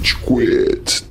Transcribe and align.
Rage 0.00 0.16
Quit. 0.24 1.02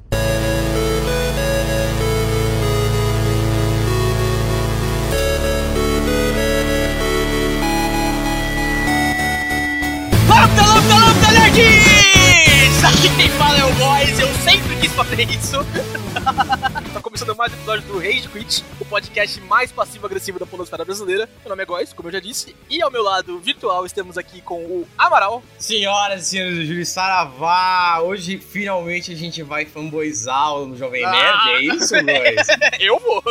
Lambda, 10.27 10.65
lambda, 10.65 10.95
lambda, 10.95 11.31
nerds! 11.31 12.83
Aqui 12.83 13.09
quem 13.15 13.29
fala 13.29 13.59
é 13.59 13.65
o 13.65 13.71
Boys, 13.73 14.19
eu 14.19 14.27
sempre 14.43 14.75
quis 14.77 14.91
fazer 14.93 15.29
isso. 15.29 15.57
tá 17.19 17.25
começando 17.25 17.35
mais 17.37 17.51
um 17.51 17.55
episódio 17.57 17.87
do 17.87 17.99
Rage 17.99 18.29
Quit, 18.29 18.63
o 18.79 18.85
podcast 18.85 19.41
mais 19.41 19.71
passivo-agressivo 19.73 20.39
da 20.39 20.45
polosfera 20.45 20.85
brasileira. 20.85 21.29
Meu 21.41 21.49
nome 21.49 21.63
é 21.63 21.65
Góis, 21.65 21.91
como 21.91 22.07
eu 22.07 22.13
já 22.13 22.19
disse, 22.19 22.55
e 22.69 22.81
ao 22.81 22.89
meu 22.89 23.03
lado 23.03 23.39
virtual 23.39 23.85
estamos 23.85 24.17
aqui 24.17 24.41
com 24.41 24.63
o 24.63 24.87
Amaral. 24.97 25.43
Senhoras 25.57 26.27
e 26.27 26.29
senhores 26.29 26.55
do 26.55 26.65
Júlio 26.65 26.85
Saravá, 26.85 27.99
hoje 28.01 28.37
finalmente 28.37 29.11
a 29.11 29.15
gente 29.15 29.43
vai 29.43 29.65
fanboizar 29.65 30.59
no 30.59 30.77
Jovem 30.77 31.01
Nerd, 31.01 31.17
Ah. 31.17 31.51
é 31.51 31.61
isso, 31.61 31.93
boys? 31.95 32.47
eu 32.79 32.97
vou, 32.99 33.23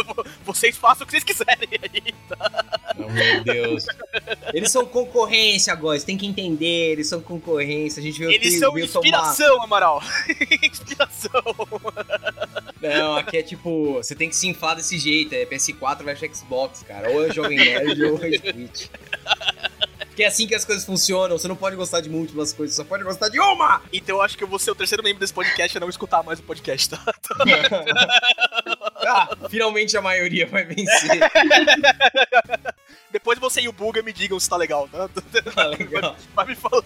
vocês 0.44 0.76
façam 0.76 1.04
o 1.04 1.06
que 1.06 1.12
vocês 1.12 1.24
quiserem 1.24 1.68
aí. 1.82 2.14
Oh, 2.98 3.10
meu 3.10 3.44
Deus. 3.44 3.86
Eles 4.52 4.70
são 4.70 4.84
concorrência, 4.84 5.74
Góis, 5.74 6.04
tem 6.04 6.18
que 6.18 6.26
entender, 6.26 6.92
eles 6.92 7.08
são 7.08 7.22
concorrência, 7.22 8.00
a 8.00 8.02
gente 8.02 8.18
veio 8.18 8.32
Eles 8.32 8.58
são 8.58 8.72
veio 8.72 8.86
tomar... 8.88 9.06
inspiração, 9.06 9.62
Amaral. 9.62 10.02
inspiração. 10.62 11.30
Não, 12.80 13.16
aqui 13.16 13.36
é 13.36 13.42
tipo, 13.42 13.94
você 13.94 14.14
tem 14.14 14.28
que 14.28 14.36
se 14.36 14.46
inflar 14.46 14.76
desse 14.76 14.98
jeito, 14.98 15.34
é 15.34 15.44
PS4 15.44 16.02
versus 16.04 16.38
Xbox, 16.38 16.82
cara, 16.82 17.10
ou 17.10 17.24
é 17.24 17.32
Jovem 17.32 17.58
Nerd 17.58 18.04
ou 18.04 18.24
é 18.24 18.38
Switch. 18.38 18.86
Porque 19.98 20.24
é 20.24 20.26
assim 20.26 20.48
que 20.48 20.54
as 20.54 20.64
coisas 20.64 20.84
funcionam, 20.84 21.38
você 21.38 21.46
não 21.46 21.54
pode 21.54 21.76
gostar 21.76 22.00
de 22.00 22.08
múltiplas 22.08 22.52
coisas, 22.52 22.74
só 22.74 22.82
pode 22.82 23.04
gostar 23.04 23.28
de 23.28 23.38
uma! 23.38 23.80
Então 23.92 24.16
eu 24.16 24.22
acho 24.22 24.36
que 24.36 24.42
eu 24.42 24.48
vou 24.48 24.58
ser 24.58 24.72
o 24.72 24.74
terceiro 24.74 25.02
membro 25.02 25.20
desse 25.20 25.32
podcast 25.32 25.76
a 25.76 25.80
não 25.80 25.88
escutar 25.88 26.24
mais 26.24 26.40
o 26.40 26.42
podcast, 26.42 26.90
tá? 26.90 27.00
ah, 29.06 29.28
finalmente 29.48 29.96
a 29.96 30.02
maioria 30.02 30.46
vai 30.46 30.64
vencer. 30.64 31.20
Depois 33.10 33.38
você 33.38 33.62
e 33.62 33.68
o 33.68 33.72
Buga 33.72 34.02
me 34.02 34.12
digam 34.12 34.38
se 34.38 34.48
tá 34.48 34.56
legal, 34.56 34.88
tá? 34.88 35.08
Tá 35.54 35.66
legal. 35.66 36.14
Vai 36.34 36.46
me 36.46 36.54
falando. 36.54 36.84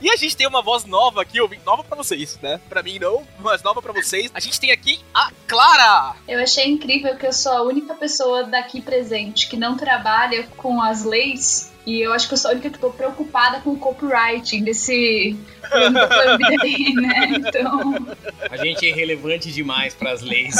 e 0.00 0.10
a 0.10 0.16
gente 0.16 0.36
tem 0.36 0.46
uma 0.46 0.62
voz 0.62 0.84
nova 0.84 1.22
aqui, 1.22 1.40
ouvindo, 1.40 1.64
nova 1.64 1.82
pra 1.82 1.96
vocês, 1.96 2.38
né? 2.40 2.60
Pra 2.68 2.82
mim 2.82 2.98
não, 2.98 3.26
mas 3.40 3.62
nova 3.62 3.82
pra 3.82 3.92
vocês. 3.92 4.30
A 4.34 4.40
gente 4.40 4.60
tem 4.60 4.70
aqui 4.70 5.00
a 5.12 5.30
Clara! 5.46 6.16
Eu 6.28 6.40
achei 6.40 6.68
incrível 6.68 7.16
que 7.16 7.26
eu 7.26 7.32
sou 7.32 7.52
a 7.52 7.62
única 7.62 7.94
pessoa 7.94 8.44
daqui 8.44 8.80
presente 8.80 9.48
que 9.48 9.56
não 9.56 9.76
trabalha 9.76 10.46
com 10.56 10.80
as 10.80 11.04
leis. 11.04 11.71
E 11.84 12.00
eu 12.00 12.12
acho 12.12 12.28
que 12.28 12.34
eu 12.34 12.38
sou 12.38 12.50
a 12.50 12.54
única 12.54 12.70
que 12.70 12.78
tô 12.78 12.90
preocupada 12.90 13.60
com 13.60 13.70
o 13.70 13.76
copywriting 13.78 14.62
desse 14.62 15.36
Lambda 15.72 16.06
Família 16.06 16.58
aí, 16.62 16.94
né? 16.94 17.32
Então, 17.36 18.06
A 18.48 18.56
gente 18.56 18.86
é 18.86 18.90
irrelevante 18.90 19.50
demais 19.50 19.92
para 19.92 20.12
as 20.12 20.22
leis 20.22 20.54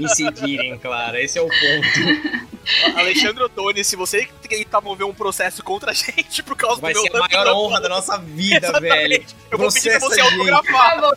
incidirem, 0.00 0.78
Clara. 0.78 1.20
Esse 1.20 1.38
é 1.38 1.42
o 1.42 1.48
ponto. 1.48 2.50
Alexandre 2.96 3.42
Ottoni, 3.42 3.82
se 3.82 3.96
você 3.96 4.28
tentar 4.48 4.80
mover 4.80 5.04
um 5.06 5.14
processo 5.14 5.62
contra 5.64 5.90
a 5.90 5.94
gente 5.94 6.42
por 6.42 6.56
causa 6.56 6.80
Vai 6.80 6.92
do 6.92 7.02
meu 7.02 7.10
ser 7.10 7.16
a 7.16 7.20
maior 7.20 7.54
honra 7.54 7.80
da 7.80 7.88
nossa 7.88 8.18
vida, 8.18 8.78
velho. 8.78 9.24
Eu 9.50 9.58
vou 9.58 9.72
pedir 9.72 9.90
pra 9.90 9.98
Processa 9.98 10.06
você 10.08 10.20
autografar. 10.20 11.00
por 11.00 11.16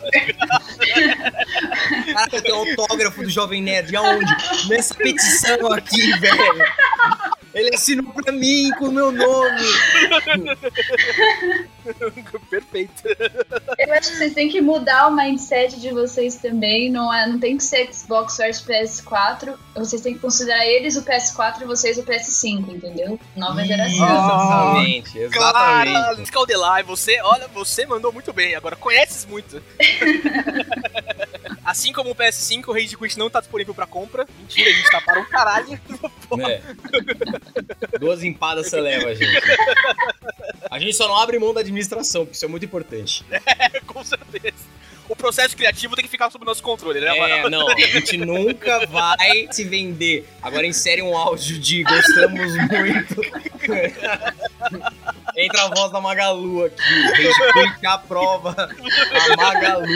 Caraca, 2.06 2.42
tem 2.42 2.52
autógrafo 2.52 3.22
do 3.22 3.30
Jovem 3.30 3.62
Nerd. 3.62 3.94
Aonde? 3.94 4.32
Nessa 4.68 4.94
petição 4.94 5.72
aqui, 5.72 6.10
velho. 6.18 6.64
Ele 7.54 7.72
assinou 7.72 8.12
pra 8.12 8.32
mim 8.32 8.68
com 8.78 8.86
o 8.86 8.92
meu 8.92 9.12
nome. 9.12 9.62
Perfeito. 12.50 13.04
Eu 13.78 13.94
acho 13.94 14.10
que 14.10 14.16
vocês 14.16 14.34
têm 14.34 14.48
que 14.48 14.60
mudar 14.60 15.06
o 15.06 15.14
mindset 15.14 15.80
de 15.80 15.90
vocês 15.90 16.34
também. 16.36 16.90
Não, 16.90 17.14
é, 17.14 17.28
não 17.28 17.38
tem 17.38 17.56
que 17.56 17.62
ser 17.62 17.88
Xbox 17.92 18.36
versus 18.36 18.66
PS4. 18.66 19.54
Vocês 19.76 20.02
têm 20.02 20.14
que 20.14 20.20
considerar 20.20 20.66
eles 20.66 20.96
o 20.96 21.04
PS4 21.04 21.62
e 21.62 21.64
vocês 21.64 21.96
o 21.96 22.02
PS5, 22.02 22.74
entendeu? 22.74 23.20
Nova 23.36 23.64
geração. 23.64 24.04
Exatamente, 24.04 25.18
exatamente. 25.18 26.26
Scaldelai, 26.26 26.82
você, 26.82 27.20
olha, 27.22 27.46
você 27.48 27.86
mandou 27.86 28.12
muito 28.12 28.32
bem. 28.32 28.56
Agora 28.56 28.74
conheces 28.74 29.24
muito. 29.26 29.62
assim 31.64 31.92
como 31.92 32.10
o 32.10 32.14
PS5, 32.14 32.68
o 32.68 32.72
Rage 32.72 32.96
Quit 32.96 33.18
não 33.18 33.30
tá 33.30 33.40
disponível 33.40 33.74
pra 33.74 33.86
compra. 33.86 34.26
Mentira, 34.38 34.70
a 34.70 34.72
gente 34.72 34.90
tá 34.90 35.00
para 35.00 35.20
um 35.20 35.24
caralho. 35.24 35.80
É. 36.40 36.62
Duas 38.00 38.24
empadas 38.24 38.66
você 38.68 38.80
leva, 38.80 39.14
gente. 39.14 39.40
A 40.68 40.80
gente 40.80 40.94
só 40.94 41.06
não 41.06 41.16
abre 41.16 41.38
mão 41.38 41.54
da 41.54 41.60
administração, 41.60 42.24
porque 42.24 42.34
isso 42.34 42.44
é 42.44 42.48
muito 42.48 42.64
importante. 42.64 43.24
Com 43.86 44.02
certeza. 44.02 44.64
O 45.08 45.14
processo 45.14 45.54
criativo 45.56 45.94
tem 45.94 46.04
que 46.04 46.10
ficar 46.10 46.30
sob 46.30 46.44
nosso 46.44 46.62
controle, 46.62 46.98
né, 46.98 47.16
É, 47.16 47.48
não, 47.48 47.68
a 47.68 47.78
gente 47.78 48.16
nunca 48.16 48.86
vai 48.86 49.46
se 49.50 49.62
vender. 49.62 50.26
Agora 50.42 50.66
insere 50.66 51.02
um 51.02 51.16
áudio 51.16 51.58
de 51.58 51.84
gostamos 51.84 52.56
muito. 52.56 53.20
Entra 55.44 55.64
a 55.64 55.68
voz 55.68 55.92
da 55.92 56.00
Magalu 56.00 56.64
aqui. 56.64 56.82
Rage 56.82 57.52
Quit 57.52 57.86
aprova 57.86 58.68
a 59.32 59.36
Magalu. 59.36 59.86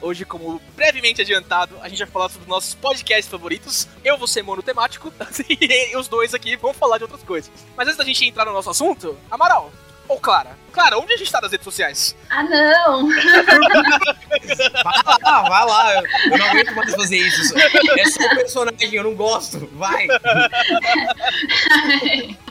Hoje, 0.00 0.24
como 0.24 0.60
brevemente 0.74 1.20
adiantado, 1.22 1.76
a 1.80 1.88
gente 1.88 1.98
vai 1.98 2.08
falar 2.08 2.28
sobre 2.28 2.42
os 2.42 2.48
nossos 2.48 2.74
podcasts 2.74 3.30
favoritos. 3.30 3.88
Eu 4.04 4.18
vou 4.18 4.26
ser 4.26 4.42
monotemático 4.42 5.12
e 5.48 5.96
os 5.96 6.08
dois 6.08 6.34
aqui 6.34 6.56
vão 6.56 6.72
falar 6.74 6.98
de 6.98 7.04
outras 7.04 7.22
coisas. 7.22 7.50
Mas 7.76 7.86
antes 7.86 7.98
da 7.98 8.04
gente 8.04 8.24
entrar 8.24 8.44
no 8.44 8.52
nosso 8.52 8.70
assunto, 8.70 9.16
Amaral 9.30 9.70
ou 10.08 10.18
Clara? 10.18 10.58
Clara, 10.70 10.98
onde 10.98 11.12
a 11.12 11.16
gente 11.16 11.30
tá 11.30 11.40
nas 11.40 11.50
redes 11.50 11.64
sociais? 11.64 12.16
Ah, 12.28 12.42
não! 12.42 13.08
Vai 14.84 15.02
lá, 15.24 15.42
vai 15.48 15.66
lá. 15.66 16.02
Eu 16.30 16.38
não 16.38 16.46
aguento 16.46 16.74
mais 16.74 16.94
fazer 16.94 17.16
isso. 17.18 17.54
É 17.58 18.04
só 18.06 18.24
o 18.24 18.36
personagem, 18.36 18.94
eu 18.94 19.04
não 19.04 19.14
gosto. 19.14 19.68
Vai. 19.72 20.06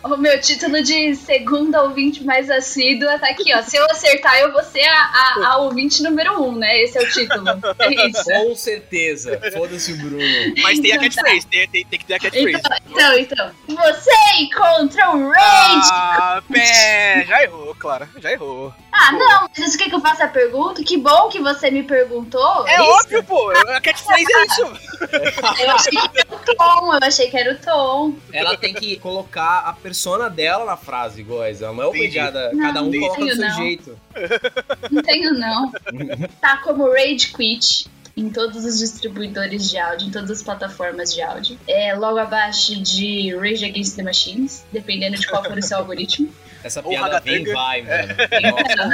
o 0.03 0.17
meu 0.17 0.39
título 0.41 0.81
de 0.83 1.15
segunda 1.15 1.83
ouvinte 1.83 2.23
mais 2.23 2.49
assídua 2.49 3.17
tá 3.19 3.27
aqui, 3.29 3.53
ó. 3.53 3.61
Se 3.61 3.77
eu 3.77 3.85
acertar, 3.85 4.37
eu 4.39 4.51
vou 4.51 4.63
ser 4.63 4.85
a, 4.85 5.01
a, 5.01 5.47
a 5.47 5.57
ouvinte 5.57 6.01
número 6.03 6.41
um, 6.43 6.55
né? 6.57 6.81
Esse 6.83 6.97
é 6.97 7.01
o 7.01 7.09
título. 7.09 7.45
É 7.79 8.07
isso. 8.07 8.23
Com 8.25 8.55
certeza. 8.55 9.39
Foda-se 9.53 9.93
o 9.93 9.97
Bruno. 9.97 10.19
Mas 10.61 10.79
tem 10.79 10.91
a 10.91 10.95
Então 10.95 11.09
tá. 11.09 11.21
catchphrase, 11.23 11.47
tem, 11.47 11.67
tem, 11.69 11.85
tem 11.85 11.99
que 11.99 12.05
ter 12.05 12.13
a 12.15 12.19
catchphrase. 12.19 12.61
Então, 12.89 13.17
então, 13.17 13.17
então. 13.19 13.51
Você 13.67 14.11
encontra 14.39 15.11
o 15.11 15.29
Rage! 15.29 15.89
Ah, 15.91 16.41
pé, 16.51 17.25
já 17.27 17.43
errou, 17.43 17.75
Clara, 17.75 18.08
já 18.17 18.31
errou. 18.31 18.73
Ah, 18.91 19.11
não, 19.11 19.49
mas 19.57 19.71
você 19.71 19.77
quer 19.77 19.89
que 19.89 19.95
eu 19.95 20.01
faça 20.01 20.25
a 20.25 20.27
pergunta? 20.27 20.83
Que 20.83 20.97
bom 20.97 21.29
que 21.29 21.39
você 21.39 21.69
me 21.71 21.83
perguntou. 21.83 22.67
É 22.67 22.75
isso? 22.75 22.83
óbvio, 22.83 23.23
pô, 23.23 23.49
a 23.51 23.79
catchphrase 23.81 24.25
é 24.33 24.45
isso. 24.45 24.89
Eu 25.59 25.71
achei 25.71 25.91
que 25.91 26.19
era 26.19 26.35
o 26.35 26.55
tom, 26.55 26.93
eu 26.93 26.99
achei 27.01 27.29
que 27.29 27.37
era 27.37 27.53
o 27.53 27.57
tom. 27.57 28.13
Ela 28.33 28.57
tem 28.57 28.73
que 28.73 28.97
colocar 28.97 29.59
a 29.59 29.73
persona 29.73 30.29
dela 30.29 30.65
na 30.65 30.75
frase, 30.75 31.23
guys. 31.23 31.61
Ela 31.61 31.73
não 31.73 31.83
é 31.83 31.87
obrigada. 31.87 32.51
Não, 32.51 32.59
Cada 32.61 32.81
um 32.83 32.91
coloca 32.91 33.21
do 33.25 33.35
seu 33.35 33.47
Não. 33.47 33.55
jeito. 33.55 33.99
Não 34.91 35.01
tenho, 35.01 35.33
não. 35.33 35.71
Tá 36.41 36.57
como 36.57 36.91
Rage 36.91 37.31
Quit 37.33 37.89
em 38.17 38.29
todos 38.29 38.65
os 38.65 38.79
distribuidores 38.79 39.69
de 39.69 39.77
áudio, 39.77 40.07
em 40.07 40.11
todas 40.11 40.29
as 40.31 40.43
plataformas 40.43 41.13
de 41.13 41.21
áudio. 41.21 41.57
É 41.65 41.95
logo 41.95 42.17
abaixo 42.17 42.75
de 42.81 43.33
Rage 43.35 43.63
Against 43.63 43.95
the 43.95 44.03
Machines, 44.03 44.65
dependendo 44.71 45.15
de 45.17 45.25
qual 45.27 45.43
for 45.43 45.57
o 45.57 45.61
seu 45.61 45.77
algoritmo. 45.77 46.29
Essa 46.63 46.81
Ou 46.83 46.89
piada 46.89 47.19
vem 47.19 47.43
e 47.43 47.47
ragatanga. 47.51 47.53
vai, 47.53 47.81
mano. 47.81 48.15
Nossa. 48.51 48.89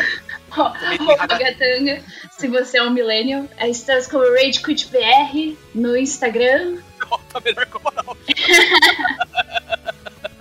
Ou 1.07 1.15
Ragatanga, 1.15 2.01
se 2.37 2.47
você 2.47 2.77
é 2.77 2.83
um 2.83 2.91
millennial. 2.91 3.47
Aí 3.57 3.71
Estamos 3.71 4.07
como 4.07 4.23
Rage 4.33 4.61
Quit 4.61 4.87
BR 4.87 5.55
no 5.73 5.97
Instagram. 5.97 6.77
Ó, 7.09 7.17
tá 7.31 7.39
melhor 7.41 7.65
que 7.65 7.77
o. 7.77 7.81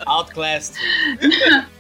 Outclassed. 0.06 0.75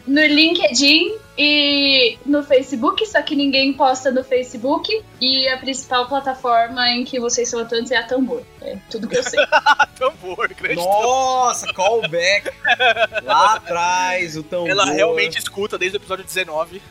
no 0.06 0.20
LinkedIn 0.20 1.16
e 1.36 2.16
no 2.24 2.44
Facebook, 2.44 3.04
só 3.06 3.20
que 3.22 3.34
ninguém 3.34 3.72
posta 3.72 4.10
no 4.10 4.22
Facebook. 4.22 5.02
E 5.20 5.48
a 5.48 5.58
principal 5.58 6.06
plataforma 6.06 6.88
em 6.90 7.04
que 7.04 7.18
vocês 7.18 7.48
são 7.48 7.60
atuantes 7.60 7.90
é 7.90 7.96
a 7.96 8.02
Tambor. 8.02 8.42
É 8.60 8.76
tudo 8.90 9.08
que 9.08 9.16
eu 9.16 9.22
sei. 9.22 9.40
Tambor, 9.98 10.48
grande 10.54 10.76
Nossa, 10.76 11.72
callback. 11.72 12.50
Lá 13.22 13.54
atrás, 13.54 14.36
o 14.36 14.42
tambor. 14.42 14.68
Ela 14.68 14.84
realmente 14.86 15.38
escuta 15.38 15.78
desde 15.78 15.96
o 15.96 15.98
episódio 15.98 16.24
19. 16.24 16.82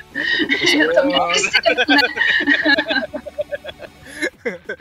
eu 0.73 0.93
também? 0.93 1.19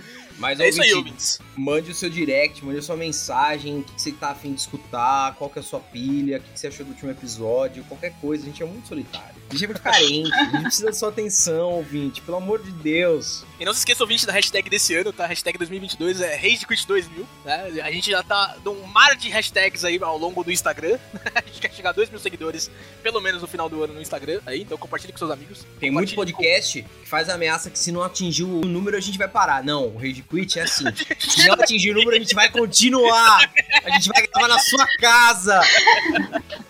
Mas, 0.43 0.59
É 0.59 0.69
isso 0.69 0.83
aí, 0.83 0.93
ouvinte, 0.93 1.09
ouvintes. 1.09 1.39
mande 1.57 1.91
o 1.93 1.95
seu 1.95 2.11
direct, 2.11 2.65
mande 2.65 2.81
a 2.81 2.83
sua 2.83 2.97
mensagem, 2.97 3.79
o 3.79 3.83
que 3.85 3.95
que 3.95 4.03
você 4.03 4.11
tá 4.11 4.31
afim 4.31 4.53
de 4.53 4.61
escutar, 4.61 5.37
qual 5.37 5.49
que 5.49 5.61
é 5.61 5.63
a 5.63 5.65
sua 5.65 5.79
pilha, 5.79 6.39
o 6.39 6.41
que 6.41 6.51
que 6.51 6.59
você 6.59 6.67
achou 6.67 6.85
do 6.85 6.91
último 6.91 7.13
episódio, 7.13 7.85
qualquer 7.85 8.13
coisa, 8.21 8.43
a 8.43 8.47
gente 8.47 8.61
é 8.61 8.67
muito 8.67 8.89
solitário. 8.89 9.41
A 9.49 9.55
gente 9.55 9.65
é 9.65 9.69
muito 9.69 9.83
carente. 9.83 10.33
A 10.33 10.45
gente 10.45 10.63
precisa 10.63 10.87
da 10.87 10.93
sua 10.95 11.11
atenção, 11.11 11.73
ouvinte. 11.73 12.23
Pelo 12.23 12.39
amor 12.39 12.63
de 12.63 12.73
Deus. 12.73 13.45
E 13.61 13.65
não 13.67 13.73
se 13.73 13.81
esqueça, 13.81 14.03
ouvinte, 14.03 14.27
da 14.27 14.33
hashtag 14.33 14.69
desse 14.71 14.95
ano, 14.95 15.13
tá? 15.13 15.27
Hashtag 15.27 15.59
2022 15.59 16.23
é 16.23 16.39
RageQuit2000, 16.39 17.05
né? 17.45 17.83
A 17.85 17.91
gente 17.93 18.11
já 18.11 18.23
tá 18.23 18.57
num 18.65 18.83
mar 18.87 19.15
de 19.15 19.29
hashtags 19.29 19.85
aí 19.85 19.99
ao 20.03 20.17
longo 20.19 20.43
do 20.43 20.51
Instagram. 20.51 20.99
a 21.35 21.43
gente 21.47 21.61
quer 21.61 21.71
chegar 21.73 21.91
a 21.91 21.93
2 21.93 22.09
mil 22.09 22.19
seguidores, 22.19 22.71
pelo 23.03 23.21
menos 23.21 23.43
no 23.43 23.47
final 23.47 23.69
do 23.69 23.85
ano 23.85 23.93
no 23.93 24.01
Instagram. 24.01 24.41
Aí, 24.47 24.63
então 24.63 24.79
compartilhe 24.79 25.13
com 25.13 25.19
seus 25.19 25.31
amigos. 25.31 25.67
Tem 25.79 25.91
muito 25.91 26.15
podcast 26.15 26.83
que 26.83 27.09
faz 27.09 27.29
a 27.29 27.35
ameaça 27.35 27.69
que 27.71 27.79
se 27.79 27.93
não 27.93 28.03
atingir 28.03 28.45
o 28.45 28.63
número 28.63 28.97
a 28.97 29.01
gente 29.01 29.19
vai 29.19 29.29
parar. 29.29 29.63
Não, 29.63 29.89
o 29.89 29.99
Rage 29.99 30.23
Quit 30.33 30.59
é 30.59 30.63
assim. 30.63 30.85
se 31.19 31.47
não 31.47 31.55
atingir 31.55 31.91
o 31.91 31.95
número 31.95 32.17
a 32.17 32.19
gente 32.19 32.35
vai 32.35 32.51
continuar. 32.51 33.53
A 33.85 33.91
gente 33.91 34.09
vai 34.09 34.27
gravar 34.27 34.49
na 34.49 34.59
sua 34.59 34.87
casa. 34.99 35.61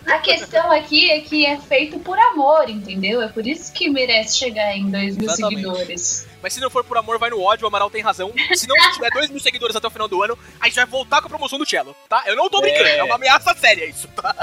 A 0.05 0.17
questão 0.19 0.69
aqui 0.71 1.09
é 1.09 1.21
que 1.21 1.45
é 1.45 1.57
feito 1.57 1.97
por 1.99 2.19
amor, 2.19 2.69
entendeu? 2.69 3.21
É 3.21 3.29
por 3.29 3.47
isso 3.47 3.71
que 3.71 3.89
merece 3.89 4.37
chegar 4.37 4.75
em 4.75 4.91
2 4.91 5.17
mil 5.17 5.29
Exatamente. 5.29 5.61
seguidores. 5.61 6.32
Mas 6.43 6.53
se 6.53 6.59
não 6.59 6.69
for 6.69 6.83
por 6.83 6.97
amor, 6.97 7.17
vai 7.17 7.29
no 7.29 7.41
ódio, 7.41 7.63
o 7.63 7.67
Amaral 7.67 7.89
tem 7.89 8.01
razão. 8.03 8.31
Se 8.53 8.67
não 8.67 8.75
tiver 8.91 9.09
2 9.11 9.29
mil 9.31 9.39
seguidores 9.39 9.75
até 9.75 9.87
o 9.87 9.89
final 9.89 10.07
do 10.09 10.21
ano, 10.21 10.37
a 10.59 10.65
gente 10.65 10.75
vai 10.75 10.85
voltar 10.85 11.21
com 11.21 11.27
a 11.27 11.29
promoção 11.29 11.57
do 11.57 11.65
Cello, 11.67 11.95
tá? 12.09 12.21
Eu 12.27 12.35
não 12.35 12.49
tô 12.49 12.59
brincando, 12.61 12.83
é, 12.85 12.97
É. 12.97 13.03
uma 13.03 13.15
ameaça 13.15 13.55
séria 13.55 13.85
isso, 13.85 14.07
tá? 14.09 14.35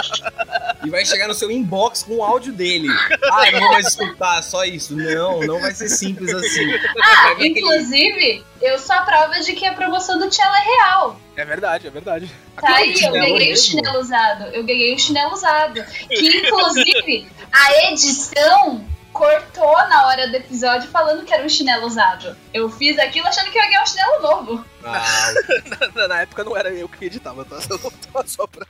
E 0.84 0.88
vai 0.88 1.04
chegar 1.04 1.28
no 1.28 1.34
seu 1.34 1.50
inbox 1.50 2.02
com 2.02 2.14
o 2.16 2.24
áudio 2.24 2.52
dele. 2.54 2.88
Ah, 3.30 3.50
não 3.52 3.72
mais 3.72 3.88
escutar, 3.88 4.42
só 4.42 4.64
isso. 4.64 4.96
Não, 4.96 5.40
não 5.42 5.60
vai 5.60 5.72
ser 5.74 5.88
simples 5.90 6.32
assim. 6.34 6.72
Ah, 7.02 7.34
Vai 7.34 7.46
inclusive, 7.48 8.42
eu 8.62 8.78
sou 8.78 8.96
a 8.96 9.02
prova 9.02 9.38
de 9.40 9.52
que 9.52 9.66
a 9.66 9.74
promoção 9.74 10.18
do 10.18 10.28
Tchela 10.30 10.58
é 10.58 10.62
real. 10.64 11.20
É 11.36 11.44
verdade, 11.44 11.86
é 11.86 11.90
verdade. 11.90 12.30
Tá 12.60 12.76
aí, 12.76 13.00
eu 13.02 13.12
ganhei 13.12 13.32
o 13.32 13.38
mesmo? 13.38 13.56
chinelo 13.76 13.98
usado. 14.00 14.44
Eu 14.54 14.64
ganhei 14.64 14.94
o 14.94 14.98
chinelo 14.98 15.32
usado. 15.32 15.84
Que, 16.08 16.38
inclusive, 16.38 17.28
a 17.52 17.84
edição 17.90 18.84
cortou 19.12 19.76
na 19.88 20.06
hora 20.06 20.28
do 20.28 20.36
episódio 20.36 20.88
falando 20.88 21.24
que 21.24 21.32
era 21.32 21.44
um 21.44 21.48
chinelo 21.48 21.86
usado. 21.86 22.36
Eu 22.52 22.70
fiz 22.70 22.98
aquilo 22.98 23.26
achando 23.26 23.50
que 23.50 23.58
eu 23.58 23.62
ia 23.62 23.68
ganhar 23.68 23.82
um 23.82 23.86
chinelo 23.86 24.22
novo. 24.22 24.64
Ah, 24.84 25.32
Na, 25.94 26.08
na 26.08 26.20
época 26.22 26.44
não 26.44 26.56
era 26.56 26.70
eu 26.70 26.88
que 26.88 27.04
editava, 27.04 27.44
tá? 27.44 27.56
Eu 27.68 27.78
não 27.78 27.90
tava 27.90 28.26
só 28.26 28.46
pra... 28.46 28.64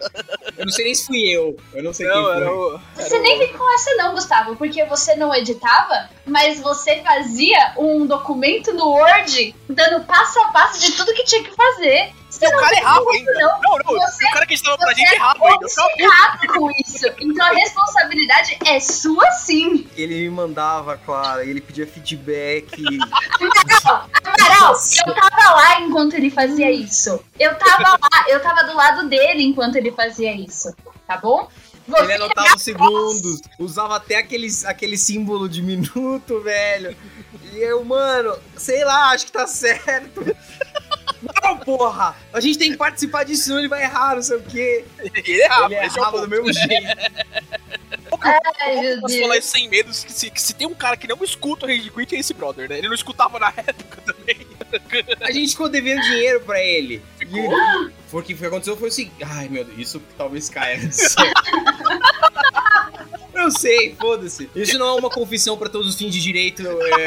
eu 0.58 0.64
não 0.64 0.72
sei 0.72 0.84
nem 0.86 0.94
se 0.94 1.06
fui 1.06 1.22
eu. 1.28 1.56
Eu 1.72 1.82
não 1.82 1.92
sei 1.92 2.06
Não, 2.06 2.14
quem 2.14 2.22
foi. 2.24 2.36
era 2.36 2.52
o... 2.52 2.80
Você 2.96 3.18
nem 3.20 3.38
vem 3.38 3.52
com 3.56 3.74
essa 3.74 3.94
não, 3.96 4.12
Gustavo, 4.14 4.56
porque 4.56 4.84
você 4.86 5.14
não 5.16 5.34
editava, 5.34 6.08
mas 6.26 6.60
você 6.60 6.96
fazia 7.02 7.74
um 7.78 8.06
documento 8.06 8.72
no 8.72 8.86
Word 8.88 9.54
dando 9.68 10.04
passo 10.04 10.40
a 10.40 10.46
passo 10.52 10.80
de 10.80 10.92
tudo 10.92 11.12
que 11.14 11.24
tinha 11.24 11.42
que 11.44 11.54
fazer. 11.54 12.12
Você 12.30 12.44
E 12.44 12.48
o 12.48 12.52
não 12.52 12.58
cara 12.60 12.68
fez 12.70 12.80
errava 12.82 13.00
isso, 13.00 13.10
ainda. 13.18 13.32
Não. 13.32 13.60
Não, 13.60 13.78
não, 13.78 14.00
Você- 14.06 14.24
o 14.24 14.30
cara 14.32 14.46
que 14.46 14.54
editava 14.54 14.78
pra 14.78 14.92
gente 14.94 15.12
é 15.12 15.14
errava 15.16 15.38
ainda. 15.48 15.66
Eu 15.66 15.84
obcecado 15.84 16.46
com 16.54 16.70
isso. 16.86 17.06
Então 17.20 17.44
a 17.46 17.50
responsabilidade 17.50 18.58
é 18.66 18.78
sua 18.80 19.30
sim. 19.32 19.88
Ele 19.96 20.14
me 20.14 20.30
mandava, 20.30 20.96
Clara, 20.96 21.44
ele 21.44 21.60
pedia 21.60 21.86
feedback. 21.88 22.70
Amaral, 23.40 24.06
Amaral, 24.24 24.74
eu 25.06 25.14
tava 25.14 25.54
lá 25.54 25.80
enquanto 25.80 25.99
ele 26.14 26.30
fazia 26.30 26.70
isso. 26.70 27.22
Eu 27.38 27.54
tava 27.56 27.90
lá, 27.90 28.24
eu 28.28 28.40
tava 28.40 28.64
do 28.64 28.74
lado 28.74 29.08
dele 29.08 29.42
enquanto 29.42 29.76
ele 29.76 29.92
fazia 29.92 30.34
isso. 30.34 30.74
Tá 31.06 31.16
bom? 31.16 31.48
Você 31.86 32.02
Ele 32.04 32.12
anotava 32.12 32.56
os 32.56 32.62
segundos, 32.62 33.40
usava 33.58 33.96
até 33.96 34.16
aquele, 34.16 34.48
aquele 34.64 34.96
símbolo 34.96 35.48
de 35.48 35.62
minuto, 35.62 36.40
velho. 36.42 36.96
E 37.52 37.58
eu, 37.58 37.84
mano, 37.84 38.36
sei 38.56 38.84
lá, 38.84 39.10
acho 39.10 39.26
que 39.26 39.32
tá 39.32 39.46
certo. 39.46 40.24
Não, 41.42 41.58
porra! 41.58 42.14
A 42.32 42.40
gente 42.40 42.58
tem 42.58 42.70
que 42.70 42.76
participar 42.76 43.24
disso, 43.24 43.44
senão 43.44 43.58
ele 43.58 43.68
vai 43.68 43.82
errar, 43.82 44.14
não 44.14 44.22
sei 44.22 44.36
o 44.36 44.42
quê. 44.42 44.84
Ele 44.98 45.42
errava, 45.42 45.66
ele 45.66 45.74
é 45.74 45.84
errava 45.84 46.20
do 46.20 46.28
mesmo 46.28 46.52
jeito. 46.52 46.86
Ai, 48.22 48.80
meu 48.80 49.00
Posso 49.00 49.18
falar 49.20 49.38
isso 49.38 49.48
sem 49.48 49.68
medos, 49.68 50.04
que 50.04 50.12
se, 50.12 50.30
que 50.30 50.40
se 50.40 50.54
tem 50.54 50.66
um 50.66 50.74
cara 50.74 50.96
que 50.96 51.08
não 51.08 51.22
escuta 51.24 51.66
o 51.66 51.68
Rage 51.68 51.90
Quit 51.90 52.14
é 52.14 52.18
esse 52.18 52.34
brother, 52.34 52.68
né? 52.68 52.78
Ele 52.78 52.88
não 52.88 52.94
escutava 52.94 53.38
na 53.38 53.52
época 53.56 54.00
também. 54.02 54.46
A 55.20 55.30
gente 55.30 55.50
ficou 55.52 55.68
devendo 55.68 56.00
dinheiro 56.02 56.40
pra 56.40 56.60
ele. 56.62 57.02
Ficou? 57.18 57.52
E- 57.52 57.90
Porque 58.10 58.34
o 58.34 58.36
que 58.36 58.46
aconteceu 58.46 58.76
foi 58.76 58.88
o 58.88 58.92
seguinte. 58.92 59.22
Ai, 59.24 59.48
meu 59.48 59.64
Deus, 59.64 59.78
isso 59.78 60.02
talvez 60.16 60.48
caia 60.48 60.78
nisso. 60.78 61.14
Eu 63.40 63.50
sei, 63.50 63.94
foda-se. 63.98 64.48
Isso 64.54 64.78
não 64.78 64.88
é 64.88 64.92
uma 65.00 65.10
confissão 65.10 65.56
pra 65.56 65.68
todos 65.68 65.88
os 65.88 65.94
fins 65.96 66.12
de 66.12 66.20
direito. 66.20 66.62
é, 66.66 67.04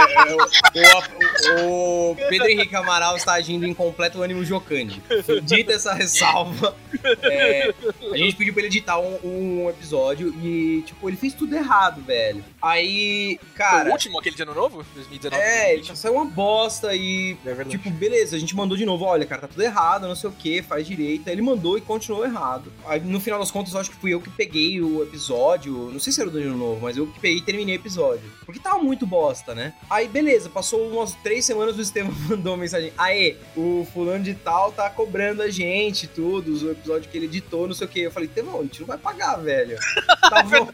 é, 0.79 0.95
o, 0.95 1.67
o- 1.67 2.11
o 2.11 2.15
Pedro 2.29 2.47
Henrique 2.49 2.75
Amaral 2.75 3.15
está 3.17 3.33
agindo 3.33 3.65
em 3.65 3.73
completo 3.73 4.21
ânimo 4.21 4.43
jocante. 4.43 5.01
Dita 5.43 5.73
essa 5.73 5.93
ressalva, 5.93 6.75
é, 7.23 7.73
a 8.11 8.17
gente 8.17 8.35
pediu 8.35 8.53
pra 8.53 8.61
ele 8.61 8.67
editar 8.67 8.99
um, 8.99 9.17
um 9.23 9.69
episódio 9.69 10.33
e, 10.43 10.83
tipo, 10.85 11.07
ele 11.09 11.17
fez 11.17 11.33
tudo 11.33 11.55
errado, 11.55 12.01
velho. 12.03 12.43
Aí, 12.63 13.37
Foi 13.41 13.49
o 13.49 13.57
cara. 13.57 13.91
último, 13.91 14.17
aquele 14.19 14.37
de 14.37 14.41
ano 14.43 14.55
novo? 14.55 14.85
2019? 14.95 15.35
É, 15.35 15.47
2020? 15.73 15.89
ele 15.89 15.97
saiu 15.97 16.13
uma 16.13 16.23
bosta 16.23 16.95
e 16.95 17.35
É 17.45 17.53
verdade. 17.53 17.71
Tipo, 17.71 17.89
beleza, 17.89 18.37
a 18.37 18.39
gente 18.39 18.55
mandou 18.55 18.77
de 18.77 18.85
novo, 18.85 19.03
olha, 19.03 19.25
cara, 19.25 19.41
tá 19.41 19.47
tudo 19.49 19.61
errado, 19.61 20.07
não 20.07 20.15
sei 20.15 20.29
o 20.29 20.33
que, 20.33 20.61
faz 20.61 20.87
direito. 20.87 21.27
Aí 21.27 21.35
ele 21.35 21.41
mandou 21.41 21.77
e 21.77 21.81
continuou 21.81 22.23
errado. 22.23 22.71
Aí 22.85 23.01
no 23.01 23.19
final 23.19 23.37
das 23.37 23.51
contas, 23.51 23.73
eu 23.73 23.81
acho 23.81 23.91
que 23.91 23.97
fui 23.97 24.13
eu 24.13 24.21
que 24.21 24.29
peguei 24.29 24.79
o 24.81 25.03
episódio. 25.03 25.91
Não 25.91 25.99
sei 25.99 26.13
se 26.13 26.21
era 26.21 26.29
do 26.29 26.37
ano 26.37 26.57
novo, 26.57 26.79
mas 26.81 26.95
eu 26.95 27.05
que 27.07 27.19
peguei 27.19 27.39
e 27.39 27.41
terminei 27.41 27.75
o 27.75 27.79
episódio. 27.79 28.23
Porque 28.45 28.61
tava 28.61 28.79
muito 28.79 29.05
bosta, 29.05 29.53
né? 29.53 29.73
Aí, 29.89 30.07
beleza, 30.07 30.49
passou 30.49 30.87
umas 30.87 31.15
três 31.15 31.43
semanas, 31.43 31.77
o 31.77 31.81
Estevam 31.81 32.13
mandou 32.29 32.53
uma 32.53 32.59
mensagem. 32.61 32.93
Aê, 32.97 33.35
o 33.57 33.85
fulano 33.93 34.23
de 34.23 34.35
tal 34.35 34.71
tá 34.71 34.89
cobrando 34.89 35.41
a 35.41 35.49
gente, 35.49 36.07
tudo, 36.07 36.53
o 36.65 36.71
episódio 36.71 37.09
que 37.09 37.17
ele 37.17 37.25
editou, 37.25 37.67
não 37.67 37.75
sei 37.75 37.87
o 37.87 37.89
que. 37.89 37.99
Eu 37.99 38.11
falei, 38.11 38.29
Estevão, 38.29 38.61
a 38.61 38.63
gente 38.63 38.79
não 38.79 38.87
vai 38.87 38.97
pagar, 38.97 39.35
velho. 39.35 39.77
Tava, 40.29 40.71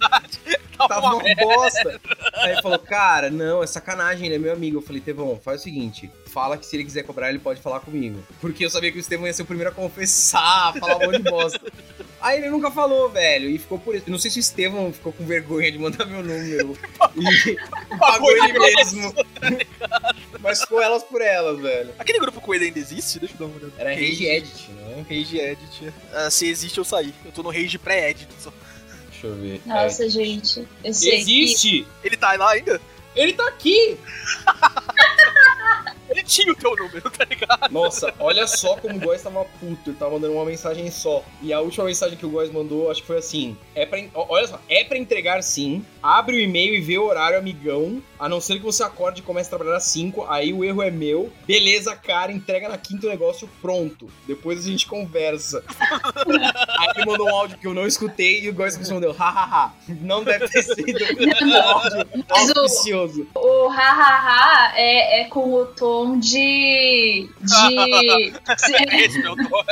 Tava 0.87 1.01
tava 1.01 1.07
uma 1.07 1.15
uma 1.15 1.35
bosta. 1.35 1.78
Aí 2.35 2.53
ele 2.53 2.61
falou, 2.61 2.79
cara, 2.79 3.29
não, 3.29 3.63
é 3.63 3.67
sacanagem, 3.67 4.25
ele 4.25 4.35
é 4.35 4.39
meu 4.39 4.53
amigo. 4.53 4.77
Eu 4.77 4.81
falei, 4.81 5.01
Tevão, 5.01 5.39
faz 5.43 5.61
o 5.61 5.63
seguinte, 5.63 6.09
fala 6.27 6.57
que 6.57 6.65
se 6.65 6.75
ele 6.75 6.83
quiser 6.83 7.03
cobrar, 7.03 7.29
ele 7.29 7.39
pode 7.39 7.61
falar 7.61 7.79
comigo. 7.79 8.23
Porque 8.39 8.65
eu 8.65 8.69
sabia 8.69 8.91
que 8.91 8.97
o 8.97 8.99
Estevão 8.99 9.27
ia 9.27 9.33
ser 9.33 9.43
o 9.43 9.45
primeiro 9.45 9.71
a 9.71 9.73
confessar, 9.73 10.73
falar 10.79 10.97
um 10.97 11.11
monte 11.11 11.23
de 11.23 11.29
bosta. 11.29 11.59
Aí 12.21 12.39
ele 12.39 12.49
nunca 12.49 12.69
falou, 12.69 13.09
velho, 13.09 13.49
e 13.49 13.57
ficou 13.57 13.79
por 13.79 13.95
isso. 13.95 14.05
Eu 14.07 14.11
não 14.11 14.19
sei 14.19 14.29
se 14.29 14.39
o 14.39 14.41
Estevão 14.41 14.91
ficou 14.91 15.13
com 15.13 15.25
vergonha 15.25 15.71
de 15.71 15.79
mandar 15.79 16.05
meu 16.05 16.21
número. 16.21 16.77
E 17.15 17.57
pagou 17.97 18.31
ele 18.31 18.59
mesmo. 18.59 19.13
Mas 20.39 20.61
ficou 20.61 20.81
elas 20.81 21.03
por 21.03 21.21
elas, 21.21 21.59
velho. 21.59 21.93
Aquele 21.97 22.19
grupo 22.19 22.41
com 22.41 22.53
ele 22.53 22.65
ainda 22.65 22.79
existe? 22.79 23.19
Deixa 23.19 23.35
eu 23.35 23.39
dar 23.39 23.45
uma 23.45 23.55
olhada. 23.55 23.73
Era 23.77 23.91
Rage 23.91 24.25
Edit, 24.25 24.71
né? 24.71 25.05
Rage 25.09 25.39
Edit. 25.39 25.93
Ah, 26.13 26.29
se 26.29 26.47
existe, 26.47 26.77
eu 26.77 26.83
saí. 26.83 27.13
Eu 27.23 27.31
tô 27.31 27.41
no 27.43 27.49
Rage 27.49 27.77
pré-edit. 27.77 28.27
só. 28.39 28.51
Deixa 29.21 29.27
eu 29.27 29.35
ver. 29.35 29.61
Nossa, 29.65 30.09
gente. 30.09 30.59
Eu 30.83 30.91
É. 30.91 30.93
sei 30.93 31.23
que 31.23 31.43
Existe! 31.43 31.87
Ele 32.03 32.15
tá 32.17 32.33
lá 32.37 32.51
ainda? 32.51 32.79
Ele 33.15 33.33
tá 33.33 33.47
aqui! 33.47 33.97
Ele 36.29 36.43
tinha 36.45 36.53
o 36.53 36.55
teu 36.55 36.75
número, 36.75 37.09
tá 37.09 37.25
ligado? 37.25 37.71
Nossa, 37.71 38.13
olha 38.19 38.45
só 38.45 38.75
como 38.77 38.95
o 38.97 38.99
Góis 38.99 39.21
tava 39.21 39.43
puto. 39.59 39.89
Ele 39.89 39.97
tava 39.97 40.11
mandando 40.11 40.33
uma 40.33 40.45
mensagem 40.45 40.89
só. 40.91 41.23
E 41.41 41.51
a 41.51 41.59
última 41.59 41.85
mensagem 41.85 42.17
que 42.17 42.25
o 42.25 42.29
Góis 42.29 42.51
mandou, 42.51 42.91
acho 42.91 43.01
que 43.01 43.07
foi 43.07 43.17
assim: 43.17 43.57
é 43.75 43.85
pra, 43.85 43.99
olha 44.13 44.47
só, 44.47 44.59
é 44.69 44.83
pra 44.83 44.97
entregar 44.97 45.41
sim. 45.41 45.83
Abre 46.03 46.35
o 46.35 46.39
e-mail 46.39 46.73
e 46.75 46.81
vê 46.81 46.97
o 46.97 47.05
horário, 47.05 47.37
amigão. 47.37 48.01
A 48.19 48.27
não 48.29 48.39
ser 48.41 48.55
que 48.57 48.63
você 48.65 48.83
acorde 48.83 49.21
e 49.21 49.23
comece 49.23 49.47
a 49.47 49.57
trabalhar 49.57 49.77
às 49.77 49.83
5. 49.85 50.25
Aí 50.29 50.53
o 50.53 50.63
erro 50.63 50.81
é 50.83 50.91
meu. 50.91 51.31
Beleza, 51.47 51.95
cara, 51.95 52.31
entrega 52.31 52.67
na 52.69 52.77
quinta 52.77 53.07
o 53.07 53.09
negócio 53.09 53.49
pronto. 53.61 54.09
Depois 54.27 54.59
a 54.59 54.67
gente 54.69 54.85
conversa. 54.87 55.63
aí 56.79 56.87
ele 56.95 57.05
mandou 57.05 57.27
um 57.27 57.35
áudio 57.35 57.57
que 57.57 57.65
eu 57.67 57.73
não 57.73 57.87
escutei 57.87 58.41
e 58.41 58.49
o 58.49 58.53
Góis 58.53 58.75
respondeu: 58.75 59.11
hahaha. 59.13 59.73
Não 60.01 60.23
deve 60.23 60.47
ter 60.47 60.63
sido 60.63 60.77
um 61.47 61.61
áudio 61.61 62.07
Mas 62.29 62.49
o- 62.51 62.59
auspicioso. 62.59 63.27
o 63.35 63.67
hahaha 63.69 64.77
é, 64.77 65.21
é 65.21 65.23
com 65.25 65.53
o 65.53 65.65
tom 65.65 66.18
de. 66.19 67.29
de. 67.41 68.33
É 68.89 69.05
esse 69.05 69.19
meu 69.19 69.35
tom. 69.35 69.63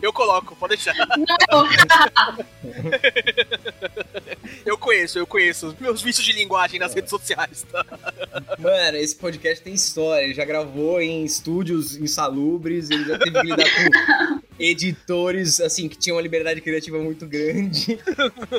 Eu 0.00 0.12
coloco, 0.12 0.54
pode 0.56 0.76
deixar. 0.76 0.94
Não, 0.94 1.06
Eu 4.64 4.78
conheço, 4.78 5.18
eu 5.18 5.26
conheço 5.26 5.66
os 5.68 5.74
meus 5.78 6.00
vícios 6.02 6.24
de 6.24 6.32
linguagem 6.32 6.80
nas 6.80 6.94
redes 6.94 7.10
sociais, 7.10 7.66
tá? 7.70 7.84
Mano, 8.58 8.96
esse 8.96 9.14
podcast 9.16 9.62
tem 9.62 9.74
história. 9.74 10.24
Ele 10.24 10.34
já 10.34 10.44
gravou 10.44 11.00
em 11.00 11.24
estúdios 11.24 11.96
insalubres, 11.96 12.90
ele 12.90 13.04
já 13.04 13.16
teve 13.18 13.40
que 13.40 13.46
lidar 13.46 13.64
com 13.64 14.40
editores, 14.58 15.60
assim, 15.60 15.88
que 15.88 15.96
tinham 15.96 16.16
uma 16.16 16.22
liberdade 16.22 16.60
criativa 16.60 16.98
muito 16.98 17.26
grande. 17.26 17.98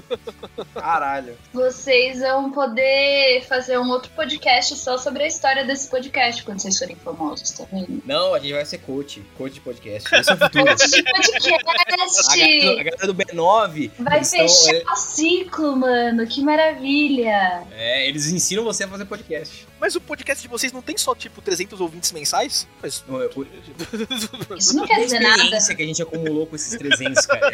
Caralho. 0.74 1.36
vocês 1.54 2.20
vão 2.20 2.52
poder 2.52 3.44
fazer 3.48 3.78
um 3.78 3.90
outro 3.90 4.12
podcast 4.12 4.76
só 4.78 4.98
sobre 4.98 5.24
a 5.24 5.28
história 5.28 5.64
desse 5.66 5.90
podcast 5.90 6.44
quando 6.44 6.60
vocês 6.60 6.78
forem 6.78 6.96
famosos, 6.96 7.52
tá 7.52 7.66
vendo? 7.72 8.02
Não, 8.06 8.34
a 8.34 8.40
gente 8.40 8.54
vai 8.54 8.66
ser 8.66 8.80
coach. 8.80 9.22
Coach 9.38 9.54
de 9.54 9.62
podcast. 9.62 10.14
Esse 10.16 10.30
é 10.30 10.34
o 10.34 10.38
futuro. 10.38 10.66
Coach 10.66 10.88
de 10.88 11.00
A 11.00 11.04
galera, 11.04 11.26
do, 11.48 11.56
a 11.56 11.64
podcast! 11.64 12.84
galera 12.84 13.08
do 13.08 13.16
B9. 13.16 13.92
Vai 14.00 14.24
fechar 14.24 14.92
o 14.92 14.96
ciclo, 14.96 15.76
mano. 15.76 16.28
Que 16.28 16.42
maravilha! 16.42 17.64
é, 17.72 18.08
eles 18.08 18.28
ensinam 18.28 18.64
você 18.64 18.84
a 18.84 18.88
fazer 18.88 19.06
podcast. 19.06 19.68
Mas 19.86 19.96
o 19.96 20.02
podcast 20.02 20.42
de 20.42 20.48
vocês 20.48 20.74
não 20.74 20.82
tem 20.82 20.98
só, 20.98 21.14
tipo, 21.14 21.44
300 21.44 21.80
ouvintes 21.80 22.12
mensais? 22.12 22.68
Mas... 22.82 23.04
Não, 23.08 23.22
é 23.22 23.28
por- 23.28 23.46
Isso 24.58 24.76
não 24.76 24.84
quer 24.88 25.02
dizer 25.02 25.18
a 25.18 25.20
nada. 25.20 25.36
experiência 25.44 25.76
que 25.76 25.84
a 25.84 25.86
gente 25.86 26.02
acumulou 26.02 26.48
com 26.48 26.56
esses 26.56 26.76
300, 26.76 27.24
cara. 27.28 27.52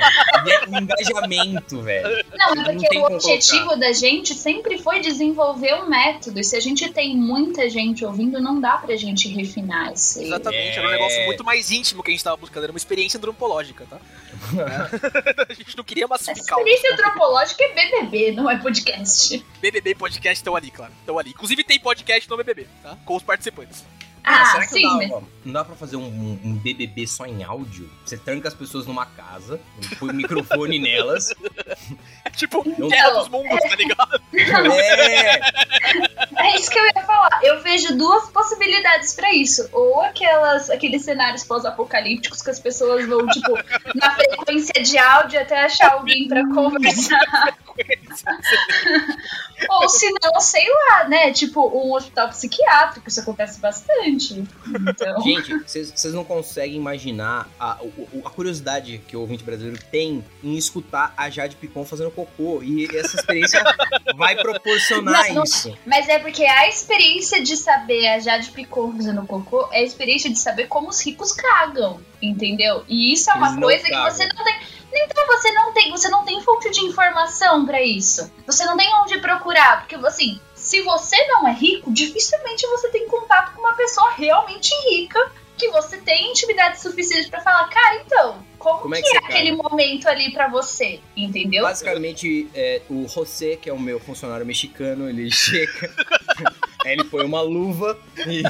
É 0.50 0.70
um 0.70 0.78
engajamento, 0.80 1.82
velho. 1.82 2.26
Não, 2.34 2.52
é 2.54 2.56
Não 2.56 2.64
porque 2.64 2.88
tem 2.88 3.00
o 3.02 3.04
objetivo 3.06 3.76
da 3.76 3.92
gente 3.92 4.34
sempre 4.34 4.78
foi 4.78 5.02
desenvolver 5.02 5.74
um 5.76 5.90
método. 5.90 6.40
E 6.40 6.44
se 6.46 6.56
a 6.56 6.62
gente 6.62 6.90
tem 6.94 7.18
muita 7.18 7.70
gente 7.70 8.06
ouvindo, 8.06 8.40
não 8.40 8.62
dá 8.62 8.78
pra 8.78 8.96
gente 8.96 9.28
refinar 9.28 9.92
isso 9.92 10.20
aí. 10.20 10.28
Exatamente, 10.28 10.58
É. 10.70 10.76
era 10.78 10.88
um 10.88 10.92
negócio 10.92 11.26
muito 11.26 11.44
mais 11.44 11.70
íntimo 11.70 12.02
que 12.02 12.12
a 12.12 12.14
gente 12.14 12.24
tava 12.24 12.38
buscando, 12.38 12.64
era 12.64 12.72
uma 12.72 12.78
experiência 12.78 13.18
antropológica, 13.18 13.86
tá? 13.90 14.00
É. 14.58 15.46
a 15.50 15.54
gente 15.54 15.78
não 15.78 15.84
queria 15.84 16.08
massificar 16.08 16.58
experiência 16.60 16.94
antropológica 16.94 17.64
é 17.64 17.74
BBB, 17.74 18.32
não 18.34 18.50
é 18.50 18.58
podcast. 18.58 19.46
BBB 19.62 19.92
e 19.92 19.96
podcast 19.96 20.40
estão 20.40 20.56
ali, 20.56 20.72
claro. 20.72 20.92
Estão 21.00 21.18
ali. 21.20 21.30
Inclusive 21.32 21.64
tem 21.64 21.80
podcast 21.80 22.30
no 22.30 22.38
BBB, 22.38 22.68
tá? 22.82 22.98
Com 23.06 23.16
os 23.16 23.24
participantes. 23.24 23.86
Ah, 24.24 24.46
será 24.52 24.68
que 24.68 24.74
sim, 24.74 24.84
não 24.84 25.00
dá, 25.00 25.16
ó, 25.16 25.22
não 25.44 25.54
dá 25.54 25.66
pra 25.66 25.76
fazer 25.76 25.96
um, 25.96 26.04
um- 26.06 26.40
um 26.44 26.54
BBB 26.54 27.08
só 27.08 27.26
em 27.26 27.44
áudio? 27.44 27.90
Você 28.06 28.16
tranca 28.18 28.50
as 28.50 28.54
pessoas 28.54 28.86
numa 28.86 29.04
casa, 29.04 29.60
põe 29.98 30.10
o 30.12 30.14
microfone 30.14 30.78
nelas. 30.80 31.34
É 32.24 32.30
tipo 32.30 32.62
Guerra 32.88 33.10
dos 33.18 33.30
Mundos, 33.30 33.60
tá 33.60 33.76
ligado? 33.76 34.22
É! 34.38 35.40
É 36.38 36.56
isso 36.56 36.70
que 36.70 36.80
eu 36.80 36.86
ia 36.86 37.04
falar. 37.06 37.40
Eu 37.44 37.62
vejo 37.62 37.96
duas 37.98 38.30
possibilidades 38.30 39.14
pra 39.14 39.34
isso. 39.34 39.68
Ou 39.72 40.02
aquelas, 40.02 40.70
aqueles 40.70 41.04
cenários 41.04 41.44
pós-apocalípticos 41.44 42.42
que 42.42 42.50
as 42.50 42.60
pessoas 42.60 43.06
vão, 43.08 43.26
tipo, 43.28 43.52
na 43.96 44.12
frequência 44.16 44.82
de 44.82 44.98
áudio 44.98 45.40
até 45.42 45.64
achar 45.64 45.94
alguém 45.94 46.28
pra 46.28 46.46
conversar. 46.54 47.58
Ou 49.70 49.88
se 49.88 50.08
não, 50.22 50.40
sei 50.42 50.66
lá, 50.90 51.08
né? 51.08 51.32
Tipo, 51.32 51.68
um 51.68 51.94
hospital 51.94 52.30
psiquiátrico. 52.30 53.08
Isso 53.08 53.20
acontece 53.20 53.60
bastante. 53.60 54.44
Então. 54.68 55.22
Gente, 55.22 55.54
vocês 55.60 56.14
não 56.14 56.24
conseguem 56.24 56.76
imaginar 56.76 57.48
a, 57.60 57.78
a 58.26 58.30
curiosidade 58.30 59.00
que 59.08 59.16
o 59.16 59.22
ouvinte 59.22 59.44
brasileiro 59.44 59.80
tem 59.92 60.24
em 60.44 60.58
escutar 60.58 61.14
a 61.16 61.30
Jade 61.30 61.56
Picon 61.56 61.86
fazendo 61.86 62.10
cocô. 62.12 62.62
E 62.64 62.86
essa 62.98 63.16
experiência 63.18 63.64
vai 64.18 64.36
proporcionar 64.36 65.28
Não, 65.28 65.36
não- 65.36 65.44
isso. 65.44 65.78
Mas 65.86 66.10
é 66.12 66.20
porque 66.20 66.44
a 66.44 66.68
experiência 66.68 67.42
de 67.42 67.56
saber 67.56 68.08
a 68.10 68.20
Jade 68.20 68.52
Picon 68.52 68.92
fazendo 68.94 69.26
cocô 69.26 69.68
é 69.72 69.80
a 69.80 69.84
experiência 69.84 70.30
de 70.30 70.38
saber 70.38 70.68
como 70.68 70.90
os 70.90 71.02
ricos 71.02 71.32
cagam, 71.32 72.02
entendeu? 72.22 72.84
E 72.88 73.14
isso 73.14 73.32
é 73.32 73.34
uma 73.34 73.50
Eles 73.50 73.60
coisa 73.60 73.84
que 73.84 74.02
você 74.02 74.28
não 74.28 74.44
tem. 74.44 74.56
Então 74.94 75.26
você 75.26 75.52
não 75.54 75.74
tem, 75.74 75.90
você 75.90 76.10
não 76.10 76.26
tem 76.26 76.42
fonte 76.42 76.70
de 76.70 76.82
informação 76.82 77.66
pra 77.66 77.82
isso. 77.82 78.32
Você 78.46 78.66
não 78.66 78.76
tem 78.76 78.94
onde 78.96 79.20
procurar, 79.20 79.80
porque 79.80 79.96
assim, 80.06 80.40
se 80.54 80.82
você 80.82 81.18
não 81.28 81.48
é 81.48 81.54
rico, 81.54 81.92
dificilmente 81.92 82.68
você 82.68 82.90
tem 82.90 83.08
contato 83.08 83.54
com 83.54 83.62
uma 83.62 83.74
pessoa 83.74 84.12
realmente 84.12 84.70
rica 84.90 85.32
que 85.58 85.70
você 85.70 85.98
tem 85.98 86.32
intimidade 86.32 86.82
suficiente 86.82 87.30
pra 87.30 87.42
falar, 87.42 87.70
cara, 87.70 88.02
então, 88.06 88.46
como, 88.62 88.80
Como 88.80 88.96
é 88.96 89.02
que 89.02 89.10
que 89.10 89.18
é 89.18 89.20
aquele 89.20 89.52
momento 89.52 90.08
ali 90.08 90.32
pra 90.32 90.48
você, 90.48 91.00
entendeu? 91.18 91.64
Basicamente, 91.64 92.48
é, 92.54 92.82
o 92.90 93.08
José, 93.08 93.56
que 93.56 93.70
é 93.70 93.74
o 93.74 93.80
meu 93.80 94.00
funcionário 94.00 94.46
mexicano, 94.46 95.10
ele 95.10 95.30
chega, 95.32 95.92
ele 96.86 97.04
põe 97.06 97.26
uma 97.26 97.42
luva 97.42 98.00
e, 98.28 98.44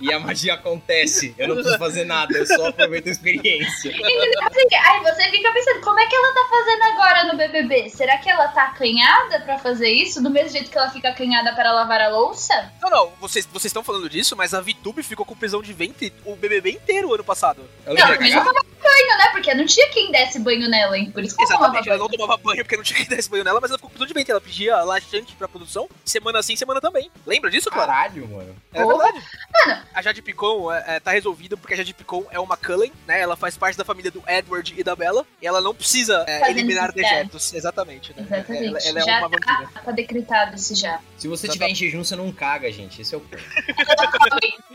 e 0.00 0.12
a 0.12 0.18
magia 0.18 0.54
acontece. 0.54 1.34
Eu 1.38 1.48
não 1.48 1.54
preciso 1.56 1.78
fazer 1.78 2.04
nada, 2.04 2.36
eu 2.36 2.46
só 2.46 2.68
aproveito 2.68 3.08
a 3.08 3.10
experiência. 3.10 3.90
Assim, 4.44 4.76
Aí 4.76 5.00
você 5.00 5.30
fica 5.30 5.52
pensando, 5.52 5.80
como 5.80 5.98
é 6.00 6.06
que 6.06 6.14
ela 6.14 6.34
tá 6.34 6.46
fazendo 6.50 6.82
agora 6.82 7.24
no 7.24 7.36
BBB? 7.36 7.90
Será 7.90 8.18
que 8.18 8.28
ela 8.28 8.48
tá 8.48 8.64
acanhada 8.64 9.40
pra 9.40 9.58
fazer 9.58 9.88
isso? 9.90 10.22
Do 10.22 10.30
mesmo 10.30 10.50
jeito 10.50 10.70
que 10.70 10.76
ela 10.76 10.90
fica 10.90 11.08
acanhada 11.08 11.54
para 11.54 11.72
lavar 11.72 12.00
a 12.00 12.08
louça? 12.08 12.72
Não, 12.80 12.90
não, 12.90 13.12
vocês 13.20 13.46
vocês 13.46 13.66
estão 13.66 13.82
falando 13.82 14.08
disso, 14.08 14.36
mas 14.36 14.52
a 14.54 14.60
VTube 14.60 15.02
ficou 15.02 15.24
com 15.24 15.36
prisão 15.36 15.62
de 15.62 15.72
ventre 15.72 16.12
o 16.24 16.36
BBB 16.36 16.70
inteiro 16.70 17.14
ano 17.14 17.24
passado. 17.24 17.68
Eu 17.86 17.94
Não, 17.94 18.08
mas 18.08 18.34
não 18.34 18.44
tomava 18.44 18.74
banho, 18.82 19.18
né? 19.18 19.28
Porque 19.32 19.54
não 19.54 19.66
tinha 19.66 19.88
quem 19.88 20.10
desse 20.10 20.38
banho 20.38 20.68
nela, 20.68 20.98
hein? 20.98 21.10
Por 21.10 21.22
isso 21.24 21.36
que 21.36 21.42
ela 21.42 21.52
tomava 21.52 21.74
Exatamente, 21.74 21.88
ela 21.88 21.98
não 21.98 22.08
tomava 22.08 22.36
banho 22.36 22.64
porque 22.64 22.76
não 22.76 22.84
tinha 22.84 23.00
que 23.00 23.08
dar 23.08 23.18
esse 23.18 23.30
banho 23.30 23.44
nela, 23.44 23.60
mas 23.60 23.70
ela 23.70 23.78
ficou 23.78 23.90
com 23.90 23.94
prisão 23.94 24.06
de 24.06 24.14
ventre. 24.14 24.32
Ela 24.32 24.40
pedia 24.40 24.82
laxante 24.82 25.34
pra 25.34 25.48
produção, 25.48 25.88
semana 26.04 26.42
sim, 26.42 26.56
semana 26.56 26.80
também. 26.80 27.10
Lembra 27.26 27.50
disso, 27.50 27.70
Clara? 27.70 27.92
Caralho, 27.92 28.28
mano. 28.28 28.56
É 28.72 28.82
Porra. 28.82 29.04
verdade. 29.04 29.26
Mano. 29.52 29.82
A 29.92 30.02
Jade 30.02 30.22
Picon 30.22 30.72
é, 30.72 30.84
é, 30.86 31.00
tá 31.00 31.10
resolvida 31.10 31.56
porque 31.56 31.74
a 31.74 31.76
Jade 31.76 31.94
Picon 31.94 32.24
é 32.30 32.38
uma 32.38 32.56
Cullen, 32.56 32.92
né? 33.06 33.20
Ela 33.20 33.36
faz 33.36 33.56
parte 33.56 33.76
da 33.76 33.84
família 33.84 34.10
do 34.10 34.22
Edward 34.26 34.74
e 34.76 34.82
da 34.82 34.94
Bella. 34.94 35.26
E 35.40 35.46
ela 35.46 35.60
não 35.60 35.74
precisa 35.74 36.24
é, 36.26 36.50
eliminar 36.50 36.92
dejetos. 36.92 37.52
Exatamente, 37.54 38.14
né? 38.16 38.22
Exatamente. 38.22 38.66
Ela, 38.66 38.78
ela 38.84 38.98
é 39.00 39.02
já 39.02 39.18
uma 39.18 39.28
vampira. 39.28 39.68
tá, 39.74 39.80
tá 39.80 39.92
decretado 39.92 40.56
isso 40.56 40.74
já. 40.74 41.00
Se 41.16 41.28
você 41.28 41.48
tiver 41.48 41.68
em 41.68 41.74
jejum, 41.74 42.04
você 42.04 42.16
não 42.16 42.30
caga, 42.32 42.70
gente. 42.70 43.02
Esse 43.02 43.14
é 43.14 43.18
o 43.18 43.20
ponto. 43.20 43.42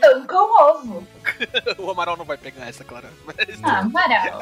Pão 0.00 0.26
com 0.26 0.62
ovo. 0.62 1.06
o 1.78 1.90
Amaral 1.90 2.16
não 2.16 2.24
vai 2.24 2.36
pegar 2.36 2.68
essa, 2.68 2.84
Clara. 2.84 3.10
Mas... 3.24 3.36
Ah, 3.62 3.80
Amaral. 3.80 4.40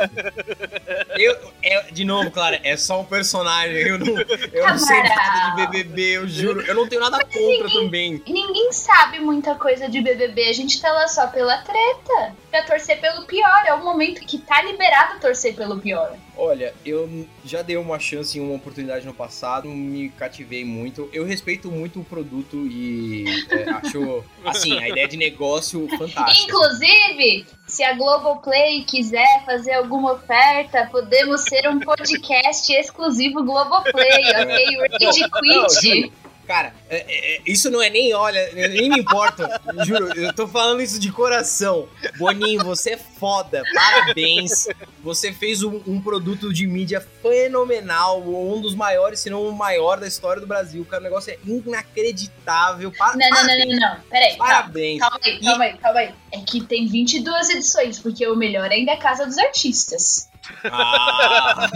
Eu, 1.18 1.52
é, 1.62 1.82
de 1.90 2.04
novo, 2.04 2.30
Clara, 2.30 2.60
é 2.62 2.76
só 2.76 3.00
um 3.00 3.04
personagem. 3.04 3.76
Eu 3.76 3.98
não, 3.98 4.18
eu 4.52 4.68
não 4.68 4.78
sei 4.78 5.02
nada 5.02 5.56
de 5.56 5.66
BBB, 5.66 6.02
eu 6.16 6.28
juro. 6.28 6.60
Eu 6.62 6.74
não 6.74 6.88
tenho 6.88 7.00
nada 7.00 7.24
contra 7.24 7.70
também. 7.70 8.22
Ninguém 8.26 8.72
sabe 8.72 9.18
muita 9.18 9.54
coisa 9.54 9.88
de 9.88 10.00
BBB. 10.00 10.48
A 10.58 10.60
gente 10.60 10.80
tá 10.80 10.90
lá 10.90 11.06
só 11.06 11.28
pela 11.28 11.58
treta. 11.58 12.34
Pra 12.50 12.64
torcer 12.64 13.00
pelo 13.00 13.24
pior. 13.26 13.62
É 13.64 13.72
o 13.72 13.84
momento 13.84 14.22
que 14.22 14.38
tá 14.38 14.60
liberado 14.60 15.20
torcer 15.20 15.54
pelo 15.54 15.78
pior. 15.78 16.16
Olha, 16.36 16.74
eu 16.84 17.26
já 17.44 17.62
dei 17.62 17.76
uma 17.76 18.00
chance 18.00 18.36
e 18.36 18.40
uma 18.40 18.56
oportunidade 18.56 19.06
no 19.06 19.14
passado, 19.14 19.68
me 19.68 20.08
cativei 20.10 20.64
muito. 20.64 21.08
Eu 21.12 21.24
respeito 21.24 21.70
muito 21.70 22.00
o 22.00 22.04
produto 22.04 22.56
e 22.66 23.24
é, 23.50 23.70
acho, 23.86 24.24
assim, 24.44 24.76
a 24.78 24.88
ideia 24.88 25.06
de 25.06 25.16
negócio 25.16 25.86
fantástica. 25.96 26.50
Inclusive, 26.50 27.46
se 27.66 27.84
a 27.84 27.92
Globoplay 27.94 28.82
quiser 28.82 29.44
fazer 29.44 29.74
alguma 29.74 30.14
oferta, 30.14 30.88
podemos 30.90 31.42
ser 31.42 31.68
um 31.68 31.78
podcast 31.78 32.72
exclusivo 32.72 33.44
Globoplay, 33.44 34.22
ok? 34.42 34.98
Rage 35.00 35.30
Quit. 35.30 36.12
Cara, 36.48 36.74
é- 36.88 36.96
é- 36.96 37.36
é- 37.36 37.42
isso 37.46 37.70
não 37.70 37.80
é 37.82 37.90
nem, 37.90 38.12
olha, 38.14 38.50
nem 38.54 38.88
me 38.88 38.98
importa. 39.00 39.60
Juro, 39.86 40.18
eu 40.18 40.32
tô 40.32 40.48
falando 40.48 40.80
isso 40.80 40.98
de 40.98 41.12
coração. 41.12 41.86
Boninho, 42.18 42.64
você 42.64 42.92
é 42.92 42.96
foda. 42.96 43.62
Parabéns. 43.74 44.66
Você 45.04 45.30
fez 45.32 45.62
um, 45.62 45.80
um 45.86 46.00
produto 46.00 46.50
de 46.52 46.66
mídia 46.66 47.06
fenomenal. 47.22 48.22
Um 48.26 48.60
dos 48.62 48.74
maiores, 48.74 49.20
se 49.20 49.28
não 49.28 49.46
o 49.46 49.52
maior 49.52 50.00
da 50.00 50.06
história 50.06 50.40
do 50.40 50.46
Brasil. 50.46 50.84
Cara, 50.86 51.02
o 51.02 51.04
negócio 51.04 51.30
é 51.32 51.38
inacreditável. 51.46 52.90
Pa- 52.96 53.14
Não, 53.16 53.28
não, 53.28 53.28
não, 53.28 53.36
parabéns. 53.46 53.80
não, 53.80 53.90
não. 53.90 54.00
Peraí, 54.08 54.36
calma. 54.36 54.52
Parabéns. 54.54 55.00
Calma 55.00 55.18
aí, 55.24 55.40
calma 55.40 55.64
aí, 55.64 55.78
calma 55.78 56.00
aí. 56.00 56.14
É 56.32 56.38
que 56.40 56.62
tem 56.64 56.86
22 56.86 57.50
edições, 57.50 57.98
porque 57.98 58.26
o 58.26 58.34
melhor 58.36 58.70
ainda 58.70 58.92
é 58.92 58.96
Casa 58.96 59.26
dos 59.26 59.38
Artistas. 59.38 60.27
Ah, 60.64 61.68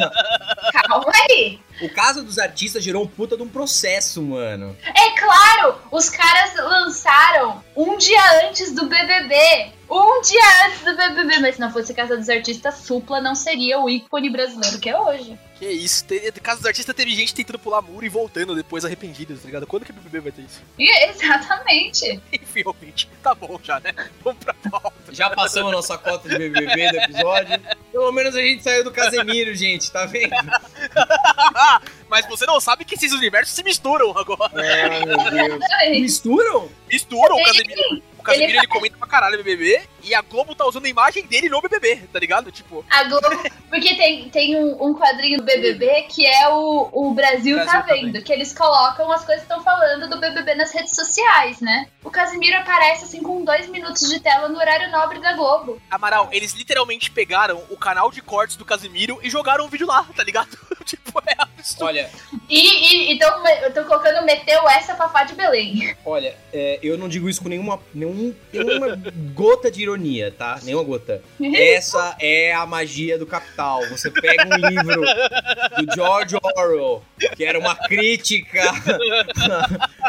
Calma 0.72 1.12
aí. 1.30 1.60
o 1.82 1.88
caso 1.90 2.22
dos 2.22 2.38
artistas 2.38 2.82
gerou 2.82 3.02
um 3.04 3.06
puta 3.06 3.36
de 3.36 3.42
um 3.42 3.48
processo, 3.48 4.22
mano. 4.22 4.76
É 4.84 5.10
claro, 5.18 5.78
os 5.90 6.08
caras 6.08 6.54
lançaram 6.56 7.62
um 7.76 7.96
dia 7.96 8.20
antes 8.46 8.72
do 8.74 8.86
BBB. 8.86 9.72
Um 9.90 10.20
dia 10.22 10.66
antes 10.66 10.80
do 10.84 10.96
BBB. 10.96 11.38
Mas 11.40 11.54
se 11.56 11.60
não 11.60 11.70
fosse 11.72 11.92
Casa 11.94 12.16
dos 12.16 12.28
Artistas, 12.28 12.74
Supla 12.76 13.20
não 13.20 13.34
seria 13.34 13.78
o 13.78 13.90
ícone 13.90 14.30
brasileiro 14.30 14.78
que 14.78 14.88
é 14.88 14.98
hoje. 14.98 15.38
Que 15.62 15.68
isso, 15.68 16.04
te, 16.04 16.18
caso 16.42 16.58
dos 16.60 16.66
artistas 16.66 16.92
teve 16.92 17.14
gente 17.14 17.32
tentando 17.32 17.56
pular 17.56 17.80
muro 17.80 18.04
e 18.04 18.08
voltando 18.08 18.52
depois 18.52 18.84
arrependidos, 18.84 19.42
tá 19.42 19.46
ligado? 19.46 19.64
Quando 19.64 19.84
que 19.84 19.92
o 19.92 19.94
BBB 19.94 20.18
vai 20.18 20.32
ter 20.32 20.42
isso? 20.42 20.60
E, 20.76 20.90
exatamente. 21.08 22.20
Enfim, 22.32 22.62
ouvinte, 22.66 23.08
tá 23.22 23.32
bom 23.32 23.60
já, 23.62 23.78
né? 23.78 23.94
Vamos 24.24 24.42
pra 24.42 24.54
pauta. 24.54 24.92
Já 25.12 25.30
passamos 25.30 25.72
a 25.72 25.76
nossa 25.76 25.96
cota 25.96 26.28
de 26.28 26.36
BBB 26.36 26.90
do 26.90 26.96
episódio. 26.96 27.60
Pelo 27.92 28.10
menos 28.10 28.34
a 28.34 28.40
gente 28.40 28.64
saiu 28.64 28.82
do 28.82 28.90
Casemiro, 28.90 29.54
gente, 29.54 29.88
tá 29.92 30.04
vendo? 30.04 30.34
Mas 32.10 32.26
você 32.26 32.44
não 32.44 32.60
sabe 32.60 32.84
que 32.84 32.96
esses 32.96 33.12
universos 33.12 33.54
se 33.54 33.62
misturam 33.62 34.18
agora. 34.18 34.50
Ai, 34.56 35.04
meu 35.04 35.16
Deus. 35.16 36.00
Misturam? 36.00 36.68
Misturam 36.90 37.40
Casemiro. 37.44 38.02
O 38.22 38.24
Casemiro 38.24 38.52
ele 38.52 38.58
ele 38.58 38.66
comenta 38.68 38.96
pra 38.96 39.08
caralho 39.08 39.34
o 39.34 39.42
BBB 39.42 39.82
e 40.04 40.14
a 40.14 40.22
Globo 40.22 40.54
tá 40.54 40.64
usando 40.64 40.84
a 40.84 40.88
imagem 40.88 41.26
dele 41.26 41.48
no 41.48 41.60
BBB, 41.60 41.96
tá 42.12 42.20
ligado? 42.20 42.52
Tipo, 42.52 42.84
A 42.88 43.02
Globo, 43.04 43.28
porque 43.68 43.94
tem, 43.96 44.28
tem 44.30 44.56
um, 44.56 44.90
um 44.90 44.94
quadrinho 44.94 45.38
do 45.38 45.44
BBB 45.44 46.02
que 46.02 46.24
é 46.24 46.48
o, 46.48 46.88
o 46.92 47.14
Brasil, 47.14 47.56
Brasil 47.56 47.72
tá 47.72 47.82
tá 47.82 47.94
vendo, 47.94 48.22
que 48.22 48.32
eles 48.32 48.52
colocam 48.52 49.10
as 49.10 49.24
coisas 49.24 49.44
que 49.44 49.52
estão 49.52 49.64
falando 49.64 50.08
do 50.08 50.20
BBB 50.20 50.54
nas 50.54 50.72
redes 50.72 50.94
sociais, 50.94 51.60
né? 51.60 51.88
O 52.04 52.10
Casimiro 52.10 52.56
aparece 52.58 53.04
assim 53.04 53.22
com 53.22 53.44
dois 53.44 53.68
minutos 53.68 54.08
de 54.08 54.20
tela 54.20 54.48
no 54.48 54.58
horário 54.58 54.90
nobre 54.90 55.20
da 55.20 55.32
Globo. 55.32 55.80
Amaral, 55.90 56.28
eles 56.30 56.52
literalmente 56.52 57.10
pegaram 57.10 57.62
o 57.70 57.76
canal 57.76 58.10
de 58.10 58.22
cortes 58.22 58.56
do 58.56 58.64
Casemiro 58.64 59.18
e 59.22 59.30
jogaram 59.30 59.64
um 59.64 59.68
vídeo 59.68 59.86
lá, 59.86 60.04
tá 60.16 60.22
ligado? 60.22 60.56
tipo, 60.84 61.20
é 61.26 61.34
absurdo. 61.38 61.86
Olha, 61.86 62.10
E, 62.48 62.60
e 62.60 63.12
então 63.12 63.46
eu 63.62 63.72
tô 63.72 63.84
colocando 63.84 64.24
meteu 64.24 64.68
essa 64.68 64.94
Fafá 64.94 65.24
de 65.24 65.34
Belém. 65.34 65.96
olha, 66.04 66.36
é, 66.52 66.78
eu 66.82 66.96
não 66.98 67.08
digo 67.08 67.28
isso 67.28 67.42
com 67.42 67.48
nenhuma, 67.48 67.80
nenhum, 67.94 68.11
nenhuma 68.52 68.98
gota 69.34 69.70
de 69.70 69.82
ironia, 69.82 70.32
tá? 70.36 70.58
Nenhuma 70.62 70.84
gota. 70.84 71.22
Essa 71.54 72.16
é 72.20 72.52
a 72.52 72.64
magia 72.66 73.18
do 73.18 73.26
capital. 73.26 73.86
Você 73.88 74.10
pega 74.10 74.44
um 74.46 74.68
livro 74.68 75.00
do 75.00 75.94
George 75.94 76.36
Orwell, 76.56 77.02
que 77.36 77.44
era 77.44 77.58
uma 77.58 77.74
crítica 77.74 78.62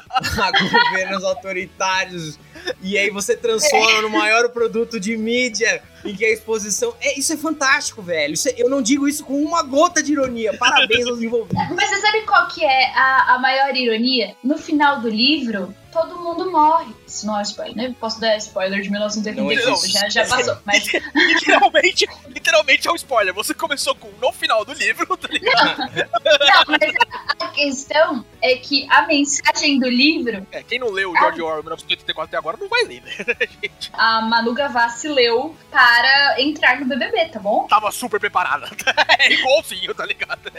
a 0.10 0.52
governos 0.52 1.24
autoritários 1.24 2.40
e 2.82 2.98
aí 2.98 3.10
você 3.10 3.36
transforma 3.36 4.02
no 4.02 4.10
maior 4.10 4.50
produto 4.50 5.00
de 5.00 5.16
mídia 5.18 5.82
em 6.06 6.16
que 6.16 6.26
a 6.26 6.32
exposição. 6.32 6.94
É, 7.00 7.18
isso 7.18 7.34
é 7.34 7.38
fantástico, 7.38 8.02
velho. 8.02 8.34
É, 8.34 8.62
eu 8.62 8.70
não 8.70 8.82
digo 8.82 9.08
isso 9.08 9.24
com 9.24 9.42
uma 9.42 9.64
gota 9.64 10.04
de 10.04 10.12
ironia. 10.12 10.56
Parabéns 10.58 11.08
aos 11.08 11.22
envolvidos. 11.22 11.68
Mas 11.76 11.90
você 11.90 12.02
sabe 12.02 12.22
qual 12.22 12.48
que 12.48 12.64
é 12.64 12.92
a, 12.96 13.36
a 13.36 13.40
maior 13.40 13.76
ironia? 13.76 14.36
No 14.44 14.58
final 14.58 15.00
do 15.00 15.10
livro, 15.10 15.74
todo 15.94 16.18
mundo 16.18 16.52
morre. 16.52 16.94
Isso 17.08 17.26
não 17.26 17.40
é 17.40 17.44
spoiler, 17.44 17.76
né? 17.76 17.96
Posso 18.00 18.20
dar 18.20 18.36
spoiler 18.38 18.82
de 18.82 18.90
1985, 18.90 19.88
já, 19.88 20.10
já 20.10 20.26
passou. 20.26 20.58
Mas... 20.66 20.86
literalmente, 21.16 22.08
literalmente 22.28 22.88
é 22.88 22.92
um 22.92 22.96
spoiler. 22.96 23.34
Você 23.34 23.54
começou 23.54 23.96
com 23.96 24.10
no 24.20 24.32
final 24.34 24.66
do 24.66 24.74
livro, 24.74 25.16
tá 25.16 25.28
ligado? 25.30 25.78
Não, 25.78 25.86
não 25.86 26.64
mas 26.68 26.96
a, 27.40 27.46
a 27.46 27.48
questão 27.50 28.26
é 28.42 28.56
que 28.56 28.88
a 28.90 29.06
mensagem 29.06 29.80
do 29.80 29.88
livro. 29.88 30.46
É, 30.52 30.64
quem 30.64 30.80
não 30.80 30.90
leu 30.90 31.12
o 31.12 31.16
George 31.16 31.42
Orwell 31.42 31.64
1984 31.64 32.24
até 32.24 32.38
agora 32.38 32.53
não 32.58 32.70
vai 32.70 32.84
ler, 32.84 33.02
né, 33.02 33.12
gente? 33.62 33.92
A 33.94 34.22
Manu 34.22 34.54
Gavassi 34.54 35.08
leu 35.08 35.56
para 35.72 36.42
entrar 36.42 36.80
no 36.80 36.86
BBB, 36.86 37.30
tá 37.30 37.40
bom? 37.40 37.68
Tava 37.68 37.92
super 37.92 38.20
preparada. 38.20 38.70
É 39.20 39.32
igualzinho, 39.32 39.94
tá 39.96 40.06
ligado? 40.06 40.52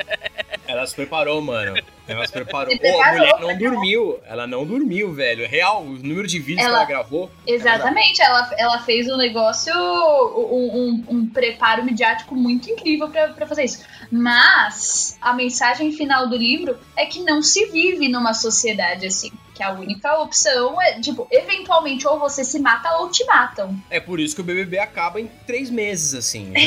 Ela 0.66 0.86
se 0.86 0.94
preparou, 0.94 1.42
mano. 1.42 1.76
Ela 2.08 2.26
se 2.26 2.32
preparou. 2.32 2.74
Oh, 2.82 3.02
a 3.02 3.12
mulher 3.12 3.40
não 3.40 3.58
dormiu. 3.58 4.20
Ela 4.24 4.46
não 4.46 4.64
dormiu, 4.64 5.12
velho. 5.12 5.46
Real, 5.46 5.82
o 5.82 5.98
número 5.98 6.26
de 6.26 6.38
vídeos 6.38 6.66
ela, 6.66 6.86
que 6.86 6.92
ela 6.92 7.02
gravou. 7.02 7.30
Exatamente. 7.46 8.22
Ela, 8.22 8.50
ela 8.56 8.78
fez 8.80 9.06
um 9.08 9.16
negócio, 9.16 9.74
um, 9.74 11.04
um, 11.08 11.16
um 11.16 11.26
preparo 11.28 11.84
midiático 11.84 12.34
muito 12.34 12.70
incrível 12.70 13.10
para 13.10 13.46
fazer 13.46 13.64
isso. 13.64 13.84
Mas 14.10 15.18
a 15.20 15.34
mensagem 15.34 15.92
final 15.92 16.28
do 16.28 16.36
livro 16.36 16.78
é 16.96 17.04
que 17.04 17.20
não 17.20 17.42
se 17.42 17.66
vive 17.66 18.08
numa 18.08 18.32
sociedade 18.32 19.06
assim 19.06 19.30
que 19.54 19.62
a 19.62 19.72
única 19.72 20.18
opção 20.18 20.80
é, 20.82 21.00
tipo, 21.00 21.28
eventualmente 21.30 22.06
ou 22.06 22.18
você 22.18 22.44
se 22.44 22.58
mata 22.58 22.90
ou 22.98 23.08
te 23.08 23.24
matam. 23.24 23.80
É 23.88 24.00
por 24.00 24.18
isso 24.18 24.34
que 24.34 24.40
o 24.40 24.44
BBB 24.44 24.78
acaba 24.78 25.20
em 25.20 25.30
três 25.46 25.70
meses, 25.70 26.14
assim. 26.14 26.52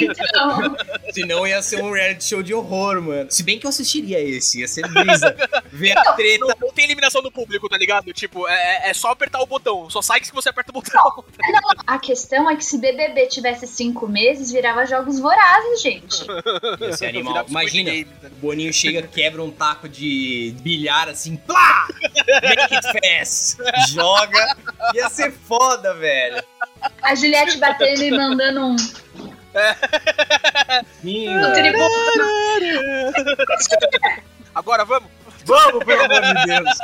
Então... 0.00 0.76
Senão 1.12 1.46
ia 1.46 1.60
ser 1.60 1.82
um 1.82 1.92
reality 1.92 2.24
show 2.24 2.42
de 2.42 2.54
horror, 2.54 3.02
mano. 3.02 3.30
Se 3.30 3.42
bem 3.42 3.58
que 3.58 3.66
eu 3.66 3.68
assistiria 3.68 4.20
esse, 4.20 4.60
ia 4.60 4.68
ser 4.68 4.86
brisa. 4.88 5.34
Ver 5.72 5.96
a 5.96 6.12
treta. 6.12 6.46
Não, 6.46 6.54
não, 6.60 6.72
tem 6.72 6.84
eliminação 6.84 7.20
do 7.22 7.32
público, 7.32 7.68
tá 7.68 7.76
ligado? 7.76 8.12
Tipo, 8.12 8.46
é, 8.46 8.86
é, 8.86 8.90
é 8.90 8.94
só 8.94 9.10
apertar 9.10 9.40
o 9.40 9.46
botão. 9.46 9.90
Só 9.90 10.00
sai 10.00 10.20
que 10.20 10.32
você 10.32 10.48
aperta 10.48 10.70
o 10.70 10.74
botão. 10.74 11.02
Não, 11.04 11.60
não, 11.60 11.70
a 11.86 11.98
questão 11.98 12.48
é 12.48 12.54
que 12.54 12.64
se 12.64 12.78
BBB 12.78 13.26
tivesse 13.26 13.66
cinco 13.66 14.06
meses, 14.06 14.52
virava 14.52 14.86
jogos 14.86 15.18
vorazes, 15.18 15.82
gente. 15.82 16.26
Esse 16.88 17.06
animal. 17.06 17.44
Imagina, 17.48 17.90
o 18.24 18.36
Boninho 18.36 18.72
chega, 18.72 19.02
quebra 19.02 19.42
um 19.42 19.50
taco 19.50 19.88
de 19.88 20.54
bilhar 20.60 21.08
assim, 21.08 21.36
plá! 21.36 21.88
Make 22.42 22.74
it 22.74 22.84
fast. 23.00 23.58
Joga. 23.92 24.56
Ia 24.94 25.08
ser 25.08 25.32
foda, 25.32 25.94
velho. 25.94 26.42
A 27.02 27.14
Juliette 27.14 27.58
batendo 27.58 28.02
e 28.02 28.10
mandando 28.10 28.66
um. 28.66 28.76
No 31.14 31.52
Agora 34.54 34.84
vamos? 34.84 35.10
Vamos, 35.44 35.84
pelo 35.84 36.04
amor 36.04 36.22
de 36.22 36.46
Deus. 36.46 36.78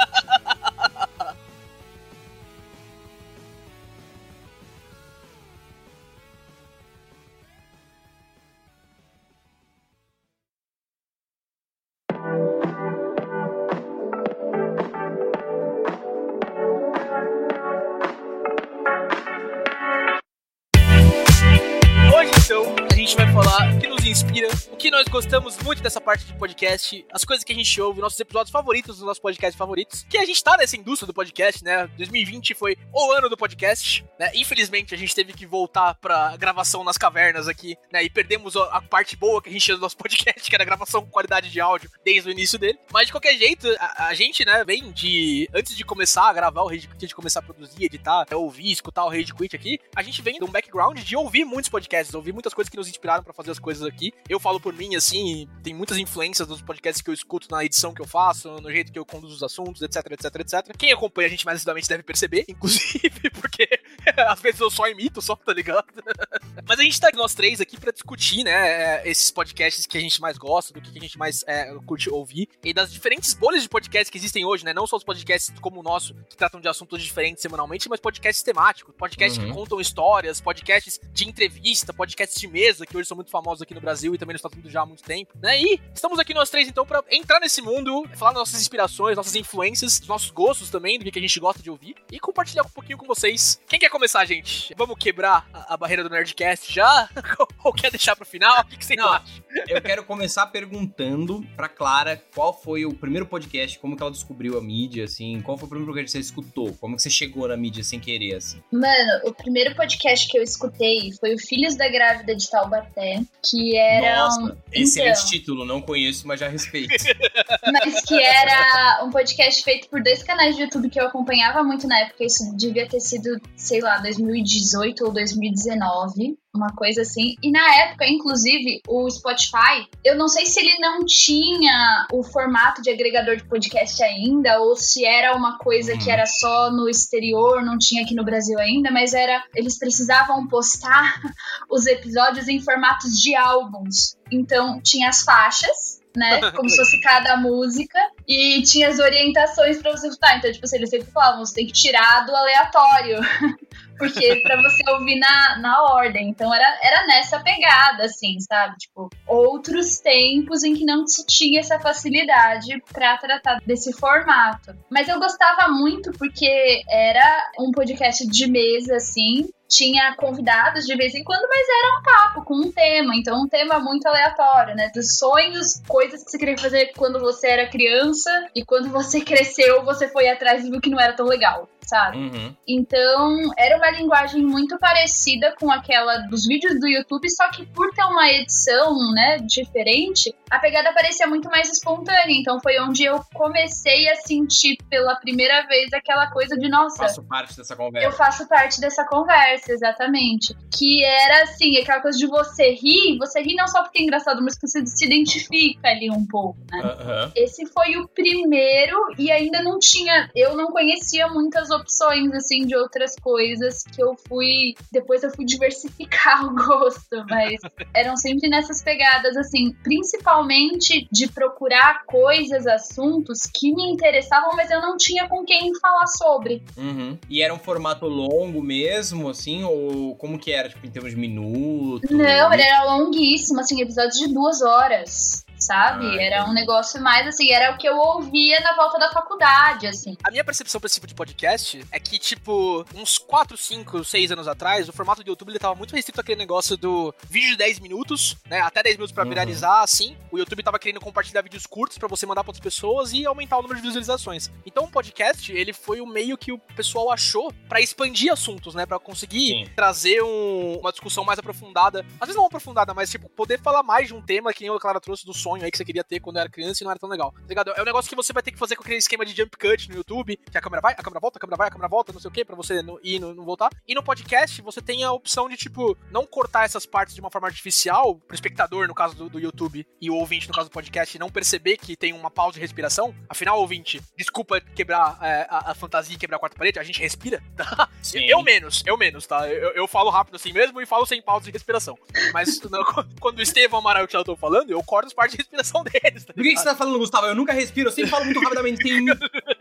So. 22.46 22.85
Gente 22.96 23.14
vai 23.14 23.30
falar 23.30 23.74
o 23.74 23.78
que 23.78 23.86
nos 23.86 24.06
inspira, 24.06 24.48
o 24.72 24.76
que 24.76 24.90
nós 24.90 25.06
gostamos 25.06 25.58
muito 25.58 25.82
dessa 25.82 26.00
parte 26.00 26.24
de 26.24 26.32
podcast, 26.32 27.04
as 27.12 27.26
coisas 27.26 27.44
que 27.44 27.52
a 27.52 27.54
gente 27.54 27.78
ouve, 27.78 28.00
nossos 28.00 28.18
episódios 28.18 28.50
favoritos, 28.50 28.96
os 28.96 29.02
nossos 29.02 29.20
podcasts 29.20 29.54
favoritos. 29.54 30.06
Que 30.08 30.16
a 30.16 30.24
gente 30.24 30.42
tá 30.42 30.56
nessa 30.56 30.78
indústria 30.78 31.06
do 31.06 31.12
podcast, 31.12 31.62
né? 31.62 31.86
2020 31.98 32.54
foi 32.54 32.74
o 32.90 33.12
ano 33.12 33.28
do 33.28 33.36
podcast, 33.36 34.02
né? 34.18 34.30
Infelizmente 34.34 34.94
a 34.94 34.98
gente 34.98 35.14
teve 35.14 35.34
que 35.34 35.44
voltar 35.44 35.92
pra 35.96 36.38
gravação 36.38 36.82
nas 36.82 36.96
cavernas 36.96 37.48
aqui, 37.48 37.76
né? 37.92 38.02
E 38.02 38.08
perdemos 38.08 38.56
a 38.56 38.80
parte 38.80 39.14
boa 39.14 39.42
que 39.42 39.50
a 39.50 39.52
gente 39.52 39.64
tinha 39.66 39.76
do 39.76 39.82
nosso 39.82 39.96
podcast, 40.00 40.48
que 40.48 40.54
era 40.56 40.64
a 40.64 40.66
gravação 40.66 41.02
com 41.02 41.10
qualidade 41.10 41.50
de 41.50 41.60
áudio 41.60 41.90
desde 42.02 42.30
o 42.30 42.32
início 42.32 42.58
dele. 42.58 42.78
Mas 42.90 43.08
de 43.08 43.12
qualquer 43.12 43.36
jeito, 43.36 43.68
a, 43.78 44.06
a 44.06 44.14
gente, 44.14 44.42
né, 44.42 44.64
vem 44.64 44.90
de. 44.90 45.46
Antes 45.52 45.76
de 45.76 45.84
começar 45.84 46.30
a 46.30 46.32
gravar 46.32 46.62
o 46.62 46.68
Rage 46.68 46.88
Quit, 46.88 47.08
de 47.08 47.14
começar 47.14 47.40
a 47.40 47.42
produzir, 47.42 47.84
editar, 47.84 48.26
ouvir, 48.32 48.72
escutar 48.72 49.04
o 49.04 49.10
Rage 49.10 49.34
Quit 49.34 49.54
aqui, 49.54 49.78
a 49.94 50.02
gente 50.02 50.22
vem 50.22 50.38
de 50.38 50.44
um 50.44 50.50
background 50.50 50.98
de 50.98 51.14
ouvir 51.14 51.44
muitos 51.44 51.68
podcasts, 51.68 52.14
ouvir 52.14 52.32
muitas 52.32 52.54
coisas 52.54 52.70
que 52.70 52.76
nos 52.76 52.85
inspiraram 52.88 53.22
para 53.22 53.32
fazer 53.32 53.50
as 53.50 53.58
coisas 53.58 53.86
aqui. 53.86 54.12
Eu 54.28 54.40
falo 54.40 54.60
por 54.60 54.72
mim, 54.72 54.94
assim, 54.94 55.48
tem 55.62 55.74
muitas 55.74 55.98
influências 55.98 56.46
dos 56.46 56.62
podcasts 56.62 57.02
que 57.02 57.10
eu 57.10 57.14
escuto 57.14 57.48
na 57.50 57.64
edição 57.64 57.94
que 57.94 58.02
eu 58.02 58.06
faço, 58.06 58.50
no 58.60 58.70
jeito 58.70 58.92
que 58.92 58.98
eu 58.98 59.04
conduzo 59.04 59.36
os 59.36 59.42
assuntos, 59.42 59.82
etc, 59.82 60.12
etc, 60.12 60.34
etc. 60.36 60.76
Quem 60.76 60.92
acompanha 60.92 61.26
a 61.26 61.30
gente 61.30 61.44
mais 61.44 61.56
assiduamente 61.56 61.88
deve 61.88 62.02
perceber, 62.02 62.44
inclusive, 62.48 63.30
porque 63.30 63.68
às 64.28 64.40
vezes 64.40 64.60
eu 64.60 64.70
só 64.70 64.88
imito, 64.88 65.20
só, 65.20 65.34
tá 65.36 65.52
ligado? 65.52 65.86
Mas 66.66 66.78
a 66.78 66.82
gente 66.82 67.00
tá 67.00 67.08
aqui, 67.08 67.16
nós 67.16 67.34
três 67.34 67.60
aqui 67.60 67.78
para 67.78 67.92
discutir, 67.92 68.44
né, 68.44 69.06
esses 69.08 69.30
podcasts 69.30 69.86
que 69.86 69.96
a 69.96 70.00
gente 70.00 70.20
mais 70.20 70.36
gosta, 70.36 70.72
do 70.72 70.80
que 70.80 70.98
a 70.98 71.02
gente 71.02 71.18
mais 71.18 71.44
é, 71.46 71.72
curte 71.86 72.10
ouvir, 72.10 72.48
e 72.64 72.72
das 72.72 72.92
diferentes 72.92 73.34
bolhas 73.34 73.62
de 73.62 73.68
podcasts 73.68 74.10
que 74.10 74.18
existem 74.18 74.44
hoje, 74.44 74.64
né? 74.64 74.72
Não 74.72 74.86
só 74.86 74.96
os 74.96 75.04
podcasts 75.04 75.52
como 75.60 75.80
o 75.80 75.82
nosso, 75.82 76.14
que 76.28 76.36
tratam 76.36 76.60
de 76.60 76.68
assuntos 76.68 77.02
diferentes 77.02 77.42
semanalmente, 77.42 77.88
mas 77.88 78.00
podcasts 78.00 78.42
temáticos, 78.42 78.94
podcasts 78.96 79.38
uhum. 79.38 79.48
que 79.48 79.54
contam 79.54 79.80
histórias, 79.80 80.40
podcasts 80.40 81.00
de 81.12 81.28
entrevista, 81.28 81.92
podcasts 81.92 82.40
de 82.40 82.48
mesa, 82.48 82.75
que 82.84 82.96
hoje 82.96 83.08
são 83.08 83.14
muito 83.16 83.30
famosos 83.30 83.62
aqui 83.62 83.74
no 83.74 83.80
Brasil 83.80 84.14
e 84.14 84.18
também 84.18 84.34
nos 84.34 84.40
Estados 84.40 84.54
Unidos 84.54 84.72
já 84.72 84.82
há 84.82 84.86
muito 84.86 85.02
tempo, 85.02 85.32
né? 85.40 85.60
E 85.60 85.80
estamos 85.94 86.18
aqui 86.18 86.34
nós 86.34 86.50
três, 86.50 86.68
então, 86.68 86.84
para 86.84 87.02
entrar 87.10 87.40
nesse 87.40 87.62
mundo, 87.62 88.04
falar 88.14 88.32
nossas 88.32 88.60
inspirações, 88.60 89.16
nossas 89.16 89.34
influências, 89.36 90.00
nossos 90.06 90.30
gostos 90.30 90.70
também, 90.70 90.98
do 90.98 91.10
que 91.10 91.18
a 91.18 91.22
gente 91.22 91.38
gosta 91.40 91.62
de 91.62 91.70
ouvir, 91.70 91.94
e 92.10 92.18
compartilhar 92.18 92.62
um 92.64 92.68
pouquinho 92.68 92.98
com 92.98 93.06
vocês. 93.06 93.60
Quem 93.68 93.78
quer 93.78 93.88
começar, 93.88 94.24
gente? 94.24 94.74
Vamos 94.76 94.98
quebrar 94.98 95.48
a, 95.52 95.74
a 95.74 95.76
barreira 95.76 96.02
do 96.02 96.10
Nerdcast 96.10 96.72
já? 96.72 97.08
Ou 97.64 97.72
quer 97.72 97.90
deixar 97.90 98.16
pro 98.16 98.26
final? 98.26 98.60
O 98.60 98.64
que, 98.64 98.76
que 98.76 98.84
você 98.84 98.96
Não, 98.96 99.08
acha? 99.08 99.42
Eu 99.68 99.80
quero 99.80 100.04
começar 100.04 100.46
perguntando 100.46 101.44
pra 101.56 101.68
Clara 101.68 102.22
qual 102.34 102.52
foi 102.52 102.84
o 102.84 102.94
primeiro 102.94 103.26
podcast, 103.26 103.78
como 103.78 103.96
que 103.96 104.02
ela 104.02 104.10
descobriu 104.10 104.58
a 104.58 104.62
mídia, 104.62 105.04
assim, 105.04 105.40
qual 105.40 105.56
foi 105.56 105.66
o 105.66 105.68
primeiro 105.68 105.92
podcast 105.92 106.18
que 106.18 106.24
você 106.24 106.30
escutou? 106.30 106.72
Como 106.74 106.96
que 106.96 107.02
você 107.02 107.10
chegou 107.10 107.48
na 107.48 107.56
mídia 107.56 107.82
sem 107.84 107.98
querer, 108.00 108.34
assim? 108.36 108.62
Mano, 108.72 109.20
o 109.24 109.32
primeiro 109.32 109.74
podcast 109.74 110.28
que 110.28 110.38
eu 110.38 110.42
escutei 110.42 111.12
foi 111.18 111.34
o 111.34 111.38
Filhos 111.38 111.76
da 111.76 111.88
Grávida 111.88 112.34
de 112.34 112.48
Taubaté, 112.66 113.22
que 113.42 113.76
era. 113.76 114.16
Nossa, 114.16 114.40
um... 114.40 114.56
excelente 114.72 115.18
então, 115.18 115.30
título, 115.30 115.64
não 115.64 115.80
conheço, 115.80 116.26
mas 116.26 116.40
já 116.40 116.48
respeito. 116.48 116.94
mas 117.72 118.02
que 118.02 118.20
era 118.20 119.04
um 119.04 119.10
podcast 119.10 119.62
feito 119.62 119.88
por 119.88 120.02
dois 120.02 120.22
canais 120.22 120.56
de 120.56 120.62
YouTube 120.62 120.90
que 120.90 121.00
eu 121.00 121.06
acompanhava 121.06 121.62
muito 121.62 121.86
na 121.86 122.00
época. 122.00 122.24
Isso 122.24 122.54
devia 122.56 122.88
ter 122.88 123.00
sido, 123.00 123.40
sei 123.56 123.80
lá, 123.80 123.98
2018 123.98 125.04
ou 125.04 125.12
2019 125.12 126.36
uma 126.56 126.72
coisa 126.74 127.02
assim. 127.02 127.34
E 127.42 127.50
na 127.50 127.74
época, 127.82 128.06
inclusive, 128.06 128.80
o 128.88 129.08
Spotify, 129.10 129.86
eu 130.04 130.16
não 130.16 130.28
sei 130.28 130.46
se 130.46 130.60
ele 130.60 130.78
não 130.78 131.04
tinha 131.04 132.06
o 132.12 132.22
formato 132.22 132.82
de 132.82 132.90
agregador 132.90 133.36
de 133.36 133.44
podcast 133.44 134.02
ainda, 134.02 134.60
ou 134.60 134.76
se 134.76 135.04
era 135.04 135.36
uma 135.36 135.58
coisa 135.58 135.92
uhum. 135.92 135.98
que 135.98 136.10
era 136.10 136.26
só 136.26 136.70
no 136.70 136.88
exterior, 136.88 137.62
não 137.62 137.78
tinha 137.78 138.02
aqui 138.02 138.14
no 138.14 138.24
Brasil 138.24 138.58
ainda, 138.58 138.90
mas 138.90 139.14
era. 139.14 139.44
Eles 139.54 139.78
precisavam 139.78 140.46
postar 140.48 141.20
os 141.70 141.86
episódios 141.86 142.48
em 142.48 142.60
formatos 142.60 143.20
de 143.20 143.34
álbuns. 143.34 144.16
Então, 144.30 144.80
tinha 144.82 145.08
as 145.08 145.22
faixas 145.22 145.96
né? 146.16 146.50
Como 146.52 146.68
se 146.68 146.76
fosse 146.76 146.98
cada 147.00 147.36
música. 147.36 147.98
E 148.26 148.62
tinha 148.62 148.88
as 148.88 148.98
orientações 148.98 149.76
para 149.80 149.92
você 149.92 150.08
escutar. 150.08 150.38
Então, 150.38 150.50
tipo 150.50 150.64
assim, 150.64 150.76
eles 150.76 150.90
sempre 150.90 151.10
falavam, 151.12 151.44
você 151.44 151.54
tem 151.54 151.66
que 151.66 151.72
tirar 151.72 152.24
do 152.24 152.34
aleatório. 152.34 153.20
Porque 153.98 154.36
para 154.42 154.56
você 154.60 154.82
ouvir 154.90 155.18
na, 155.18 155.58
na 155.58 155.82
ordem. 155.94 156.28
Então 156.28 156.52
era, 156.54 156.78
era 156.82 157.06
nessa 157.06 157.40
pegada, 157.40 158.04
assim, 158.04 158.38
sabe? 158.40 158.76
Tipo, 158.76 159.10
outros 159.26 159.98
tempos 159.98 160.62
em 160.62 160.74
que 160.74 160.84
não 160.84 161.06
se 161.06 161.24
tinha 161.26 161.60
essa 161.60 161.78
facilidade 161.78 162.82
para 162.92 163.16
tratar 163.16 163.60
desse 163.66 163.92
formato. 163.92 164.76
Mas 164.90 165.08
eu 165.08 165.18
gostava 165.18 165.68
muito 165.72 166.12
porque 166.12 166.82
era 166.88 167.50
um 167.58 167.70
podcast 167.70 168.26
de 168.26 168.50
mesa, 168.50 168.96
assim, 168.96 169.48
tinha 169.68 170.14
convidados 170.16 170.84
de 170.84 170.96
vez 170.96 171.14
em 171.14 171.24
quando, 171.24 171.46
mas 171.48 171.66
era 171.68 171.98
um 171.98 172.02
papo 172.02 172.44
com 172.44 172.54
um 172.54 172.72
tema, 172.72 173.14
então 173.16 173.42
um 173.42 173.48
tema 173.48 173.78
muito 173.78 174.06
aleatório, 174.06 174.74
né? 174.74 174.90
Dos 174.94 175.18
sonhos, 175.18 175.82
coisas 175.86 176.24
que 176.24 176.30
você 176.30 176.38
queria 176.38 176.58
fazer 176.58 176.92
quando 176.96 177.18
você 177.18 177.48
era 177.48 177.68
criança 177.68 178.30
e 178.54 178.64
quando 178.64 178.88
você 178.90 179.20
cresceu, 179.20 179.84
você 179.84 180.08
foi 180.08 180.28
atrás 180.28 180.64
e 180.64 180.70
viu 180.70 180.80
que 180.80 180.90
não 180.90 181.00
era 181.00 181.12
tão 181.12 181.26
legal. 181.26 181.68
Sabe? 181.86 182.18
Uhum. 182.18 182.54
Então, 182.66 183.36
era 183.56 183.76
uma 183.76 183.90
linguagem 183.90 184.42
muito 184.42 184.78
parecida 184.78 185.54
com 185.58 185.70
aquela 185.70 186.18
dos 186.28 186.46
vídeos 186.46 186.78
do 186.80 186.86
YouTube, 186.86 187.28
só 187.30 187.48
que 187.50 187.64
por 187.66 187.90
ter 187.92 188.04
uma 188.04 188.28
edição, 188.28 188.94
né, 189.12 189.38
diferente, 189.38 190.34
a 190.50 190.58
pegada 190.58 190.92
parecia 190.92 191.26
muito 191.26 191.48
mais 191.48 191.70
espontânea. 191.70 192.24
Então, 192.28 192.60
foi 192.60 192.78
onde 192.80 193.04
eu 193.04 193.20
comecei 193.34 194.08
a 194.10 194.16
sentir 194.16 194.76
pela 194.90 195.16
primeira 195.16 195.66
vez 195.66 195.92
aquela 195.92 196.30
coisa 196.30 196.56
de, 196.56 196.68
nossa, 196.68 197.04
Faço 197.04 197.22
parte 197.24 197.56
dessa 197.56 197.76
conversa. 197.76 198.06
eu 198.08 198.12
faço 198.12 198.48
parte 198.48 198.80
dessa 198.80 199.04
conversa, 199.04 199.72
exatamente. 199.72 200.54
Que 200.76 201.04
era 201.04 201.42
assim, 201.44 201.78
aquela 201.78 202.00
coisa 202.00 202.18
de 202.18 202.26
você 202.26 202.70
rir, 202.70 203.18
você 203.18 203.40
ri 203.40 203.54
não 203.54 203.66
só 203.68 203.82
porque 203.82 204.00
é 204.00 204.02
engraçado, 204.02 204.42
mas 204.42 204.58
que 204.58 204.66
você 204.66 204.84
se 204.86 205.04
identifica 205.04 205.88
ali 205.88 206.10
um 206.10 206.26
pouco, 206.26 206.58
né? 206.70 206.80
Aham. 206.80 207.32
Esse 207.34 207.66
foi 207.66 207.96
o 207.96 208.08
primeiro 208.08 208.96
e 209.18 209.30
ainda 209.30 209.62
não 209.62 209.78
tinha, 209.78 210.30
eu 210.34 210.56
não 210.56 210.68
conhecia 210.68 211.28
muitas 211.28 211.70
opções 211.76 212.32
assim 212.32 212.66
de 212.66 212.76
outras 212.76 213.14
coisas 213.16 213.82
que 213.84 214.02
eu 214.02 214.16
fui, 214.28 214.74
depois 214.90 215.22
eu 215.22 215.30
fui 215.30 215.44
diversificar 215.44 216.44
o 216.46 216.54
gosto, 216.54 217.24
mas 217.28 217.60
eram 217.94 218.16
sempre 218.16 218.48
nessas 218.48 218.82
pegadas 218.82 219.36
assim, 219.36 219.72
principalmente 219.82 221.06
de 221.10 221.28
procurar 221.28 222.04
coisas, 222.06 222.66
assuntos 222.66 223.42
que 223.46 223.74
me 223.74 223.90
interessavam, 223.90 224.50
mas 224.56 224.70
eu 224.70 224.80
não 224.80 224.96
tinha 224.96 225.28
com 225.28 225.44
quem 225.44 225.72
falar 225.80 226.06
sobre. 226.06 226.62
Uhum. 226.76 227.18
E 227.28 227.42
era 227.42 227.52
um 227.52 227.58
formato 227.58 228.06
longo 228.06 228.62
mesmo, 228.62 229.28
assim? 229.28 229.64
Ou 229.64 230.14
como 230.16 230.38
que 230.38 230.52
era, 230.52 230.68
tipo, 230.68 230.86
em 230.86 230.90
termos 230.90 231.12
de 231.12 231.16
minutos? 231.16 232.10
Não, 232.10 232.52
ele 232.52 232.62
era 232.62 232.84
longuíssimo, 232.84 233.60
assim, 233.60 233.80
episódios 233.80 234.18
de 234.18 234.32
duas 234.32 234.62
horas. 234.62 235.45
Sabe? 235.58 236.06
Ah, 236.18 236.22
era 236.22 236.44
um 236.44 236.52
negócio 236.52 237.00
mais 237.00 237.26
assim, 237.26 237.50
era 237.50 237.74
o 237.74 237.78
que 237.78 237.88
eu 237.88 237.96
ouvia 237.96 238.60
na 238.60 238.74
volta 238.74 238.98
da 238.98 239.10
faculdade, 239.10 239.86
assim. 239.86 240.16
A 240.24 240.30
minha 240.30 240.44
percepção 240.44 240.80
pra 240.80 240.86
esse 240.86 240.96
tipo 240.96 241.06
de 241.06 241.14
podcast 241.14 241.84
é 241.90 241.98
que, 241.98 242.18
tipo, 242.18 242.84
uns 242.94 243.18
4, 243.18 243.56
5, 243.56 244.04
6 244.04 244.32
anos 244.32 244.46
atrás, 244.48 244.88
o 244.88 244.92
formato 244.92 245.22
do 245.24 245.28
YouTube 245.28 245.48
ele 245.50 245.58
tava 245.58 245.74
muito 245.74 245.94
restrito 245.94 246.20
àquele 246.20 246.38
negócio 246.38 246.76
do 246.76 247.14
vídeo 247.28 247.50
de 247.50 247.56
10 247.56 247.80
minutos, 247.80 248.36
né? 248.48 248.60
Até 248.60 248.82
10 248.82 248.96
minutos 248.96 249.12
pra 249.12 249.22
Uhum. 249.24 249.30
viralizar, 249.30 249.82
assim. 249.82 250.16
O 250.30 250.38
YouTube 250.38 250.62
tava 250.62 250.78
querendo 250.78 251.00
compartilhar 251.00 251.42
vídeos 251.42 251.66
curtos 251.66 251.96
pra 251.98 252.08
você 252.08 252.26
mandar 252.26 252.44
pra 252.44 252.50
outras 252.50 252.62
pessoas 252.62 253.12
e 253.12 253.24
aumentar 253.26 253.56
o 253.58 253.62
número 253.62 253.80
de 253.80 253.86
visualizações. 253.86 254.50
Então 254.64 254.84
o 254.84 254.90
podcast, 254.90 255.50
ele 255.52 255.72
foi 255.72 256.00
o 256.00 256.06
meio 256.06 256.36
que 256.36 256.52
o 256.52 256.58
pessoal 256.58 257.10
achou 257.10 257.52
pra 257.68 257.80
expandir 257.80 258.32
assuntos, 258.32 258.74
né? 258.74 258.84
Pra 258.86 258.98
conseguir 258.98 259.64
Sim. 259.64 259.70
trazer 259.74 260.22
um- 260.22 260.78
uma 260.80 260.90
discussão 260.92 261.24
mais 261.24 261.38
aprofundada. 261.38 262.00
Às 262.20 262.26
vezes 262.28 262.36
não 262.36 262.46
aprofundada, 262.46 262.92
mas, 262.92 263.10
tipo, 263.10 263.28
poder 263.30 263.58
falar 263.60 263.82
mais 263.82 264.08
de 264.08 264.14
um 264.14 264.20
tema 264.20 264.52
que 264.52 264.62
nem 264.64 264.74
a 264.74 264.78
Clara 264.78 265.00
trouxe 265.00 265.24
do 265.24 265.32
sonho 265.46 265.62
aí 265.62 265.70
que 265.70 265.78
você 265.78 265.84
queria 265.84 266.02
ter 266.02 266.18
quando 266.18 266.38
era 266.38 266.48
criança 266.48 266.82
e 266.82 266.84
não 266.84 266.90
era 266.90 266.98
tão 266.98 267.08
legal. 267.08 267.30
Tá 267.30 267.48
ligado? 267.48 267.70
É 267.70 267.80
um 267.80 267.84
negócio 267.84 268.08
que 268.08 268.16
você 268.16 268.32
vai 268.32 268.42
ter 268.42 268.50
que 268.50 268.58
fazer 268.58 268.74
com 268.74 268.82
aquele 268.82 268.98
esquema 268.98 269.24
de 269.24 269.32
jump 269.32 269.56
cut 269.56 269.88
no 269.88 269.96
YouTube, 269.96 270.36
que 270.36 270.58
a 270.58 270.60
câmera 270.60 270.82
vai, 270.82 270.92
a 270.94 271.02
câmera 271.02 271.20
volta, 271.20 271.38
a 271.38 271.40
câmera 271.40 271.56
vai, 271.56 271.68
a 271.68 271.70
câmera 271.70 271.88
volta, 271.88 272.12
não 272.12 272.20
sei 272.20 272.28
o 272.28 272.32
que, 272.32 272.44
pra 272.44 272.56
você 272.56 272.80
ir 272.80 273.16
e 273.16 273.20
não, 273.20 273.32
não 273.32 273.44
voltar. 273.44 273.70
E 273.86 273.94
no 273.94 274.02
podcast, 274.02 274.60
você 274.60 274.82
tem 274.82 275.04
a 275.04 275.12
opção 275.12 275.48
de, 275.48 275.56
tipo, 275.56 275.96
não 276.10 276.26
cortar 276.26 276.64
essas 276.64 276.84
partes 276.84 277.14
de 277.14 277.20
uma 277.20 277.30
forma 277.30 277.46
artificial, 277.46 278.16
pro 278.16 278.34
espectador, 278.34 278.88
no 278.88 278.94
caso 278.94 279.14
do, 279.14 279.28
do 279.28 279.38
YouTube, 279.38 279.86
e 280.00 280.10
o 280.10 280.14
ouvinte, 280.14 280.48
no 280.48 280.54
caso 280.54 280.68
do 280.68 280.72
podcast, 280.72 281.16
não 281.18 281.30
perceber 281.30 281.76
que 281.76 281.96
tem 281.96 282.12
uma 282.12 282.30
pausa 282.30 282.54
de 282.54 282.60
respiração. 282.60 283.14
Afinal, 283.28 283.60
ouvinte, 283.60 284.02
desculpa 284.16 284.60
quebrar 284.60 285.18
é, 285.22 285.46
a, 285.48 285.70
a 285.70 285.74
fantasia 285.74 286.16
e 286.16 286.18
quebrar 286.18 286.38
a 286.38 286.40
quarta 286.40 286.56
parede, 286.56 286.80
a 286.80 286.82
gente 286.82 287.00
respira, 287.00 287.40
tá? 287.56 287.88
Sim. 288.02 288.24
Eu 288.24 288.42
menos, 288.42 288.82
eu 288.84 288.96
menos, 288.96 289.26
tá? 289.26 289.48
Eu, 289.48 289.70
eu 289.72 289.86
falo 289.86 290.10
rápido 290.10 290.36
assim 290.36 290.52
mesmo 290.52 290.80
e 290.80 290.86
falo 290.86 291.06
sem 291.06 291.22
pausa 291.22 291.46
de 291.46 291.52
respiração. 291.52 291.96
Mas 292.32 292.60
não, 292.62 292.84
quando 293.20 293.38
o 293.38 293.42
Estevão 293.42 293.78
Amaral 293.78 294.02
e 294.02 294.04
o 294.06 294.08
Thiago 294.08 294.22
estão 294.22 294.36
falando, 294.36 294.70
eu 294.70 294.82
corto 294.82 295.06
as 295.06 295.14
partes 295.14 295.35
de 295.36 295.42
respiração 295.42 295.84
deles, 295.84 296.24
tá 296.24 296.32
Por 296.32 296.42
que, 296.42 296.50
que 296.50 296.58
você 296.58 296.64
tá 296.64 296.74
falando, 296.74 296.98
Gustavo? 296.98 297.26
Eu 297.26 297.34
nunca 297.34 297.52
respiro, 297.52 297.88
eu 297.88 297.92
sempre 297.92 298.10
falo 298.10 298.24
muito 298.24 298.40
rapidamente, 298.40 298.82
sem... 298.82 299.04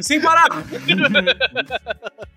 sem 0.00 0.20
parar. 0.20 0.48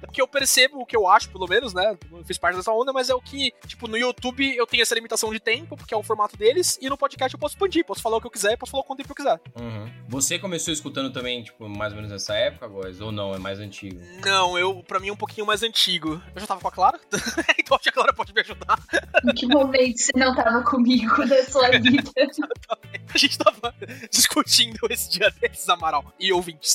O 0.08 0.12
que 0.12 0.22
eu 0.22 0.28
percebo, 0.28 0.82
o 0.82 0.86
que 0.86 0.96
eu 0.96 1.08
acho, 1.08 1.30
pelo 1.30 1.48
menos, 1.48 1.74
né? 1.74 1.98
Não 2.12 2.24
fiz 2.24 2.38
parte 2.38 2.56
dessa 2.56 2.72
onda, 2.72 2.92
mas 2.92 3.10
é 3.10 3.16
o 3.16 3.22
que, 3.22 3.54
tipo, 3.66 3.88
no 3.88 3.98
YouTube 3.98 4.56
eu 4.56 4.68
tenho 4.68 4.84
essa 4.84 4.94
limitação 4.94 5.32
de 5.32 5.40
tempo, 5.40 5.78
porque 5.78 5.94
é 5.94 5.98
o 5.98 6.04
formato 6.04 6.36
deles, 6.36 6.78
e 6.82 6.90
no 6.90 6.98
podcast 6.98 7.34
eu 7.34 7.40
posso 7.40 7.56
expandir, 7.56 7.86
posso 7.86 8.02
falar 8.02 8.18
o 8.18 8.22
que 8.22 8.28
eu 8.28 8.32
quiser, 8.32 8.58
posso 8.58 8.72
falar 8.72 8.84
o 8.84 8.86
quanto 8.86 9.00
tempo 9.00 9.12
eu 9.12 9.16
quiser. 9.16 9.40
Uhum. 9.60 9.90
Você 10.10 10.38
começou 10.38 10.74
escutando 10.74 11.14
também, 11.14 11.44
tipo, 11.44 11.70
mais 11.70 11.94
ou 11.94 11.98
menos 11.98 12.12
nessa 12.12 12.36
época, 12.36 12.68
Góis? 12.68 13.00
Ou 13.00 13.12
não? 13.12 13.34
É 13.34 13.40
mais 13.40 13.60
antigo? 13.60 14.02
Não, 14.26 14.58
eu, 14.60 14.84
pra 14.84 15.00
mim, 15.00 15.10
é 15.10 15.14
um 15.14 15.18
pouquinho 15.18 15.46
mais 15.46 15.64
antigo. 15.64 16.22
Eu 16.36 16.42
já 16.42 16.48
tava 16.48 16.60
com 16.60 16.68
a 16.68 16.72
Clara, 16.72 17.00
então 17.58 17.76
acho 17.76 17.84
que 17.84 17.90
a 17.90 17.94
Clara 17.94 18.14
pode 18.14 18.34
me 18.34 18.42
ajudar. 18.42 18.80
Em 19.24 19.34
que 19.34 19.48
momento 19.48 19.98
você 19.98 20.12
não 20.16 20.36
tava 20.36 20.62
comigo 20.64 21.26
na 21.26 21.44
sua 21.44 21.70
vida? 21.70 22.12
A 23.14 23.18
gente 23.18 23.38
tava 23.38 23.76
discutindo 24.10 24.80
esse 24.90 25.10
dia 25.10 25.32
desses, 25.42 25.68
Amaral, 25.68 26.14
e 26.18 26.32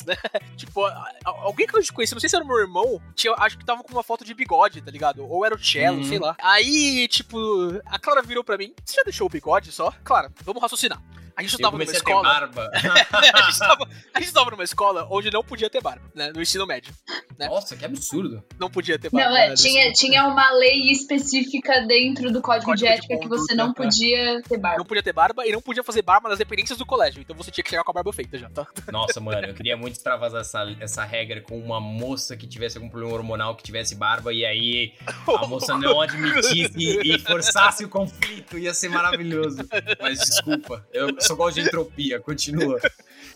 né? 0.07 0.17
Tipo, 0.57 0.83
alguém 1.25 1.67
que 1.67 1.77
eu 1.77 1.83
conheci, 1.95 2.15
não 2.15 2.21
sei 2.21 2.29
se 2.29 2.37
era 2.37 2.45
meu 2.45 2.59
irmão, 2.59 3.01
tinha, 3.15 3.35
acho 3.39 3.59
que 3.59 3.65
tava 3.65 3.83
com 3.83 3.93
uma 3.93 4.03
foto 4.03 4.25
de 4.25 4.35
bigode, 4.35 4.81
tá 4.83 4.91
ligado? 4.91 5.27
Ou 5.29 5.45
era 5.45 5.55
o 5.55 5.59
Cello, 5.59 5.99
Uhum. 5.99 6.05
sei 6.05 6.19
lá. 6.19 6.37
Aí, 6.43 7.07
tipo, 7.09 7.39
a 7.87 7.99
Clara 7.99 8.23
virou 8.23 8.43
pra 8.45 8.57
mim, 8.59 8.75
você 8.85 8.97
já 8.97 9.03
deixou 9.03 9.27
o 9.27 9.31
bigode 9.31 9.71
só? 9.73 9.93
Clara, 10.05 10.31
vamos 10.45 10.61
raciocinar. 10.63 11.01
A 11.37 11.43
gente 11.43 11.53
Eu 11.53 11.61
tava 11.61 11.77
numa 11.77 11.85
escola. 11.93 12.23
barba. 12.23 12.71
a, 12.73 13.43
gente 13.43 13.59
tava, 13.59 13.89
a 14.15 14.21
gente 14.21 14.33
tava 14.33 14.51
numa 14.51 14.65
escola 14.65 15.07
onde 15.11 15.31
não 15.31 15.45
podia 15.45 15.69
ter 15.69 15.83
barba, 15.83 16.03
né? 16.15 16.33
No 16.35 16.41
ensino 16.41 16.67
médio. 16.67 16.95
né? 17.39 17.47
Nossa, 17.47 17.77
que 17.77 17.85
absurdo. 17.85 18.43
Não 18.59 18.71
podia 18.71 18.99
ter 18.99 19.11
barba. 19.11 19.31
Não, 19.31 19.37
é, 19.37 19.49
né, 19.51 19.55
tinha, 19.55 19.93
tinha 19.93 20.27
uma 20.27 20.51
lei 20.53 20.91
específica 20.91 21.83
dentro 21.87 22.33
do 22.33 22.41
código, 22.41 22.67
Código 22.67 22.77
de 22.77 22.87
de 22.87 22.99
ética 22.99 23.17
que 23.17 23.23
conduta, 23.23 23.43
você 23.43 23.55
não 23.55 23.75
tá. 23.75 23.83
podia 23.83 24.43
ter 24.43 24.57
barba. 24.59 24.79
Não 24.79 24.85
podia 24.85 25.03
ter 25.03 25.13
barba 25.13 25.47
e 25.47 25.53
não 25.53 25.61
podia 25.61 25.83
fazer 25.83 26.03
barba 26.03 26.29
nas 26.29 26.39
dependências 26.39 26.79
do 26.79 26.87
colégio. 26.87 27.21
Então 27.21 27.37
você 27.37 27.51
tinha 27.51 27.63
que 27.63 27.71
chegar 27.71 27.85
com 27.85 27.91
a 27.91 27.95
barba 27.95 28.13
feita 28.13 28.39
já, 28.39 28.49
tá? 28.49 28.67
Nossa, 28.91 29.21
mano, 29.21 29.47
eu 29.47 29.55
queria 29.55 29.77
muito 29.77 29.95
extravasar 29.95 30.41
essa, 30.41 30.77
essa 30.81 31.05
regra 31.05 31.43
com 31.43 31.59
uma 31.59 31.81
moça 31.81 32.37
que 32.37 32.47
tivesse 32.47 32.79
algum 32.79 32.89
problema 32.89 33.15
hormonal, 33.15 33.55
que 33.55 33.63
tivesse 33.63 33.95
barba, 33.95 34.33
e 34.33 34.45
aí 34.45 34.95
a 35.07 35.47
moça 35.47 35.77
não 35.77 36.01
admitisse 36.01 37.01
e 37.05 37.19
forçasse 37.19 37.85
o 37.85 37.89
conflito. 37.89 38.59
Ia 38.59 38.73
ser 38.73 38.89
maravilhoso. 38.89 39.59
Mas 40.01 40.21
desculpa, 40.21 40.87
eu 40.93 41.09
só 41.27 41.35
gosto 41.35 41.61
de 41.61 41.67
entropia. 41.67 42.21
Continua. 42.21 42.81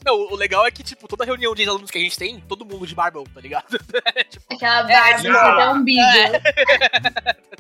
Não, 0.05 0.14
o 0.14 0.35
legal 0.37 0.66
é 0.66 0.70
que, 0.70 0.83
tipo, 0.83 1.07
toda 1.07 1.24
reunião 1.26 1.55
de 1.55 1.68
alunos 1.68 1.90
que 1.90 1.98
a 1.98 2.00
gente 2.00 2.16
tem, 2.18 2.40
todo 2.40 2.64
mundo 2.64 2.87
de 2.87 2.94
barbão, 2.94 3.24
tá 3.24 3.40
ligado? 3.40 3.66
tipo, 4.31 4.55
Aquela 4.55 4.83
barba 4.85 5.22
já. 5.22 5.53
até 5.53 5.68
o 5.68 5.72
umbigo. 5.74 6.00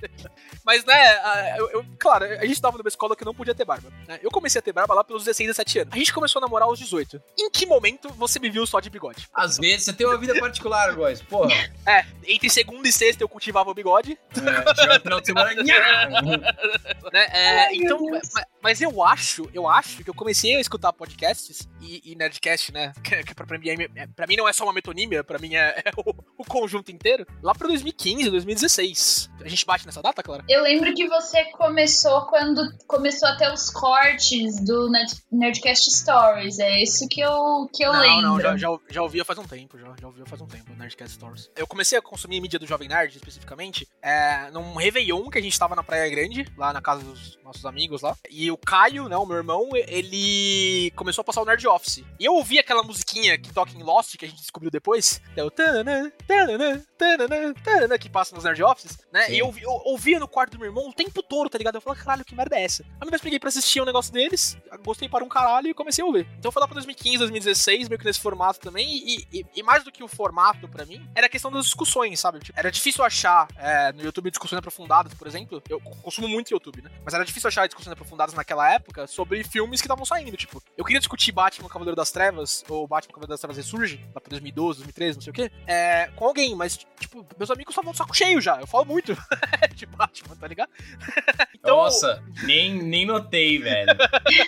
Mas, 0.64 0.84
né, 0.84 1.56
eu, 1.58 1.70
eu- 1.70 1.84
claro, 1.98 2.24
a 2.24 2.46
gente 2.46 2.60
tava 2.60 2.78
numa 2.78 2.88
escola 2.88 3.16
que 3.16 3.24
não 3.24 3.34
podia 3.34 3.54
ter 3.54 3.64
barba. 3.64 3.90
né? 4.06 4.18
Eu 4.22 4.30
comecei 4.30 4.58
a 4.58 4.62
ter 4.62 4.72
barba 4.72 4.94
lá 4.94 5.02
pelos 5.02 5.24
16, 5.24 5.48
17 5.48 5.78
anos. 5.80 5.94
A 5.94 5.98
gente 5.98 6.12
começou 6.12 6.38
a 6.38 6.42
namorar 6.42 6.68
aos 6.68 6.78
18. 6.78 7.20
Em 7.38 7.50
que 7.50 7.66
momento 7.66 8.08
você 8.14 8.38
me 8.38 8.50
viu 8.50 8.66
só 8.66 8.78
de 8.80 8.90
bigode? 8.90 9.28
Às 9.34 9.56
vezes 9.58 9.84
você 9.84 9.92
tem 9.92 10.06
uma 10.06 10.18
vida 10.18 10.38
particular, 10.38 10.94
Góis. 10.94 11.22
Porra. 11.22 11.50
É, 11.86 12.04
entre 12.26 12.48
segunda 12.50 12.86
e 12.86 12.92
sexta 12.92 13.22
eu 13.24 13.28
cultivava 13.28 13.70
o 13.70 13.74
bigode, 13.74 14.18
É, 14.36 15.00
final 15.00 15.20
de 15.20 15.26
semana. 15.26 15.54
né? 17.12 17.26
É, 17.32 17.74
então, 17.74 18.04
Deus. 18.06 18.28
Ma- 18.62 18.70
mas 18.70 18.80
eu 18.80 19.02
acho, 19.02 19.48
eu 19.52 19.68
acho 19.68 20.02
que 20.04 20.10
eu 20.10 20.14
comecei 20.14 20.54
a 20.56 20.60
escutar 20.60 20.92
podcasts 20.92 21.68
e, 21.80 22.12
e 22.12 22.14
Nerdcast, 22.14 22.72
né? 22.72 22.92
Que, 23.02 23.22
que 23.24 23.34
pra, 23.34 23.46
pra 23.46 23.58
mim, 23.58 23.68
é- 23.96 24.06
pra 24.08 24.26
mim 24.26 24.36
não 24.36 24.48
é 24.48 24.52
só 24.52 24.64
uma 24.64 24.72
metonímia, 24.72 25.24
pra 25.24 25.38
mim 25.38 25.54
é, 25.56 25.82
é 25.84 25.90
o, 25.96 26.14
o 26.38 26.44
conjunto 26.44 26.90
inteiro. 26.92 27.26
Lá 27.42 27.54
pra 27.54 27.66
2015, 27.68 28.30
2016. 28.30 29.30
A 29.42 29.48
gente 29.48 29.64
bate 29.66 29.86
nessa 29.86 30.02
data, 30.02 30.22
Clara? 30.22 30.44
Eu 30.48 30.62
lembro 30.62 30.92
que 30.94 31.08
você 31.08 31.44
começou 31.52 32.26
quando 32.26 32.62
começou 32.86 33.28
a 33.28 33.36
ter 33.36 33.52
os 33.52 33.70
cortes 33.70 34.62
do 34.64 34.90
Nerd- 34.90 35.22
Nerdcast 35.32 35.90
Stories. 35.90 36.58
É 36.58 36.82
isso 36.82 37.08
que 37.08 37.20
eu, 37.20 37.68
que 37.74 37.82
eu 37.84 37.92
não, 37.92 38.00
lembro. 38.00 38.22
não, 38.22 38.40
já, 38.40 38.56
já, 38.56 38.68
já 38.90 39.02
ouvia 39.02 39.24
faz 39.24 39.38
um 39.38 39.44
tempo, 39.46 39.78
já, 39.78 39.92
já 40.00 40.06
ouvia 40.06 40.26
faz 40.26 40.40
um 40.42 40.46
tempo, 40.46 40.72
Nerdcast 40.74 41.14
Stories. 41.16 41.50
Eu 41.56 41.66
comecei 41.66 41.98
a 41.98 42.02
consumir 42.02 42.40
mídia 42.40 42.58
do 42.58 42.66
Jovem 42.66 42.88
Nerd, 42.88 43.16
especificamente, 43.16 43.88
é, 44.02 44.50
num 44.52 44.74
Réveillon 44.74 45.28
que 45.30 45.38
a 45.38 45.42
gente 45.42 45.58
tava 45.58 45.74
na 45.74 45.82
Praia 45.82 46.08
Grande, 46.10 46.46
lá 46.56 46.72
na 46.72 46.80
casa 46.82 47.02
dos 47.02 47.38
nossos 47.42 47.64
amigos 47.64 48.02
lá. 48.02 48.16
E 48.30 48.49
o 48.50 48.56
Caio, 48.56 49.08
né, 49.08 49.16
o 49.16 49.26
meu 49.26 49.36
irmão, 49.36 49.68
ele 49.74 50.90
começou 50.96 51.22
a 51.22 51.24
passar 51.24 51.42
o 51.42 51.44
Nerd 51.44 51.66
Office. 51.66 52.04
E 52.18 52.24
eu 52.24 52.34
ouvi 52.34 52.58
aquela 52.58 52.82
musiquinha 52.82 53.38
que 53.38 53.52
toca 53.52 53.72
em 53.72 53.82
Lost, 53.82 54.16
que 54.16 54.24
a 54.24 54.28
gente 54.28 54.40
descobriu 54.40 54.70
depois, 54.70 55.20
que 55.34 55.40
é 55.40 55.44
o 55.44 55.50
tanana, 55.50 56.12
tanana, 56.26 56.84
tanana, 56.98 57.54
tanana, 57.62 57.98
que 57.98 58.08
passa 58.08 58.34
nos 58.34 58.44
Nerd 58.44 58.62
Offices, 58.62 58.98
né? 59.12 59.26
Sim. 59.26 59.32
E 59.34 59.38
eu, 59.38 59.54
eu 59.60 59.70
ouvia 59.86 60.18
no 60.18 60.28
quarto 60.28 60.52
do 60.52 60.58
meu 60.58 60.68
irmão 60.68 60.88
o 60.88 60.92
tempo 60.92 61.22
todo, 61.22 61.48
tá 61.50 61.58
ligado? 61.58 61.74
Eu 61.76 61.80
falei, 61.80 62.00
caralho, 62.02 62.24
que 62.24 62.34
merda 62.34 62.56
é 62.56 62.64
essa? 62.64 62.84
Aí 63.00 63.08
vez 63.10 63.22
peguei 63.22 63.38
pra 63.40 63.48
assistir 63.48 63.80
um 63.80 63.84
negócio 63.84 64.12
deles, 64.12 64.56
gostei 64.84 65.08
para 65.08 65.24
um 65.24 65.28
caralho 65.28 65.68
e 65.68 65.74
comecei 65.74 66.02
a 66.02 66.06
ouvir. 66.06 66.26
Então 66.38 66.52
foi 66.52 66.60
lá 66.60 66.66
pra 66.68 66.74
2015, 66.74 67.18
2016, 67.18 67.88
meio 67.88 67.98
que 67.98 68.04
nesse 68.04 68.20
formato 68.20 68.60
também. 68.60 68.86
E, 68.88 69.26
e- 69.32 69.46
e 69.56 69.62
mais 69.62 69.82
do 69.84 69.90
que 69.90 70.02
o 70.04 70.08
formato 70.08 70.68
pra 70.68 70.84
mim, 70.86 71.04
era 71.14 71.26
a 71.26 71.30
questão 71.30 71.50
das 71.50 71.64
discussões, 71.64 72.18
sabe? 72.20 72.38
Tipo, 72.40 72.58
era 72.58 72.70
difícil 72.70 73.04
achar 73.04 73.48
é, 73.56 73.92
no 73.92 74.02
YouTube 74.02 74.30
discussões 74.30 74.58
aprofundadas, 74.58 75.12
por 75.14 75.26
exemplo. 75.26 75.62
Eu 75.68 75.80
consumo 75.80 76.28
muito 76.28 76.50
YouTube, 76.50 76.82
né? 76.82 76.90
Mas 77.04 77.14
era 77.14 77.24
difícil 77.24 77.48
achar 77.48 77.66
discussões 77.66 77.92
aprofundadas 77.92 78.34
naquela 78.40 78.72
época 78.72 79.06
sobre 79.06 79.44
filmes 79.44 79.80
que 79.80 79.86
estavam 79.86 80.04
saindo. 80.04 80.36
Tipo, 80.36 80.62
eu 80.76 80.84
queria 80.84 80.98
discutir 80.98 81.32
Batman 81.32 81.68
Cavaleiro 81.68 81.96
das 81.96 82.10
Trevas, 82.10 82.64
ou 82.68 82.86
Batman 82.88 83.14
Cavaleiro 83.14 83.30
das 83.30 83.40
Trevas 83.40 83.56
Ressurge, 83.56 84.00
lá 84.14 84.20
pra 84.20 84.30
2012, 84.30 84.78
2013, 84.78 85.16
não 85.16 85.22
sei 85.22 85.30
o 85.30 85.34
quê, 85.34 85.50
é, 85.66 86.10
com 86.16 86.24
alguém, 86.24 86.54
mas, 86.54 86.76
tipo, 86.98 87.26
meus 87.38 87.50
amigos 87.50 87.72
estavam 87.72 87.92
de 87.92 87.98
saco 87.98 88.16
cheio 88.16 88.40
já. 88.40 88.60
Eu 88.60 88.66
falo 88.66 88.84
muito 88.84 89.14
de 89.74 89.86
Batman, 89.86 90.36
tá 90.36 90.46
ligado? 90.46 90.70
então, 91.54 91.76
Nossa, 91.76 92.22
nem, 92.44 92.82
nem 92.82 93.06
notei, 93.06 93.58
velho. 93.58 93.92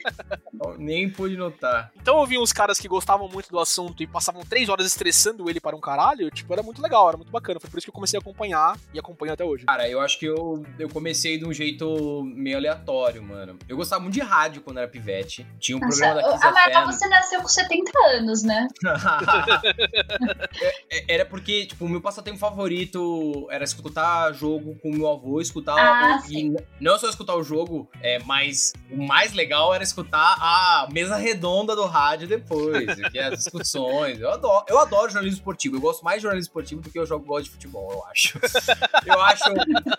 nem 0.78 1.10
pude 1.10 1.36
notar. 1.36 1.90
Então 2.00 2.20
eu 2.20 2.26
vi 2.26 2.38
uns 2.38 2.52
caras 2.52 2.78
que 2.78 2.88
gostavam 2.88 3.28
muito 3.28 3.50
do 3.50 3.58
assunto 3.58 4.02
e 4.02 4.06
passavam 4.06 4.42
três 4.44 4.68
horas 4.68 4.86
estressando 4.86 5.48
ele 5.48 5.60
para 5.60 5.76
um 5.76 5.80
caralho, 5.80 6.30
tipo, 6.30 6.52
era 6.52 6.62
muito 6.62 6.80
legal, 6.80 7.08
era 7.08 7.16
muito 7.16 7.30
bacana. 7.30 7.60
Foi 7.60 7.68
por 7.68 7.78
isso 7.78 7.86
que 7.86 7.90
eu 7.90 7.94
comecei 7.94 8.18
a 8.18 8.20
acompanhar 8.20 8.78
e 8.94 8.98
acompanho 8.98 9.32
até 9.32 9.44
hoje. 9.44 9.64
Cara, 9.66 9.88
eu 9.88 10.00
acho 10.00 10.18
que 10.18 10.26
eu, 10.26 10.64
eu 10.78 10.88
comecei 10.88 11.38
de 11.38 11.44
um 11.44 11.52
jeito 11.52 12.22
meio 12.24 12.56
aleatório, 12.56 13.22
mano. 13.22 13.58
Eu 13.68 13.76
gostava 13.82 14.02
muito 14.02 14.14
de 14.14 14.20
rádio 14.20 14.62
quando 14.62 14.78
era 14.78 14.88
pivete. 14.88 15.46
Tinha 15.58 15.76
um 15.76 15.80
Nossa, 15.80 15.98
programa 15.98 16.22
da 16.22 16.32
Kiss 16.32 16.46
Amarela, 16.46 16.92
você 16.92 17.08
nasceu 17.08 17.40
com 17.42 17.48
70 17.48 17.92
anos, 18.16 18.42
né? 18.42 18.68
É, 20.90 20.98
é, 20.98 21.14
era 21.14 21.26
porque, 21.26 21.66
tipo, 21.66 21.84
o 21.84 21.88
meu 21.88 22.00
passatempo 22.00 22.38
favorito 22.38 23.46
era 23.50 23.64
escutar 23.64 24.32
jogo 24.32 24.76
com 24.80 24.90
meu 24.90 25.08
avô, 25.08 25.40
escutar. 25.40 25.74
Ah, 25.78 26.20
o, 26.20 26.56
não 26.80 26.98
só 26.98 27.08
escutar 27.08 27.34
o 27.34 27.42
jogo, 27.42 27.88
é, 28.00 28.18
mas 28.20 28.72
o 28.90 29.02
mais 29.02 29.32
legal 29.32 29.74
era 29.74 29.82
escutar 29.82 30.36
a 30.38 30.86
mesa 30.92 31.16
redonda 31.16 31.74
do 31.74 31.86
rádio 31.86 32.28
depois, 32.28 32.86
que 33.10 33.18
é 33.18 33.24
as 33.24 33.44
discussões. 33.44 34.20
Eu 34.20 34.30
adoro, 34.30 34.64
eu 34.68 34.78
adoro 34.78 35.10
jornalismo 35.10 35.38
esportivo. 35.38 35.76
Eu 35.76 35.80
gosto 35.80 36.04
mais 36.04 36.18
de 36.18 36.22
jornalismo 36.22 36.48
esportivo 36.48 36.80
do 36.80 36.90
que 36.90 36.98
eu 36.98 37.06
jogo 37.06 37.24
gosto 37.24 37.44
de 37.44 37.50
futebol, 37.50 37.90
eu 37.92 38.04
acho. 38.06 38.38
Eu 39.04 39.20
acho, 39.20 39.44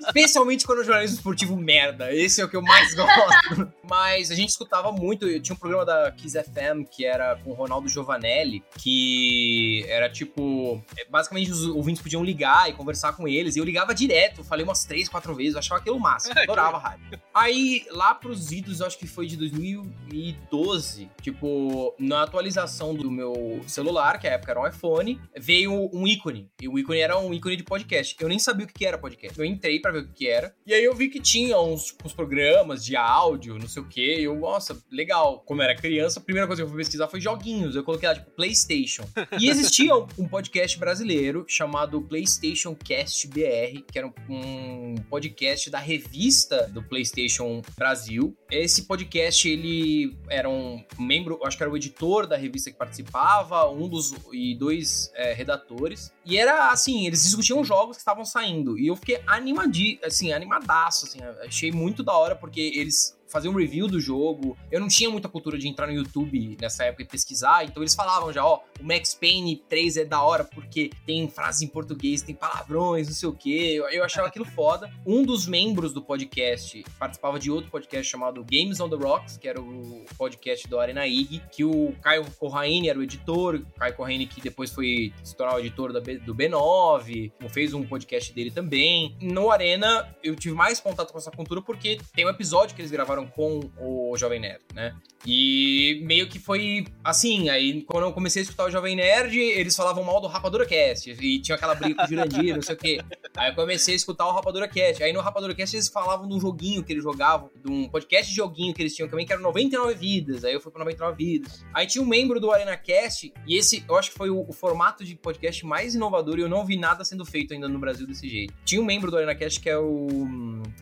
especialmente 0.07 0.65
quando 0.65 0.79
o 0.79 0.83
jornalismo 0.83 1.17
esportivo 1.17 1.57
merda. 1.57 2.13
Esse 2.13 2.41
é 2.41 2.45
o 2.45 2.49
que 2.49 2.55
eu 2.55 2.61
mais 2.61 2.93
gosto. 2.93 3.72
Mas 3.83 4.31
a 4.31 4.35
gente 4.35 4.49
escutava 4.49 4.91
muito. 4.91 5.27
Eu 5.27 5.41
tinha 5.41 5.55
um 5.55 5.59
programa 5.59 5.85
da 5.85 6.11
Kiss 6.11 6.37
FM 6.41 6.87
que 6.89 7.05
era 7.05 7.35
com 7.37 7.51
o 7.51 7.53
Ronaldo 7.53 7.87
Giovanelli, 7.89 8.63
que 8.79 9.85
era 9.87 10.09
tipo. 10.09 10.81
Basicamente, 11.09 11.51
os 11.51 11.67
ouvintes 11.67 12.01
podiam 12.01 12.23
ligar 12.23 12.69
e 12.69 12.73
conversar 12.73 13.13
com 13.13 13.27
eles. 13.27 13.55
E 13.55 13.59
eu 13.59 13.65
ligava 13.65 13.93
direto. 13.93 14.43
Falei 14.43 14.63
umas 14.63 14.85
três, 14.85 15.09
quatro 15.09 15.33
vezes. 15.35 15.53
Eu 15.53 15.59
achava 15.59 15.81
aquilo 15.81 15.99
máximo. 15.99 16.33
Adorava 16.39 16.77
a 16.77 16.79
rádio. 16.79 17.19
Aí, 17.33 17.85
lá 17.91 18.13
pros 18.13 18.51
idos, 18.51 18.79
eu 18.79 18.87
acho 18.87 18.97
que 18.97 19.07
foi 19.07 19.27
de 19.27 19.37
2012. 19.37 21.09
Tipo, 21.21 21.95
na 21.97 22.23
atualização 22.23 22.93
do 22.93 23.09
meu 23.09 23.61
celular, 23.67 24.19
que 24.19 24.27
a 24.27 24.31
época 24.31 24.51
era 24.51 24.61
um 24.61 24.67
iPhone, 24.67 25.19
veio 25.37 25.89
um 25.93 26.07
ícone. 26.07 26.49
E 26.61 26.67
o 26.67 26.77
ícone 26.77 26.99
era 26.99 27.17
um 27.17 27.33
ícone 27.33 27.55
de 27.55 27.63
podcast. 27.63 28.15
Eu 28.19 28.29
nem 28.29 28.39
sabia 28.39 28.65
o 28.65 28.69
que 28.69 28.85
era 28.85 28.97
podcast. 28.97 29.37
Eu 29.37 29.45
entrei 29.45 29.79
para 29.79 29.91
ver 29.91 29.99
o 29.99 30.07
que 30.09 30.27
era. 30.27 30.53
E 30.65 30.73
aí 30.73 30.83
eu 30.83 30.93
vi 30.93 31.09
que 31.09 31.19
tinha 31.19 31.59
uns, 31.59 31.95
uns 32.03 32.13
programas 32.13 32.83
de 32.83 32.95
áudio, 32.95 33.57
não 33.63 33.69
sei 33.69 33.81
o 33.81 33.85
que. 33.87 34.21
Eu, 34.21 34.35
nossa, 34.35 34.77
legal. 34.91 35.39
Como 35.45 35.61
eu 35.61 35.65
era 35.65 35.75
criança, 35.75 36.19
a 36.19 36.23
primeira 36.23 36.45
coisa 36.45 36.61
que 36.61 36.65
eu 36.65 36.69
fui 36.69 36.77
pesquisar 36.77 37.07
foi 37.07 37.19
joguinhos. 37.19 37.75
Eu 37.75 37.83
coloquei 37.83 38.07
lá, 38.07 38.15
tipo, 38.15 38.29
PlayStation. 38.31 39.03
E 39.39 39.49
existia 39.49 39.95
um 39.95 40.27
podcast 40.27 40.77
brasileiro 40.77 41.45
chamado 41.47 42.01
PlayStation 42.01 42.75
Cast 42.75 43.27
BR, 43.27 43.81
que 43.91 43.97
era 43.97 44.07
um 44.29 44.95
podcast 45.09 45.69
da 45.69 45.79
revista 45.79 46.67
do 46.67 46.83
PlayStation 46.83 47.61
Brasil. 47.77 48.35
Esse 48.51 48.83
podcast, 48.83 49.47
ele 49.47 50.15
era 50.29 50.49
um 50.49 50.83
membro, 50.99 51.39
acho 51.43 51.57
que 51.57 51.63
era 51.63 51.71
o 51.71 51.75
editor 51.75 52.27
da 52.27 52.37
revista 52.37 52.69
que 52.69 52.77
participava, 52.77 53.69
um 53.69 53.87
dos 53.87 54.13
e 54.31 54.55
dois 54.55 55.11
é, 55.15 55.33
redatores. 55.33 56.13
E 56.25 56.37
era 56.37 56.71
assim, 56.71 57.07
eles 57.07 57.23
discutiam 57.23 57.63
jogos 57.63 57.97
que 57.97 58.01
estavam 58.01 58.25
saindo. 58.25 58.77
E 58.77 58.87
eu 58.87 58.95
fiquei 58.95 59.21
animadi, 59.25 59.99
assim, 60.03 60.31
animadaço, 60.31 61.05
assim, 61.05 61.19
achei 61.45 61.71
muito 61.71 62.03
da 62.03 62.13
hora 62.13 62.35
porque 62.35 62.61
eles 62.75 63.17
fazer 63.33 63.49
um 63.49 63.55
review 63.55 63.87
do 63.87 63.99
jogo. 63.99 64.55
Eu 64.71 64.79
não 64.79 64.87
tinha 64.87 65.09
muita 65.09 65.27
cultura 65.27 65.57
de 65.57 65.67
entrar 65.67 65.87
no 65.87 65.93
YouTube 65.93 66.55
nessa 66.61 66.85
época 66.85 67.01
e 67.03 67.05
pesquisar, 67.05 67.65
então 67.65 67.81
eles 67.81 67.95
falavam 67.95 68.31
já, 68.31 68.45
ó, 68.45 68.61
o 68.79 68.83
Max 68.83 69.15
Payne 69.15 69.57
3 69.67 69.97
é 69.97 70.05
da 70.05 70.21
hora 70.21 70.43
porque 70.43 70.91
tem 71.05 71.27
frases 71.27 71.63
em 71.63 71.67
português, 71.67 72.21
tem 72.21 72.35
palavrões, 72.35 73.07
não 73.07 73.15
sei 73.15 73.29
o 73.29 73.33
quê. 73.33 73.73
Eu, 73.75 73.89
eu 73.89 74.03
achava 74.03 74.27
aquilo 74.27 74.45
foda. 74.45 74.89
Um 75.05 75.23
dos 75.23 75.47
membros 75.47 75.91
do 75.93 76.01
podcast 76.01 76.83
participava 76.99 77.39
de 77.39 77.49
outro 77.49 77.71
podcast 77.71 78.09
chamado 78.09 78.45
Games 78.49 78.79
on 78.79 78.89
the 78.89 78.95
Rocks, 78.95 79.37
que 79.37 79.47
era 79.47 79.59
o 79.59 80.05
podcast 80.15 80.67
do 80.67 80.79
Arena 80.79 81.07
IG, 81.07 81.41
que 81.51 81.63
o 81.63 81.93
Caio 82.01 82.25
Corraine 82.37 82.89
era 82.89 82.99
o 82.99 83.03
editor, 83.03 83.55
o 83.55 83.79
Caio 83.79 83.95
Corraine 83.95 84.27
que 84.27 84.41
depois 84.41 84.71
foi 84.71 85.11
se 85.23 85.35
tornar 85.35 85.55
o 85.55 85.59
editor 85.59 85.91
do 85.91 86.35
B9, 86.35 87.31
fez 87.49 87.73
um 87.73 87.85
podcast 87.85 88.33
dele 88.33 88.51
também. 88.51 89.15
No 89.21 89.49
Arena, 89.49 90.15
eu 90.23 90.35
tive 90.35 90.53
mais 90.53 90.79
contato 90.79 91.11
com 91.11 91.17
essa 91.17 91.31
cultura 91.31 91.61
porque 91.61 91.99
tem 92.15 92.25
um 92.25 92.29
episódio 92.29 92.75
que 92.75 92.81
eles 92.81 92.91
gravaram 92.91 93.22
com 93.27 93.59
o 93.79 94.15
Jovem 94.17 94.39
Nerd, 94.39 94.61
né? 94.73 94.95
E 95.25 96.01
meio 96.03 96.27
que 96.27 96.37
foi 96.37 96.85
assim, 97.03 97.49
aí 97.49 97.81
quando 97.83 98.05
eu 98.05 98.13
comecei 98.13 98.41
a 98.41 98.43
escutar 98.43 98.65
o 98.65 98.71
Jovem 98.71 98.95
Nerd, 98.95 99.37
eles 99.37 99.75
falavam 99.75 100.03
mal 100.03 100.19
do 100.19 100.27
Rapadura 100.27 100.65
Cast, 100.65 101.09
e 101.11 101.39
tinha 101.39 101.55
aquela 101.55 101.75
briga 101.75 101.95
com 101.95 102.03
o 102.03 102.07
Jurandir, 102.07 102.55
não 102.55 102.61
sei 102.61 102.75
o 102.75 102.77
quê. 102.77 102.99
Aí 103.35 103.51
eu 103.51 103.55
comecei 103.55 103.93
a 103.93 103.97
escutar 103.97 104.27
o 104.27 104.31
Rapadura 104.31 104.67
Cast. 104.67 105.01
Aí 105.01 105.13
no 105.13 105.21
Rapadura 105.21 105.55
Cast 105.55 105.75
eles 105.75 105.87
falavam 105.87 106.27
de 106.27 106.35
um 106.35 106.39
joguinho 106.39 106.83
que 106.83 106.91
eles 106.91 107.03
jogavam, 107.03 107.49
de 107.63 107.71
um 107.71 107.87
podcast 107.87 108.29
de 108.29 108.35
joguinho 108.35 108.73
que 108.73 108.81
eles 108.81 108.95
tinham 108.95 109.07
também, 109.07 109.25
que 109.25 109.33
era 109.33 109.41
99 109.41 109.93
vidas. 109.95 110.43
Aí 110.43 110.53
eu 110.53 110.61
fui 110.61 110.71
pra 110.71 110.79
99 110.79 111.15
vidas. 111.15 111.65
Aí 111.73 111.87
tinha 111.87 112.03
um 112.03 112.07
membro 112.07 112.39
do 112.39 112.51
Arena 112.51 112.75
Cast, 112.75 113.33
e 113.47 113.57
esse 113.57 113.83
eu 113.87 113.95
acho 113.95 114.11
que 114.11 114.17
foi 114.17 114.29
o, 114.29 114.45
o 114.47 114.53
formato 114.53 115.03
de 115.03 115.15
podcast 115.15 115.65
mais 115.65 115.95
inovador, 115.95 116.37
e 116.37 116.41
eu 116.41 116.49
não 116.49 116.65
vi 116.65 116.77
nada 116.77 117.03
sendo 117.05 117.25
feito 117.25 117.53
ainda 117.53 117.67
no 117.67 117.79
Brasil 117.79 118.05
desse 118.05 118.27
jeito. 118.27 118.53
Tinha 118.65 118.81
um 118.81 118.85
membro 118.85 119.09
do 119.09 119.17
Arena 119.17 119.35
Cast 119.35 119.59
que 119.59 119.69
é 119.69 119.77
o. 119.77 120.07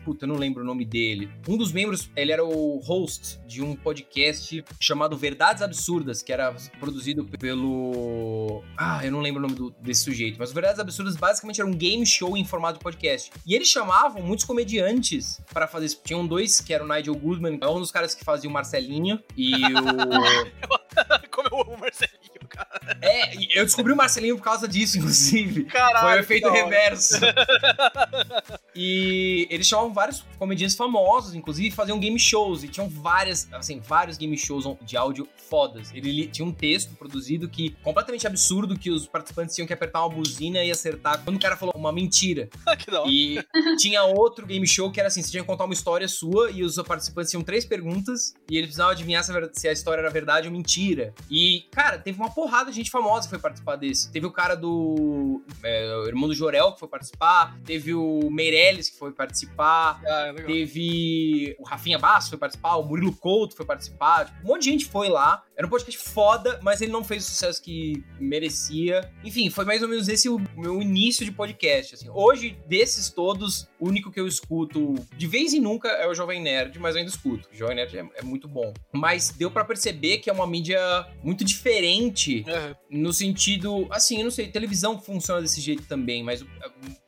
Puta, 0.04 0.24
eu 0.24 0.28
não 0.28 0.36
lembro 0.36 0.62
o 0.62 0.66
nome 0.66 0.84
dele. 0.84 1.30
Um 1.48 1.56
dos 1.56 1.72
membros, 1.72 2.10
ele 2.16 2.31
era 2.32 2.44
o 2.44 2.78
host 2.78 3.38
de 3.46 3.62
um 3.62 3.76
podcast 3.76 4.64
chamado 4.80 5.16
Verdades 5.16 5.62
Absurdas, 5.62 6.22
que 6.22 6.32
era 6.32 6.54
produzido 6.80 7.24
pelo. 7.38 8.62
Ah, 8.76 9.04
eu 9.04 9.12
não 9.12 9.20
lembro 9.20 9.38
o 9.38 9.42
nome 9.42 9.54
do, 9.54 9.70
desse 9.80 10.04
sujeito, 10.04 10.36
mas 10.38 10.50
o 10.50 10.54
Verdades 10.54 10.80
Absurdas 10.80 11.16
basicamente 11.16 11.60
era 11.60 11.68
um 11.68 11.74
game 11.74 12.04
show 12.06 12.36
em 12.36 12.44
formato 12.44 12.78
de 12.78 12.84
podcast. 12.84 13.30
E 13.46 13.54
eles 13.54 13.68
chamavam 13.68 14.22
muitos 14.22 14.44
comediantes 14.44 15.40
para 15.52 15.66
fazer 15.66 15.86
isso. 15.86 16.00
Tinham 16.04 16.26
dois, 16.26 16.60
que 16.60 16.72
era 16.72 16.84
o 16.84 16.88
Nigel 16.88 17.14
Goodman, 17.14 17.58
é 17.60 17.68
um 17.68 17.78
dos 17.78 17.90
caras 17.90 18.14
que 18.14 18.24
fazia 18.24 18.48
o 18.48 18.52
Marcelinho, 18.52 19.22
e 19.36 19.52
o. 19.54 20.72
Como 21.30 21.48
eu 21.48 21.60
amo 21.62 21.74
o 21.74 21.80
Marcelinho, 21.80 22.46
cara. 22.48 22.98
É, 23.00 23.34
eu 23.58 23.64
descobri 23.64 23.92
o 23.92 23.96
Marcelinho 23.96 24.36
por 24.36 24.44
causa 24.44 24.68
disso, 24.68 24.98
inclusive. 24.98 25.64
Caralho, 25.64 26.00
Foi 26.00 26.16
o 26.16 26.20
efeito 26.20 26.50
reverso. 26.50 27.16
e 28.74 29.46
eles 29.50 29.66
chamavam 29.66 29.92
vários 29.92 30.24
comediantes 30.38 30.76
famosos, 30.76 31.34
inclusive 31.34 31.70
faziam 31.70 31.98
game 31.98 32.18
shows. 32.18 32.64
E 32.64 32.68
tinham 32.68 32.88
várias, 32.88 33.48
assim, 33.52 33.80
vários 33.80 34.16
game 34.16 34.36
shows 34.36 34.64
de 34.82 34.96
áudio 34.96 35.28
fodas. 35.36 35.92
Ele 35.94 36.26
tinha 36.26 36.46
um 36.46 36.52
texto 36.52 36.94
produzido 36.94 37.48
que 37.48 37.76
completamente 37.82 38.26
absurdo 38.26 38.78
que 38.78 38.90
os 38.90 39.06
participantes 39.06 39.54
tinham 39.54 39.66
que 39.66 39.72
apertar 39.72 40.00
uma 40.00 40.08
buzina 40.08 40.64
e 40.64 40.70
acertar 40.70 41.22
quando 41.22 41.36
o 41.36 41.40
cara 41.40 41.56
falou 41.56 41.74
uma 41.76 41.92
mentira. 41.92 42.48
que 42.78 42.90
da. 42.90 43.04
E 43.06 43.38
tinha 43.78 44.02
outro 44.04 44.46
game 44.46 44.66
show 44.66 44.90
que 44.90 44.98
era 44.98 45.08
assim, 45.08 45.22
você 45.22 45.30
tinha 45.30 45.42
que 45.42 45.46
contar 45.46 45.64
uma 45.64 45.74
história 45.74 46.08
sua 46.08 46.50
e 46.50 46.62
os 46.62 46.76
participantes 46.82 47.30
tinham 47.30 47.42
três 47.42 47.64
perguntas 47.64 48.34
e 48.50 48.56
eles 48.56 48.68
precisavam 48.68 48.92
adivinhar 48.92 49.22
se 49.52 49.68
a 49.68 49.72
história 49.72 50.00
era 50.00 50.10
verdade 50.10 50.48
ou 50.48 50.52
mentira. 50.52 51.14
E, 51.30 51.66
cara, 51.70 51.98
teve 51.98 52.18
uma 52.18 52.30
porrada 52.30 52.70
de 52.70 52.76
gente 52.76 52.90
famosa 52.90 53.26
que 53.26 53.30
foi 53.30 53.38
participar 53.38 53.76
desse. 53.76 54.10
Teve 54.10 54.26
o 54.26 54.30
cara 54.30 54.54
do 54.54 55.42
é, 55.62 55.94
o 55.96 56.06
irmão 56.06 56.28
do 56.28 56.34
Jorel 56.34 56.72
que 56.72 56.80
foi 56.80 56.88
participar, 56.88 57.58
teve 57.64 57.92
o 57.92 58.30
Meirelles 58.30 58.61
que 58.90 58.98
foi 58.98 59.12
participar, 59.12 60.00
ah, 60.06 60.34
é 60.36 60.42
teve 60.42 61.56
o 61.58 61.64
Rafinha 61.64 61.98
Basso 61.98 62.30
foi 62.30 62.38
participar, 62.38 62.76
o 62.76 62.84
Murilo 62.84 63.14
Couto 63.16 63.56
foi 63.56 63.66
participar, 63.66 64.26
tipo, 64.26 64.44
um 64.44 64.48
monte 64.48 64.64
de 64.64 64.70
gente 64.70 64.84
foi 64.86 65.08
lá. 65.08 65.42
Era 65.62 65.68
um 65.68 65.70
podcast 65.70 65.96
foda, 65.96 66.58
mas 66.60 66.80
ele 66.80 66.90
não 66.90 67.04
fez 67.04 67.24
o 67.24 67.28
sucesso 67.28 67.62
que 67.62 68.04
merecia. 68.18 69.08
Enfim, 69.22 69.48
foi 69.48 69.64
mais 69.64 69.80
ou 69.80 69.86
menos 69.86 70.08
esse 70.08 70.28
o 70.28 70.40
meu 70.56 70.82
início 70.82 71.24
de 71.24 71.30
podcast. 71.30 71.94
Assim. 71.94 72.08
Hoje, 72.10 72.58
desses 72.66 73.10
todos, 73.10 73.68
o 73.78 73.86
único 73.86 74.10
que 74.10 74.18
eu 74.18 74.26
escuto 74.26 74.96
de 75.16 75.26
vez 75.28 75.54
em 75.54 75.60
nunca 75.60 75.86
é 75.86 76.08
o 76.08 76.14
Jovem 76.14 76.42
Nerd, 76.42 76.80
mas 76.80 76.96
eu 76.96 76.98
ainda 76.98 77.12
escuto. 77.12 77.48
O 77.52 77.56
Jovem 77.56 77.76
Nerd 77.76 77.96
é, 77.96 78.08
é 78.16 78.22
muito 78.24 78.48
bom. 78.48 78.74
Mas 78.92 79.30
deu 79.30 79.52
para 79.52 79.64
perceber 79.64 80.18
que 80.18 80.28
é 80.28 80.32
uma 80.32 80.48
mídia 80.48 80.80
muito 81.22 81.44
diferente 81.44 82.44
uhum. 82.48 83.02
no 83.02 83.12
sentido. 83.12 83.86
Assim, 83.88 84.18
eu 84.18 84.24
não 84.24 84.32
sei, 84.32 84.48
televisão 84.48 85.00
funciona 85.00 85.40
desse 85.40 85.60
jeito 85.60 85.84
também, 85.84 86.24
mas 86.24 86.44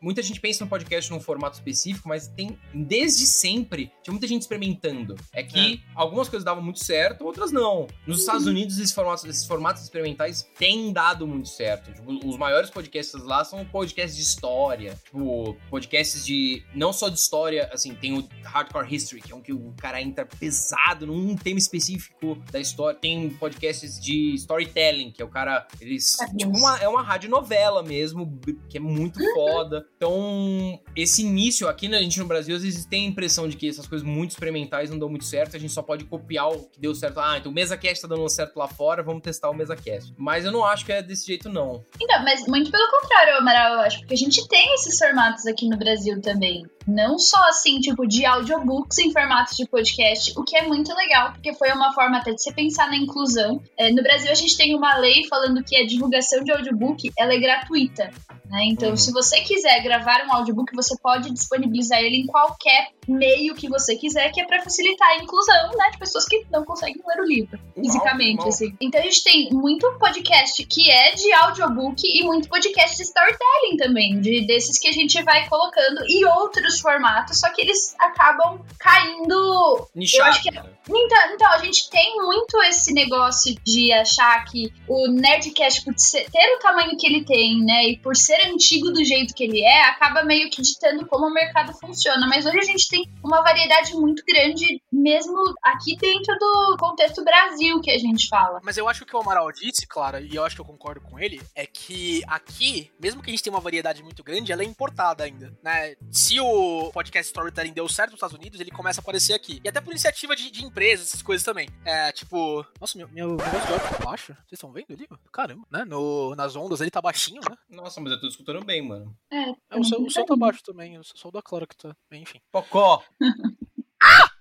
muita 0.01 0.23
gente 0.23 0.39
pensa 0.39 0.63
no 0.63 0.71
podcast 0.71 1.11
num 1.11 1.19
formato 1.19 1.57
específico, 1.57 2.09
mas 2.09 2.29
tem 2.29 2.57
desde 2.73 3.27
sempre 3.27 3.91
tinha 4.01 4.13
muita 4.13 4.29
gente 4.29 4.43
experimentando. 4.43 5.17
É 5.33 5.43
que 5.43 5.75
é. 5.75 5.79
algumas 5.97 6.29
coisas 6.29 6.45
davam 6.45 6.63
muito 6.63 6.85
certo, 6.85 7.25
outras 7.25 7.51
não. 7.51 7.89
Nos 8.07 8.21
Estados 8.21 8.44
Estados 8.45 8.47
Unidos, 8.47 8.79
esses 8.79 8.93
formatos, 8.93 9.25
esses 9.25 9.47
formatos 9.47 9.83
experimentais 9.83 10.49
têm 10.59 10.93
dado 10.93 11.27
muito 11.27 11.49
certo. 11.49 11.93
Tipo, 11.93 12.27
os 12.27 12.37
maiores 12.37 12.71
podcasts 12.71 13.15
lá 13.25 13.45
são 13.45 13.65
podcasts 13.65 14.17
de 14.17 14.23
história. 14.23 14.99
Tipo, 15.05 15.57
podcasts 15.71 16.25
de. 16.25 16.63
Não 16.75 16.93
só 16.93 17.09
de 17.09 17.19
história, 17.19 17.69
assim, 17.73 17.95
tem 17.95 18.17
o 18.17 18.29
Hardcore 18.45 18.95
History, 18.95 19.21
que 19.21 19.33
é 19.33 19.35
um 19.35 19.41
que 19.41 19.53
o 19.53 19.73
cara 19.81 20.01
entra 20.01 20.27
pesado 20.27 21.07
num 21.07 21.35
tema 21.37 21.59
específico 21.59 22.37
da 22.51 22.61
história. 22.61 22.99
Tem 22.99 23.31
podcasts 23.31 23.99
de 24.01 24.35
storytelling, 24.35 25.11
que 25.11 25.23
é 25.23 25.25
o 25.25 25.29
cara. 25.29 25.67
Eles. 25.81 26.21
É 26.21 26.27
tipo, 26.27 26.57
uma, 26.57 26.79
é 26.79 26.89
uma 26.89 27.03
rádio 27.03 27.31
novela 27.31 27.83
mesmo, 27.83 28.39
que 28.69 28.77
é 28.77 28.81
muito 28.81 29.19
foda. 29.35 29.87
Então, 29.97 30.81
esse 30.95 31.23
início 31.23 31.69
aqui, 31.69 31.89
né, 31.89 31.99
a 31.99 32.03
gente 32.03 32.19
no 32.19 32.27
Brasil, 32.27 32.55
às 32.55 32.63
vezes 32.63 32.85
tem 32.85 33.07
a 33.07 33.09
impressão 33.09 33.49
de 33.49 33.57
que 33.57 33.69
essas 33.69 33.87
coisas 33.87 34.07
muito 34.07 34.31
experimentais 34.31 34.91
não 34.91 34.99
dão 34.99 35.09
muito 35.09 35.25
certo, 35.25 35.57
a 35.57 35.61
gente 35.61 35.73
só 35.73 35.83
pode 35.83 36.05
copiar 36.05 36.51
o 36.51 36.69
que 36.69 36.81
deu 36.81 36.95
certo. 36.95 37.21
Ah, 37.21 37.39
então 37.39 37.51
o 37.51 37.55
MesaCast 37.55 38.03
tá 38.03 38.09
dando 38.09 38.24
certo 38.29 38.57
lá 38.57 38.69
fora, 38.69 39.03
vamos 39.03 39.23
testar 39.23 39.51
o 39.51 39.55
MesaCast. 39.55 40.15
Mas 40.17 40.45
eu 40.45 40.53
não 40.53 40.65
acho 40.65 40.85
que 40.85 40.93
é 40.93 41.03
desse 41.03 41.27
jeito, 41.27 41.49
não. 41.49 41.85
Então, 42.01 42.23
mas 42.25 42.47
muito 42.47 42.71
pelo 42.71 42.91
contrário, 42.91 43.37
Amaral, 43.37 43.75
eu 43.75 43.81
acho, 43.81 43.99
porque 44.01 44.15
a 44.15 44.19
gente 44.19 44.47
tem 44.49 44.75
esses 44.75 44.99
formatos 44.99 45.47
aqui 45.47 45.69
no 45.69 45.77
Brasil 45.77 46.21
também. 46.21 46.67
Não 46.87 47.19
só 47.19 47.39
assim, 47.49 47.81
tipo, 47.81 48.07
de 48.07 48.25
audiobooks 48.27 48.99
em 48.99 49.13
formatos 49.13 49.57
de 49.57 49.67
podcast, 49.67 50.33
o 50.37 50.45
que 50.45 50.57
é 50.57 50.63
muito 50.63 50.95
legal, 50.95 51.33
porque 51.33 51.55
foi 51.55 51.71
uma 51.73 51.93
forma 51.93 52.19
até 52.19 52.33
de 52.33 52.43
você 52.43 52.53
pensar 52.53 52.89
na 52.89 52.97
inclusão. 52.97 53.61
É, 53.79 53.91
no 53.91 54.03
Brasil, 54.03 54.31
a 54.31 54.35
gente 54.35 54.57
tem 54.57 54.75
uma 54.75 54.97
lei 54.97 55.27
falando 55.29 55.63
que 55.65 55.77
a 55.77 55.87
divulgação 55.87 56.43
de 56.45 56.53
audiobook 56.53 57.11
ela 57.19 57.33
é 57.33 57.39
gratuita. 57.39 58.11
Né? 58.51 58.67
Então, 58.67 58.91
Uhum. 58.91 58.97
se 58.97 59.11
você 59.13 59.41
quiser 59.41 59.83
gravar 59.83 60.27
um 60.27 60.33
audiobook, 60.33 60.75
você 60.75 60.95
pode 61.03 61.33
disponibilizar 61.33 62.01
ele 62.01 62.19
em 62.19 62.27
qualquer 62.27 62.91
meio 63.09 63.55
que 63.55 63.69
você 63.69 63.97
quiser, 63.97 64.31
que 64.31 64.41
é 64.41 64.47
para 64.47 64.63
facilitar 64.63 65.09
a 65.09 65.17
inclusão 65.17 65.71
né, 65.77 65.91
de 65.91 65.99
pessoas 65.99 66.27
que 66.27 66.47
não 66.51 66.65
conseguem 66.65 67.01
ler 67.07 67.23
o 67.23 67.27
livro 67.27 67.59
fisicamente. 67.75 68.47
Assim. 68.47 68.75
Então, 68.81 69.01
a 69.01 69.05
gente 69.05 69.25
tem 69.25 69.49
muito 69.53 69.91
podcast 69.99 70.65
que 70.67 70.91
é 70.91 71.15
de 71.15 71.33
audiobook 71.33 72.03
e 72.05 72.25
muito 72.25 72.49
podcast 72.49 72.97
de 72.97 73.03
storytelling 73.03 73.77
também, 73.79 74.21
de, 74.21 74.47
desses 74.47 74.79
que 74.79 74.89
a 74.89 74.93
gente 74.93 75.23
vai 75.23 75.49
colocando 75.49 76.03
e 76.07 76.25
outros 76.25 76.74
formatos, 76.81 77.41
só 77.41 77.51
que 77.51 77.63
eles 77.63 77.95
acabam 77.99 78.61
caindo 78.79 79.89
Nichado. 79.95 80.41
que 80.41 80.51
né? 80.51 80.63
então, 80.89 81.35
então, 81.35 81.53
a 81.53 81.59
gente 81.59 81.89
tem 81.91 82.17
muito 82.17 82.61
esse 82.65 82.93
negócio 82.93 83.55
de 83.65 83.93
achar 83.93 84.45
que 84.45 84.73
o 84.87 85.09
Nerdcast, 85.09 85.85
por 85.85 85.95
ter 85.95 86.57
o 86.57 86.59
tamanho 86.59 86.97
que 86.97 87.07
ele 87.07 87.25
tem, 87.25 87.65
né, 87.65 87.89
e 87.89 87.99
por 87.99 88.17
ser 88.17 88.47
antigo 88.47 88.91
do 88.91 89.05
jeito 89.05 89.35
que 89.35 89.45
ele 89.45 89.63
é, 89.63 89.89
acaba 89.89 90.23
meio 90.23 90.51
que 90.51 90.61
ditando 90.61 91.07
como 91.07 91.27
o 91.27 91.33
mercado 91.33 91.73
funciona. 91.73 92.27
Mas 92.27 92.45
hoje 92.47 92.59
a 92.59 92.65
gente 92.65 92.89
tem 92.89 93.11
uma 93.23 93.43
variedade 93.43 93.95
muito 93.95 94.23
grande, 94.27 94.83
mesmo 94.93 95.37
aqui 95.63 95.97
dentro 95.97 96.37
do 96.39 96.77
contexto 96.79 97.25
Brasil 97.25 97.81
que 97.81 97.91
a 97.91 97.99
gente 97.99 98.29
fala. 98.29 98.61
Mas 98.63 98.77
eu 98.77 98.89
acho 98.89 99.05
que 99.05 99.05
o 99.05 99.15
que 99.15 99.17
o 99.17 99.21
Amaral 99.21 99.53
disse, 99.53 99.87
Clara, 99.87 100.21
e 100.21 100.35
eu 100.35 100.45
acho 100.45 100.57
que 100.57 100.61
eu 100.61 100.65
concordo 100.65 101.01
com 101.01 101.19
ele, 101.21 101.41
é 101.55 101.65
que 101.65 102.23
aqui, 102.27 102.91
mesmo 103.01 103.23
que 103.23 103.31
a 103.31 103.33
gente 103.33 103.43
tenha 103.43 103.55
uma 103.55 103.61
variedade 103.61 104.03
muito 104.03 104.25
grande, 104.25 104.51
ela 104.51 104.63
é 104.63 104.67
importada 104.67 105.23
ainda, 105.23 105.57
né? 105.63 105.95
Se 106.11 106.41
o 106.41 106.45
podcast 106.93 107.29
Storytelling 107.29 107.73
deu 107.73 107.89
certo 107.89 108.11
nos 108.11 108.19
Estados 108.19 108.37
Unidos, 108.37 108.61
ele 108.61 108.71
começa 108.71 109.01
a 109.01 109.03
aparecer 109.03 109.35
aqui. 109.35 109.61
E 109.65 109.69
até 109.69 109.81
por 109.81 109.91
iniciativa 109.91 110.35
de, 110.37 110.51
de 110.51 110.65
empresas, 110.65 111.09
essas 111.09 111.23
coisas 111.23 111.45
também. 111.45 111.69
É, 111.85 112.13
tipo... 112.13 112.65
Nossa, 112.81 112.97
meu, 112.99 113.09
meu 113.09 113.37
negócio 113.37 113.67
de 113.67 113.73
áudio 113.73 113.89
tá 113.99 114.05
baixo. 114.05 114.33
Vocês 114.33 114.53
estão 114.53 114.73
vendo 114.73 114.87
ali? 114.91 115.09
Caramba, 115.33 115.67
né? 115.71 115.85
No, 115.85 116.35
nas 116.35 116.57
ondas 116.57 116.81
ele 116.81 116.91
tá 116.91 117.01
baixinho, 117.01 117.41
né? 117.49 117.57
Nossa, 117.69 118.01
mas 118.01 118.13
eu 118.13 118.21
tô 118.21 118.27
escutando 118.27 118.65
bem, 118.65 118.87
mano. 118.87 119.17
É, 119.33 119.51
É, 119.71 119.79
o, 119.79 119.85
seu, 119.85 120.03
o 120.03 120.11
seu 120.11 120.25
tá 120.25 120.37
baixo 120.37 120.63
também, 120.63 120.99
o 120.99 121.03
som 121.05 121.31
da 121.31 121.43
Clara 121.43 121.67
que 121.67 121.77
tá... 121.77 121.95
Enfim. 122.13 122.41
Pocó! 122.53 123.03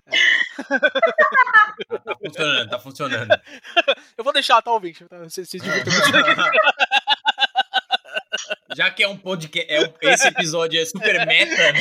tá 2.03 2.15
funcionando, 2.19 2.69
tá 2.69 2.79
funcionando. 2.79 3.29
Eu 4.17 4.23
vou 4.23 4.33
deixar, 4.33 4.61
tá, 4.61 4.71
ouvinte? 4.71 5.05
Tá? 5.05 5.19
Vocês, 5.19 5.49
vocês 5.49 5.63
divirtam 5.63 5.93
Já 8.75 8.89
que 8.91 9.03
é 9.03 9.07
um 9.07 9.17
podcast, 9.17 9.71
é 9.71 10.13
esse 10.13 10.27
episódio 10.27 10.81
é 10.81 10.85
super 10.85 11.25
meta, 11.25 11.71
né? 11.73 11.79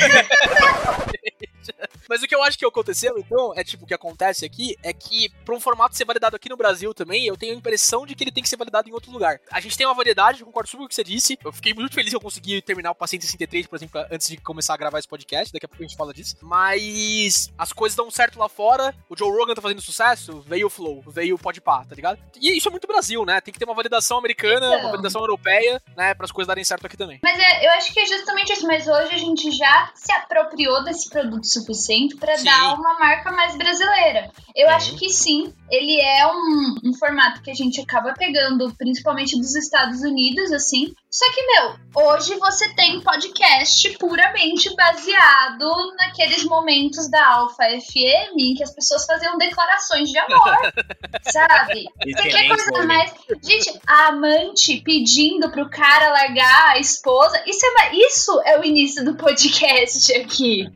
Mas 2.09 2.23
o 2.23 2.27
que 2.27 2.35
eu 2.35 2.43
acho 2.43 2.59
que 2.59 2.65
aconteceu, 2.65 3.17
então, 3.19 3.53
é 3.57 3.63
tipo, 3.65 3.85
o 3.85 3.87
que 3.87 3.95
acontece 3.95 4.45
aqui 4.45 4.77
é 4.83 4.93
que, 4.93 5.29
pra 5.45 5.55
um 5.55 5.61
formato 5.61 5.97
ser 5.97 6.05
validado 6.05 6.37
aqui 6.37 6.49
no 6.49 6.57
Brasil 6.57 6.93
também, 6.95 7.27
eu 7.27 7.37
tenho 7.37 7.53
a 7.53 7.57
impressão 7.57 8.05
de 8.07 8.15
que 8.15 8.25
ele 8.25 8.33
tem 8.33 8.43
que 8.43 8.49
ser 8.49 8.57
validado 8.57 8.89
em 8.89 8.93
outro 8.93 9.11
lugar. 9.11 9.41
A 9.51 9.61
gente 9.61 9.77
tem 9.77 9.87
uma 9.87 9.95
variedade, 9.95 10.41
eu 10.41 10.47
concordo 10.47 10.69
super 10.69 10.81
com 10.83 10.87
o 10.87 10.89
que 10.89 10.95
você 10.95 11.05
disse. 11.05 11.39
Eu 11.45 11.53
fiquei 11.53 11.75
muito 11.75 11.95
feliz 11.95 12.11
que 12.11 12.17
eu 12.17 12.21
consegui 12.21 12.61
terminar 12.63 12.91
o 12.91 12.95
Paciente 12.95 13.25
63, 13.27 13.67
por 13.67 13.77
exemplo, 13.77 14.05
antes 14.11 14.29
de 14.29 14.37
começar 14.39 14.75
a 14.75 14.77
gravar 14.77 14.99
esse 14.99 15.09
podcast. 15.09 15.53
Daqui 15.53 15.67
a 15.67 15.69
pouco 15.69 15.83
a 15.83 15.87
gente 15.87 15.97
fala 15.97 16.13
disso. 16.13 16.37
Mas 16.43 17.53
as 17.57 17.73
coisas 17.73 17.97
dão 17.97 18.11
certo 18.11 18.39
lá 18.39 18.49
fora. 18.49 18.95
O 19.09 19.17
Joe 19.17 19.31
Rogan 19.31 19.55
tá 19.55 19.63
fazendo 19.63 19.81
sucesso, 19.81 20.41
veio 20.43 20.67
o 20.67 20.71
Flow, 20.71 21.03
veio 21.07 21.35
o 21.35 21.39
Podpah, 21.39 21.85
tá 21.85 21.95
ligado? 21.95 22.19
E 22.41 22.57
isso 22.57 22.69
é 22.69 22.71
muito 22.71 22.87
Brasil, 22.87 23.25
né? 23.25 23.41
Tem 23.41 23.53
que 23.53 23.59
ter 23.59 23.65
uma 23.65 23.75
validação 23.75 24.19
americana, 24.19 24.67
Então. 24.67 24.81
uma 24.81 24.91
validação 24.91 25.21
europeia, 25.21 25.81
né? 25.97 26.15
Para 26.15 26.25
as 26.25 26.33
coisas 26.33 26.49
darem 26.49 26.65
certo 26.65 26.87
aqui 26.87 26.97
também. 26.97 27.21
Mas 27.23 27.39
é, 27.39 27.67
eu 27.67 27.71
acho 27.73 27.93
que 27.93 28.01
é 28.01 28.07
justamente 28.07 28.53
isso. 28.53 28.67
Mas 28.67 28.87
hoje 28.87 29.15
a 29.15 29.19
gente 29.19 29.51
já 29.51 29.91
se 29.95 30.13
apropriou 30.13 30.85
desse 30.85 31.09
produto 31.09 31.47
suficiente 31.53 32.17
Sim. 32.37 32.45
dar 32.45 32.75
uma 32.75 32.99
marca 32.99 33.31
mais 33.33 33.57
brasileira. 33.57 34.31
Eu 34.55 34.69
Sim. 34.69 34.75
acho 34.75 34.97
que 34.97 35.11
sim, 35.11 35.53
ele 35.71 36.01
é 36.01 36.27
um, 36.27 36.75
um 36.85 36.95
formato 36.95 37.43
que 37.43 37.51
a 37.51 37.55
gente 37.55 37.81
acaba 37.81 38.13
pegando, 38.15 38.75
principalmente 38.77 39.39
dos 39.39 39.55
Estados 39.55 40.03
Unidos, 40.03 40.53
assim. 40.53 40.93
Só 41.15 41.31
que, 41.35 41.43
meu, 41.47 41.75
hoje 42.07 42.35
você 42.39 42.73
tem 42.75 42.99
podcast 43.03 43.91
puramente 43.99 44.75
baseado 44.75 45.71
naqueles 45.99 46.43
momentos 46.45 47.07
da 47.11 47.35
Alpha 47.35 47.65
FM 47.65 48.39
em 48.39 48.55
que 48.55 48.63
as 48.63 48.75
pessoas 48.75 49.05
faziam 49.05 49.37
declarações 49.37 50.09
de 50.09 50.17
amor, 50.17 50.57
sabe? 51.23 51.85
Qualquer 52.17 52.49
coisa 52.49 52.87
mais. 52.87 53.13
Gente, 53.43 53.79
a 53.87 54.07
amante 54.09 54.81
pedindo 54.81 55.51
pro 55.51 55.69
cara 55.69 56.09
largar 56.09 56.71
a 56.77 56.79
esposa. 56.79 57.43
Isso 57.47 57.67
é, 57.67 57.95
isso 57.95 58.43
é 58.47 58.59
o 58.59 58.65
início 58.65 59.05
do 59.05 59.15
podcast 59.15 60.15
aqui. 60.15 60.67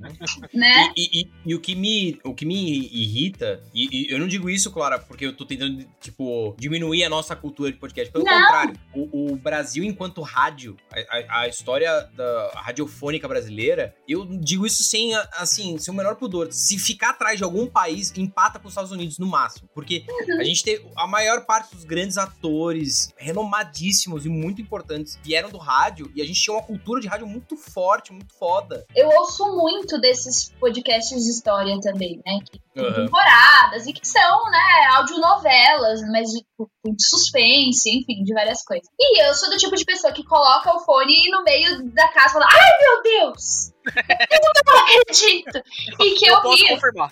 Né? 0.53 0.93
E, 0.95 1.21
e- 1.23 1.37
e 1.47 1.55
o, 1.55 1.61
que 1.61 1.75
me, 1.75 2.19
o 2.25 2.35
que 2.35 2.45
me 2.45 2.89
irrita, 2.93 3.63
e, 3.73 4.09
e 4.09 4.13
eu 4.13 4.19
não 4.19 4.27
digo 4.27 4.51
isso, 4.51 4.71
Clara, 4.73 4.99
porque 4.99 5.25
eu 5.25 5.33
tô 5.35 5.47
tentando, 5.47 5.87
tipo, 6.01 6.55
diminuir 6.59 7.05
a 7.05 7.09
nossa 7.09 7.35
cultura 7.37 7.71
de 7.73 7.79
podcast. 7.79 8.13
Pelo 8.13 8.25
Não. 8.25 8.33
contrário, 8.33 8.75
o, 8.95 9.33
o 9.33 9.37
Brasil, 9.37 9.85
enquanto 9.85 10.26
rádio, 10.27 10.77
a, 10.93 10.99
a- 11.19 11.41
a 11.43 11.49
história 11.49 12.03
da 12.17 12.51
radiofônica 12.57 13.27
brasileira, 13.29 13.95
eu 14.09 14.27
digo 14.27 14.67
isso 14.67 14.83
sem, 14.85 15.15
assim, 15.33 15.79
sem 15.79 15.93
o 15.93 15.97
menor 15.97 16.17
pudor. 16.17 16.53
Se 16.53 16.79
ficar 16.79 17.11
atrás 17.11 17.39
de 17.39 17.45
algum 17.45 17.67
país, 17.67 18.13
empata 18.17 18.59
com 18.59 18.67
os 18.67 18.73
Estados 18.73 18.91
Unidos 18.93 19.19
no 19.19 19.27
máximo. 19.27 19.69
Porque 19.75 20.05
a 20.39 20.45
gente 20.45 20.63
tem 20.63 20.85
a 20.97 21.07
maior 21.07 21.45
parte 21.47 21.75
dos 21.75 21.85
grandes 21.85 22.19
atores, 22.19 23.13
renomadíssimos 23.17 24.27
e 24.27 24.29
muito 24.29 24.61
importantes, 24.61 25.19
vieram 25.23 25.51
do 25.51 25.59
rádio, 25.59 26.11
e 26.15 26.21
a 26.23 26.25
gente 26.27 26.41
tinha 26.41 26.55
uma 26.57 26.63
cultura 26.63 27.01
de 27.01 27.09
rádio 27.09 27.27
muito 27.27 27.57
forte, 27.57 28.13
muito 28.13 28.35
foda. 28.35 28.87
Eu 28.95 29.09
ouço 29.09 29.45
muito 29.57 30.01
desses 30.01 30.51
podcasts 30.59 31.25
de 31.25 31.31
história 31.31 31.79
também, 31.81 32.21
né? 32.25 32.39
Que 32.51 32.61
Aham. 32.77 33.07
temporadas 33.07 33.87
e 33.87 33.93
que 33.93 34.07
são, 34.07 34.51
né, 34.51 34.87
audionovelas, 34.97 36.01
mas 36.11 36.31
de, 36.31 36.45
com 36.57 36.69
suspense, 36.99 37.91
enfim, 37.91 38.23
de 38.23 38.35
várias 38.35 38.63
coisas. 38.63 38.87
E 38.99 39.23
eu 39.23 39.35
sou 39.35 39.51
do 39.51 39.57
tipo 39.57 39.75
de 39.75 39.85
pessoa 39.85 40.13
que 40.13 40.25
coloca 40.25 40.75
o 40.75 40.81
fone 40.81 41.31
no 41.31 41.43
meio 41.43 41.91
da 41.93 42.09
casa 42.09 42.29
e 42.29 42.33
fala: 42.33 42.47
Ai 42.51 42.71
meu 42.81 43.03
Deus! 43.03 43.73
Eu 43.87 44.41
não 44.67 44.83
acredito! 44.83 45.63
E 46.01 46.15
que 46.17 46.27
eu, 46.27 46.41
posso 46.43 46.65
rio. 46.65 46.75
confirmar. 46.75 47.11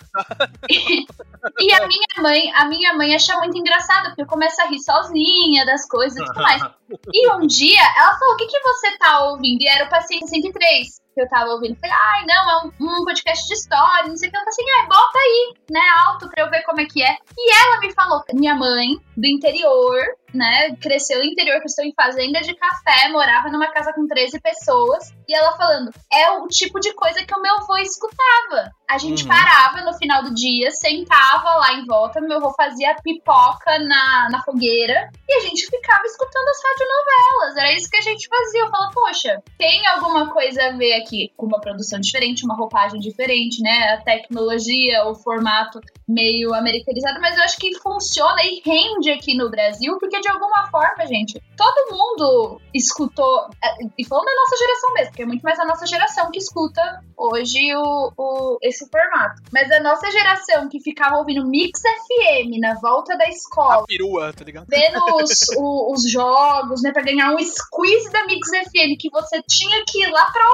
E 1.61 1.71
a 1.75 1.87
minha 1.87 2.23
mãe, 2.23 2.51
a 2.55 2.65
minha 2.65 2.95
mãe 2.95 3.15
acha 3.15 3.37
muito 3.37 3.59
engraçado, 3.59 4.07
porque 4.07 4.23
eu 4.23 4.27
começo 4.27 4.59
a 4.63 4.65
rir 4.65 4.81
sozinha 4.81 5.67
das 5.67 5.87
coisas 5.87 6.19
e 6.19 6.25
tudo 6.25 6.43
mais. 6.43 6.63
E 7.13 7.33
um 7.35 7.47
dia 7.47 7.83
ela 7.99 8.19
falou: 8.19 8.35
O 8.35 8.37
que, 8.39 8.47
que 8.47 8.61
você 8.61 8.97
tá 8.99 9.25
ouvindo? 9.27 9.61
E 9.61 9.69
era 9.69 9.85
o 9.85 9.91
Paciente 9.91 10.29
103 10.29 11.04
que 11.15 11.21
eu 11.23 11.29
tava 11.29 11.51
ouvindo. 11.51 11.75
Eu 11.75 11.81
falei: 11.81 11.97
Ai, 11.97 12.25
não, 12.27 12.51
é 12.51 12.65
um, 12.65 13.01
um 13.01 13.05
podcast 13.05 13.47
de 13.47 13.55
história, 13.55 14.09
não 14.09 14.17
sei 14.17 14.29
o 14.29 14.33
que. 14.33 14.37
Ela 14.37 14.45
falou 14.45 14.49
assim: 14.61 14.81
Ai, 14.81 14.87
bota 14.89 15.19
aí, 15.19 15.55
né, 15.71 15.81
alto 16.07 16.29
pra 16.29 16.45
eu 16.45 16.51
ver 16.51 16.63
como 16.63 16.81
é 16.81 16.87
que 16.87 17.03
é. 17.03 17.17
E 17.39 17.55
ela 17.65 17.79
me 17.81 17.93
falou: 17.93 18.23
Minha 18.35 18.55
mãe, 18.55 18.89
do 19.17 19.27
interior, 19.27 20.01
né, 20.35 20.75
cresceu 20.81 21.19
no 21.19 21.25
interior, 21.25 21.57
que 21.59 21.63
eu 21.63 21.67
estou 21.67 21.85
em 21.85 21.95
fazenda 21.95 22.41
de 22.41 22.55
café, 22.57 23.09
morava 23.11 23.49
numa 23.49 23.69
casa 23.71 23.93
com 23.93 24.07
13 24.07 24.41
pessoas. 24.41 25.13
E 25.29 25.35
ela 25.35 25.57
falando: 25.57 25.91
É 26.13 26.31
o 26.33 26.47
tipo 26.49 26.81
de 26.81 26.93
coisa 26.95 27.25
que 27.25 27.35
o 27.35 27.41
meu 27.43 27.55
avô 27.57 27.77
escutava. 27.77 28.71
A 28.91 28.99
gente 28.99 29.23
Uhum. 29.23 29.29
parava 29.29 29.81
no 29.81 29.97
final 29.97 30.23
do 30.23 30.35
dia, 30.35 30.71
sentava 30.71 31.55
lá 31.57 31.73
em 31.73 31.87
volta, 31.87 32.21
meu 32.21 32.37
avô 32.37 32.53
fazia 32.53 32.95
pipoca 33.03 33.79
na, 33.79 34.29
na 34.31 34.43
fogueira 34.43 35.09
e 35.27 35.39
a 35.39 35.41
gente 35.41 35.67
ficava 35.67 36.03
escutando 36.05 36.49
as 36.49 36.63
radionovelas. 36.63 37.57
Era 37.57 37.73
isso 37.73 37.89
que 37.89 37.97
a 37.97 38.03
gente 38.03 38.29
fazia. 38.29 38.61
Eu 38.61 38.71
falava, 38.71 38.93
poxa, 38.93 39.43
tem 39.59 39.87
alguma 39.87 40.31
coisa 40.31 40.67
a 40.67 40.73
ver 40.73 40.93
aqui 41.05 41.33
com 41.37 41.47
uma 41.47 41.61
produção 41.61 42.01
diferente, 42.01 42.45
uma 42.45 42.57
roupagem 42.57 42.99
diferente, 42.99 43.63
né? 43.63 43.95
A 43.95 44.03
tecnologia, 44.03 45.05
o 45.07 45.15
formato 45.15 45.81
meio 46.09 46.55
americanizado, 46.55 47.21
mas 47.21 47.37
eu 47.37 47.45
acho 47.45 47.57
que 47.59 47.79
funciona 47.79 48.43
e 48.45 48.61
rende 48.65 49.11
aqui 49.11 49.37
no 49.37 49.51
Brasil, 49.51 49.97
porque 49.99 50.21
de 50.21 50.29
alguma 50.29 50.67
forma, 50.71 51.07
gente, 51.07 51.41
todo 51.57 51.97
mundo 51.97 52.61
escutou, 52.75 53.49
é, 53.63 53.85
e 53.99 54.07
falando 54.07 54.27
da 54.27 54.35
nossa 54.35 54.57
geração 54.57 54.95
mesmo, 54.95 55.11
porque 55.11 55.23
é 55.23 55.27
muito 55.27 55.43
mais 55.43 55.59
a 55.59 55.65
nossa 55.65 55.87
geração 55.87 56.31
que 56.31 56.39
escuta 56.39 56.83
hoje 57.17 57.75
o, 57.75 58.13
o, 58.17 58.59
esse 58.63 58.89
formato. 58.91 59.43
Mas 59.53 59.71
a 59.71 59.81
nossa 59.81 60.11
geração 60.11 60.69
que 60.69 60.81
ficava 60.81 61.17
ouvindo 61.17 61.47
Mix 61.47 61.81
FM 61.81 62.61
na 62.61 62.75
volta 62.75 63.17
da 63.17 63.29
escola. 63.29 63.83
A 63.83 63.87
perua, 63.87 64.33
tá 64.33 64.45
ligado? 64.45 64.67
Vendo 64.69 64.99
os, 65.23 65.31
os, 65.57 66.05
os 66.05 66.11
jogos, 66.11 66.83
né? 66.83 66.93
Pra 66.93 67.03
ganhar 67.03 67.33
um 67.33 67.39
squeeze 67.39 68.11
da 68.11 68.25
Mix 68.27 68.49
FM, 68.49 68.99
que 68.99 69.11
você 69.11 69.43
tinha 69.43 69.85
que 69.87 70.03
ir 70.03 70.11
lá 70.11 70.31
pra 70.31 70.45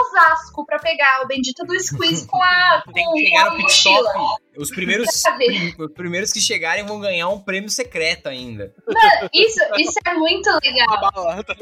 Osasco 0.40 0.64
pra 0.64 0.78
pegar 0.78 1.22
o 1.22 1.26
bendito 1.26 1.64
do 1.64 1.78
squeeze 1.80 2.26
com 2.26 2.42
a. 2.42 2.82
Com, 2.84 2.92
Tem 2.92 3.04
que 3.12 3.26
chegar 3.26 3.50
no 3.50 3.56
pit 3.56 3.72
Os 4.60 4.70
primeiros, 4.70 5.08
os 5.78 5.92
primeiros 5.94 6.32
que 6.32 6.40
chegarem 6.40 6.84
vão 6.84 7.00
ganhar 7.00 7.28
um 7.28 7.40
prêmio 7.40 7.70
secreto 7.70 8.28
ainda. 8.28 8.74
Mano, 8.86 9.30
isso, 9.32 9.58
isso 9.78 9.98
é 10.06 10.14
muito 10.14 10.50
legal. 10.62 11.00
Tá 11.00 11.54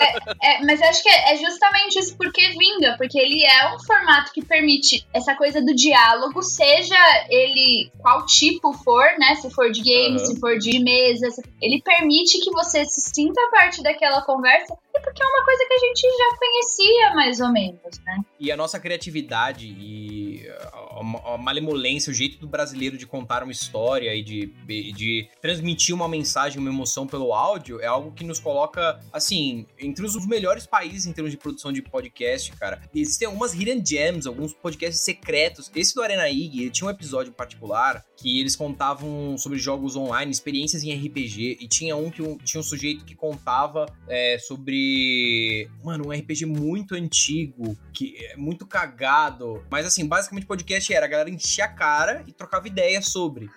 é, 0.00 0.54
é, 0.54 0.64
mas 0.64 0.80
acho 0.80 1.02
que 1.02 1.08
é, 1.08 1.32
é 1.32 1.36
justamente 1.36 1.98
isso 1.98 2.16
porque 2.16 2.40
vinga, 2.50 2.96
porque 2.96 3.18
ele 3.18 3.44
é 3.44 3.74
um 3.74 3.80
formato 3.80 4.32
que 4.32 4.44
permite 4.44 5.06
essa 5.12 5.34
coisa 5.34 5.60
do 5.60 5.74
diálogo, 5.74 6.40
seja 6.40 6.96
ele 7.28 7.90
qual 7.98 8.24
tipo 8.26 8.72
for, 8.72 9.04
né? 9.18 9.34
Se 9.34 9.50
for 9.50 9.70
de 9.70 9.82
game, 9.82 10.18
uhum. 10.18 10.24
se 10.24 10.38
for 10.38 10.56
de 10.56 10.78
mesa, 10.78 11.26
ele 11.60 11.82
permite 11.82 12.38
que 12.40 12.50
você 12.52 12.84
se 12.84 13.00
sinta 13.12 13.40
parte 13.50 13.82
daquela 13.82 14.22
conversa 14.22 14.72
e 14.94 15.00
porque 15.00 15.22
é 15.22 15.26
uma 15.26 15.44
coisa 15.44 15.64
que 15.66 15.74
a 15.74 15.78
gente 15.78 16.00
já 16.00 16.36
conhecia 16.38 17.14
mais 17.14 17.40
ou 17.40 17.52
menos, 17.52 17.98
né? 18.04 18.20
E 18.38 18.52
a 18.52 18.56
nossa 18.56 18.78
criatividade 18.78 19.66
e 19.66 20.17
a, 20.50 21.34
a 21.34 21.38
malemolência, 21.38 22.10
o 22.10 22.14
jeito 22.14 22.38
do 22.38 22.46
brasileiro 22.46 22.96
de 22.96 23.06
contar 23.06 23.42
uma 23.42 23.52
história 23.52 24.14
e 24.14 24.22
de, 24.22 24.46
de 24.92 25.28
transmitir 25.40 25.94
uma 25.94 26.08
mensagem, 26.08 26.58
uma 26.58 26.70
emoção 26.70 27.06
pelo 27.06 27.32
áudio 27.32 27.80
é 27.80 27.86
algo 27.86 28.12
que 28.12 28.24
nos 28.24 28.38
coloca, 28.38 29.00
assim, 29.12 29.66
entre 29.78 30.04
os 30.04 30.26
melhores 30.26 30.66
países 30.66 31.06
em 31.06 31.12
termos 31.12 31.30
de 31.30 31.38
produção 31.38 31.72
de 31.72 31.82
podcast, 31.82 32.52
cara. 32.52 32.82
Existem 32.94 33.26
algumas 33.26 33.54
hidden 33.54 33.84
gems, 33.84 34.26
alguns 34.26 34.52
podcasts 34.52 35.00
secretos. 35.00 35.70
Esse 35.74 35.94
do 35.94 36.02
Arena 36.02 36.28
IG, 36.28 36.62
ele 36.62 36.70
tinha 36.70 36.86
um 36.86 36.90
episódio 36.90 37.32
particular 37.32 38.04
que 38.16 38.40
eles 38.40 38.56
contavam 38.56 39.36
sobre 39.38 39.58
jogos 39.58 39.94
online, 39.96 40.30
experiências 40.30 40.82
em 40.82 40.92
RPG, 40.92 41.58
e 41.60 41.68
tinha 41.68 41.96
um 41.96 42.10
que 42.10 42.20
um, 42.20 42.36
tinha 42.38 42.60
um 42.60 42.64
sujeito 42.64 43.04
que 43.04 43.14
contava 43.14 43.86
é, 44.08 44.38
sobre, 44.38 45.68
mano, 45.84 46.08
um 46.08 46.12
RPG 46.12 46.44
muito 46.46 46.94
antigo, 46.94 47.76
que 47.92 48.16
é 48.18 48.36
muito 48.36 48.66
cagado, 48.66 49.64
mas 49.70 49.86
assim, 49.86 50.06
basicamente 50.06 50.37
o 50.44 50.48
podcast 50.48 50.92
era 50.92 51.06
a 51.06 51.08
galera 51.08 51.30
encher 51.30 51.62
a 51.62 51.68
cara 51.68 52.24
e 52.26 52.32
trocava 52.32 52.66
ideia 52.66 53.00
sobre. 53.02 53.50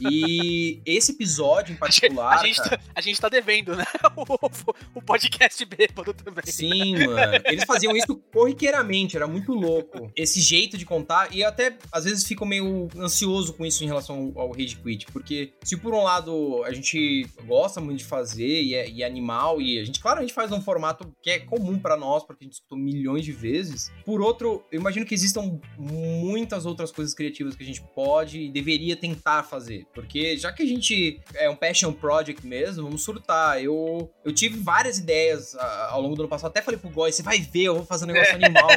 E 0.00 0.80
esse 0.84 1.12
episódio 1.12 1.72
em 1.72 1.76
particular, 1.76 2.38
a 2.38 2.46
gente, 2.46 2.56
cara, 2.56 2.78
tá, 2.78 2.84
a 2.94 3.00
gente 3.00 3.20
tá 3.20 3.28
devendo, 3.28 3.76
né? 3.76 3.84
O, 4.16 4.98
o 4.98 5.02
podcast 5.02 5.64
bêbado 5.64 6.12
também. 6.12 6.44
Sim, 6.46 7.06
mano. 7.06 7.40
Eles 7.44 7.64
faziam 7.64 7.96
isso 7.96 8.16
corriqueiramente, 8.32 9.16
era 9.16 9.26
muito 9.26 9.52
louco. 9.52 10.10
Esse 10.16 10.40
jeito 10.40 10.76
de 10.76 10.84
contar, 10.84 11.34
e 11.34 11.44
até 11.44 11.76
às 11.92 12.04
vezes 12.04 12.24
fico 12.26 12.44
meio 12.44 12.88
ansioso 12.96 13.52
com 13.54 13.64
isso 13.64 13.84
em 13.84 13.86
relação 13.86 14.32
ao, 14.36 14.50
Rage 14.52 14.76
Quit, 14.76 15.06
porque 15.12 15.52
se 15.62 15.76
por 15.76 15.94
um 15.94 16.02
lado 16.02 16.62
a 16.64 16.72
gente 16.72 17.26
gosta 17.44 17.80
muito 17.80 17.98
de 17.98 18.04
fazer 18.04 18.62
e 18.62 18.74
é, 18.74 18.88
e 18.88 19.02
é 19.02 19.06
animal, 19.06 19.60
e 19.60 19.78
a 19.78 19.84
gente 19.84 20.00
claramente 20.00 20.32
faz 20.32 20.50
um 20.52 20.60
formato 20.60 21.12
que 21.22 21.30
é 21.30 21.38
comum 21.38 21.78
para 21.78 21.96
nós, 21.96 22.24
porque 22.24 22.44
a 22.44 22.46
gente 22.46 22.54
escutou 22.54 22.78
milhões 22.78 23.24
de 23.24 23.32
vezes, 23.32 23.92
por 24.04 24.20
outro, 24.20 24.64
eu 24.72 24.80
imagino 24.80 25.06
que 25.06 25.14
existam 25.14 25.60
muitas 26.08 26.66
outras 26.66 26.90
coisas 26.90 27.14
criativas 27.14 27.54
que 27.54 27.62
a 27.62 27.66
gente 27.66 27.80
pode 27.94 28.40
e 28.40 28.50
deveria 28.50 28.96
tentar 28.96 29.42
fazer, 29.42 29.86
porque 29.94 30.36
já 30.36 30.52
que 30.52 30.62
a 30.62 30.66
gente 30.66 31.20
é 31.34 31.48
um 31.48 31.56
passion 31.56 31.92
project 31.92 32.46
mesmo, 32.46 32.84
vamos 32.84 33.02
surtar. 33.04 33.62
Eu, 33.62 34.10
eu 34.24 34.32
tive 34.32 34.58
várias 34.58 34.98
ideias 34.98 35.54
uh, 35.54 35.60
ao 35.90 36.00
longo 36.00 36.14
do 36.16 36.22
ano 36.22 36.28
passado, 36.28 36.50
até 36.50 36.62
falei 36.62 36.78
pro 36.78 36.90
Goy, 36.90 37.12
você 37.12 37.22
vai 37.22 37.38
ver, 37.38 37.64
eu 37.64 37.76
vou 37.76 37.84
fazer 37.84 38.04
um 38.04 38.08
negócio 38.08 38.34
animal. 38.42 38.68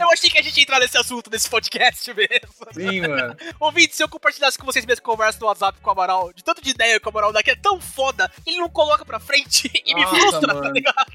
eu 0.00 0.10
achei 0.10 0.30
que 0.30 0.38
a 0.38 0.42
gente 0.42 0.56
ia 0.56 0.62
entrar 0.62 0.80
nesse 0.80 0.96
assunto, 0.98 1.30
nesse 1.30 1.48
podcast 1.48 2.12
mesmo. 2.14 2.28
Sim, 2.72 3.00
mano. 3.02 3.36
Ouvinte, 3.60 3.96
se 3.96 4.02
eu 4.02 4.08
compartilhasse 4.08 4.58
com 4.58 4.66
vocês 4.66 4.84
mesmo 4.84 5.02
conversa 5.02 5.38
no 5.40 5.46
WhatsApp 5.46 5.80
com 5.80 5.88
o 5.88 5.92
Amaral, 5.92 6.32
de 6.32 6.42
tanto 6.42 6.62
de 6.62 6.70
ideia 6.70 6.98
que 6.98 7.06
o 7.06 7.10
Amaral 7.10 7.32
daqui 7.32 7.50
é 7.50 7.56
tão 7.56 7.80
foda, 7.80 8.30
ele 8.46 8.58
não 8.58 8.68
coloca 8.68 9.04
pra 9.04 9.20
frente 9.20 9.70
e 9.86 9.94
Nossa, 9.94 10.12
me 10.14 10.20
frustra, 10.20 10.40
tá 10.40 10.54
mano. 10.54 10.62
tá 10.62 10.72
ligado? 10.72 11.06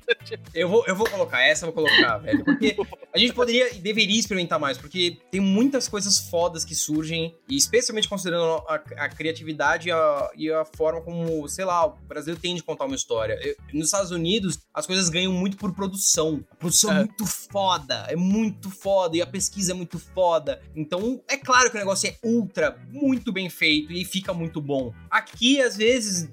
Eu 0.53 0.67
vou, 0.69 0.83
eu 0.85 0.95
vou 0.95 1.09
colocar, 1.09 1.41
essa 1.41 1.65
eu 1.65 1.71
vou 1.71 1.83
colocar, 1.83 2.17
velho. 2.17 2.43
Porque 2.43 2.75
a 3.13 3.17
gente 3.17 3.33
poderia 3.33 3.73
e 3.73 3.79
deveria 3.79 4.19
experimentar 4.19 4.59
mais, 4.61 4.77
porque 4.77 5.17
tem 5.31 5.41
muitas 5.41 5.87
coisas 5.87 6.19
fodas 6.19 6.63
que 6.63 6.75
surgem, 6.75 7.35
e 7.49 7.57
especialmente 7.57 8.07
considerando 8.07 8.63
a, 8.67 8.75
a 8.75 9.09
criatividade 9.09 9.89
e 9.89 9.91
a, 9.91 10.31
e 10.35 10.51
a, 10.51 10.63
forma 10.63 11.01
como, 11.01 11.47
sei 11.49 11.65
lá, 11.65 11.87
o 11.87 11.97
Brasil 12.07 12.37
tem 12.37 12.55
de 12.55 12.63
contar 12.63 12.85
uma 12.85 12.95
história. 12.95 13.37
Eu, 13.41 13.55
nos 13.73 13.85
Estados 13.87 14.11
Unidos, 14.11 14.59
as 14.73 14.85
coisas 14.85 15.09
ganham 15.09 15.33
muito 15.33 15.57
por 15.57 15.73
produção. 15.73 16.43
A 16.51 16.55
produção 16.55 16.91
é. 16.91 16.93
é 16.93 16.97
muito 16.99 17.25
foda, 17.25 18.05
é 18.07 18.15
muito 18.15 18.69
foda, 18.69 19.17
e 19.17 19.21
a 19.21 19.27
pesquisa 19.27 19.71
é 19.71 19.75
muito 19.75 19.97
foda. 19.97 20.61
Então, 20.75 21.21
é 21.27 21.37
claro 21.37 21.69
que 21.71 21.75
o 21.75 21.79
negócio 21.79 22.07
é 22.07 22.15
ultra, 22.23 22.79
muito 22.91 23.31
bem 23.31 23.49
feito 23.49 23.91
e 23.91 24.05
fica 24.05 24.33
muito 24.33 24.61
bom. 24.61 24.93
Aqui, 25.09 25.61
às 25.61 25.75
vezes, 25.75 26.29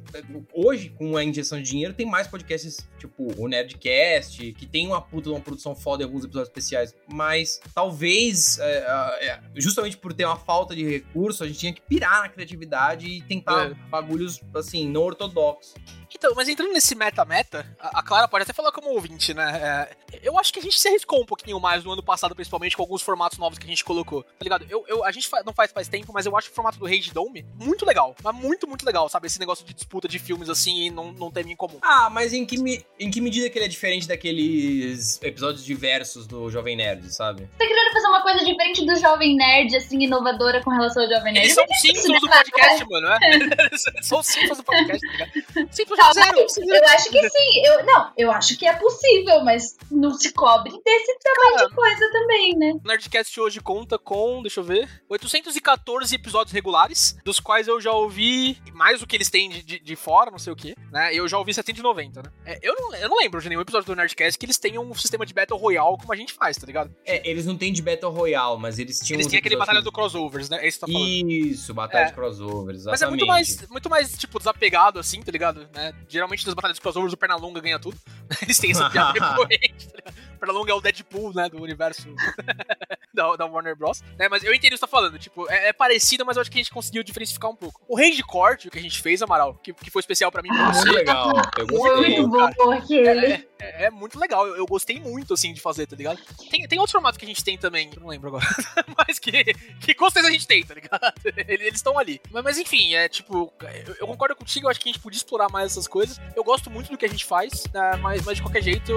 hoje, 0.52 0.90
com 0.90 1.16
a 1.16 1.24
injeção 1.24 1.60
de 1.60 1.70
dinheiro, 1.70 1.94
tem 1.94 2.06
mais 2.06 2.26
podcasts, 2.26 2.86
tipo 2.98 3.32
o 3.36 3.48
Nerdcast, 3.48 4.52
que 4.52 4.66
tem 4.66 4.86
uma 4.86 5.00
puta 5.00 5.30
uma 5.30 5.40
produção 5.40 5.74
foda 5.74 6.02
em 6.02 6.06
alguns 6.06 6.24
episódios 6.24 6.48
especiais, 6.48 6.94
mas 7.10 7.60
talvez, 7.74 8.17
é, 8.58 9.28
é, 9.28 9.40
justamente 9.56 9.96
por 9.96 10.12
ter 10.12 10.24
uma 10.24 10.36
falta 10.36 10.74
de 10.74 10.84
recurso, 10.84 11.44
a 11.44 11.46
gente 11.46 11.58
tinha 11.58 11.72
que 11.72 11.80
pirar 11.80 12.22
na 12.22 12.28
criatividade 12.28 13.06
e 13.06 13.22
tentar 13.22 13.70
é. 13.70 13.74
bagulhos, 13.88 14.40
assim, 14.54 14.88
não 14.88 15.02
ortodoxos. 15.02 15.74
Então, 16.14 16.32
mas 16.34 16.48
entrando 16.48 16.72
nesse 16.72 16.94
meta-meta, 16.94 17.66
a 17.80 18.02
Clara 18.02 18.28
pode 18.28 18.42
até 18.42 18.52
falar 18.52 18.72
como 18.72 18.88
ouvinte, 18.90 19.34
né? 19.34 19.88
É, 20.12 20.18
eu 20.22 20.38
acho 20.38 20.52
que 20.52 20.58
a 20.58 20.62
gente 20.62 20.78
se 20.78 20.88
arriscou 20.88 21.20
um 21.20 21.26
pouquinho 21.26 21.60
mais 21.60 21.84
no 21.84 21.92
ano 21.92 22.02
passado, 22.02 22.34
principalmente 22.34 22.76
com 22.76 22.82
alguns 22.82 23.02
formatos 23.02 23.38
novos 23.38 23.58
que 23.58 23.66
a 23.66 23.68
gente 23.68 23.84
colocou, 23.84 24.22
tá 24.22 24.42
ligado? 24.42 24.66
Eu, 24.68 24.84
eu 24.88 25.04
a 25.04 25.10
gente 25.10 25.28
não 25.44 25.52
faz 25.52 25.72
faz 25.72 25.88
tempo, 25.88 26.12
mas 26.12 26.26
eu 26.26 26.36
acho 26.36 26.50
o 26.50 26.54
formato 26.54 26.78
do 26.78 26.86
Rage 26.86 27.12
Dome 27.12 27.44
muito 27.54 27.84
legal. 27.84 28.14
Mas 28.22 28.34
muito, 28.34 28.66
muito 28.66 28.84
legal, 28.84 29.08
sabe? 29.08 29.26
Esse 29.26 29.38
negócio 29.38 29.64
de 29.64 29.74
disputa 29.74 30.08
de 30.08 30.18
filmes 30.18 30.48
assim 30.48 30.86
e 30.86 30.90
não, 30.90 31.12
não 31.12 31.30
tem 31.30 31.50
em 31.50 31.56
comum. 31.56 31.78
Ah, 31.82 32.08
mas 32.10 32.32
em 32.32 32.44
que, 32.44 32.56
em 32.98 33.10
que 33.10 33.20
medida 33.20 33.48
que 33.50 33.58
ele 33.58 33.66
é 33.66 33.68
diferente 33.68 34.08
daqueles 34.08 35.20
episódios 35.22 35.64
diversos 35.64 36.26
do 36.26 36.50
Jovem 36.50 36.76
Nerd, 36.76 37.12
sabe? 37.12 37.48
Tá 37.58 37.66
querendo 37.66 37.92
fazer 37.92 38.06
uma 38.08 38.22
coisa 38.22 38.44
diferente 38.44 38.84
do 38.84 38.96
Jovem 38.96 39.36
Nerd, 39.36 39.76
assim, 39.76 40.02
inovadora 40.02 40.62
com 40.62 40.70
relação 40.70 41.02
ao 41.02 41.08
Jovem 41.08 41.32
Nerd? 41.32 41.46
Eles 41.46 41.54
são 41.54 41.66
Simpsons 41.80 42.20
do 42.20 42.28
podcast, 42.30 42.86
mano, 42.88 43.08
é? 43.08 44.02
são 44.02 44.22
Simpsons 44.22 44.58
do 44.58 44.64
podcast, 44.64 45.06
tá 45.06 45.12
ligado? 45.12 45.68
Simpsons 45.72 45.97
zero. 46.12 46.38
Eu 46.38 46.84
acho 46.88 47.10
que 47.10 47.28
sim. 47.28 47.62
Eu, 47.64 47.86
não, 47.86 48.12
eu 48.16 48.30
acho 48.30 48.56
que 48.56 48.66
é 48.66 48.74
possível, 48.74 49.42
mas 49.42 49.76
não 49.90 50.12
se 50.14 50.32
cobre 50.32 50.72
desse 50.84 51.18
tamanho 51.18 51.56
Cara, 51.56 51.68
de 51.68 51.74
coisa 51.74 52.12
também, 52.12 52.56
né? 52.56 52.72
O 52.84 52.88
Nerdcast 52.88 53.40
hoje 53.40 53.60
conta 53.60 53.98
com, 53.98 54.42
deixa 54.42 54.60
eu 54.60 54.64
ver, 54.64 54.88
814 55.08 56.14
episódios 56.14 56.52
regulares, 56.52 57.16
dos 57.24 57.40
quais 57.40 57.68
eu 57.68 57.80
já 57.80 57.92
ouvi 57.92 58.58
mais 58.72 59.00
do 59.00 59.06
que 59.06 59.16
eles 59.16 59.30
têm 59.30 59.48
de, 59.48 59.62
de, 59.62 59.78
de 59.78 59.96
fora, 59.96 60.30
não 60.30 60.38
sei 60.38 60.52
o 60.52 60.56
que, 60.56 60.74
né? 60.90 61.14
Eu 61.14 61.28
já 61.28 61.38
ouvi 61.38 61.52
790, 61.52 62.22
né? 62.22 62.30
É, 62.44 62.58
eu, 62.62 62.74
não, 62.74 62.94
eu 62.94 63.08
não 63.08 63.18
lembro 63.18 63.40
de 63.40 63.48
nenhum 63.48 63.60
episódio 63.60 63.86
do 63.86 63.96
Nerdcast 63.96 64.38
que 64.38 64.46
eles 64.46 64.58
tenham 64.58 64.84
um 64.84 64.94
sistema 64.94 65.24
de 65.26 65.34
Battle 65.34 65.58
Royale 65.58 65.96
como 65.98 66.12
a 66.12 66.16
gente 66.16 66.32
faz, 66.32 66.56
tá 66.56 66.66
ligado? 66.66 66.94
É, 67.04 67.28
eles 67.28 67.46
não 67.46 67.56
têm 67.56 67.72
de 67.72 67.82
Battle 67.82 68.10
Royale, 68.10 68.58
mas 68.58 68.78
eles 68.78 69.00
tinham. 69.00 69.18
Eles 69.18 69.26
têm 69.26 69.38
aquele 69.38 69.56
batalha 69.56 69.82
do 69.82 69.92
crossovers, 69.92 70.48
né? 70.48 70.64
É 70.64 70.68
isso 70.68 70.80
que 70.80 70.86
tá 70.86 70.92
falando. 70.92 71.30
Isso, 71.30 71.74
batalha 71.74 72.02
é. 72.02 72.06
de 72.06 72.12
crossovers, 72.14 72.80
exatamente. 72.80 72.90
Mas 72.90 73.02
é 73.02 73.06
muito 73.06 73.26
mais, 73.26 73.68
muito 73.68 73.90
mais, 73.90 74.12
tipo, 74.18 74.38
desapegado, 74.38 74.98
assim, 74.98 75.20
tá 75.20 75.32
ligado? 75.32 75.68
Né? 75.74 75.87
Geralmente 76.08 76.46
nas 76.46 76.54
batalhas 76.54 76.76
de 76.76 76.80
crossovers 76.80 77.12
o 77.12 77.16
Pernalonga 77.16 77.60
ganha 77.60 77.78
tudo. 77.78 77.96
Eles 78.42 78.58
têm 78.58 78.70
essa 78.70 78.88
piada 78.90 79.12
recorrente, 79.18 79.88
tá 79.88 79.96
ligado? 79.96 80.27
Pernalonga 80.38 80.72
é 80.72 80.74
o 80.74 80.80
Deadpool, 80.80 81.34
né, 81.34 81.48
do 81.48 81.62
universo 81.62 82.08
da, 83.12 83.36
da, 83.36 83.46
Warner 83.46 83.76
Bros. 83.76 84.02
Né, 84.18 84.28
mas 84.28 84.42
eu 84.42 84.54
entendo 84.54 84.72
o 84.72 84.74
que 84.74 84.78
você 84.78 84.80
tá 84.80 84.86
falando, 84.86 85.18
tipo, 85.18 85.50
é, 85.50 85.68
é 85.68 85.72
parecido, 85.72 86.24
mas 86.24 86.36
eu 86.36 86.40
acho 86.40 86.50
que 86.50 86.58
a 86.58 86.62
gente 86.62 86.72
conseguiu 86.72 87.02
diferenciar 87.02 87.50
um 87.50 87.56
pouco. 87.56 87.80
O 87.88 87.96
range 87.96 88.22
corte 88.22 88.70
que 88.70 88.78
a 88.78 88.82
gente 88.82 89.00
fez, 89.00 89.22
Amaral, 89.22 89.54
que, 89.54 89.72
que 89.72 89.90
foi 89.90 90.00
especial 90.00 90.30
pra 90.30 90.42
mim 90.42 90.48
pra 90.48 90.72
você. 90.72 90.90
legal, 90.90 91.32
eu 91.58 91.66
gostei. 91.66 92.20
Muito 92.20 92.28
bom 92.28 92.72
aquele. 92.72 93.26
É, 93.26 93.48
é, 93.60 93.84
é, 93.86 93.90
muito 93.90 94.18
legal, 94.18 94.46
eu, 94.46 94.56
eu, 94.56 94.66
gostei 94.66 95.00
muito, 95.00 95.34
assim, 95.34 95.52
de 95.52 95.60
fazer, 95.60 95.86
tá 95.86 95.96
ligado? 95.96 96.20
Tem, 96.50 96.66
tem 96.66 96.78
outro 96.78 96.92
formato 96.92 97.18
que 97.18 97.24
a 97.24 97.28
gente 97.28 97.42
tem 97.42 97.58
também, 97.58 97.90
eu 97.94 98.00
não 98.00 98.08
lembro 98.08 98.28
agora, 98.28 98.46
mas 98.96 99.18
que, 99.18 99.44
que 99.80 99.94
com 99.94 100.08
certeza 100.08 100.28
a 100.28 100.32
gente 100.32 100.46
tem, 100.46 100.64
tá 100.64 100.74
ligado? 100.74 101.12
Eles 101.48 101.74
estão 101.74 101.98
ali. 101.98 102.20
Mas, 102.30 102.44
mas, 102.44 102.58
enfim, 102.58 102.94
é 102.94 103.08
tipo, 103.08 103.52
eu, 103.86 103.96
eu, 104.00 104.06
concordo 104.06 104.36
contigo, 104.36 104.66
eu 104.66 104.70
acho 104.70 104.80
que 104.80 104.88
a 104.88 104.92
gente 104.92 105.02
podia 105.02 105.16
explorar 105.16 105.48
mais 105.50 105.72
essas 105.72 105.88
coisas. 105.88 106.20
Eu 106.36 106.44
gosto 106.44 106.70
muito 106.70 106.90
do 106.90 106.96
que 106.96 107.04
a 107.04 107.08
gente 107.08 107.24
faz, 107.24 107.64
né, 107.72 107.96
mas, 107.96 108.24
mas 108.24 108.36
de 108.36 108.42
qualquer 108.42 108.62
jeito, 108.62 108.92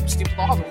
você 0.00 0.18
tem 0.18 0.26
total 0.26 0.46
razão, 0.46 0.64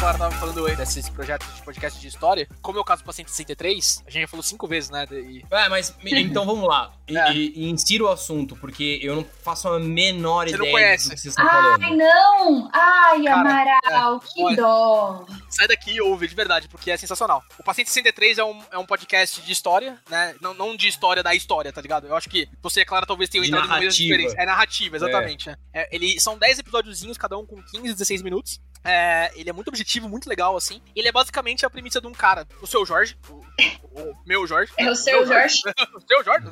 galera 0.00 0.18
tava 0.18 0.34
falando 0.36 0.76
desses 0.76 1.08
projetos 1.10 1.46
de 1.54 1.62
podcast 1.62 2.00
de 2.00 2.08
história, 2.08 2.48
como 2.62 2.78
é 2.78 2.80
o 2.80 2.84
caso 2.84 3.02
do 3.02 3.06
Paciente 3.06 3.30
63, 3.30 4.02
a 4.06 4.10
gente 4.10 4.22
já 4.22 4.28
falou 4.28 4.42
cinco 4.42 4.66
vezes, 4.66 4.88
né? 4.88 5.06
E... 5.10 5.44
É, 5.50 5.68
mas 5.68 5.94
então 6.02 6.46
vamos 6.46 6.66
lá. 6.66 6.92
E, 7.06 7.16
É. 7.16 7.32
e, 7.34 7.52
e 7.54 7.70
insira 7.70 8.04
o 8.04 8.08
assunto, 8.08 8.56
porque 8.56 8.98
eu 9.02 9.14
não 9.14 9.24
faço 9.42 9.68
a 9.68 9.78
menor 9.78 10.48
Você 10.48 10.54
ideia 10.54 10.72
conhece. 10.72 11.08
do 11.08 11.14
que 11.14 11.20
vocês 11.20 11.32
estão 11.32 11.46
falando. 11.46 11.82
Ai, 11.82 11.96
não! 11.96 12.70
Ai, 12.72 13.24
Cara, 13.24 13.40
Amaral, 13.84 14.20
que 14.20 14.42
olha. 14.42 14.56
dó! 14.56 15.26
Sai 15.50 15.68
daqui 15.68 15.92
e 15.92 16.00
ouve, 16.00 16.26
de 16.28 16.34
verdade, 16.34 16.66
porque 16.68 16.90
é 16.90 16.96
sensacional. 16.96 17.42
O 17.58 17.62
Paciente 17.62 17.90
63 17.90 18.38
é 18.38 18.44
um, 18.44 18.58
é 18.72 18.78
um 18.78 18.86
podcast 18.86 19.42
de 19.42 19.52
história, 19.52 19.98
né? 20.08 20.34
Não, 20.40 20.54
não 20.54 20.76
de 20.76 20.88
história 20.88 21.22
da 21.22 21.34
história, 21.34 21.72
tá 21.72 21.80
ligado? 21.80 22.06
Eu 22.06 22.16
acho 22.16 22.28
que 22.30 22.48
você 22.62 22.80
e 22.80 22.82
a 22.84 22.86
Clara 22.86 23.04
talvez 23.04 23.28
tenham 23.28 23.42
De 23.42 23.50
entrado 23.50 23.66
em 23.66 23.68
momentos 23.74 23.96
diferentes. 23.96 24.34
É 24.38 24.46
narrativa, 24.46 24.96
exatamente. 24.96 25.48
né? 25.48 25.56
É, 25.74 25.94
ele, 25.94 26.18
são 26.20 26.38
10 26.38 26.60
episódiozinhos, 26.60 27.18
cada 27.18 27.36
um 27.36 27.44
com 27.44 27.60
15, 27.62 27.92
16 27.92 28.22
minutos. 28.22 28.60
É, 28.84 29.30
ele 29.34 29.50
é 29.50 29.52
muito 29.52 29.68
objetivo, 29.68 30.08
muito 30.08 30.28
legal, 30.28 30.56
assim. 30.56 30.80
Ele 30.96 31.06
é 31.08 31.12
basicamente 31.12 31.66
a 31.66 31.70
premissa 31.70 32.00
de 32.00 32.06
um 32.06 32.12
cara, 32.12 32.46
o 32.62 32.66
seu 32.66 32.84
Jorge, 32.86 33.16
o, 33.28 33.34
o 34.00 34.14
meu 34.26 34.46
Jorge. 34.46 34.72
É 34.78 34.90
o 34.90 34.96
seu 34.96 35.18
Meu 35.18 35.26
Jorge. 35.26 35.60
O 35.94 36.00
seu 36.00 36.24
Jorge? 36.24 36.46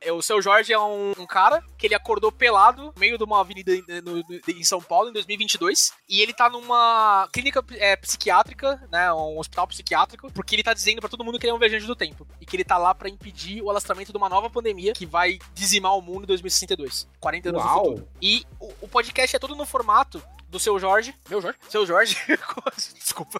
É, 0.00 0.12
o 0.12 0.22
seu 0.22 0.40
Jorge 0.42 0.72
é 0.72 0.78
um, 0.78 1.12
um 1.18 1.26
cara 1.26 1.62
que 1.76 1.86
ele 1.86 1.94
acordou 1.94 2.30
pelado 2.30 2.84
no 2.86 2.94
meio 2.96 3.18
de 3.18 3.24
uma 3.24 3.40
avenida 3.40 3.74
em, 3.74 3.82
no- 4.02 4.16
no- 4.16 4.24
em 4.48 4.64
São 4.64 4.80
Paulo 4.80 5.08
em 5.10 5.12
2022 5.12 5.92
e 6.08 6.20
ele 6.20 6.32
tá 6.32 6.48
numa 6.48 7.28
clínica 7.32 7.62
é, 7.72 7.96
psiquiátrica, 7.96 8.80
né, 8.90 9.12
um 9.12 9.38
hospital 9.38 9.66
psiquiátrico, 9.66 10.32
porque 10.32 10.54
ele 10.54 10.62
tá 10.62 10.72
dizendo 10.72 11.00
pra 11.00 11.08
todo 11.08 11.24
mundo 11.24 11.38
que 11.38 11.46
ele 11.46 11.50
é 11.52 11.54
um 11.54 11.58
viajante 11.58 11.86
do 11.86 11.96
tempo 11.96 12.26
e 12.40 12.46
que 12.46 12.56
ele 12.56 12.64
tá 12.64 12.78
lá 12.78 12.94
pra 12.94 13.08
impedir 13.08 13.62
o 13.62 13.70
alastramento 13.70 14.12
de 14.12 14.18
uma 14.18 14.28
nova 14.28 14.48
pandemia 14.48 14.92
que 14.92 15.04
vai 15.06 15.38
dizimar 15.54 15.96
o 15.96 16.02
mundo 16.02 16.22
em 16.24 16.26
2062, 16.26 17.08
40 17.20 17.48
anos 17.50 17.62
no 17.62 17.68
Uau! 17.68 17.84
futuro. 17.84 18.08
E 18.22 18.44
o, 18.60 18.72
o 18.82 18.88
podcast 18.88 19.34
é 19.36 19.38
todo 19.38 19.54
no 19.56 19.66
formato 19.66 20.22
do 20.48 20.58
seu 20.58 20.78
Jorge, 20.78 21.14
meu 21.28 21.40
Jorge, 21.42 21.58
seu 21.68 21.86
Jorge, 21.86 22.16
desculpa, 22.98 23.38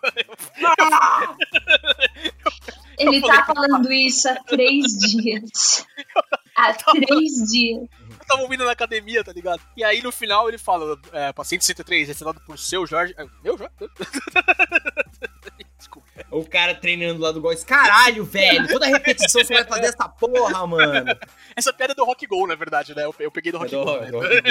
Ele 2.99 3.17
Eu 3.19 3.23
tá 3.23 3.45
falei- 3.45 3.69
falando 3.69 3.93
isso 3.93 4.29
há 4.29 4.35
três 4.45 4.87
dias. 4.99 5.87
Há 6.57 6.75
três 6.75 7.33
dias. 7.53 7.89
eu 8.11 8.27
tava 8.27 8.43
ouvindo 8.43 8.65
na 8.65 8.73
academia, 8.73 9.23
tá 9.23 9.33
ligado? 9.33 9.63
E 9.77 9.85
aí 9.85 10.03
no 10.03 10.11
final 10.11 10.49
ele 10.49 10.59
fala, 10.59 10.99
é, 11.13 11.33
paciente 11.33 11.65
103, 11.65 12.11
assinado 12.11 12.41
por 12.41 12.59
seu 12.59 12.85
Jorge. 12.87 13.15
É, 13.17 13.25
Meu 13.45 13.57
Jorge? 13.57 13.73
Desculpa. 15.79 16.09
O 16.31 16.45
cara 16.45 16.75
treinando 16.75 17.21
lá 17.21 17.31
do 17.31 17.41
Góis. 17.41 17.63
Caralho, 17.63 18.25
velho! 18.25 18.67
Toda 18.69 18.87
repetição 18.87 19.43
você 19.45 19.55
vai 19.55 19.65
fazer 19.65 19.87
essa 19.87 20.09
porra, 20.09 20.67
mano. 20.67 21.17
Essa 21.55 21.73
piada 21.73 21.93
é 21.93 21.97
do 21.97 22.05
Rock 22.05 22.27
Go, 22.27 22.47
na 22.47 22.57
verdade, 22.57 22.95
né? 22.95 23.05
Eu, 23.05 23.15
eu 23.21 23.31
peguei 23.31 23.53
do 23.53 23.59
Rock 23.59 23.71
do- 23.71 23.85
Go. 23.85 24.01
né? 24.01 24.11
do 24.11 24.19
Rock 24.19 24.43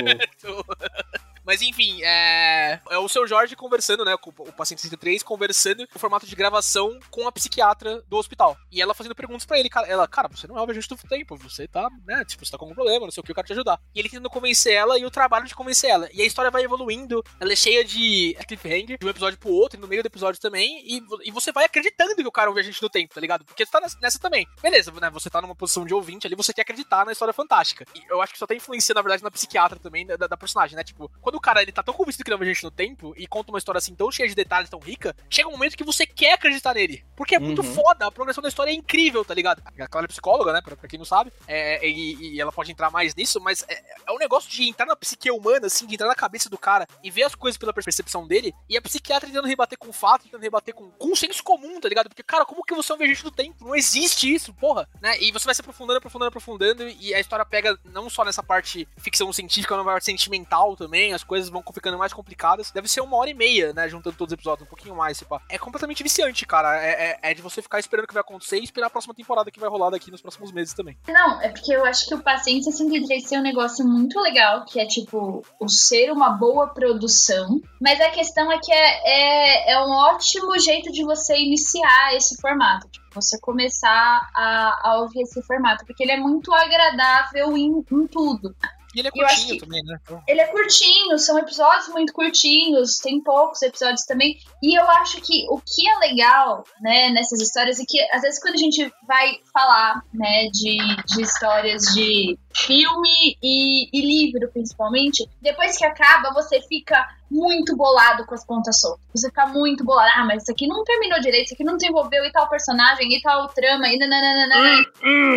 Go. 0.41 0.65
Mas 1.47 1.61
enfim, 1.61 2.03
é... 2.03 2.77
é 2.89 2.97
o 2.97 3.07
seu 3.07 3.25
Jorge 3.25 3.55
conversando, 3.55 4.03
né? 4.03 4.17
Com 4.17 4.31
o 4.31 4.51
paciente 4.51 4.81
103, 4.81 5.23
conversando 5.23 5.87
no 5.93 5.97
formato 5.99 6.25
de 6.27 6.35
gravação 6.35 6.99
com 7.09 7.25
a 7.25 7.31
psiquiatra 7.31 8.01
do 8.09 8.17
hospital. 8.17 8.57
E 8.69 8.81
ela 8.81 8.93
fazendo 8.93 9.15
perguntas 9.15 9.45
pra 9.45 9.57
ele. 9.57 9.69
Ela, 9.87 10.05
cara, 10.09 10.27
você 10.27 10.45
não 10.45 10.57
é 10.57 10.61
o 10.61 10.65
viajante 10.65 10.89
do 10.89 10.97
tempo, 10.97 11.37
você 11.37 11.65
tá, 11.65 11.89
né? 12.05 12.25
Tipo, 12.25 12.45
você 12.45 12.51
tá 12.51 12.57
com 12.57 12.65
algum 12.65 12.75
problema, 12.75 13.05
não 13.05 13.11
sei 13.11 13.21
o 13.21 13.23
que, 13.23 13.31
eu 13.31 13.35
quero 13.35 13.47
te 13.47 13.53
ajudar. 13.53 13.79
E 13.95 13.99
ele 13.99 14.09
tentando 14.09 14.29
convencer 14.29 14.73
ela 14.73 14.99
e 14.99 15.05
o 15.05 15.09
trabalho 15.09 15.45
de 15.45 15.55
convencer 15.55 15.89
ela. 15.89 16.09
E 16.13 16.21
a 16.21 16.25
história 16.25 16.51
vai 16.51 16.63
evoluindo, 16.63 17.23
ela 17.39 17.53
é 17.53 17.55
cheia 17.55 17.81
de 17.85 18.35
cliffhanger, 18.45 18.97
de 18.99 19.05
um 19.05 19.09
episódio 19.09 19.39
pro 19.39 19.49
outro, 19.49 19.79
e 19.79 19.81
no 19.81 19.87
meio 19.87 20.03
do 20.03 20.07
episódio 20.07 20.41
também. 20.41 20.81
E, 20.85 21.01
e 21.23 21.31
você 21.31 21.51
vai 21.51 21.65
acreditando 21.65 22.15
que 22.15 22.27
o 22.27 22.31
cara 22.31 22.47
é 22.49 22.51
um 22.51 22.53
viajante 22.53 22.79
do 22.81 22.89
tempo, 22.89 23.13
tá 23.13 23.21
ligado? 23.21 23.45
Porque 23.45 23.65
você 23.65 23.71
tá 23.71 23.81
nessa, 24.01 24.19
também. 24.19 24.47
Beleza, 24.61 24.91
né? 24.91 25.09
Você 25.09 25.29
tá 25.29 25.41
numa 25.41 25.55
posição 25.55 25.85
de 25.85 25.93
ouvinte 25.93 26.25
ali, 26.27 26.35
você 26.35 26.53
quer 26.53 26.61
acreditar 26.63 27.05
na 27.05 27.11
história 27.11 27.33
fantástica. 27.33 27.85
E 27.95 28.01
eu 28.09 28.21
acho 28.21 28.33
que 28.33 28.39
só 28.39 28.47
tá 28.47 28.55
influenciando, 28.55 28.97
na 28.97 29.01
verdade, 29.03 29.23
na 29.23 29.31
psiquiatra 29.31 29.79
também, 29.79 30.05
da, 30.05 30.15
da 30.15 30.37
personagem, 30.37 30.75
né? 30.75 30.83
Tipo, 30.83 31.09
quando 31.21 31.35
o 31.35 31.41
cara 31.41 31.61
ele 31.61 31.71
tá 31.71 31.83
tão 31.83 31.93
convencido 31.93 32.23
que 32.23 32.29
ele 32.29 32.35
é 32.35 32.37
um 32.37 32.39
viajante 32.39 32.63
no 32.63 32.71
tempo 32.71 33.13
e 33.17 33.27
conta 33.27 33.51
uma 33.51 33.57
história 33.57 33.77
assim 33.79 33.95
tão 33.95 34.11
cheia 34.11 34.27
de 34.27 34.35
detalhes, 34.35 34.69
tão 34.69 34.79
rica, 34.79 35.15
chega 35.29 35.47
um 35.47 35.51
momento 35.51 35.75
que 35.77 35.83
você 35.83 36.05
quer 36.05 36.33
acreditar 36.33 36.73
nele. 36.73 37.05
Porque 37.15 37.35
é 37.35 37.39
muito 37.39 37.61
Uhum. 37.61 37.73
foda, 37.73 38.07
a 38.07 38.11
progressão 38.11 38.41
da 38.41 38.49
história 38.49 38.71
é 38.71 38.73
incrível, 38.73 39.23
tá 39.25 39.33
ligado? 39.33 39.61
A 39.79 39.87
Clara 39.87 40.05
é 40.05 40.07
psicóloga, 40.07 40.53
né? 40.53 40.61
Pra, 40.61 40.75
pra 40.75 40.87
quem 40.87 40.97
não 40.97 41.05
sabe. 41.05 41.31
É, 41.47 41.87
e, 41.87 42.33
e 42.35 42.41
ela 42.41 42.51
pode 42.51 42.71
entrar 42.71 42.89
mais 42.91 43.13
nisso, 43.15 43.39
mas 43.41 43.63
é, 43.67 43.83
é 44.07 44.11
um 44.11 44.17
negócio 44.17 44.49
de 44.49 44.67
entrar 44.67 44.85
na 44.85 44.95
psique 44.95 45.29
humana, 45.31 45.67
assim, 45.67 45.85
de 45.87 45.95
entrar 45.95 46.07
na 46.07 46.15
cabeça 46.15 46.49
do 46.49 46.57
cara 46.57 46.87
e 47.03 47.09
ver 47.11 47.23
as 47.23 47.35
coisas 47.35 47.57
pela 47.57 47.73
percepção 47.73 48.27
dele. 48.27 48.53
E 48.69 48.77
a 48.77 48.81
psiquiatra 48.81 49.27
tentando 49.27 49.47
rebater 49.47 49.77
com 49.77 49.91
fato, 49.91 50.23
tentando 50.23 50.41
rebater 50.41 50.73
com, 50.73 50.89
com 50.91 51.06
um 51.11 51.15
senso 51.15 51.43
comum, 51.43 51.79
tá 51.79 51.87
ligado? 51.89 52.07
Porque, 52.09 52.23
cara, 52.23 52.45
como 52.45 52.63
que 52.63 52.73
você 52.75 52.91
é 52.91 52.95
um 52.95 52.97
viajante 52.97 53.23
do 53.23 53.31
tempo? 53.31 53.65
Não 53.65 53.75
existe 53.75 54.33
isso, 54.33 54.53
porra. 54.53 54.87
Né? 55.01 55.17
E 55.21 55.31
você 55.31 55.45
vai 55.45 55.55
se 55.55 55.61
aprofundando, 55.61 55.97
aprofundando, 55.97 56.29
aprofundando. 56.29 56.87
E 56.87 57.13
a 57.13 57.19
história 57.19 57.45
pega 57.45 57.77
não 57.85 58.09
só 58.09 58.23
nessa 58.25 58.43
parte 58.43 58.87
ficção 58.97 59.31
científica, 59.31 59.75
mas 59.75 59.85
na 59.85 59.91
parte 59.91 60.05
sentimental 60.05 60.75
também. 60.75 61.13
As 61.13 61.23
coisas 61.23 61.49
vão 61.49 61.63
ficando 61.73 61.97
mais 61.97 62.13
complicadas. 62.13 62.71
Deve 62.71 62.87
ser 62.87 63.01
uma 63.01 63.17
hora 63.17 63.29
e 63.29 63.33
meia, 63.33 63.73
né? 63.73 63.87
Juntando 63.89 64.15
todos 64.15 64.31
os 64.31 64.37
episódios, 64.37 64.65
um 64.65 64.69
pouquinho 64.69 64.95
mais, 64.95 65.17
tipo. 65.17 65.39
É 65.49 65.57
completamente 65.57 66.03
viciante, 66.03 66.45
cara. 66.45 66.81
É, 66.83 67.19
é- 67.23 67.31
é 67.31 67.33
de 67.33 67.41
você 67.41 67.61
ficar 67.61 67.79
esperando 67.79 68.05
o 68.05 68.07
que 68.07 68.13
vai 68.13 68.21
acontecer 68.21 68.59
e 68.59 68.63
esperar 68.63 68.87
a 68.87 68.89
próxima 68.89 69.13
temporada 69.13 69.51
que 69.51 69.59
vai 69.59 69.69
rolar 69.69 69.89
daqui 69.89 70.11
nos 70.11 70.21
próximos 70.21 70.51
meses 70.51 70.73
também. 70.73 70.97
Não, 71.07 71.41
é 71.41 71.49
porque 71.49 71.73
eu 71.73 71.85
acho 71.85 72.07
que 72.07 72.15
o 72.15 72.21
Paciente 72.21 72.65
63 72.65 73.23
tem 73.23 73.39
um 73.39 73.43
negócio 73.43 73.85
muito 73.85 74.19
legal, 74.19 74.65
que 74.65 74.79
é 74.79 74.85
tipo, 74.85 75.43
o 75.59 75.69
ser 75.69 76.11
uma 76.11 76.29
boa 76.31 76.67
produção. 76.67 77.61
Mas 77.81 77.99
a 78.01 78.09
questão 78.09 78.51
é 78.51 78.59
que 78.59 78.71
é, 78.71 79.01
é, 79.05 79.71
é 79.73 79.79
um 79.79 79.91
ótimo 79.91 80.57
jeito 80.59 80.91
de 80.91 80.96
você 81.03 81.37
iniciar 81.37 82.15
esse 82.15 82.39
formato. 82.41 82.87
Tipo, 82.89 83.07
você 83.13 83.39
começar 83.39 84.29
a, 84.35 84.89
a 84.89 85.01
ouvir 85.01 85.21
esse 85.21 85.41
formato. 85.43 85.85
Porque 85.85 86.03
ele 86.03 86.11
é 86.11 86.17
muito 86.17 86.53
agradável 86.53 87.55
em, 87.57 87.83
em 87.91 88.07
tudo. 88.07 88.55
E 88.97 88.99
ele 88.99 89.09
é 89.09 89.11
curtinho 89.11 89.59
também, 89.59 89.83
né? 89.83 89.99
Então, 90.01 90.23
Ele 90.27 90.41
é 90.41 90.47
curtinho, 90.47 91.19
são 91.19 91.37
episódios 91.37 91.87
muito 91.89 92.11
curtinhos, 92.11 92.97
tem 92.97 93.21
poucos 93.21 93.61
episódios 93.61 94.03
também. 94.05 94.39
E 94.63 94.73
eu 94.75 94.89
acho 94.89 95.21
que 95.21 95.45
o 95.49 95.59
que 95.59 95.87
é 95.87 95.99
legal, 95.99 96.63
né, 96.81 97.09
nessas 97.11 97.39
histórias 97.39 97.79
é 97.79 97.83
que 97.87 98.01
às 98.11 98.23
vezes 98.23 98.41
quando 98.41 98.55
a 98.55 98.57
gente 98.57 98.91
vai 99.07 99.35
falar, 99.53 100.01
né, 100.11 100.47
de, 100.51 100.77
de 101.05 101.21
histórias 101.21 101.83
de 101.93 102.39
filme 102.55 103.37
e, 103.43 103.87
e 103.93 104.01
livro, 104.01 104.49
principalmente, 104.51 105.29
depois 105.41 105.77
que 105.77 105.85
acaba, 105.85 106.33
você 106.33 106.59
fica 106.61 107.05
muito 107.29 107.75
bolado 107.75 108.25
com 108.25 108.33
as 108.33 108.45
pontas 108.45 108.79
soltas. 108.79 108.99
Você 109.13 109.27
fica 109.29 109.45
muito 109.47 109.83
bolado. 109.83 110.11
Ah, 110.15 110.25
mas 110.25 110.43
isso 110.43 110.51
aqui 110.51 110.67
não 110.67 110.83
terminou 110.83 111.19
direito, 111.19 111.45
isso 111.45 111.53
aqui 111.53 111.63
não 111.63 111.77
desenvolveu 111.77 112.23
e 112.25 112.31
tal 112.31 112.47
personagem, 112.49 113.13
e 113.13 113.21
tal 113.21 113.47
trama, 113.49 113.87
e 113.87 113.97
nananana. 113.97 114.85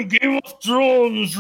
Game 0.07 0.39
of 0.45 0.55
Thrones! 0.61 1.31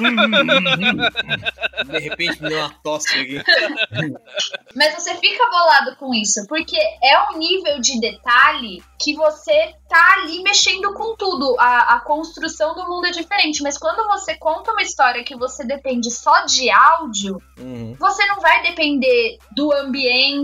De 1.86 1.98
repente 1.98 2.42
me 2.42 2.48
deu 2.48 2.58
uma 2.58 2.74
tosse 2.82 3.18
aqui. 3.18 3.40
Mas 4.74 4.94
você 4.94 5.14
fica 5.16 5.44
bolado 5.50 5.96
com 5.96 6.14
isso, 6.14 6.46
porque 6.48 6.76
é 7.02 7.30
um 7.32 7.38
nível 7.38 7.80
de 7.80 8.00
detalhe 8.00 8.82
que 9.00 9.14
você 9.14 9.74
tá 9.88 10.14
ali 10.18 10.42
mexendo 10.42 10.92
com 10.94 11.16
tudo. 11.16 11.56
A, 11.58 11.96
a 11.96 12.00
construção 12.00 12.74
do 12.74 12.88
mundo 12.88 13.06
é 13.06 13.10
diferente, 13.10 13.62
mas 13.62 13.76
quando 13.78 14.06
você 14.06 14.36
conta 14.36 14.72
uma 14.72 14.82
história 14.82 15.24
que 15.24 15.34
você 15.36 15.64
depende 15.64 16.10
só 16.10 16.44
de 16.44 16.70
áudio, 16.70 17.40
Uhum. 17.58 17.94
você 17.98 18.24
não 18.26 18.40
vai 18.40 18.62
depender 18.62 19.38
do 19.54 19.72
ambiente, 19.72 20.39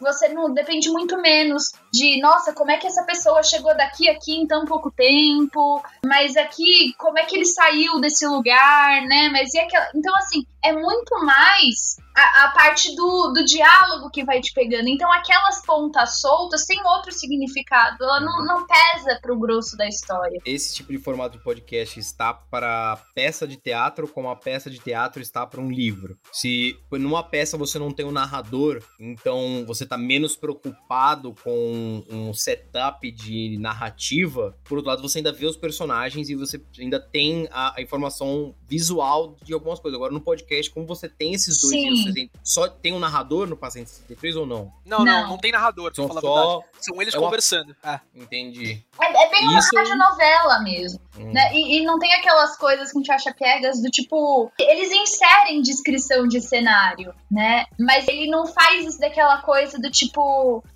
você 0.00 0.28
não 0.28 0.52
depende 0.52 0.90
muito 0.90 1.20
menos 1.20 1.72
de, 1.92 2.20
nossa, 2.20 2.52
como 2.52 2.70
é 2.70 2.78
que 2.78 2.86
essa 2.86 3.04
pessoa 3.04 3.42
chegou 3.42 3.76
daqui 3.76 4.08
aqui 4.08 4.34
em 4.34 4.46
tão 4.46 4.64
pouco 4.64 4.90
tempo, 4.90 5.82
mas 6.04 6.36
aqui, 6.36 6.92
como 6.98 7.18
é 7.18 7.24
que 7.24 7.36
ele 7.36 7.46
saiu 7.46 8.00
desse 8.00 8.26
lugar, 8.26 9.02
né? 9.02 9.28
Mas 9.30 9.52
e 9.54 9.58
aquela. 9.58 9.88
Então, 9.94 10.14
assim, 10.16 10.44
é 10.62 10.72
muito 10.72 11.24
mais 11.24 11.96
a, 12.14 12.44
a 12.44 12.52
parte 12.52 12.94
do, 12.94 13.32
do 13.32 13.44
diálogo 13.44 14.10
que 14.10 14.24
vai 14.24 14.40
te 14.40 14.52
pegando. 14.52 14.88
Então, 14.88 15.10
aquelas 15.12 15.64
pontas 15.64 16.20
soltas 16.20 16.64
têm 16.64 16.80
outro 16.84 17.12
significado, 17.12 18.02
ela 18.02 18.20
não, 18.20 18.44
não 18.44 18.66
pesa 18.66 19.18
pro 19.20 19.38
grosso 19.38 19.76
da 19.76 19.88
história. 19.88 20.40
Esse 20.44 20.74
tipo 20.74 20.92
de 20.92 20.98
formato 20.98 21.36
de 21.36 21.44
podcast 21.44 21.98
está 21.98 22.32
para 22.32 23.02
peça 23.14 23.46
de 23.46 23.56
teatro, 23.56 24.06
como 24.08 24.28
a 24.28 24.36
peça 24.36 24.70
de 24.70 24.78
teatro 24.78 25.20
está 25.20 25.46
para 25.46 25.60
um 25.60 25.70
livro. 25.70 26.18
Se 26.32 26.78
numa 26.92 27.22
peça 27.22 27.56
você 27.56 27.78
não 27.78 27.90
tem 27.90 28.06
um 28.06 28.12
narrador, 28.12 28.82
então 28.98 29.64
você 29.66 29.84
está 29.84 29.98
menos 29.98 30.36
preocupado 30.36 31.34
com 31.42 32.04
um 32.08 32.32
setup 32.32 33.10
de 33.10 33.58
narrativa, 33.58 34.56
por 34.64 34.76
outro 34.76 34.90
lado, 34.90 35.02
você 35.02 35.18
ainda 35.18 35.32
vê 35.32 35.46
os 35.46 35.56
personagens 35.56 36.28
e 36.28 36.34
você 36.34 36.62
ainda 36.78 37.00
tem 37.00 37.48
a, 37.50 37.78
a 37.78 37.82
informação 37.82 38.54
visual 38.68 39.36
de 39.42 39.52
algumas 39.52 39.80
coisas. 39.80 39.96
Agora, 39.96 40.12
no 40.12 40.20
podcast, 40.20 40.70
como 40.70 40.86
você 40.86 41.08
tem 41.08 41.34
esses 41.34 41.60
dois, 41.60 42.03
Sim. 42.12 42.30
só 42.42 42.68
tem 42.68 42.92
um 42.92 42.98
narrador 42.98 43.46
no 43.46 43.56
Paciente 43.56 43.90
63 43.90 44.36
ou 44.36 44.46
não? 44.46 44.72
Não, 44.84 44.98
não, 44.98 45.04
não, 45.04 45.28
Não. 45.30 45.38
tem 45.38 45.52
narrador, 45.52 45.86
pra 45.86 45.94
São 45.94 46.08
falar 46.08 46.20
a 46.20 46.22
verdade. 46.22 46.46
só. 46.46 46.62
São 46.80 47.02
eles 47.02 47.14
é 47.14 47.18
uma- 47.18 47.24
conversando. 47.26 47.74
É. 47.82 48.00
Entendi. 48.14 48.84
É, 49.00 49.24
é 49.26 49.30
bem 49.30 49.48
uma 49.48 49.58
Isso- 49.58 49.70
novela 49.96 50.60
mesmo. 50.60 51.00
Hum. 51.18 51.32
Né? 51.32 51.52
E, 51.54 51.78
e 51.78 51.84
não 51.84 51.98
tem 51.98 52.12
aquelas 52.14 52.56
coisas 52.56 52.90
que 52.90 52.98
a 52.98 53.00
gente 53.00 53.12
acha 53.12 53.32
piegas 53.34 53.80
do 53.80 53.88
tipo. 53.90 54.50
Eles 54.58 54.90
inserem 54.92 55.62
descrição 55.62 56.26
de 56.26 56.40
cenário, 56.40 57.14
né? 57.30 57.66
Mas 57.78 58.06
ele 58.08 58.28
não 58.30 58.46
faz 58.46 58.84
isso 58.86 58.98
daquela 58.98 59.38
coisa 59.42 59.78
do 59.78 59.90
tipo: 59.90 60.20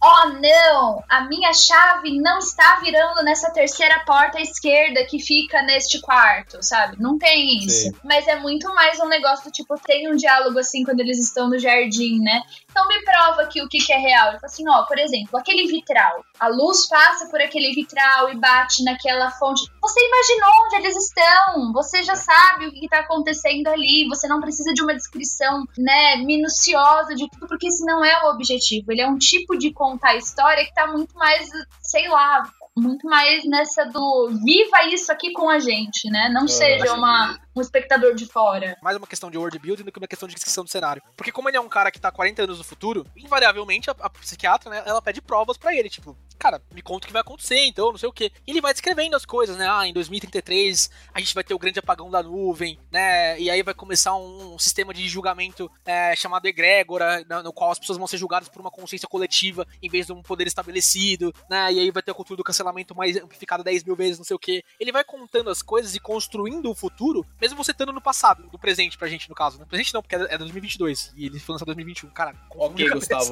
oh 0.02 0.28
não, 0.40 1.02
a 1.08 1.22
minha 1.28 1.52
chave 1.52 2.20
não 2.20 2.38
está 2.38 2.78
virando 2.80 3.22
nessa 3.24 3.50
terceira 3.50 4.00
porta 4.06 4.40
esquerda 4.40 5.04
que 5.06 5.18
fica 5.18 5.60
neste 5.62 6.00
quarto, 6.00 6.58
sabe? 6.62 6.96
Não 7.00 7.18
tem 7.18 7.58
isso. 7.58 7.82
Sei. 7.82 7.92
Mas 8.04 8.26
é 8.28 8.36
muito 8.36 8.72
mais 8.74 8.98
um 9.00 9.06
negócio 9.08 9.44
do 9.44 9.50
tipo: 9.50 9.74
tem 9.84 10.10
um 10.12 10.16
diálogo 10.16 10.58
assim 10.58 10.84
quando 10.84 11.00
eles 11.00 11.17
eles 11.18 11.26
estão 11.26 11.48
no 11.48 11.58
jardim, 11.58 12.20
né? 12.20 12.42
Então 12.70 12.86
me 12.86 13.02
prova 13.02 13.42
aqui 13.42 13.60
o 13.60 13.68
que, 13.68 13.78
que 13.78 13.92
é 13.92 13.98
real. 13.98 14.28
Ele 14.28 14.38
fala 14.38 14.52
assim, 14.52 14.68
ó, 14.68 14.84
por 14.84 14.98
exemplo, 14.98 15.38
aquele 15.38 15.66
vitral. 15.66 16.24
A 16.38 16.48
luz 16.48 16.86
passa 16.88 17.28
por 17.28 17.40
aquele 17.40 17.74
vitral 17.74 18.30
e 18.30 18.36
bate 18.36 18.84
naquela 18.84 19.30
fonte. 19.32 19.62
Você 19.82 20.00
imaginou 20.00 20.50
onde 20.64 20.76
eles 20.76 20.96
estão? 20.96 21.72
Você 21.72 22.02
já 22.02 22.14
sabe 22.14 22.68
o 22.68 22.72
que 22.72 22.84
está 22.84 23.00
acontecendo 23.00 23.66
ali. 23.68 24.06
Você 24.08 24.28
não 24.28 24.40
precisa 24.40 24.72
de 24.72 24.82
uma 24.82 24.94
descrição, 24.94 25.64
né, 25.76 26.16
minuciosa 26.16 27.14
de 27.14 27.28
tudo, 27.28 27.48
porque 27.48 27.68
esse 27.68 27.84
não 27.84 28.04
é 28.04 28.24
o 28.24 28.30
objetivo. 28.30 28.92
Ele 28.92 29.02
é 29.02 29.08
um 29.08 29.18
tipo 29.18 29.58
de 29.58 29.72
contar 29.72 30.16
história 30.16 30.64
que 30.64 30.70
está 30.70 30.86
muito 30.86 31.14
mais, 31.16 31.48
sei 31.82 32.08
lá, 32.08 32.44
muito 32.76 33.06
mais 33.06 33.44
nessa 33.44 33.84
do 33.86 34.28
viva 34.44 34.84
isso 34.92 35.10
aqui 35.10 35.32
com 35.32 35.50
a 35.50 35.58
gente, 35.58 36.08
né? 36.10 36.28
Não 36.32 36.46
seja 36.46 36.94
uma, 36.94 37.38
um 37.58 37.62
espectador 37.62 38.14
de 38.14 38.26
fora. 38.26 38.76
Mais 38.80 38.96
uma 38.96 39.06
questão 39.06 39.30
de 39.30 39.36
world 39.36 39.58
building 39.58 39.82
do 39.82 39.92
que 39.92 39.98
uma 39.98 40.08
questão 40.08 40.28
de 40.28 40.34
descrição 40.34 40.64
do 40.64 40.70
cenário. 40.70 41.02
Porque 41.16 41.32
como 41.32 41.48
ele 41.48 41.56
é 41.56 41.60
um 41.60 41.68
cara 41.68 41.90
que 41.90 42.00
tá 42.00 42.10
40 42.10 42.42
anos 42.42 42.58
no 42.58 42.64
futuro, 42.64 43.04
invariavelmente 43.16 43.90
a, 43.90 43.96
a 44.00 44.10
psiquiatra, 44.10 44.70
né, 44.70 44.82
ela 44.86 45.02
pede 45.02 45.20
provas 45.20 45.56
para 45.56 45.74
ele, 45.74 45.88
tipo, 45.88 46.16
cara, 46.38 46.62
me 46.72 46.80
conta 46.80 47.04
o 47.04 47.06
que 47.06 47.12
vai 47.12 47.22
acontecer, 47.22 47.66
então, 47.66 47.90
não 47.90 47.98
sei 47.98 48.08
o 48.08 48.12
que. 48.12 48.32
E 48.46 48.50
ele 48.50 48.60
vai 48.60 48.72
descrevendo 48.72 49.16
as 49.16 49.24
coisas, 49.24 49.56
né? 49.56 49.68
Ah, 49.68 49.86
em 49.86 49.92
2033 49.92 50.90
a 51.12 51.18
gente 51.18 51.34
vai 51.34 51.42
ter 51.42 51.54
o 51.54 51.58
grande 51.58 51.78
apagão 51.78 52.10
da 52.10 52.22
nuvem, 52.22 52.78
né? 52.90 53.38
E 53.40 53.50
aí 53.50 53.62
vai 53.62 53.74
começar 53.74 54.14
um, 54.14 54.54
um 54.54 54.58
sistema 54.58 54.94
de 54.94 55.08
julgamento 55.08 55.70
é, 55.84 56.14
chamado 56.14 56.46
egrégora, 56.46 57.24
no, 57.28 57.42
no, 57.42 57.52
qual 57.52 57.70
as 57.72 57.78
pessoas 57.78 57.98
vão 57.98 58.06
ser 58.06 58.18
julgadas 58.18 58.48
por 58.48 58.60
uma 58.60 58.70
consciência 58.70 59.08
coletiva 59.08 59.66
em 59.82 59.88
vez 59.88 60.06
de 60.06 60.12
um 60.12 60.22
poder 60.22 60.46
estabelecido, 60.46 61.34
né? 61.50 61.72
E 61.72 61.80
aí 61.80 61.90
vai 61.90 62.02
ter 62.02 62.12
a 62.12 62.14
cultura 62.14 62.36
do 62.36 62.44
cancelamento 62.44 62.94
mais 62.94 63.16
amplificada 63.16 63.64
10 63.64 63.84
mil 63.84 63.96
vezes, 63.96 64.18
não 64.18 64.24
sei 64.24 64.36
o 64.36 64.38
que. 64.38 64.62
Ele 64.78 64.92
vai 64.92 65.02
contando 65.02 65.50
as 65.50 65.62
coisas 65.62 65.94
e 65.94 66.00
construindo 66.00 66.70
o 66.70 66.74
futuro, 66.74 67.26
mesmo 67.40 67.47
você 67.56 67.72
estando 67.72 67.92
no 67.92 68.00
passado, 68.00 68.48
no 68.52 68.58
presente 68.58 68.96
pra 68.98 69.08
gente, 69.08 69.28
no 69.28 69.34
caso, 69.34 69.58
né? 69.58 69.66
Presente 69.68 69.94
não, 69.94 70.02
porque 70.02 70.16
é 70.16 70.38
2022 70.38 71.12
e 71.16 71.26
ele 71.26 71.38
foi 71.38 71.54
lançado 71.54 71.68
em 71.68 71.74
2021. 71.74 72.10
Cara, 72.10 72.34
ok, 72.50 72.88
Gustavo. 72.90 73.30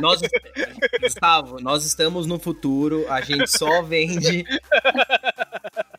nós, 0.00 0.20
Gustavo, 1.00 1.60
nós 1.60 1.84
estamos 1.84 2.26
no 2.26 2.38
futuro, 2.38 3.06
a 3.10 3.20
gente 3.20 3.46
só 3.48 3.82
vende. 3.82 4.44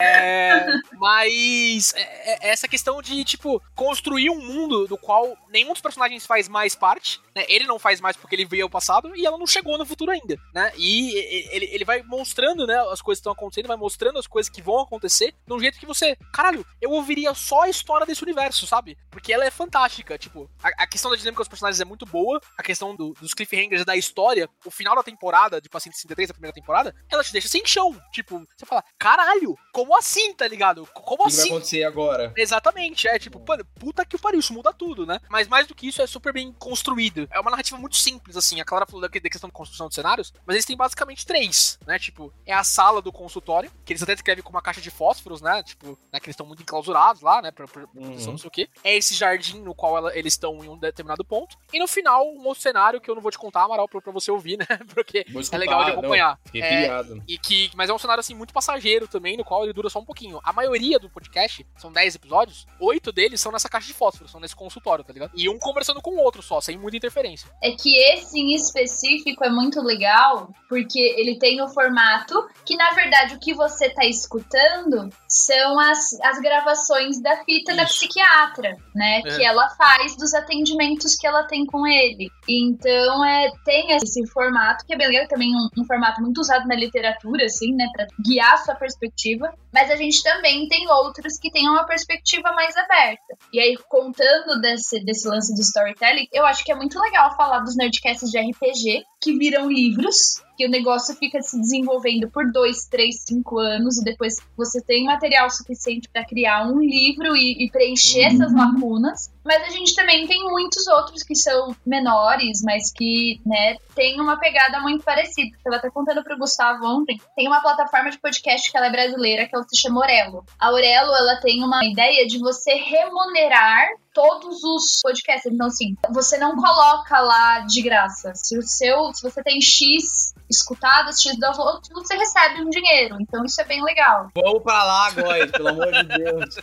É, 0.01 0.65
mas 0.93 1.93
é, 1.95 2.47
é, 2.47 2.49
essa 2.49 2.67
questão 2.67 3.01
de, 3.01 3.23
tipo, 3.23 3.61
construir 3.75 4.29
um 4.29 4.41
mundo 4.41 4.87
do 4.87 4.97
qual 4.97 5.37
nenhum 5.49 5.73
dos 5.73 5.81
personagens 5.81 6.25
faz 6.25 6.47
mais 6.47 6.75
parte, 6.75 7.19
né? 7.35 7.45
Ele 7.47 7.65
não 7.65 7.79
faz 7.79 8.01
mais 8.01 8.15
porque 8.15 8.35
ele 8.35 8.45
veio 8.45 8.63
ao 8.63 8.69
passado 8.69 9.15
e 9.15 9.25
ela 9.25 9.37
não 9.37 9.47
chegou 9.47 9.77
no 9.77 9.85
futuro 9.85 10.11
ainda, 10.11 10.37
né? 10.53 10.71
E 10.77 11.15
ele, 11.51 11.65
ele 11.71 11.85
vai 11.85 12.01
mostrando, 12.03 12.65
né, 12.65 12.77
as 12.91 13.01
coisas 13.01 13.19
que 13.19 13.21
estão 13.21 13.33
acontecendo, 13.33 13.67
vai 13.67 13.77
mostrando 13.77 14.19
as 14.19 14.27
coisas 14.27 14.49
que 14.49 14.61
vão 14.61 14.79
acontecer 14.79 15.33
de 15.45 15.53
um 15.53 15.59
jeito 15.59 15.79
que 15.79 15.85
você, 15.85 16.17
caralho, 16.33 16.65
eu 16.81 16.91
ouviria 16.91 17.33
só 17.33 17.61
a 17.61 17.69
história 17.69 18.05
desse 18.05 18.23
universo, 18.23 18.67
sabe? 18.67 18.97
Porque 19.09 19.33
ela 19.33 19.45
é 19.45 19.51
fantástica, 19.51 20.17
tipo, 20.17 20.49
a, 20.63 20.83
a 20.83 20.87
questão 20.87 21.11
da 21.11 21.17
dinâmica 21.17 21.41
dos 21.41 21.47
personagens 21.47 21.81
é 21.81 21.85
muito 21.85 22.05
boa, 22.05 22.41
a 22.57 22.63
questão 22.63 22.95
do, 22.95 23.13
dos 23.13 23.33
cliffhangers 23.33 23.85
da 23.85 23.95
história, 23.95 24.49
o 24.65 24.71
final 24.71 24.95
da 24.95 25.03
temporada, 25.03 25.61
de 25.61 25.69
Paciente 25.69 25.95
63, 25.95 26.29
a 26.29 26.33
primeira 26.33 26.53
temporada, 26.53 26.95
ela 27.09 27.23
te 27.23 27.31
deixa 27.31 27.47
sem 27.47 27.65
chão, 27.65 27.99
tipo, 28.11 28.45
você 28.55 28.65
fala, 28.65 28.83
caralho, 28.97 29.55
como 29.73 29.90
como 29.91 29.99
assim, 29.99 30.33
tá 30.33 30.47
ligado? 30.47 30.87
Como 30.93 31.23
o 31.23 31.25
que 31.25 31.33
assim? 31.33 31.41
vai 31.41 31.49
acontecer 31.49 31.83
agora? 31.83 32.33
Exatamente, 32.37 33.09
é 33.09 33.19
tipo, 33.19 33.41
puta 33.77 34.05
que 34.05 34.15
o 34.15 34.19
pariu, 34.19 34.39
isso 34.39 34.53
muda 34.53 34.71
tudo, 34.71 35.05
né? 35.05 35.19
Mas 35.29 35.49
mais 35.49 35.67
do 35.67 35.75
que 35.75 35.85
isso, 35.85 36.01
é 36.01 36.07
super 36.07 36.31
bem 36.31 36.53
construído. 36.53 37.27
É 37.29 37.37
uma 37.41 37.51
narrativa 37.51 37.77
muito 37.77 37.97
simples, 37.97 38.37
assim. 38.37 38.61
A 38.61 38.65
Clara 38.65 38.85
falou 38.85 39.01
da 39.01 39.09
questão 39.09 39.49
de 39.49 39.53
construção 39.53 39.89
de 39.89 39.95
cenários, 39.95 40.33
mas 40.45 40.55
eles 40.55 40.65
têm 40.65 40.77
basicamente 40.77 41.25
três, 41.25 41.77
né? 41.85 41.99
Tipo, 41.99 42.33
é 42.45 42.53
a 42.53 42.63
sala 42.63 43.01
do 43.01 43.11
consultório, 43.11 43.69
que 43.83 43.91
eles 43.91 44.01
até 44.01 44.13
descrevem 44.13 44.41
com 44.41 44.49
uma 44.49 44.61
caixa 44.61 44.79
de 44.79 44.89
fósforos, 44.89 45.41
né? 45.41 45.61
Tipo, 45.61 45.99
né, 46.09 46.21
que 46.21 46.27
eles 46.27 46.35
estão 46.35 46.45
muito 46.45 46.63
enclausurados 46.63 47.21
lá, 47.21 47.41
né? 47.41 47.51
Pra, 47.51 47.67
pra 47.67 47.83
uhum. 47.93 48.15
não 48.15 48.37
sei 48.37 48.47
o 48.47 48.51
quê. 48.51 48.69
É 48.85 48.95
esse 48.95 49.13
jardim 49.13 49.59
no 49.59 49.75
qual 49.75 49.97
ela, 49.97 50.17
eles 50.17 50.35
estão 50.35 50.63
em 50.63 50.69
um 50.69 50.77
determinado 50.77 51.25
ponto. 51.25 51.57
E 51.73 51.79
no 51.79 51.87
final, 51.87 52.25
um 52.25 52.45
outro 52.45 52.63
cenário 52.63 53.01
que 53.01 53.11
eu 53.11 53.15
não 53.15 53.21
vou 53.21 53.31
te 53.31 53.37
contar, 53.37 53.63
Amaral, 53.63 53.89
pra, 53.89 53.99
pra 53.99 54.13
você 54.13 54.31
ouvir, 54.31 54.55
né? 54.57 54.65
Porque 54.93 55.25
escutar, 55.27 55.57
é 55.57 55.59
legal 55.59 55.83
de 55.83 55.91
acompanhar. 55.91 56.29
Não, 56.29 56.45
fiquei 56.45 56.61
é, 56.61 57.01
E 57.27 57.37
que, 57.37 57.69
mas 57.75 57.89
é 57.89 57.93
um 57.93 57.99
cenário, 57.99 58.21
assim, 58.21 58.33
muito 58.33 58.53
passageiro 58.53 59.05
também, 59.05 59.35
no 59.35 59.43
qual 59.43 59.65
ele 59.65 59.80
dura 59.81 59.89
só 59.89 59.99
um 59.99 60.05
pouquinho. 60.05 60.39
A 60.43 60.53
maioria 60.53 60.99
do 60.99 61.09
podcast, 61.09 61.65
são 61.77 61.91
10 61.91 62.15
episódios, 62.15 62.67
oito 62.79 63.11
deles 63.11 63.41
são 63.41 63.51
nessa 63.51 63.67
caixa 63.67 63.87
de 63.87 63.93
fósforo, 63.93 64.29
são 64.29 64.39
nesse 64.39 64.55
consultório, 64.55 65.03
tá 65.03 65.11
ligado? 65.11 65.31
E 65.35 65.49
um 65.49 65.57
conversando 65.57 66.01
com 66.01 66.11
o 66.11 66.19
outro 66.19 66.41
só, 66.41 66.61
sem 66.61 66.77
muita 66.77 66.97
interferência. 66.97 67.49
É 67.61 67.71
que 67.71 67.97
esse 67.97 68.39
em 68.39 68.53
específico 68.53 69.43
é 69.43 69.49
muito 69.49 69.81
legal, 69.81 70.53
porque 70.69 70.99
ele 71.17 71.37
tem 71.39 71.61
o 71.61 71.67
formato 71.69 72.47
que, 72.65 72.75
na 72.75 72.91
verdade, 72.91 73.35
o 73.35 73.39
que 73.39 73.53
você 73.53 73.89
tá 73.89 74.05
escutando 74.05 75.09
são 75.27 75.79
as, 75.79 76.13
as 76.21 76.39
gravações 76.39 77.19
da 77.21 77.37
fita 77.43 77.71
Isso. 77.71 77.77
da 77.77 77.85
psiquiatra, 77.85 78.77
né? 78.95 79.21
É. 79.25 79.35
Que 79.35 79.43
ela 79.43 79.69
faz 79.69 80.15
dos 80.15 80.33
atendimentos 80.33 81.15
que 81.15 81.25
ela 81.25 81.43
tem 81.43 81.65
com 81.65 81.87
ele. 81.87 82.29
Então, 82.47 83.25
é, 83.25 83.51
tem 83.65 83.91
esse 83.95 84.25
formato, 84.27 84.85
que 84.85 84.93
é 84.93 84.97
bem 84.97 85.07
legal, 85.07 85.27
também 85.27 85.55
um, 85.55 85.81
um 85.81 85.85
formato 85.85 86.21
muito 86.21 86.39
usado 86.39 86.67
na 86.67 86.75
literatura, 86.75 87.45
assim, 87.45 87.73
né? 87.73 87.87
Pra 87.93 88.05
guiar 88.23 88.53
a 88.53 88.57
sua 88.57 88.75
perspectiva. 88.75 89.53
Mas 89.73 89.89
a 89.89 89.95
gente 89.95 90.21
também 90.21 90.67
tem 90.67 90.89
outros 90.89 91.37
que 91.37 91.51
têm 91.51 91.69
uma 91.69 91.85
perspectiva 91.85 92.51
mais 92.53 92.75
aberta. 92.75 93.37
E 93.53 93.59
aí, 93.59 93.77
contando 93.87 94.59
desse, 94.59 95.03
desse 95.03 95.27
lance 95.27 95.53
de 95.53 95.61
storytelling, 95.61 96.27
eu 96.31 96.45
acho 96.45 96.63
que 96.63 96.71
é 96.71 96.75
muito 96.75 96.99
legal 96.99 97.35
falar 97.35 97.59
dos 97.59 97.75
nerdcasts 97.75 98.29
de 98.29 98.39
RPG, 98.39 99.03
que 99.21 99.37
viram 99.37 99.69
livros, 99.69 100.41
que 100.61 100.67
o 100.67 100.69
negócio 100.69 101.15
fica 101.15 101.41
se 101.41 101.59
desenvolvendo 101.59 102.29
por 102.29 102.51
dois, 102.51 102.85
três, 102.85 103.23
cinco 103.25 103.57
anos, 103.57 103.97
e 103.97 104.03
depois 104.03 104.35
você 104.55 104.79
tem 104.79 105.05
material 105.05 105.49
suficiente 105.49 106.07
para 106.07 106.23
criar 106.23 106.67
um 106.67 106.79
livro 106.79 107.35
e, 107.35 107.65
e 107.65 107.71
preencher 107.71 108.27
uhum. 108.27 108.35
essas 108.35 108.53
lacunas. 108.53 109.33
Mas 109.43 109.63
a 109.63 109.69
gente 109.71 109.95
também 109.95 110.27
tem 110.27 110.43
muitos 110.43 110.85
outros 110.85 111.23
que 111.23 111.35
são 111.35 111.75
menores, 111.83 112.61
mas 112.63 112.91
que, 112.91 113.41
né, 113.43 113.75
tem 113.95 114.21
uma 114.21 114.37
pegada 114.37 114.79
muito 114.81 115.03
parecida. 115.03 115.49
Eu 115.49 115.57
estava 115.57 115.75
até 115.77 115.89
contando 115.89 116.23
pro 116.23 116.37
Gustavo 116.37 116.85
ontem, 116.85 117.19
tem 117.35 117.47
uma 117.47 117.59
plataforma 117.59 118.11
de 118.11 118.19
podcast 118.19 118.69
que 118.69 118.77
ela 118.77 118.85
é 118.85 118.91
brasileira, 118.91 119.47
que 119.47 119.55
ela 119.55 119.65
se 119.67 119.81
chama 119.81 120.01
Orelo. 120.01 120.45
A 120.59 120.71
Orelo, 120.71 121.11
ela 121.15 121.37
tem 121.37 121.63
uma 121.63 121.83
ideia 121.83 122.27
de 122.27 122.37
você 122.37 122.75
remunerar 122.75 123.87
todos 124.13 124.63
os 124.63 124.99
podcasts. 125.01 125.51
Então, 125.51 125.67
assim, 125.67 125.95
você 126.11 126.37
não 126.37 126.55
coloca 126.55 127.19
lá 127.19 127.59
de 127.59 127.81
graça. 127.81 128.33
Se 128.35 128.57
o 128.57 128.61
seu, 128.61 129.13
se 129.13 129.21
você 129.21 129.43
tem 129.43 129.61
X 129.61 130.33
escutadas, 130.49 131.21
X 131.21 131.37
downloads, 131.39 131.89
você 131.93 132.15
recebe 132.15 132.61
um 132.61 132.69
dinheiro. 132.69 133.17
Então 133.21 133.43
isso 133.45 133.59
é 133.61 133.63
bem 133.63 133.83
legal. 133.83 134.27
Vamos 134.35 134.61
pra 134.61 134.83
lá 134.83 135.07
agora, 135.07 135.47
pelo 135.47 135.69
amor 135.69 135.91
de 135.91 136.03
Deus. 136.03 136.55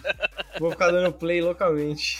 Vou 0.61 0.71
ficar 0.71 0.91
dando 0.91 1.13
play 1.13 1.41
localmente. 1.41 2.19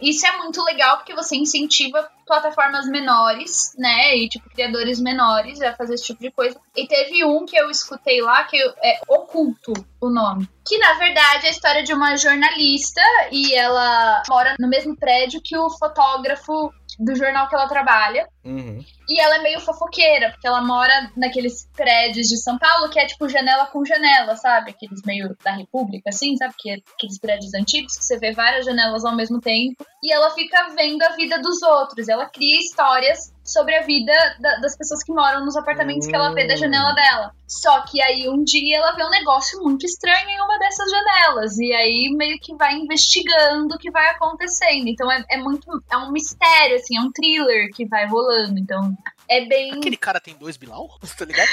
Isso 0.00 0.26
é 0.26 0.36
muito 0.38 0.62
legal 0.62 0.96
porque 0.98 1.14
você 1.14 1.36
incentiva 1.36 2.08
plataformas 2.26 2.86
menores, 2.86 3.72
né? 3.78 4.16
E 4.16 4.28
tipo, 4.28 4.48
criadores 4.50 5.00
menores 5.00 5.60
a 5.60 5.74
fazer 5.74 5.94
esse 5.94 6.04
tipo 6.04 6.20
de 6.20 6.30
coisa. 6.30 6.58
E 6.76 6.86
teve 6.86 7.24
um 7.24 7.46
que 7.46 7.56
eu 7.56 7.70
escutei 7.70 8.20
lá, 8.20 8.44
que 8.44 8.56
é 8.82 9.00
Oculto 9.08 9.72
o 10.00 10.10
nome. 10.10 10.48
Que 10.66 10.78
na 10.78 10.94
verdade 10.94 11.46
é 11.46 11.48
a 11.48 11.52
história 11.52 11.82
de 11.82 11.94
uma 11.94 12.16
jornalista 12.16 13.00
e 13.30 13.54
ela 13.54 14.22
mora 14.28 14.56
no 14.58 14.68
mesmo 14.68 14.96
prédio 14.96 15.40
que 15.42 15.56
o 15.56 15.70
fotógrafo 15.70 16.72
do 16.98 17.14
jornal 17.14 17.48
que 17.48 17.54
ela 17.54 17.68
trabalha. 17.68 18.28
Uhum. 18.44 18.84
E 19.08 19.20
ela 19.20 19.36
é 19.36 19.42
meio 19.42 19.60
fofoqueira, 19.60 20.30
porque 20.30 20.46
ela 20.46 20.62
mora 20.62 21.10
naqueles 21.16 21.68
prédios 21.74 22.26
de 22.28 22.36
São 22.42 22.58
Paulo 22.58 22.90
que 22.90 22.98
é 22.98 23.06
tipo 23.06 23.28
janela 23.28 23.66
com 23.66 23.84
janela, 23.84 24.36
sabe? 24.36 24.70
Aqueles 24.70 25.02
meio 25.04 25.36
da 25.44 25.52
República, 25.52 26.10
assim, 26.10 26.36
sabe? 26.36 26.54
Que 26.58 26.70
é 26.70 26.76
aqueles 26.94 27.18
prédios 27.18 27.54
antigos 27.54 27.96
que 27.96 28.04
você 28.04 28.18
vê 28.18 28.32
várias 28.32 28.64
janelas 28.64 29.04
ao 29.04 29.16
mesmo 29.16 29.40
tempo. 29.40 29.84
E 30.02 30.12
ela 30.12 30.30
fica 30.30 30.68
vendo 30.74 31.02
a 31.02 31.10
vida 31.10 31.38
dos 31.40 31.62
outros. 31.62 32.08
Ela 32.08 32.26
cria 32.26 32.58
histórias 32.58 33.35
sobre 33.46 33.76
a 33.76 33.82
vida 33.82 34.12
da, 34.40 34.56
das 34.56 34.76
pessoas 34.76 35.02
que 35.02 35.12
moram 35.12 35.44
nos 35.44 35.56
apartamentos 35.56 36.06
que 36.06 36.14
ela 36.14 36.34
vê 36.34 36.46
da 36.46 36.56
janela 36.56 36.92
dela. 36.94 37.32
Só 37.46 37.82
que 37.82 38.02
aí 38.02 38.28
um 38.28 38.42
dia 38.42 38.78
ela 38.78 38.92
vê 38.96 39.04
um 39.04 39.10
negócio 39.10 39.62
muito 39.62 39.86
estranho 39.86 40.28
em 40.28 40.40
uma 40.40 40.58
dessas 40.58 40.90
janelas. 40.90 41.58
E 41.58 41.72
aí 41.72 42.12
meio 42.16 42.38
que 42.40 42.54
vai 42.56 42.74
investigando 42.74 43.74
o 43.74 43.78
que 43.78 43.90
vai 43.90 44.08
acontecendo. 44.10 44.88
Então 44.88 45.10
é, 45.10 45.24
é 45.30 45.36
muito. 45.38 45.66
É 45.90 45.96
um 45.96 46.10
mistério, 46.10 46.76
assim, 46.76 46.96
é 46.98 47.00
um 47.00 47.12
thriller 47.12 47.70
que 47.72 47.86
vai 47.86 48.06
rolando. 48.06 48.58
Então 48.58 48.92
é 49.28 49.44
bem. 49.46 49.72
Aquele 49.72 49.96
cara 49.96 50.20
tem 50.20 50.34
dois 50.34 50.56
Bilal? 50.56 50.88
Tá 51.16 51.24
ligado? 51.24 51.48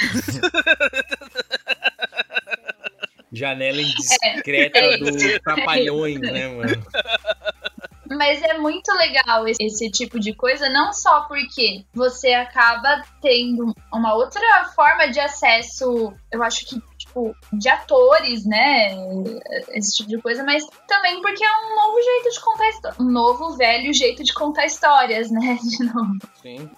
Janela 3.32 3.80
indiscreta 3.80 4.78
é, 4.78 4.94
é 4.94 4.98
do 4.98 5.40
Trapalhões, 5.40 6.20
né, 6.20 6.48
mano? 6.48 6.84
Mas 8.16 8.42
é 8.42 8.58
muito 8.58 8.92
legal 8.92 9.46
esse, 9.46 9.62
esse, 9.62 9.90
tipo 9.90 10.18
de 10.18 10.34
coisa, 10.34 10.68
não 10.68 10.92
só 10.92 11.22
porque 11.22 11.84
você 11.92 12.32
acaba 12.32 13.02
tendo 13.20 13.74
uma 13.92 14.14
outra 14.14 14.40
forma 14.74 15.08
de 15.08 15.20
acesso, 15.20 16.12
eu 16.30 16.42
acho 16.42 16.66
que, 16.66 16.80
tipo, 16.96 17.34
de 17.52 17.68
atores, 17.68 18.44
né? 18.44 18.94
Esse 19.70 19.96
tipo 19.96 20.08
de 20.08 20.20
coisa, 20.20 20.42
mas 20.44 20.64
também 20.86 21.20
porque 21.20 21.44
é 21.44 21.48
um 21.48 21.74
novo 21.74 22.02
jeito 22.02 22.30
de 22.30 22.40
contar 22.40 22.68
histórias. 22.68 23.00
Um 23.00 23.10
novo, 23.10 23.56
velho 23.56 23.92
jeito 23.92 24.22
de 24.22 24.32
contar 24.32 24.66
histórias, 24.66 25.30
né? 25.30 25.58
De 25.62 25.84
novo. 25.84 26.18
Sim. 26.42 26.70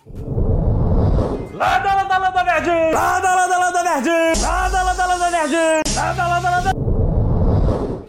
Landa, 1.52 1.94
landa, 1.94 2.18
landa, 2.18 2.44
nerd! 2.44 2.68
Landa, 2.92 3.34
landa, 3.34 3.58
landa, 3.58 3.82
nerd! 3.82 4.40
Landa, 4.40 4.82
landa, 4.82 5.06
landa, 5.06 5.30
nerd! 5.30 5.54
Landa, 5.96 6.26
landa, 6.26 6.50
landa... 6.50 6.95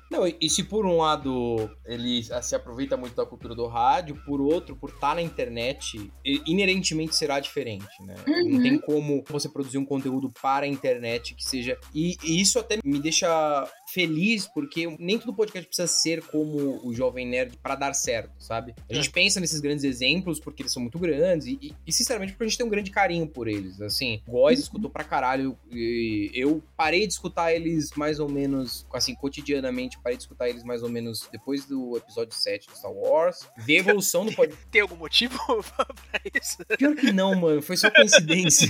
Não, 0.10 0.26
e- 0.28 0.50
se 0.50 0.64
por 0.64 0.86
um 0.86 0.98
lado 0.98 1.70
ele 1.86 2.26
ah, 2.32 2.42
se 2.42 2.56
aproveita 2.56 2.96
muito 2.96 3.16
da 3.16 3.26
cultura 3.26 3.54
do 3.54 3.68
rádio, 3.68 4.22
por 4.26 4.40
outro, 4.42 4.76
por 4.76 4.90
estar 4.90 5.16
na 5.16 5.22
internet, 5.22 6.12
inerentemente 6.46 7.16
será 7.16 7.40
diferente, 7.40 7.88
né? 8.02 8.16
Uhum. 8.28 8.50
Não 8.54 8.62
tem 8.62 8.80
como 8.80 9.24
você 9.30 9.50
produzir 9.50 9.78
um 9.78 9.86
conteúdo 9.86 10.32
para 10.42 10.66
a 10.66 10.70
internet 10.70 11.36
que 11.36 11.44
seja. 11.44 11.78
E, 11.94 12.18
e 12.24 12.42
isso 12.42 12.60
até 12.60 12.78
me 12.84 13.00
deixa 13.00 13.28
feliz, 13.88 14.48
porque 14.48 14.96
nem 15.00 15.18
todo 15.18 15.34
podcast 15.34 15.68
precisa 15.68 15.88
ser 15.88 16.22
como 16.24 16.80
o 16.86 16.94
Jovem 16.94 17.26
Nerd 17.28 17.58
para 17.62 17.76
dar 17.76 17.94
certo, 17.94 18.32
sabe? 18.40 18.74
A 18.90 18.94
gente 18.94 19.10
pensa 19.10 19.40
nesses 19.40 19.60
grandes 19.60 19.84
exemplos 19.84 20.40
porque 20.40 20.62
eles 20.62 20.74
são 20.74 20.82
muito 20.82 21.00
grandes 21.00 21.48
e, 21.48 21.74
e- 21.86 21.92
sinceramente 21.94 22.34
porque 22.34 22.44
a 22.44 22.48
gente 22.48 22.58
tem 22.58 22.66
um 22.66 22.70
grande 22.70 22.92
carinho 22.92 23.28
por 23.28 23.48
eles. 23.48 23.80
Assim, 23.82 24.22
o 24.28 24.32
Góis 24.32 24.60
escutou 24.60 24.90
pra 24.90 25.04
caralho 25.04 25.58
e 25.72 26.32
eu 26.34 26.62
parei 26.76 27.08
de 27.08 27.14
escutar 27.14 27.54
eles 27.54 27.92
mais 27.96 28.20
ou 28.20 28.30
menos, 28.30 28.86
assim, 28.94 29.16
cotidianamente, 29.16 29.98
parei 30.00 30.18
de 30.18 30.24
escutar 30.24 30.50
eles 30.50 30.64
mais 30.64 30.84
ou 30.84 30.90
menos 30.90 31.28
depois 31.32 31.66
do 31.66 31.96
episódio 31.98 32.34
7 32.36 32.68
de 32.68 32.78
Star 32.78 32.92
Wars. 32.92 33.48
Ver 33.58 33.78
a 33.78 33.80
evolução 33.80 34.26
do 34.26 34.34
podcast. 34.34 34.66
Tem 34.70 34.82
algum 34.82 34.96
motivo 34.98 35.38
pra 35.76 36.22
isso? 36.40 36.58
Pior 36.78 36.96
que 36.96 37.12
não, 37.12 37.34
mano, 37.36 37.62
foi 37.62 37.78
só 37.78 37.90
coincidência. 37.90 38.68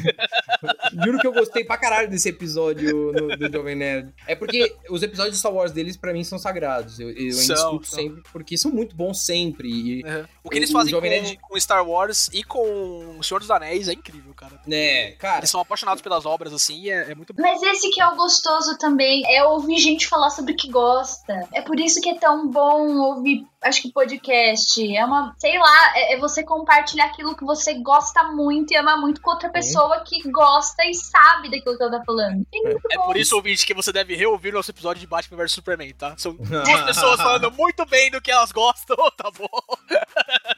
Juro 1.04 1.20
que 1.20 1.28
eu 1.28 1.34
gostei 1.34 1.64
pra 1.64 1.78
caralho 1.78 2.10
desse 2.10 2.30
episódio 2.30 3.12
no- 3.12 3.36
do 3.38 3.52
Jovem 3.52 3.76
Nerd. 3.76 4.14
É 4.28 4.36
porque 4.36 4.74
os 4.90 5.04
episódios 5.08 5.34
de 5.36 5.40
Star 5.40 5.54
Wars 5.54 5.72
deles, 5.72 5.98
pra 5.98 6.14
mim, 6.14 6.24
são 6.24 6.38
sagrados. 6.38 7.00
Eu, 7.00 7.10
eu 7.12 7.18
ainda 7.18 7.34
São, 7.34 7.56
escuto 7.56 7.88
são. 7.88 8.00
sempre, 8.00 8.22
porque 8.32 8.58
são 8.58 8.72
muito 8.72 8.96
bons 8.96 9.20
sempre. 9.26 9.68
E, 9.68 10.04
O 10.44 10.50
que 10.50 10.58
eles 10.58 10.70
O 10.70 10.74
fazem 10.74 10.94
com, 10.94 11.02
Nerd- 11.02 11.38
com 11.42 11.60
Star 11.60 11.88
Wars 11.88 12.30
e 12.34 12.44
com 12.44 13.16
O 13.20 13.24
Senhor 13.24 13.40
dos 13.40 13.50
Anéis 13.52 13.88
é 13.88 13.94
incrível, 13.94 14.34
cara. 14.34 14.60
né, 14.66 15.12
cara, 15.14 15.40
Eles 15.40 15.50
são 15.50 15.60
apaixonados 15.62 16.02
pelas 16.02 16.26
obras, 16.26 16.54
assim, 16.54 16.82
e 16.84 16.90
é, 16.90 17.12
é 17.12 17.16
muito 17.16 17.34
bom. 17.34 17.42
Mas 17.42 17.62
esse 17.64 17.90
que 17.90 18.00
é 18.02 18.08
o 18.08 18.16
gostoso 18.16 18.78
também, 18.78 19.24
é 19.28 19.44
ouvir 19.44 19.78
gente 19.80 20.08
falar 20.08 20.30
sobre 20.30 20.54
o 20.54 20.56
que 20.56 20.70
gosta. 20.70 21.48
É 21.54 21.62
por 21.62 21.80
isso 21.80 22.00
que 22.02 22.10
é 22.10 22.16
tão 22.20 22.48
bom 22.50 22.98
ouvir, 23.00 23.46
acho 23.62 23.82
que 23.82 23.92
podcast. 23.92 24.96
É 24.96 25.06
uma, 25.06 25.36
sei 25.38 25.58
lá, 25.58 25.98
é, 25.98 26.14
é 26.14 26.20
você 26.20 26.44
compartilhar 26.44 27.06
aquilo 27.06 27.36
que 27.36 27.44
você 27.44 27.74
gosta 27.76 28.24
muito 28.32 28.72
e 28.72 28.78
ama 28.78 28.98
muito 28.98 29.22
com 29.22 29.32
outra 29.32 29.50
pessoa 29.50 30.02
que 30.02 30.22
gosta 30.32 30.84
e 30.86 30.94
sabe 30.94 31.50
daquilo 31.50 31.78
que 31.78 31.84
ela 31.84 32.00
tá 32.00 32.04
falando. 32.06 32.46
É 32.54 32.72
É 32.94 32.98
por 33.06 33.18
isso, 33.18 33.36
ouvinte, 33.36 33.66
que 33.66 33.74
você 33.74 33.92
deve 33.92 34.16
reouvir 34.16 34.54
nosso 34.54 34.72
episódio 34.72 35.00
de 35.00 35.08
Batman 35.08 35.38
vs 35.38 35.52
Superman, 35.54 35.94
tá? 35.94 36.16
São 36.18 36.34
duas 36.38 36.82
pessoas 36.84 37.18
falando 37.18 37.52
muito 37.52 37.86
bem 37.86 38.12
do 38.12 38.22
que 38.22 38.32
elas 38.32 38.52
gostam, 38.52 38.96
tá 39.18 39.30
bom? 39.38 39.48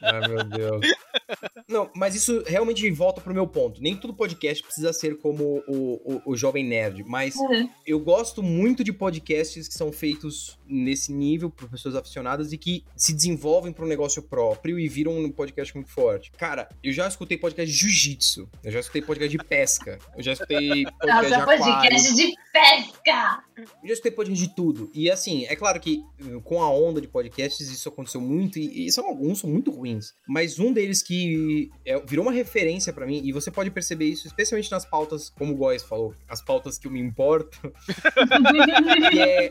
Ai, 0.02 0.28
meu 0.28 0.44
Deus. 0.44 0.86
Não, 1.68 1.90
mas 1.94 2.14
isso 2.14 2.42
realmente 2.46 2.88
volta 2.90 3.20
pro 3.20 3.34
meu 3.34 3.46
ponto. 3.46 3.80
Nem 3.80 3.96
todo 3.96 4.12
podcast 4.14 4.62
precisa 4.62 4.92
ser 4.92 5.18
como 5.18 5.62
o, 5.68 6.14
o, 6.26 6.32
o 6.32 6.36
Jovem 6.36 6.64
Nerd, 6.64 7.04
mas 7.04 7.34
Uhum. 7.36 7.70
eu 7.86 7.98
gosto 8.00 8.42
muito 8.42 8.82
de 8.84 8.92
podcasts 8.92 9.66
que 9.68 9.74
são 9.74 9.92
feitos 9.92 10.58
nesse 10.66 11.12
nível 11.12 11.48
por 11.50 11.68
pessoas 11.68 11.94
aficionadas 11.94 12.52
e 12.52 12.58
que 12.58 12.84
se 13.00 13.14
desenvolvem 13.14 13.72
para 13.72 13.82
um 13.84 13.88
negócio 13.88 14.22
próprio 14.22 14.78
e 14.78 14.86
viram 14.86 15.18
um 15.18 15.32
podcast 15.32 15.74
muito 15.74 15.90
forte. 15.90 16.30
Cara, 16.32 16.68
eu 16.84 16.92
já 16.92 17.08
escutei 17.08 17.38
podcast 17.38 17.72
de 17.72 17.78
jiu-jitsu, 17.78 18.46
eu 18.62 18.70
já 18.70 18.80
escutei 18.80 19.00
podcast 19.00 19.36
de 19.36 19.42
pesca, 19.42 19.98
eu 20.14 20.22
já 20.22 20.32
escutei 20.34 20.84
podcast 21.00 21.24
de 21.24 21.30
Nossa, 21.30 21.42
aquário. 21.42 21.64
podcast 21.64 22.14
de 22.14 22.34
pesca! 22.52 23.44
Eu 23.56 23.88
já 23.88 23.92
escutei 23.94 24.12
podcast 24.12 24.46
de 24.46 24.54
tudo. 24.54 24.90
E 24.92 25.10
assim, 25.10 25.46
é 25.46 25.56
claro 25.56 25.80
que 25.80 26.04
eh, 26.20 26.40
com 26.44 26.62
a 26.62 26.70
onda 26.70 27.00
de 27.00 27.08
podcasts 27.08 27.70
isso 27.70 27.88
aconteceu 27.88 28.20
muito, 28.20 28.58
e, 28.58 28.86
e 28.86 28.92
são 28.92 29.06
alguns 29.06 29.40
são 29.40 29.48
muito 29.48 29.70
ruins. 29.70 30.12
Mas 30.28 30.58
um 30.58 30.70
deles 30.70 31.02
que 31.02 31.70
é, 31.86 31.98
virou 32.00 32.26
uma 32.26 32.32
referência 32.32 32.92
pra 32.92 33.06
mim, 33.06 33.22
e 33.24 33.32
você 33.32 33.50
pode 33.50 33.70
perceber 33.70 34.04
isso, 34.06 34.26
especialmente 34.26 34.70
nas 34.70 34.84
pautas, 34.84 35.30
como 35.30 35.54
o 35.54 35.56
Góis 35.56 35.82
falou, 35.82 36.14
as 36.28 36.42
pautas 36.42 36.76
que 36.76 36.86
eu 36.86 36.90
me 36.90 37.00
importo, 37.00 37.72
que 39.10 39.20
é 39.20 39.50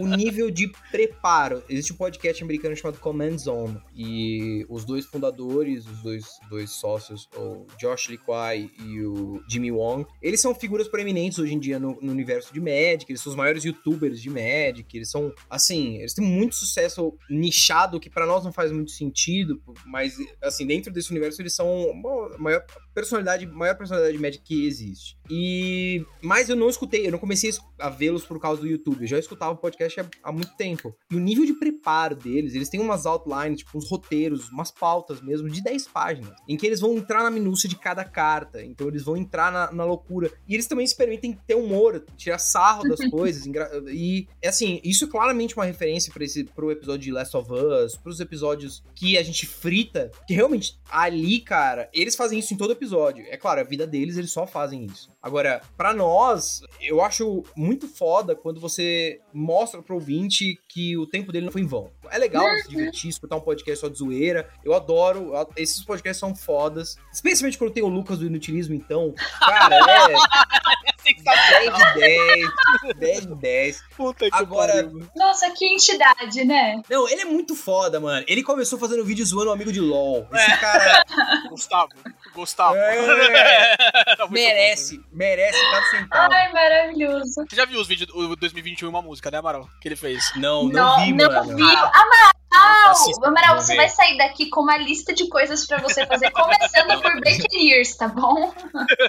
o 0.00 0.06
nível 0.06 0.50
de 0.50 0.70
preparo. 0.90 1.62
Existe 1.68 1.92
um 1.92 1.96
podcast 1.96 2.42
americano 2.42 2.77
chamado 2.78 2.98
Command 2.98 3.38
Zone, 3.38 3.80
e 3.94 4.64
os 4.68 4.84
dois 4.84 5.06
fundadores, 5.06 5.86
os 5.86 6.02
dois, 6.02 6.24
dois 6.48 6.70
sócios, 6.70 7.28
o 7.36 7.66
Josh 7.78 8.16
Kwai 8.24 8.70
e 8.80 9.02
o 9.02 9.42
Jimmy 9.48 9.70
Wong, 9.70 10.06
eles 10.22 10.40
são 10.40 10.54
figuras 10.54 10.88
proeminentes 10.88 11.38
hoje 11.38 11.54
em 11.54 11.58
dia 11.58 11.78
no, 11.78 11.98
no 12.00 12.12
universo 12.12 12.52
de 12.52 12.60
Magic, 12.60 13.06
eles 13.08 13.20
são 13.20 13.30
os 13.30 13.36
maiores 13.36 13.64
youtubers 13.64 14.20
de 14.20 14.30
Magic, 14.30 14.96
eles 14.96 15.10
são, 15.10 15.32
assim, 15.48 15.96
eles 15.98 16.14
têm 16.14 16.24
muito 16.24 16.54
sucesso 16.54 17.16
nichado, 17.28 18.00
que 18.00 18.10
pra 18.10 18.26
nós 18.26 18.44
não 18.44 18.52
faz 18.52 18.72
muito 18.72 18.90
sentido, 18.90 19.60
mas, 19.86 20.16
assim, 20.42 20.66
dentro 20.66 20.92
desse 20.92 21.10
universo 21.10 21.40
eles 21.42 21.54
são 21.54 21.90
a 21.90 22.38
maior 22.38 22.64
personalidade, 22.94 23.46
maior 23.46 23.76
personalidade 23.76 24.16
de 24.16 24.22
Magic 24.22 24.44
que 24.44 24.66
existe. 24.66 25.16
E, 25.30 26.04
mas 26.22 26.48
eu 26.48 26.56
não 26.56 26.68
escutei, 26.68 27.06
eu 27.06 27.12
não 27.12 27.18
comecei 27.18 27.50
a 27.78 27.88
vê-los 27.88 28.24
por 28.24 28.40
causa 28.40 28.60
do 28.60 28.66
YouTube, 28.66 29.02
eu 29.02 29.06
já 29.06 29.18
escutava 29.18 29.52
o 29.52 29.56
podcast 29.56 30.00
há, 30.00 30.08
há 30.22 30.32
muito 30.32 30.56
tempo. 30.56 30.94
E 31.10 31.16
o 31.16 31.20
nível 31.20 31.44
de 31.44 31.54
preparo 31.54 32.16
deles, 32.16 32.54
eles 32.54 32.67
têm 32.68 32.80
umas 32.80 33.06
outlines, 33.06 33.58
tipo, 33.58 33.76
uns 33.76 33.88
roteiros, 33.88 34.50
umas 34.50 34.70
pautas 34.70 35.20
mesmo, 35.20 35.48
de 35.48 35.62
10 35.62 35.88
páginas, 35.88 36.34
em 36.46 36.56
que 36.56 36.66
eles 36.66 36.80
vão 36.80 36.96
entrar 36.96 37.22
na 37.22 37.30
minúcia 37.30 37.68
de 37.68 37.76
cada 37.76 38.04
carta, 38.04 38.62
então 38.62 38.88
eles 38.88 39.04
vão 39.04 39.16
entrar 39.16 39.52
na, 39.52 39.72
na 39.72 39.84
loucura. 39.84 40.30
E 40.46 40.54
eles 40.54 40.66
também 40.66 40.86
se 40.86 40.96
permitem 40.96 41.38
ter 41.46 41.54
humor, 41.54 42.04
tirar 42.16 42.38
sarro 42.38 42.88
das 42.88 43.00
coisas, 43.10 43.44
e, 43.88 44.26
é 44.42 44.48
assim, 44.48 44.80
isso 44.84 45.04
é 45.04 45.08
claramente 45.08 45.56
uma 45.56 45.64
referência 45.64 46.12
para 46.12 46.24
esse 46.24 46.44
pro 46.44 46.70
episódio 46.70 47.04
de 47.04 47.12
Last 47.12 47.36
of 47.36 47.50
Us, 47.52 47.96
pros 47.96 48.20
episódios 48.20 48.82
que 48.94 49.16
a 49.18 49.22
gente 49.22 49.46
frita, 49.46 50.10
que 50.26 50.34
realmente 50.34 50.78
ali, 50.90 51.40
cara, 51.40 51.88
eles 51.92 52.16
fazem 52.16 52.38
isso 52.38 52.54
em 52.54 52.56
todo 52.56 52.72
episódio. 52.72 53.24
É 53.28 53.36
claro, 53.36 53.60
a 53.60 53.64
vida 53.64 53.86
deles, 53.86 54.16
eles 54.16 54.30
só 54.30 54.46
fazem 54.46 54.86
isso. 54.86 55.10
Agora, 55.22 55.60
pra 55.76 55.92
nós, 55.92 56.62
eu 56.80 57.02
acho 57.02 57.44
muito 57.56 57.88
foda 57.88 58.34
quando 58.34 58.60
você 58.60 59.20
mostra 59.32 59.82
pro 59.82 59.96
ouvinte 59.96 60.58
que 60.68 60.96
o 60.96 61.06
tempo 61.06 61.32
dele 61.32 61.46
não 61.46 61.52
foi 61.52 61.62
em 61.62 61.66
vão. 61.66 61.90
É 62.10 62.18
legal 62.18 62.47
se 62.62 62.68
divertir, 62.68 63.10
escutar 63.10 63.36
um 63.36 63.40
podcast 63.40 63.80
só 63.80 63.88
de 63.88 63.98
zoeira. 63.98 64.48
Eu 64.64 64.74
adoro, 64.74 65.32
esses 65.56 65.84
podcasts 65.84 66.18
são 66.20 66.34
fodas. 66.34 66.96
Especialmente 67.12 67.58
quando 67.58 67.72
tem 67.72 67.82
o 67.82 67.88
Lucas 67.88 68.18
do 68.18 68.26
Inutilismo, 68.26 68.74
então. 68.74 69.14
Cara, 69.40 69.76
é 69.76 70.14
10 71.08 71.74
de 71.74 71.94
10, 71.94 72.50
10 72.98 73.26
de 73.28 73.34
10. 73.34 73.82
Puta 73.96 74.30
que 74.30 74.36
Agora- 74.36 74.74
pariu. 74.74 75.08
Nossa, 75.16 75.50
que 75.52 75.64
entidade, 75.66 76.44
né? 76.44 76.82
Não, 76.88 77.08
ele 77.08 77.22
é 77.22 77.24
muito 77.24 77.54
foda, 77.54 77.98
mano. 77.98 78.24
Ele 78.28 78.42
começou 78.42 78.78
fazendo 78.78 79.04
vídeo 79.04 79.24
zoando 79.24 79.50
um 79.50 79.54
amigo 79.54 79.72
de 79.72 79.80
LOL. 79.80 80.28
Esse 80.32 80.56
cara 80.58 81.04
Gustavo. 81.48 81.88
Gustavo. 82.34 82.76
É. 82.76 83.76
Muito 84.18 84.32
merece, 84.32 85.00
merece 85.10 85.58
cada 85.70 85.86
centavo. 85.90 86.32
Ai, 86.32 86.52
maravilhoso. 86.52 87.34
bom. 87.36 87.44
Você 87.48 87.56
já 87.56 87.64
viu 87.64 87.80
os 87.80 87.88
vídeos 87.88 88.08
do 88.10 88.36
2021, 88.36 88.88
uma 88.88 89.00
música, 89.02 89.30
né, 89.30 89.38
Amaral? 89.38 89.66
Que 89.80 89.88
ele 89.88 89.96
fez. 89.96 90.30
Não, 90.36 90.64
não, 90.68 91.04
vi, 91.04 91.12
não 91.14 91.26
mano. 91.30 91.56
vi. 91.56 91.62
Amaral! 91.62 92.32
Assista, 92.50 93.28
Amaral, 93.28 93.56
você 93.60 93.76
vai 93.76 93.88
sair 93.88 94.16
daqui 94.16 94.48
com 94.48 94.62
uma 94.62 94.76
lista 94.78 95.12
de 95.14 95.28
coisas 95.28 95.66
pra 95.66 95.80
você 95.80 96.06
fazer, 96.06 96.30
começando 96.30 97.00
por 97.02 97.14
Breaking 97.20 97.68
Years, 97.68 97.94
tá 97.96 98.08
bom? 98.08 98.52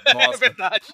É 0.06 0.14
Nossa, 0.14 0.38
verdade. 0.38 0.86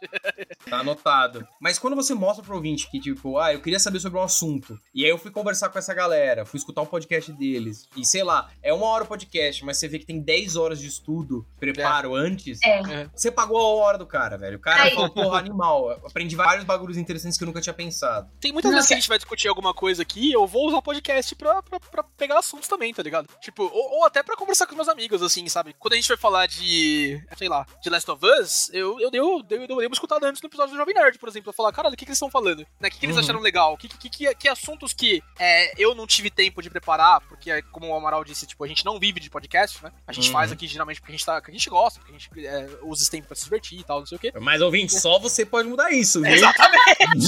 tá 0.69 0.79
anotado. 0.79 1.47
Mas 1.61 1.79
quando 1.79 1.97
você 1.97 2.15
mostra 2.15 2.45
pro 2.45 2.55
ouvinte 2.55 2.89
que, 2.91 3.01
tipo, 3.01 3.39
ah, 3.39 3.53
eu 3.53 3.61
queria 3.61 3.79
saber 3.81 3.99
sobre 4.01 4.19
um 4.19 4.23
assunto, 4.23 4.79
e 4.95 5.05
aí 5.05 5.11
eu 5.11 5.19
fui 5.19 5.31
conversar 5.31 5.69
com 5.71 5.79
essa 5.79 5.93
galera, 5.93 6.45
fui 6.47 6.59
escutar 6.59 6.83
um 6.83 6.87
podcast 6.87 7.33
deles, 7.33 7.89
e 7.97 8.05
sei 8.07 8.23
lá, 8.23 8.49
é 8.63 8.73
uma 8.73 8.87
hora 8.87 9.05
o 9.05 9.07
podcast, 9.07 9.65
mas 9.65 9.79
você 9.79 9.89
vê 9.89 9.99
que 9.99 10.07
tem 10.07 10.21
10 10.21 10.57
horas 10.57 10.79
de 10.81 10.87
estudo, 10.87 11.45
preparo 11.59 12.15
antes, 12.15 12.59
É. 12.65 13.09
você 13.15 13.31
pagou 13.31 13.59
a 13.59 13.85
hora 13.85 13.99
do 13.99 14.07
cara, 14.07 14.39
velho. 14.39 14.57
O 14.57 14.61
cara 14.61 14.85
Aí. 14.85 14.95
falou, 14.95 15.11
porra, 15.11 15.39
animal. 15.39 15.91
Eu 15.91 16.07
aprendi 16.07 16.37
vários 16.37 16.65
bagulhos 16.65 16.97
interessantes 16.97 17.37
que 17.37 17.45
eu 17.45 17.47
nunca 17.47 17.61
tinha 17.61 17.75
pensado. 17.75 18.31
Tem 18.41 18.53
muitas 18.53 18.71
vezes 18.71 18.85
Nossa. 18.85 18.89
que 18.89 18.95
a 18.95 18.97
gente 18.99 19.09
vai 19.09 19.19
discutir 19.19 19.49
alguma 19.49 19.75
coisa 19.75 20.03
aqui, 20.03 20.31
eu 20.33 20.47
vou 20.47 20.69
usar 20.69 20.79
o 20.79 20.83
podcast 20.83 21.35
pra, 21.35 21.63
pra, 21.63 21.81
pra 21.81 22.03
pegar 22.17 22.36
assuntos 22.37 22.69
também, 22.69 22.93
tá 22.95 23.03
ligado? 23.03 23.29
Tipo, 23.41 23.65
ou, 23.65 23.99
ou 23.99 24.05
até 24.07 24.23
pra 24.23 24.37
conversar 24.37 24.67
com 24.67 24.73
os 24.73 24.77
meus 24.77 24.89
amigos, 24.89 25.23
assim, 25.23 25.49
sabe? 25.49 25.75
Quando 25.79 25.95
a 25.95 25.97
gente 25.97 26.09
vai 26.09 26.17
falar 26.17 26.47
de, 26.47 27.21
sei 27.37 27.49
lá, 27.49 27.67
de 27.83 27.91
Last 27.91 28.11
of 28.11 28.25
Us, 28.25 28.71
eu, 28.73 29.01
eu, 29.01 29.11
dei, 29.11 29.21
eu, 29.21 29.43
dei, 29.43 29.59
eu 29.63 29.67
dei 29.67 29.87
uma 29.87 29.93
escutada 29.95 30.27
antes 30.29 30.41
no 30.43 30.47
episódio 30.49 30.75
do 30.75 30.79
Jovem 30.79 30.95
Nerd, 30.95 31.19
por 31.19 31.29
exemplo. 31.29 31.49
Eu 31.51 31.55
falar, 31.55 31.73
caralho, 31.73 31.95
o 31.95 31.97
que, 31.97 32.05
que 32.05 32.11
eles 32.11 32.17
estão 32.17 32.31
falando? 32.31 32.61
Né? 32.81 32.89
O 32.89 32.91
que, 32.91 32.99
que 32.99 33.07
eles 33.07 33.17
Uhum. 33.17 33.23
acharam 33.23 33.41
legal? 33.41 33.77
Que, 33.77 33.89
que, 33.89 34.09
que, 34.11 34.35
que 34.35 34.49
assuntos 34.49 34.93
que 34.93 35.23
é, 35.39 35.73
eu 35.81 35.95
não 35.95 36.07
tive 36.07 36.31
tempo 36.31 36.61
de 36.63 36.69
preparar, 36.71 37.21
porque, 37.23 37.51
é, 37.51 37.63
como 37.63 37.89
o 37.89 37.95
Amaral 37.97 38.25
disse, 38.25 38.47
tipo, 38.47 38.63
a 38.65 38.69
gente 38.69 38.85
não 38.85 38.99
vive 38.99 39.21
de 39.21 39.31
podcast, 39.31 39.83
né? 39.83 39.91
A 40.07 40.13
gente 40.13 40.27
Uhum. 40.29 40.33
faz 40.33 40.53
aqui 40.53 40.67
geralmente 40.67 41.01
porque 41.01 41.13
a 41.13 41.17
gente, 41.17 41.25
tá, 41.27 41.35
porque 41.41 41.51
a 41.51 41.55
gente 41.55 41.71
gosta, 41.71 42.01
porque 42.01 42.15
a 42.15 42.19
gente 42.19 42.47
é, 42.47 42.69
usa 42.83 43.03
esse 43.03 43.11
tempo 43.11 43.27
pra 43.27 43.37
se 43.37 43.45
divertir 43.45 43.81
e 43.81 43.85
tal, 43.85 44.01
não 44.01 44.07
sei 44.07 44.17
o 44.17 44.21
quê. 44.21 44.33
Mas, 44.41 44.61
ouvinte, 44.61 44.93
só 44.99 45.19
você 45.19 45.45
pode 45.47 45.69
mudar 45.69 45.91
isso, 45.93 46.21
viu? 46.21 46.33
Exatamente! 46.33 47.27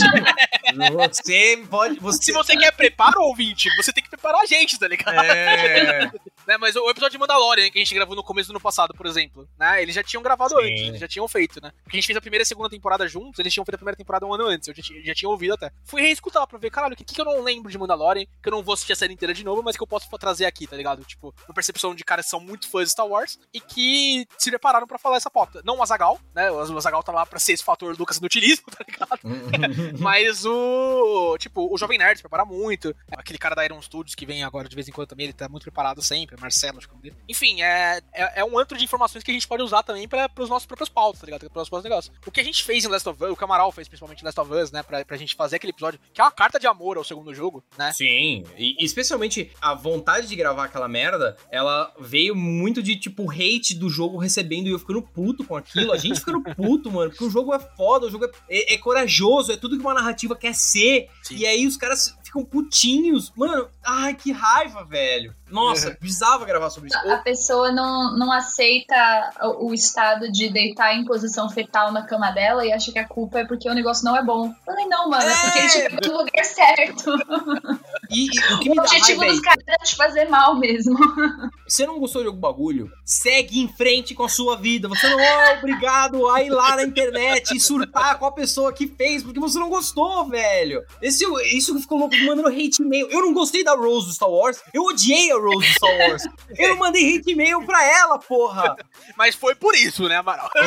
Você 1.10 1.64
pode. 1.68 1.98
Você... 2.00 2.22
Se 2.24 2.32
você 2.32 2.56
quer 2.56 2.72
preparo, 2.72 3.22
ouvinte, 3.22 3.68
você 3.76 3.92
tem 3.92 4.02
que 4.02 4.10
preparar 4.10 4.40
a 4.42 4.46
gente, 4.46 4.78
tá 4.78 4.86
ligado? 4.86 4.97
É. 5.06 6.10
Né, 6.48 6.56
mas 6.56 6.74
o 6.76 6.88
episódio 6.88 7.12
de 7.12 7.18
Mandalorian 7.18 7.68
que 7.70 7.78
a 7.78 7.84
gente 7.84 7.94
gravou 7.94 8.16
no 8.16 8.22
começo 8.24 8.48
do 8.48 8.52
ano 8.52 8.60
passado, 8.60 8.94
por 8.94 9.04
exemplo, 9.04 9.46
né? 9.58 9.82
Eles 9.82 9.94
já 9.94 10.02
tinham 10.02 10.22
gravado 10.22 10.54
Sim. 10.56 10.62
antes, 10.64 10.82
eles 10.88 10.98
já 11.00 11.06
tinham 11.06 11.28
feito, 11.28 11.60
né? 11.62 11.70
Porque 11.84 11.98
a 11.98 12.00
gente 12.00 12.06
fez 12.06 12.16
a 12.16 12.22
primeira 12.22 12.40
e 12.40 12.44
a 12.44 12.46
segunda 12.46 12.70
temporada 12.70 13.06
juntos, 13.06 13.38
eles 13.38 13.52
tinham 13.52 13.66
feito 13.66 13.74
a 13.74 13.78
primeira 13.78 13.98
temporada 13.98 14.24
um 14.24 14.32
ano 14.32 14.46
antes, 14.46 14.66
eu 14.66 14.74
já, 14.74 14.82
tinha- 14.82 15.04
já 15.04 15.14
tinha 15.14 15.28
ouvido 15.28 15.52
até. 15.52 15.70
Fui 15.84 16.00
reescutar 16.00 16.46
pra 16.46 16.58
ver, 16.58 16.70
caralho, 16.70 16.94
o 16.94 16.96
que, 16.96 17.04
que 17.04 17.20
eu 17.20 17.24
não 17.26 17.42
lembro 17.42 17.70
de 17.70 17.76
Mandalorian, 17.76 18.24
que 18.42 18.48
eu 18.48 18.50
não 18.50 18.62
vou 18.62 18.72
assistir 18.72 18.94
a 18.94 18.96
série 18.96 19.12
inteira 19.12 19.34
de 19.34 19.44
novo, 19.44 19.62
mas 19.62 19.76
que 19.76 19.82
eu 19.82 19.86
posso 19.86 20.08
trazer 20.18 20.46
aqui, 20.46 20.66
tá 20.66 20.74
ligado? 20.74 21.04
Tipo, 21.04 21.34
uma 21.46 21.52
percepção 21.52 21.94
de 21.94 22.02
caras 22.02 22.24
que 22.24 22.30
são 22.30 22.40
muito 22.40 22.66
fãs 22.70 22.84
de 22.86 22.92
Star 22.92 23.06
Wars 23.06 23.38
e 23.52 23.60
que 23.60 24.26
se 24.38 24.48
prepararam 24.48 24.86
pra 24.86 24.98
falar 24.98 25.18
essa 25.18 25.30
pauta. 25.30 25.60
Não 25.66 25.76
o 25.76 25.82
Azagal, 25.82 26.18
né? 26.34 26.50
O 26.50 26.60
Azagal 26.78 27.02
tá 27.02 27.12
lá 27.12 27.26
pra 27.26 27.38
ser 27.38 27.52
esse 27.52 27.62
fator 27.62 27.94
Lucas 27.98 28.16
inutilismo, 28.16 28.64
tá 28.72 28.82
ligado? 28.88 29.20
Mas 30.00 30.46
o. 30.46 31.36
Tipo, 31.38 31.70
o 31.70 31.76
Jovem 31.76 31.98
Nerd 31.98 32.16
se 32.16 32.22
prepara 32.22 32.46
muito. 32.46 32.96
Aquele 33.12 33.38
cara 33.38 33.54
da 33.54 33.66
Iron 33.66 33.82
Studios 33.82 34.14
que 34.14 34.24
vem 34.24 34.42
agora 34.44 34.66
de 34.66 34.74
vez 34.74 34.88
em 34.88 34.92
quando 34.92 35.08
também, 35.08 35.24
ele 35.24 35.34
tá 35.34 35.46
muito 35.46 35.64
preparado 35.64 36.00
sempre. 36.02 36.37
Marcelo, 36.40 36.78
acho 36.78 36.86
que 36.88 36.92
é 36.92 36.94
o 36.94 36.98
nome 36.98 37.10
dele. 37.10 37.22
Enfim, 37.28 37.62
é, 37.62 38.00
é, 38.12 38.40
é 38.40 38.44
um 38.44 38.58
antro 38.58 38.76
de 38.78 38.84
informações 38.84 39.22
que 39.24 39.30
a 39.30 39.34
gente 39.34 39.46
pode 39.48 39.62
usar 39.62 39.82
também 39.82 40.06
pra, 40.08 40.28
pros 40.28 40.48
nossos 40.48 40.66
próprios 40.66 40.88
pautas, 40.88 41.20
tá 41.20 41.26
ligado? 41.26 41.48
Para 41.50 41.62
os 41.62 41.68
próprios 41.68 41.90
negócios. 41.90 42.14
O 42.26 42.30
que 42.30 42.40
a 42.40 42.44
gente 42.44 42.62
fez 42.62 42.84
em 42.84 42.88
Last 42.88 43.08
of 43.08 43.22
Us, 43.24 43.30
o 43.30 43.36
que 43.36 43.42
o 43.42 43.44
Amaral 43.44 43.70
fez 43.72 43.88
principalmente 43.88 44.20
em 44.20 44.24
Last 44.24 44.40
of 44.40 44.52
Us, 44.52 44.70
né? 44.70 44.82
Pra, 44.82 45.04
pra 45.04 45.16
gente 45.16 45.34
fazer 45.34 45.56
aquele 45.56 45.70
episódio, 45.70 45.98
que 46.12 46.20
é 46.20 46.24
uma 46.24 46.30
carta 46.30 46.58
de 46.58 46.66
amor 46.66 46.96
ao 46.96 47.04
segundo 47.04 47.34
jogo, 47.34 47.62
né? 47.76 47.92
Sim, 47.92 48.44
e 48.56 48.76
especialmente 48.84 49.50
a 49.60 49.74
vontade 49.74 50.26
de 50.26 50.36
gravar 50.36 50.64
aquela 50.64 50.88
merda, 50.88 51.36
ela 51.50 51.92
veio 52.00 52.34
muito 52.34 52.82
de, 52.82 52.96
tipo, 52.96 53.30
hate 53.30 53.74
do 53.74 53.88
jogo 53.88 54.18
recebendo 54.18 54.66
e 54.66 54.70
eu 54.70 54.78
ficando 54.78 55.02
puto 55.02 55.44
com 55.44 55.56
aquilo. 55.56 55.92
A 55.92 55.96
gente 55.96 56.18
ficando 56.20 56.42
puto, 56.54 56.90
mano, 56.90 57.10
porque 57.10 57.24
o 57.24 57.30
jogo 57.30 57.54
é 57.54 57.58
foda, 57.58 58.06
o 58.06 58.10
jogo 58.10 58.24
é, 58.26 58.30
é- 58.48 58.74
é 58.74 58.78
corajoso, 58.78 59.52
é 59.52 59.56
tudo 59.56 59.76
que 59.76 59.82
uma 59.82 59.94
narrativa 59.94 60.34
quer 60.36 60.54
ser. 60.54 61.08
Sim. 61.22 61.36
E 61.36 61.46
aí 61.46 61.66
os 61.66 61.76
caras 61.76 62.16
ficam 62.28 62.44
putinhos. 62.44 63.32
Mano, 63.36 63.68
ai, 63.84 64.14
que 64.14 64.30
raiva, 64.32 64.84
velho. 64.84 65.34
Nossa, 65.50 65.88
Uhum. 65.88 65.94
precisava 65.94 66.44
gravar 66.44 66.68
sobre 66.70 66.88
isso. 66.90 66.98
A 67.10 67.16
pessoa 67.18 67.72
não, 67.72 68.16
não 68.16 68.30
aceita 68.30 69.32
o, 69.58 69.72
estado 69.72 70.30
de 70.30 70.50
deitar 70.50 70.94
em 70.94 71.04
posição 71.04 71.48
fetal 71.48 71.90
na 71.90 72.02
cama 72.02 72.30
dela 72.30 72.66
e 72.66 72.72
acha 72.72 72.92
que 72.92 72.98
a 72.98 73.08
culpa 73.08 73.40
é 73.40 73.46
porque 73.46 73.68
o 73.68 73.74
negócio 73.74 74.04
não 74.04 74.14
é 74.16 74.22
bom. 74.22 74.48
Eu 74.48 74.54
falei, 74.64 74.86
não, 74.86 75.08
mano, 75.08 75.24
é 75.28 75.34
porque 75.42 75.58
ele 75.58 75.68
chegou 75.70 76.12
no 76.12 76.18
lugar 76.18 76.44
certo. 76.44 77.12
E, 78.10 78.26
e 78.26 78.54
o 78.54 78.58
que 78.60 78.70
me 78.70 78.78
O 78.78 78.82
objetivo 78.82 79.20
raiva 79.20 79.26
é 79.26 79.28
dos 79.28 79.40
caras 79.40 79.64
era 79.66 79.84
te 79.84 79.96
fazer 79.96 80.28
mal 80.28 80.58
mesmo. 80.58 80.96
Você 81.68 81.86
não 81.86 81.98
gostou 81.98 82.22
de 82.22 82.28
algum 82.28 82.40
bagulho? 82.40 82.90
Segue 83.04 83.60
em 83.60 83.68
frente 83.68 84.14
com 84.14 84.24
a 84.24 84.28
sua 84.28 84.56
vida. 84.56 84.88
Você 84.88 85.06
não 85.08 85.20
é 85.20 85.58
obrigado 85.58 86.26
a 86.28 86.42
ir 86.42 86.48
lá 86.48 86.76
na 86.76 86.82
internet 86.82 87.54
e 87.54 87.60
surtar 87.60 88.18
com 88.18 88.24
a 88.24 88.32
pessoa 88.32 88.72
que 88.72 88.86
fez, 88.86 89.22
porque 89.22 89.38
você 89.38 89.58
não 89.58 89.68
gostou, 89.68 90.26
velho. 90.26 90.82
Esse, 91.02 91.26
isso 91.54 91.74
que 91.74 91.82
ficou 91.82 91.98
louco 91.98 92.16
mandando 92.24 92.48
hate 92.48 92.80
e-mail. 92.80 93.06
Eu 93.10 93.20
não 93.20 93.34
gostei 93.34 93.62
da 93.62 93.74
Rose 93.74 94.06
do 94.06 94.14
Star 94.14 94.30
Wars. 94.30 94.62
Eu 94.72 94.84
odiei 94.84 95.30
a 95.30 95.36
Rose 95.36 95.66
do 95.68 95.74
Star 95.74 95.98
Wars. 95.98 96.22
Eu 96.56 96.70
não 96.70 96.76
mandei 96.78 97.16
hate 97.16 97.32
e-mail 97.32 97.62
pra 97.66 97.84
ela, 97.84 98.18
porra. 98.18 98.74
Mas 99.14 99.34
foi 99.34 99.54
por 99.54 99.74
isso, 99.74 100.08
né, 100.08 100.16
Amaral? 100.16 100.50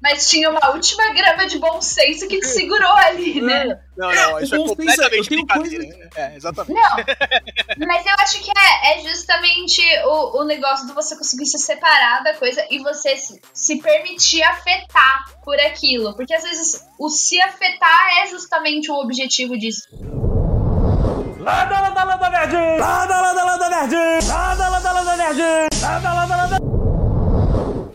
Mas 0.00 0.30
tinha 0.30 0.48
uma 0.48 0.70
última 0.70 1.12
grama 1.12 1.46
de 1.46 1.58
bom 1.58 1.80
senso 1.80 2.28
que 2.28 2.38
te 2.38 2.46
segurou 2.46 2.96
ali, 3.08 3.40
né? 3.40 3.80
Não, 3.96 4.14
não, 4.14 4.40
isso 4.40 4.54
é 4.54 4.58
completamente 4.58 5.18
eu 5.18 5.28
tenho 5.28 5.46
brincadeira. 5.46 6.10
É, 6.16 6.36
exatamente. 6.36 6.80
Não, 6.80 7.86
mas 7.86 8.06
eu 8.06 8.14
acho 8.20 8.40
que 8.40 8.50
é, 8.50 8.92
é 8.92 9.02
justamente 9.02 9.82
o, 10.04 10.40
o 10.40 10.44
negócio 10.44 10.86
de 10.86 10.92
você 10.92 11.16
conseguir 11.16 11.46
se 11.46 11.58
separar 11.58 12.22
da 12.22 12.34
coisa 12.34 12.64
e 12.70 12.78
você 12.78 13.16
se, 13.16 13.40
se 13.52 13.82
permitir 13.82 14.42
afetar 14.42 15.24
por 15.44 15.58
aquilo. 15.60 16.14
Porque 16.14 16.34
às 16.34 16.42
vezes 16.42 16.84
o 16.98 17.08
se 17.08 17.40
afetar 17.40 18.22
é 18.22 18.26
justamente 18.26 18.90
o 18.90 18.94
objetivo 18.94 19.58
disso. 19.58 19.88
Landa, 21.38 21.80
landa, 21.80 22.04
landa, 22.04 22.30
nerd! 22.30 22.52
Landa, 22.80 23.20
landa, 23.20 23.44
landa, 23.44 23.68
nerd! 23.70 24.26
Landa, 24.26 24.68
landa, 24.68 24.92
landa, 24.92 25.16
nerd! 25.16 25.40
Landa, 25.80 26.12
landa, 26.12 26.36
landa... 26.36 26.58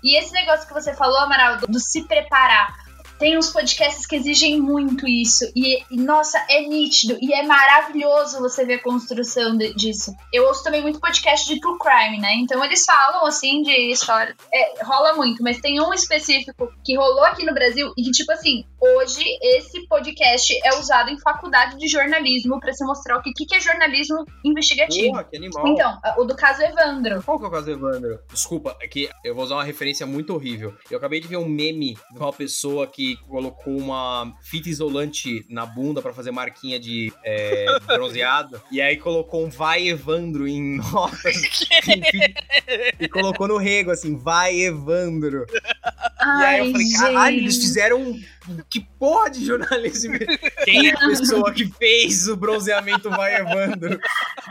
E 0.04 0.18
esse 0.18 0.34
negócio 0.34 0.68
que 0.68 0.74
você 0.74 0.94
falou, 0.94 1.18
Amaral, 1.20 1.58
do, 1.58 1.68
do 1.68 1.80
se 1.80 2.04
preparar. 2.08 2.83
Tem 3.24 3.38
uns 3.38 3.52
podcasts 3.52 4.06
que 4.06 4.18
exigem 4.18 4.60
muito 4.60 5.08
isso. 5.08 5.50
E, 5.56 5.82
e, 5.90 5.96
nossa, 5.96 6.38
é 6.50 6.68
nítido. 6.68 7.18
E 7.22 7.34
é 7.34 7.42
maravilhoso 7.44 8.42
você 8.42 8.66
ver 8.66 8.74
a 8.74 8.84
construção 8.84 9.56
de- 9.56 9.74
disso. 9.76 10.14
Eu 10.34 10.44
ouço 10.46 10.62
também 10.62 10.82
muito 10.82 11.00
podcast 11.00 11.48
de 11.48 11.58
true 11.62 11.78
crime, 11.80 12.20
né? 12.20 12.34
Então 12.36 12.62
eles 12.66 12.84
falam, 12.84 13.26
assim, 13.26 13.62
de 13.62 13.72
história. 13.94 14.36
É, 14.54 14.84
rola 14.84 15.14
muito, 15.14 15.42
mas 15.42 15.62
tem 15.62 15.80
um 15.82 15.94
específico 15.94 16.68
que 16.84 16.98
rolou 16.98 17.24
aqui 17.24 17.46
no 17.46 17.54
Brasil 17.54 17.94
e 17.98 18.04
que, 18.04 18.12
tipo 18.12 18.30
assim, 18.34 18.66
hoje 18.84 19.24
esse 19.42 19.88
podcast 19.88 20.54
é 20.66 20.78
usado 20.78 21.10
em 21.10 21.20
faculdade 21.20 21.78
de 21.78 21.88
jornalismo 21.88 22.60
pra 22.60 22.74
se 22.74 22.84
mostrar 22.86 23.18
o 23.18 23.22
que, 23.22 23.32
que 23.34 23.56
é 23.56 23.60
jornalismo 23.60 24.26
investigativo. 24.44 25.10
Porra, 25.12 25.24
que 25.24 25.38
animal. 25.38 25.68
Então, 25.68 26.00
o 26.18 26.26
do 26.26 26.36
caso 26.36 26.62
Evandro. 26.62 27.24
Qual 27.24 27.40
que 27.40 27.46
é 27.46 27.48
o 27.48 27.52
caso 27.52 27.72
Evandro? 27.72 28.20
Desculpa, 28.32 28.76
é 28.82 28.88
que 28.88 29.10
eu 29.24 29.34
vou 29.34 29.44
usar 29.44 29.56
uma 29.56 29.64
referência 29.64 30.06
muito 30.06 30.34
horrível. 30.34 30.76
Eu 30.92 30.98
acabei 30.98 31.20
de 31.20 31.28
ver 31.28 31.38
um 31.38 31.48
meme 31.48 31.96
de 32.12 32.20
uma 32.20 32.34
pessoa 32.34 32.86
que 32.88 33.16
colocou 33.28 33.78
uma 33.78 34.34
fita 34.42 34.70
isolante 34.70 35.46
na 35.50 35.66
bunda 35.66 36.02
pra 36.02 36.14
fazer 36.14 36.32
marquinha 36.32 36.80
de 36.80 37.14
é, 37.24 37.66
bronzeado. 37.88 38.62
e 38.72 38.82
aí 38.82 38.98
colocou 38.98 39.46
um 39.46 39.50
vai 39.50 39.88
Evandro 39.88 40.48
em 40.48 40.78
notas. 40.78 41.68
e 43.00 43.08
colocou 43.08 43.48
no 43.48 43.58
rego 43.58 43.92
assim, 43.92 44.16
vai 44.18 44.60
Evandro. 44.60 45.46
e 45.54 46.44
aí 46.44 46.60
eu 46.60 46.72
falei, 46.72 46.92
caralho, 46.92 47.38
eles 47.38 47.58
fizeram 47.58 48.02
um- 48.02 48.22
que 48.74 48.80
porra 48.98 49.30
de 49.30 49.46
jornalismo. 49.46 50.18
Quem 50.66 50.90
é 50.90 50.96
a 50.96 50.98
pessoa 50.98 51.54
que 51.54 51.64
fez 51.66 52.28
o 52.28 52.36
bronzeamento 52.36 53.08
vai 53.08 53.36
Evandro? 53.36 54.00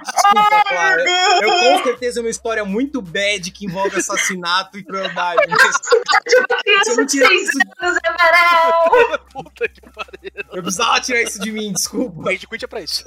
Desculpa, 0.05 0.63
Clara. 0.69 1.05
Eu 1.43 1.51
com 1.51 1.83
certeza 1.83 2.21
é 2.21 2.23
uma 2.23 2.31
história 2.31 2.65
muito 2.65 3.03
bad 3.03 3.51
que 3.51 3.67
envolve 3.67 3.97
assassinato 3.97 4.79
e 4.79 4.85
crueldade. 4.85 5.43
Mas 5.51 6.87
eu 6.87 6.97
não 6.97 7.07
tirar 7.07 7.33
isso, 7.33 7.59
anos, 7.81 7.99
Amaral! 8.07 9.19
Puta 9.33 9.69
que 9.69 9.81
pariu. 9.81 10.31
eu 10.53 10.63
precisava 10.63 11.01
tirar 11.01 11.23
isso 11.23 11.41
de 11.41 11.51
mim, 11.51 11.73
desculpa. 11.73 12.31
Rage 12.31 12.47
Quit 12.47 12.65
é 12.65 12.69
pra 12.69 12.81
isso. 12.81 13.05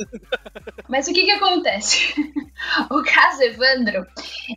Mas 0.89 1.07
o 1.07 1.13
que 1.13 1.23
que 1.23 1.31
acontece? 1.31 2.13
o 2.91 3.01
caso 3.03 3.41
Evandro 3.41 4.05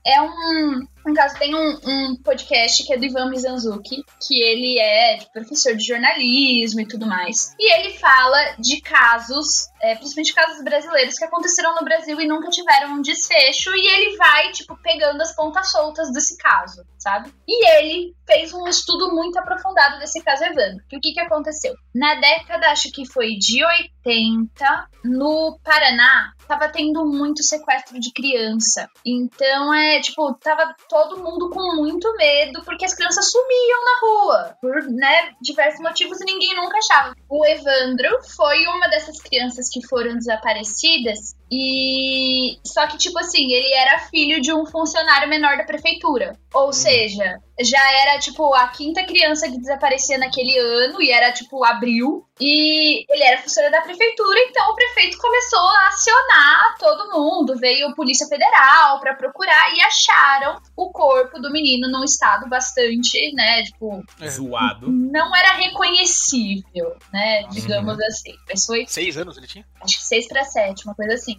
é 0.04 0.20
um, 0.20 0.88
um 1.06 1.14
caso, 1.14 1.38
tem 1.38 1.54
um, 1.54 1.78
um 1.84 2.16
podcast 2.22 2.84
que 2.84 2.92
é 2.92 2.98
do 2.98 3.04
Ivan 3.04 3.30
Mizanzuki, 3.30 4.04
que 4.26 4.42
ele 4.42 4.78
é 4.78 5.18
professor 5.32 5.74
de 5.74 5.84
jornalismo 5.84 6.80
e 6.80 6.86
tudo 6.86 7.06
mais. 7.06 7.54
E 7.58 7.74
ele 7.78 7.96
fala 7.98 8.56
de 8.58 8.80
casos, 8.80 9.68
é, 9.80 9.94
principalmente 9.94 10.34
casos 10.34 10.62
brasileiros, 10.62 11.16
que 11.16 11.24
aconteceram 11.24 11.74
no 11.74 11.84
Brasil 11.84 12.20
e 12.20 12.26
nunca 12.26 12.48
tiveram 12.50 12.94
um 12.94 13.02
desfecho, 13.02 13.74
e 13.74 13.86
ele 13.86 14.16
vai, 14.16 14.50
tipo, 14.52 14.76
pegando 14.82 15.20
as 15.20 15.34
pontas 15.34 15.70
soltas 15.70 16.12
desse 16.12 16.36
caso, 16.36 16.84
sabe? 16.98 17.32
E 17.46 17.68
ele 17.76 18.14
fez 18.26 18.52
um 18.52 18.66
estudo 18.66 19.14
muito 19.14 19.38
aprofundado 19.38 19.98
desse 19.98 20.22
caso 20.22 20.44
Evandro. 20.44 20.84
E 20.92 20.96
o 20.96 21.00
que 21.00 21.12
que 21.12 21.20
aconteceu? 21.20 21.74
Na 21.94 22.14
década, 22.16 22.70
acho 22.70 22.90
que 22.92 23.06
foi 23.10 23.36
de 23.36 23.64
80, 23.64 24.88
no 25.04 25.58
Paraná, 25.64 26.32
tava 26.46 26.68
tendo 26.68 27.04
muito 27.04 27.42
sequestro 27.42 28.00
de 28.00 28.12
criança. 28.12 28.88
Então, 29.04 29.72
é, 29.72 30.00
tipo, 30.00 30.34
tava 30.34 30.74
todo 30.88 31.22
mundo 31.22 31.50
com 31.50 31.76
muito 31.76 32.12
medo, 32.16 32.62
porque 32.64 32.84
as 32.84 32.94
crianças 32.94 33.30
sumiam 33.30 33.84
na 33.84 34.00
rua, 34.00 34.56
por, 34.60 34.82
né, 34.90 35.32
diversos 35.40 35.80
motivos 35.80 36.20
e 36.20 36.24
ninguém 36.24 36.56
nunca 36.56 36.78
achava. 36.78 37.14
O 37.28 37.44
Evandro 37.44 38.18
foi 38.36 38.66
uma 38.66 38.88
dessas 38.88 39.20
crianças 39.20 39.67
que 39.68 39.86
foram 39.86 40.16
desaparecidas 40.16 41.34
e 41.50 42.58
só 42.64 42.86
que 42.86 42.98
tipo 42.98 43.18
assim, 43.18 43.52
ele 43.52 43.72
era 43.74 44.00
filho 44.00 44.40
de 44.40 44.52
um 44.52 44.66
funcionário 44.66 45.28
menor 45.28 45.56
da 45.56 45.64
prefeitura. 45.64 46.38
Ou 46.54 46.72
seja, 46.72 47.38
já 47.60 48.02
era 48.02 48.18
tipo 48.18 48.54
a 48.54 48.68
quinta 48.68 49.04
criança 49.04 49.48
que 49.50 49.58
desaparecia 49.58 50.16
naquele 50.18 50.56
ano 50.58 51.02
e 51.02 51.10
era 51.10 51.32
tipo 51.32 51.64
abril. 51.64 52.24
E 52.40 53.04
ele 53.12 53.22
era 53.22 53.42
funcionário 53.42 53.76
da 53.76 53.82
prefeitura, 53.82 54.38
então 54.48 54.70
o 54.70 54.74
prefeito 54.74 55.18
começou 55.18 55.58
a 55.58 55.88
acionar 55.88 56.76
todo 56.78 57.10
mundo. 57.10 57.58
Veio 57.58 57.88
a 57.88 57.94
Polícia 57.94 58.26
Federal 58.28 59.00
pra 59.00 59.14
procurar 59.14 59.74
e 59.76 59.82
acharam 59.82 60.60
o 60.76 60.90
corpo 60.92 61.40
do 61.40 61.50
menino 61.50 61.90
num 61.90 62.04
estado 62.04 62.48
bastante, 62.48 63.32
né, 63.34 63.64
tipo, 63.64 64.04
Zoado. 64.28 64.88
não 64.88 65.34
era 65.34 65.54
reconhecível, 65.54 66.96
né, 67.12 67.42
digamos 67.50 67.98
assim. 68.00 68.34
Mas 68.48 68.64
foi 68.64 68.86
Seis 68.86 69.16
anos 69.16 69.36
ele 69.36 69.46
tinha? 69.46 69.66
Acho 69.80 69.98
que 69.98 70.04
6 70.04 70.28
para 70.28 70.44
7, 70.44 70.84
uma 70.84 70.94
coisa 70.94 71.14
assim. 71.14 71.36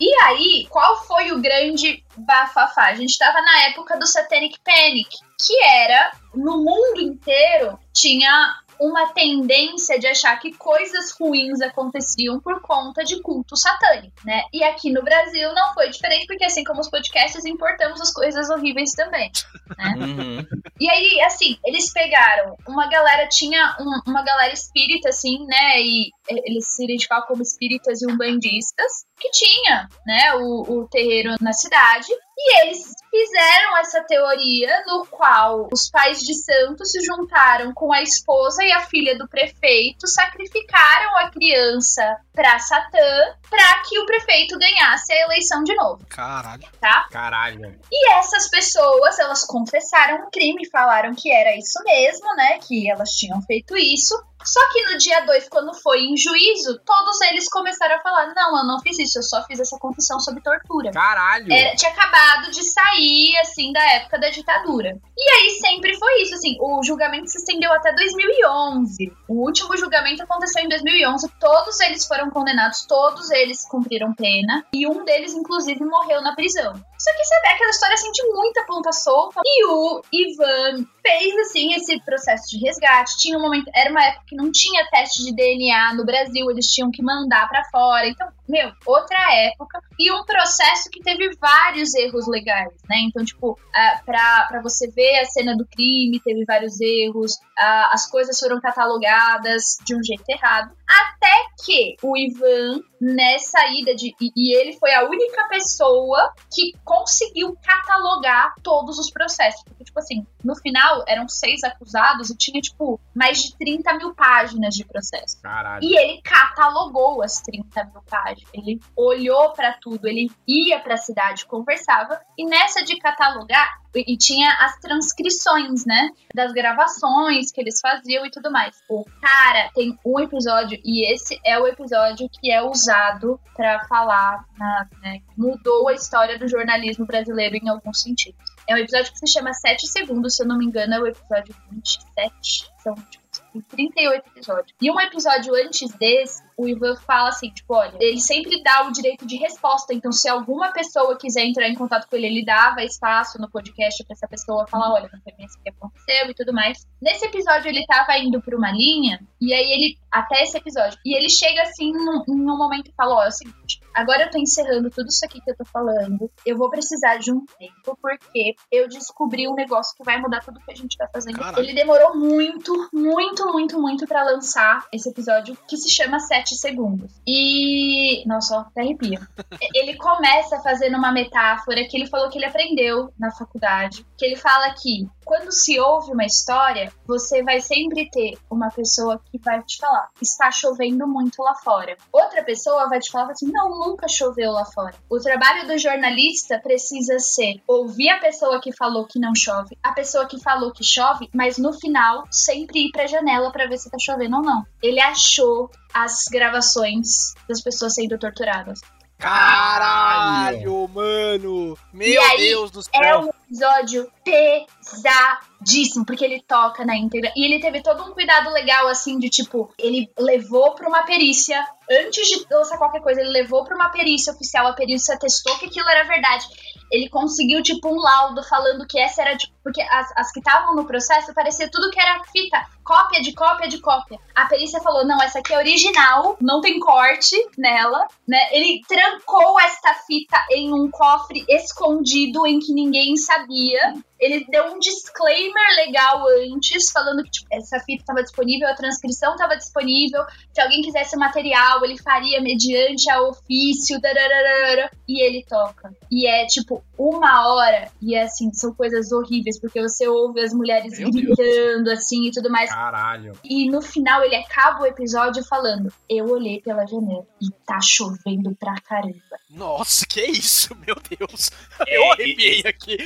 E 0.00 0.14
aí, 0.24 0.66
qual 0.70 1.04
foi 1.04 1.32
o 1.32 1.40
grande 1.40 2.04
bafafá? 2.16 2.86
A 2.86 2.94
gente 2.94 3.16
tava 3.18 3.40
na 3.40 3.62
época 3.64 3.98
do 3.98 4.06
Satanic 4.06 4.58
Panic, 4.64 5.08
que 5.38 5.62
era 5.62 6.12
no 6.34 6.58
mundo 6.58 7.00
inteiro 7.00 7.78
tinha 7.92 8.61
uma 8.82 9.12
tendência 9.12 9.98
de 9.98 10.06
achar 10.06 10.38
que 10.40 10.52
coisas 10.54 11.12
ruins 11.12 11.60
aconteciam 11.60 12.40
por 12.40 12.60
conta 12.62 13.04
de 13.04 13.20
culto 13.22 13.56
satânico, 13.56 14.14
né? 14.24 14.42
E 14.52 14.62
aqui 14.64 14.90
no 14.90 15.02
Brasil 15.02 15.52
não 15.54 15.72
foi 15.72 15.88
diferente, 15.90 16.26
porque 16.26 16.44
assim 16.44 16.64
como 16.64 16.80
os 16.80 16.90
podcasts, 16.90 17.44
importamos 17.44 18.00
as 18.00 18.12
coisas 18.12 18.50
horríveis 18.50 18.90
também, 18.92 19.30
né? 19.78 19.94
Uhum. 20.22 20.44
E 20.80 20.90
aí, 20.90 21.20
assim, 21.22 21.56
eles 21.64 21.92
pegaram 21.92 22.56
uma 22.66 22.88
galera, 22.88 23.28
tinha 23.28 23.76
um- 23.78 24.10
uma 24.10 24.22
galera 24.24 24.52
espírita, 24.52 25.10
assim, 25.10 25.44
né? 25.46 25.80
E 25.80 26.08
eh, 26.28 26.42
eles 26.44 26.74
se 26.74 26.84
identificavam 26.84 27.26
como 27.28 27.42
espíritas 27.42 28.02
e 28.02 28.06
umbandistas, 28.10 29.04
que 29.20 29.30
tinha, 29.30 29.88
né, 30.04 30.34
o, 30.34 30.62
o 30.80 30.88
terreiro 30.88 31.34
na 31.40 31.52
cidade. 31.52 32.08
E 32.36 32.60
eles 32.62 32.90
fizeram 33.12 33.76
essa 33.76 34.02
teoria 34.04 34.82
no 34.86 35.04
qual 35.06 35.68
os 35.70 35.90
pais 35.90 36.20
de 36.20 36.34
santo 36.34 36.86
se 36.86 36.98
juntaram 37.02 37.74
com 37.74 37.92
a 37.92 38.00
esposa 38.00 38.64
e 38.64 38.72
a 38.72 38.80
filha 38.80 39.18
do 39.18 39.28
prefeito, 39.28 40.08
sacrificaram 40.08 41.18
a 41.18 41.30
criança 41.30 42.16
pra 42.32 42.58
Satã 42.58 43.36
pra 43.50 43.82
que 43.82 43.98
o 43.98 44.06
prefeito 44.06 44.58
ganhasse 44.58 45.12
a 45.12 45.24
eleição 45.26 45.62
de 45.62 45.74
novo, 45.74 46.00
Caralho. 46.08 46.62
tá? 46.80 47.06
Caralho. 47.10 47.78
E 47.92 48.12
essas 48.14 48.48
pessoas, 48.48 49.18
elas 49.18 49.44
confessaram 49.44 50.24
o 50.24 50.30
crime, 50.30 50.66
falaram 50.70 51.14
que 51.14 51.30
era 51.30 51.54
isso 51.54 51.78
mesmo, 51.84 52.34
né? 52.34 52.58
Que 52.66 52.90
elas 52.90 53.10
tinham 53.10 53.42
feito 53.42 53.76
isso. 53.76 54.14
Só 54.44 54.60
que 54.72 54.84
no 54.92 54.98
dia 54.98 55.20
2, 55.20 55.48
quando 55.48 55.72
foi 55.74 56.00
em 56.00 56.16
juízo, 56.16 56.78
todos 56.84 57.20
eles 57.22 57.48
começaram 57.48 57.96
a 57.96 58.00
falar: 58.00 58.32
não, 58.34 58.58
eu 58.58 58.64
não 58.64 58.80
fiz 58.80 58.98
isso, 58.98 59.18
eu 59.18 59.22
só 59.22 59.42
fiz 59.44 59.60
essa 59.60 59.78
confissão 59.78 60.18
sob 60.20 60.40
tortura. 60.42 60.90
Caralho. 60.92 61.52
Era- 61.52 61.74
tinha 61.76 61.90
acabado 61.90 62.50
de 62.50 62.62
sair, 62.64 63.36
assim, 63.40 63.72
da 63.72 63.82
época 63.92 64.18
da 64.18 64.30
ditadura. 64.30 64.96
E 65.16 65.30
aí 65.36 65.50
sempre 65.60 65.96
foi 65.98 66.22
isso, 66.22 66.34
assim, 66.34 66.56
o 66.60 66.82
julgamento 66.82 67.28
se 67.28 67.38
estendeu 67.38 67.72
até 67.72 67.92
2011. 67.94 69.12
O 69.28 69.44
último 69.46 69.76
julgamento 69.76 70.22
aconteceu 70.22 70.64
em 70.64 70.68
2011, 70.68 71.28
todos 71.40 71.80
eles 71.80 72.06
foram 72.06 72.30
condenados, 72.30 72.84
todos 72.86 73.30
eles 73.30 73.66
cumpriram 73.68 74.12
pena, 74.14 74.64
e 74.72 74.86
um 74.86 75.04
deles, 75.04 75.32
inclusive, 75.34 75.84
morreu 75.84 76.20
na 76.22 76.34
prisão. 76.34 76.72
Só 77.02 77.12
que, 77.16 77.24
sabe, 77.24 77.48
aquela 77.48 77.70
história, 77.70 77.94
assim, 77.94 78.12
de 78.12 78.28
muita 78.28 78.64
ponta 78.64 78.92
solta, 78.92 79.40
e 79.44 79.66
o 79.66 80.02
Ivan 80.12 80.86
fez, 81.02 81.36
assim, 81.48 81.74
esse 81.74 82.00
processo 82.04 82.44
de 82.48 82.64
resgate, 82.64 83.18
tinha 83.18 83.36
um 83.36 83.42
momento, 83.42 83.68
era 83.74 83.90
uma 83.90 84.04
época 84.04 84.24
que 84.28 84.36
não 84.36 84.52
tinha 84.52 84.88
teste 84.88 85.24
de 85.24 85.34
DNA 85.34 85.94
no 85.94 86.04
Brasil, 86.04 86.48
eles 86.48 86.66
tinham 86.66 86.92
que 86.92 87.02
mandar 87.02 87.48
pra 87.48 87.64
fora, 87.72 88.06
então, 88.06 88.28
meu, 88.48 88.70
outra 88.86 89.18
época, 89.34 89.80
e 89.98 90.12
um 90.12 90.24
processo 90.24 90.88
que 90.90 91.00
teve 91.00 91.34
vários 91.40 91.92
erros 91.94 92.28
legais, 92.28 92.72
né? 92.88 92.98
Então, 93.08 93.24
tipo, 93.24 93.58
ah, 93.74 94.00
pra, 94.06 94.46
pra 94.48 94.62
você 94.62 94.88
ver 94.88 95.18
a 95.18 95.24
cena 95.24 95.56
do 95.56 95.66
crime, 95.66 96.20
teve 96.20 96.44
vários 96.44 96.80
erros, 96.80 97.32
ah, 97.58 97.90
as 97.92 98.08
coisas 98.08 98.38
foram 98.38 98.60
catalogadas 98.60 99.76
de 99.84 99.96
um 99.96 100.02
jeito 100.04 100.24
errado, 100.28 100.70
até 100.86 101.32
que 101.64 101.96
o 102.02 102.16
Ivan, 102.16 102.80
nessa 103.00 103.58
ida 103.68 103.94
de. 103.94 104.14
E 104.20 104.56
ele 104.56 104.76
foi 104.78 104.92
a 104.92 105.04
única 105.04 105.48
pessoa 105.48 106.32
que 106.52 106.72
conseguiu 106.92 107.56
catalogar 107.62 108.54
todos 108.62 108.98
os 108.98 109.10
processos. 109.10 109.62
Porque, 109.64 109.84
tipo 109.84 109.98
assim, 109.98 110.26
no 110.44 110.54
final 110.54 111.02
eram 111.08 111.26
seis 111.26 111.64
acusados 111.64 112.28
e 112.28 112.36
tinha, 112.36 112.60
tipo, 112.60 113.00
mais 113.14 113.42
de 113.42 113.56
30 113.56 113.94
mil 113.94 114.14
páginas 114.14 114.74
de 114.74 114.84
processo. 114.84 115.40
Caralho. 115.40 115.82
E 115.82 115.96
ele 115.96 116.20
catalogou 116.20 117.22
as 117.22 117.40
30 117.40 117.84
mil 117.84 118.02
páginas. 118.02 118.50
Ele 118.52 118.78
olhou 118.94 119.54
pra 119.54 119.72
tudo, 119.80 120.06
ele 120.06 120.30
ia 120.46 120.78
pra 120.80 120.98
cidade, 120.98 121.46
conversava. 121.46 122.20
E 122.36 122.44
nessa 122.44 122.84
de 122.84 122.98
catalogar, 122.98 123.80
e, 123.94 124.16
tinha 124.16 124.50
as 124.60 124.78
transcrições, 124.78 125.84
né? 125.84 126.10
Das 126.34 126.52
gravações 126.52 127.50
que 127.52 127.60
eles 127.60 127.80
faziam 127.80 128.24
e 128.24 128.30
tudo 128.30 128.50
mais. 128.50 128.82
O 128.88 129.04
cara 129.20 129.70
tem 129.74 129.98
um 130.04 130.18
episódio, 130.18 130.78
e 130.84 131.12
esse 131.12 131.38
é 131.44 131.58
o 131.58 131.66
episódio 131.66 132.28
que 132.28 132.50
é 132.50 132.62
usado 132.62 133.38
pra 133.54 133.84
falar, 133.86 134.44
na, 134.56 134.88
né, 135.02 135.20
mudou 135.36 135.88
a 135.88 135.92
história 135.92 136.38
do 136.38 136.48
jornalismo 136.48 136.81
brasileiro 137.06 137.56
em 137.56 137.68
alguns 137.68 138.02
sentidos. 138.02 138.40
É 138.68 138.74
um 138.74 138.78
episódio 138.78 139.12
que 139.12 139.18
se 139.18 139.26
chama 139.26 139.52
7 139.52 139.86
Segundos, 139.88 140.36
se 140.36 140.42
eu 140.42 140.46
não 140.46 140.58
me 140.58 140.66
engano, 140.66 140.94
é 140.94 141.00
o 141.00 141.06
episódio 141.06 141.54
27. 141.70 142.70
São, 142.82 142.94
tipo, 142.94 143.22
tem 143.52 143.62
38 143.62 144.28
episódios. 144.28 144.74
E 144.80 144.90
um 144.90 145.00
episódio 145.00 145.54
antes 145.54 145.92
desse, 145.94 146.42
o 146.62 146.68
Ivan 146.68 146.96
fala 146.96 147.28
assim, 147.28 147.50
tipo, 147.50 147.74
olha, 147.74 147.96
ele 148.00 148.20
sempre 148.20 148.62
dá 148.62 148.86
o 148.86 148.92
direito 148.92 149.26
de 149.26 149.36
resposta. 149.36 149.92
Então, 149.92 150.12
se 150.12 150.28
alguma 150.28 150.72
pessoa 150.72 151.16
quiser 151.18 151.44
entrar 151.44 151.68
em 151.68 151.74
contato 151.74 152.08
com 152.08 152.16
ele, 152.16 152.26
ele 152.26 152.44
dava 152.44 152.82
espaço 152.82 153.40
no 153.40 153.50
podcast 153.50 154.04
pra 154.04 154.14
essa 154.14 154.28
pessoa 154.28 154.66
falar, 154.66 154.92
olha, 154.92 155.10
não 155.12 155.20
foi 155.22 155.32
bem 155.36 155.46
isso 155.46 155.58
que 155.62 155.70
aconteceu 155.70 156.30
e 156.30 156.34
tudo 156.34 156.52
mais. 156.52 156.86
Nesse 157.00 157.26
episódio, 157.26 157.68
ele 157.68 157.84
tava 157.86 158.16
indo 158.18 158.40
pra 158.40 158.56
uma 158.56 158.70
linha, 158.70 159.20
e 159.40 159.52
aí 159.52 159.72
ele, 159.72 159.98
até 160.10 160.42
esse 160.42 160.56
episódio, 160.56 160.98
e 161.04 161.16
ele 161.16 161.28
chega 161.28 161.62
assim 161.62 161.92
num, 161.92 162.22
em 162.28 162.40
um 162.40 162.56
momento 162.56 162.88
e 162.88 162.94
fala, 162.94 163.16
ó, 163.16 163.24
é 163.24 163.28
o 163.28 163.32
seguinte, 163.32 163.80
agora 163.94 164.24
eu 164.24 164.30
tô 164.30 164.38
encerrando 164.38 164.90
tudo 164.90 165.08
isso 165.08 165.24
aqui 165.24 165.40
que 165.40 165.50
eu 165.50 165.56
tô 165.56 165.64
falando, 165.64 166.30
eu 166.46 166.56
vou 166.56 166.70
precisar 166.70 167.16
de 167.16 167.32
um 167.32 167.44
tempo, 167.58 167.98
porque 168.00 168.54
eu 168.70 168.88
descobri 168.88 169.48
um 169.48 169.54
negócio 169.54 169.96
que 169.96 170.04
vai 170.04 170.20
mudar 170.20 170.40
tudo 170.40 170.60
que 170.60 170.70
a 170.70 170.76
gente 170.76 170.96
tá 170.96 171.08
fazendo. 171.12 171.38
Caralho. 171.38 171.58
Ele 171.58 171.74
demorou 171.74 172.16
muito, 172.16 172.88
muito, 172.92 173.46
muito, 173.52 173.80
muito 173.80 174.06
pra 174.06 174.22
lançar 174.22 174.86
esse 174.92 175.08
episódio, 175.08 175.56
que 175.68 175.76
se 175.76 175.90
chama 175.90 176.20
7 176.56 176.72
Segundos. 176.72 177.12
E. 177.26 178.26
Nossa, 178.26 178.56
ó, 178.56 178.60
até 178.60 178.82
arrepia. 178.82 179.20
ele 179.74 179.96
começa 179.96 180.60
fazendo 180.60 180.96
uma 180.96 181.12
metáfora 181.12 181.84
que 181.84 181.96
ele 181.96 182.06
falou 182.06 182.30
que 182.30 182.38
ele 182.38 182.46
aprendeu 182.46 183.12
na 183.18 183.30
faculdade. 183.30 184.04
Que 184.16 184.24
ele 184.26 184.36
fala 184.36 184.72
que 184.74 185.08
quando 185.24 185.52
se 185.52 185.78
ouve 185.78 186.12
uma 186.12 186.24
história, 186.24 186.92
você 187.06 187.42
vai 187.42 187.60
sempre 187.60 188.08
ter 188.10 188.38
uma 188.50 188.70
pessoa 188.70 189.20
que 189.30 189.38
vai 189.38 189.62
te 189.62 189.78
falar: 189.78 190.08
está 190.20 190.50
chovendo 190.50 191.06
muito 191.06 191.42
lá 191.42 191.54
fora. 191.54 191.96
Outra 192.12 192.42
pessoa 192.42 192.88
vai 192.88 192.98
te 192.98 193.10
falar 193.10 193.32
assim: 193.32 193.50
não, 193.50 193.78
nunca 193.78 194.08
choveu 194.08 194.52
lá 194.52 194.64
fora. 194.64 194.94
O 195.10 195.18
trabalho 195.18 195.66
do 195.66 195.78
jornalista 195.78 196.58
precisa 196.58 197.18
ser 197.18 197.60
ouvir 197.66 198.10
a 198.10 198.20
pessoa 198.20 198.60
que 198.60 198.74
falou 198.76 199.06
que 199.06 199.18
não 199.18 199.34
chove, 199.34 199.76
a 199.82 199.92
pessoa 199.92 200.26
que 200.26 200.40
falou 200.40 200.72
que 200.72 200.84
chove, 200.84 201.28
mas 201.34 201.58
no 201.58 201.72
final 201.72 202.24
sempre 202.30 202.86
ir 202.86 202.90
pra 202.90 203.06
janela 203.06 203.50
pra 203.50 203.66
ver 203.66 203.78
se 203.78 203.90
tá 203.90 203.98
chovendo 204.00 204.36
ou 204.36 204.42
não. 204.42 204.64
Ele 204.82 205.00
achou 205.00 205.70
as 205.92 206.24
gravações 206.30 207.34
das 207.48 207.60
pessoas 207.60 207.94
sendo 207.94 208.18
torturadas. 208.18 208.80
Caralho, 209.22 210.88
mano. 210.88 211.78
Meu 211.92 212.22
aí, 212.22 212.38
Deus 212.38 212.70
do 212.72 212.80
É 212.92 213.04
céu. 213.04 213.20
um 213.20 213.28
episódio 213.46 214.10
pesadíssimo, 214.24 216.04
porque 216.04 216.24
ele 216.24 216.42
toca 216.42 216.84
na 216.84 216.96
íntegra. 216.96 217.32
E 217.36 217.44
ele 217.44 217.60
teve 217.60 217.82
todo 217.82 218.02
um 218.02 218.12
cuidado 218.12 218.50
legal, 218.50 218.88
assim, 218.88 219.18
de 219.18 219.28
tipo, 219.30 219.72
ele 219.78 220.10
levou 220.18 220.74
pra 220.74 220.88
uma 220.88 221.04
perícia. 221.04 221.64
Antes 221.90 222.26
de 222.26 222.46
lançar 222.50 222.78
qualquer 222.78 223.00
coisa, 223.00 223.20
ele 223.20 223.30
levou 223.30 223.64
pra 223.64 223.76
uma 223.76 223.90
perícia 223.90 224.32
oficial. 224.32 224.66
A 224.66 224.72
perícia 224.72 225.18
testou 225.18 225.56
que 225.58 225.66
aquilo 225.66 225.88
era 225.88 226.04
verdade. 226.04 226.44
Ele 226.90 227.08
conseguiu, 227.08 227.62
tipo, 227.62 227.88
um 227.88 228.00
laudo 228.00 228.42
falando 228.42 228.86
que 228.86 228.98
essa 228.98 229.22
era, 229.22 229.36
tipo, 229.36 229.54
porque 229.62 229.80
as, 229.82 230.12
as 230.16 230.32
que 230.32 230.40
estavam 230.40 230.74
no 230.74 230.86
processo 230.86 231.32
parecia 231.34 231.70
tudo 231.70 231.90
que 231.90 232.00
era 232.00 232.22
fita, 232.24 232.60
cópia 232.84 233.20
de 233.20 233.32
cópia 233.32 233.68
de 233.68 233.78
cópia. 233.80 234.18
A 234.34 234.46
perícia 234.46 234.80
falou: 234.80 235.06
não, 235.06 235.22
essa 235.22 235.38
aqui 235.38 235.52
é 235.52 235.58
original, 235.58 236.36
não 236.40 236.60
tem 236.60 236.78
corte 236.78 237.36
nela, 237.56 238.06
né? 238.26 238.38
Ele 238.52 238.82
trancou 238.86 239.58
esta 239.60 239.94
fita 239.94 240.36
em 240.50 240.72
um 240.72 240.90
cofre 240.90 241.44
escondido 241.48 242.46
em 242.46 242.58
que 242.58 242.72
ninguém 242.72 243.16
sabia. 243.16 243.94
Ele 244.18 244.46
deu 244.48 244.66
um 244.66 244.78
disclaimer 244.78 245.74
legal 245.84 246.22
antes, 246.54 246.92
falando 246.92 247.24
que 247.24 247.30
tipo, 247.30 247.48
essa 247.50 247.80
fita 247.80 248.02
estava 248.02 248.22
disponível, 248.22 248.68
a 248.68 248.74
transcrição 248.74 249.32
estava 249.32 249.56
disponível. 249.56 250.24
Se 250.54 250.60
alguém 250.60 250.80
quisesse 250.80 251.16
o 251.16 251.18
material, 251.18 251.84
ele 251.84 252.00
faria 252.00 252.40
mediante 252.40 253.10
a 253.10 253.20
ofício. 253.20 254.00
dararara, 254.00 254.90
e 255.08 255.20
ele 255.20 255.44
toca. 255.44 255.92
E 256.10 256.26
é 256.26 256.46
tipo 256.46 256.84
uma 256.96 257.48
hora, 257.48 257.90
e 258.00 258.14
é 258.14 258.22
assim, 258.22 258.52
são 258.52 258.72
coisas 258.72 259.10
horríveis, 259.10 259.51
porque 259.60 259.80
você 259.80 260.06
ouve 260.08 260.40
as 260.40 260.52
mulheres 260.52 260.98
Meu 260.98 261.10
Deus. 261.10 261.36
gritando 261.36 261.90
assim 261.90 262.26
e 262.26 262.30
tudo 262.30 262.50
mais. 262.50 262.70
Caralho. 262.70 263.32
E 263.44 263.68
no 263.70 263.82
final 263.82 264.22
ele 264.22 264.36
acaba 264.36 264.82
o 264.82 264.86
episódio 264.86 265.44
falando: 265.44 265.92
Eu 266.08 266.28
olhei 266.30 266.60
pela 266.60 266.86
janela 266.86 267.26
e 267.40 267.50
tá 267.66 267.80
chovendo 267.80 268.54
pra 268.58 268.74
caramba. 268.80 269.12
Nossa, 269.50 270.06
que 270.06 270.20
isso, 270.22 270.74
meu 270.86 270.96
Deus. 271.18 271.50
É, 271.86 271.96
Eu 271.96 272.12
arrepiei 272.12 272.62
e- 272.64 272.68
aqui. 272.68 272.96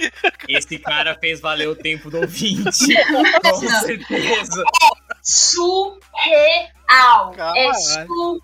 Esse 0.48 0.78
cara 0.78 1.16
fez 1.18 1.40
valer 1.40 1.68
o 1.68 1.74
tempo 1.76 2.10
do 2.10 2.18
ouvinte. 2.20 2.86
Com 3.42 3.62
Não. 3.62 3.80
certeza. 3.80 4.62
Surreal! 5.22 7.32
É 7.32 7.36
Caralho. 7.36 7.74
surreal. 7.74 8.38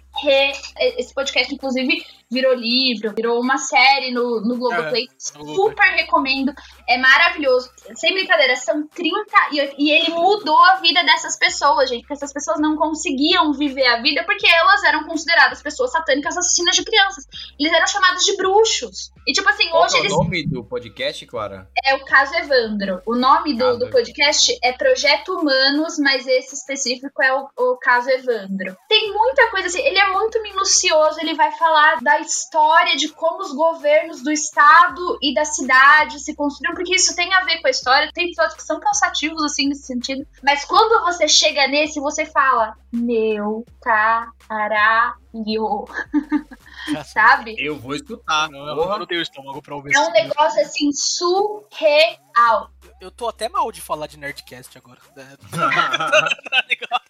Esse 0.99 1.15
podcast, 1.15 1.55
inclusive, 1.55 2.05
virou 2.33 2.55
livro, 2.55 3.13
virou 3.15 3.41
uma 3.41 3.59
série 3.59 4.11
no, 4.11 4.41
no 4.41 4.57
Globoplay. 4.57 5.07
Uhum. 5.37 5.55
Super 5.55 5.91
recomendo. 5.95 6.53
É 6.89 6.97
maravilhoso. 6.99 7.71
Sem 7.95 8.15
brincadeira, 8.15 8.57
são 8.57 8.87
30 8.89 9.15
e, 9.53 9.75
e 9.79 9.91
ele 9.91 10.11
mudou 10.11 10.61
a 10.65 10.77
vida 10.77 11.05
dessas 11.05 11.39
pessoas, 11.39 11.91
gente. 11.91 12.01
Porque 12.01 12.15
essas 12.15 12.33
pessoas 12.33 12.59
não 12.59 12.77
conseguiam 12.77 13.53
viver 13.53 13.87
a 13.87 14.01
vida 14.01 14.25
porque 14.25 14.47
elas 14.47 14.83
eram 14.85 15.05
consideradas 15.05 15.63
pessoas 15.63 15.93
satânicas 15.93 16.37
assassinas 16.37 16.75
de 16.75 16.85
crianças. 16.85 17.27
Eles 17.61 17.73
eram 17.73 17.87
chamados 17.87 18.25
de 18.25 18.37
bruxos. 18.37 19.13
E 19.27 19.33
tipo 19.33 19.49
assim, 19.49 19.69
Qual 19.69 19.85
hoje 19.85 19.97
é 19.97 19.99
o 19.99 20.03
eles. 20.03 20.13
nome 20.13 20.47
do 20.47 20.65
podcast, 20.65 21.25
Clara? 21.27 21.69
É 21.85 21.95
o 21.95 22.05
caso 22.05 22.35
Evandro. 22.35 23.01
O 23.07 23.15
nome 23.15 23.57
do, 23.57 23.79
do 23.79 23.91
podcast 23.91 24.59
é 24.65 24.73
Projeto 24.73 25.33
Humanos, 25.37 25.99
mas 25.99 26.27
esse 26.27 26.55
específico 26.55 27.23
é 27.23 27.33
o, 27.33 27.49
o 27.57 27.77
caso 27.77 28.11
Evandro. 28.11 28.77
Tem 28.89 29.13
muita 29.13 29.51
coisa 29.51 29.69
assim, 29.69 29.81
ele 29.81 29.99
é 29.99 30.11
muito 30.11 30.43
minucioso, 30.43 31.21
ele 31.21 31.35
vai 31.35 31.53
falar 31.53 32.01
da 32.01 32.22
história 32.23 32.97
de 32.97 33.09
como 33.09 33.43
os 33.43 33.53
governos 33.53 34.23
do 34.23 34.33
estado 34.33 35.19
e 35.23 35.35
da 35.35 35.45
cidade 35.45 36.19
se 36.21 36.35
construíram, 36.35 36.75
porque 36.75 36.95
isso 36.95 37.15
tem 37.15 37.33
a 37.35 37.45
ver 37.45 37.61
com 37.61 37.67
a 37.67 37.71
história. 37.71 38.11
Tem 38.13 38.27
episódios 38.27 38.55
que 38.55 38.63
são 38.63 38.81
cansativos, 38.81 39.43
assim, 39.45 39.69
nesse 39.69 39.87
sentido. 39.87 40.27
Mas 40.43 40.65
quando 40.65 41.05
você 41.05 41.29
chega 41.29 41.69
nesse, 41.69 42.01
você 42.01 42.25
fala, 42.25 42.75
meu 42.93 43.65
caralho. 43.81 45.23
Sabe? 47.07 47.55
Eu 47.59 47.79
vou 47.79 47.95
escutar. 47.95 48.51
Não, 48.51 48.67
eu 48.67 48.99
não 48.99 49.07
tenho 49.07 49.23
estômago 49.23 49.63
pra 49.63 49.75
ouvir 49.75 49.95
É 49.95 50.01
um 50.01 50.11
negócio 50.11 50.61
assim 50.61 50.93
surreal. 50.93 52.71
Eu 53.01 53.11
tô 53.11 53.29
até 53.29 53.49
mal 53.49 53.73
de 53.73 53.81
falar 53.81 54.07
de 54.07 54.19
Nerdcast 54.19 54.77
agora. 54.77 55.01
Tá 56.53 56.65
ligado? 56.69 57.03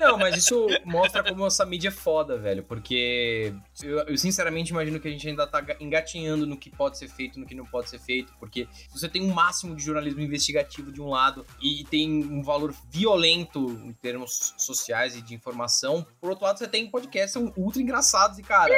Não, 0.00 0.16
mas 0.18 0.36
isso 0.36 0.66
mostra 0.84 1.22
como 1.22 1.46
essa 1.46 1.64
mídia 1.64 1.88
é 1.88 1.92
foda, 1.92 2.36
velho. 2.38 2.62
Porque 2.62 3.52
eu, 3.82 3.98
eu 4.00 4.16
sinceramente 4.18 4.70
imagino 4.70 4.98
que 5.00 5.08
a 5.08 5.10
gente 5.10 5.28
ainda 5.28 5.46
tá 5.46 5.60
ga- 5.60 5.76
engatinhando 5.80 6.46
no 6.46 6.56
que 6.56 6.70
pode 6.70 6.98
ser 6.98 7.08
feito, 7.08 7.38
no 7.38 7.46
que 7.46 7.54
não 7.54 7.64
pode 7.64 7.88
ser 7.90 7.98
feito. 7.98 8.32
Porque 8.38 8.66
você 8.90 9.08
tem 9.08 9.22
um 9.22 9.32
máximo 9.32 9.74
de 9.74 9.82
jornalismo 9.82 10.20
investigativo 10.20 10.90
de 10.92 11.00
um 11.00 11.08
lado 11.08 11.44
e 11.60 11.84
tem 11.84 12.24
um 12.24 12.42
valor 12.42 12.74
violento 12.90 13.70
em 13.84 13.92
termos 13.92 14.54
sociais 14.56 15.16
e 15.16 15.22
de 15.22 15.34
informação, 15.34 16.06
por 16.20 16.30
outro 16.30 16.44
lado 16.44 16.58
você 16.58 16.68
tem 16.68 16.88
podcasts 16.90 17.32
que 17.32 17.38
são 17.40 17.52
ultra 17.56 17.80
engraçados 17.82 18.38
e, 18.38 18.42
cara, 18.42 18.72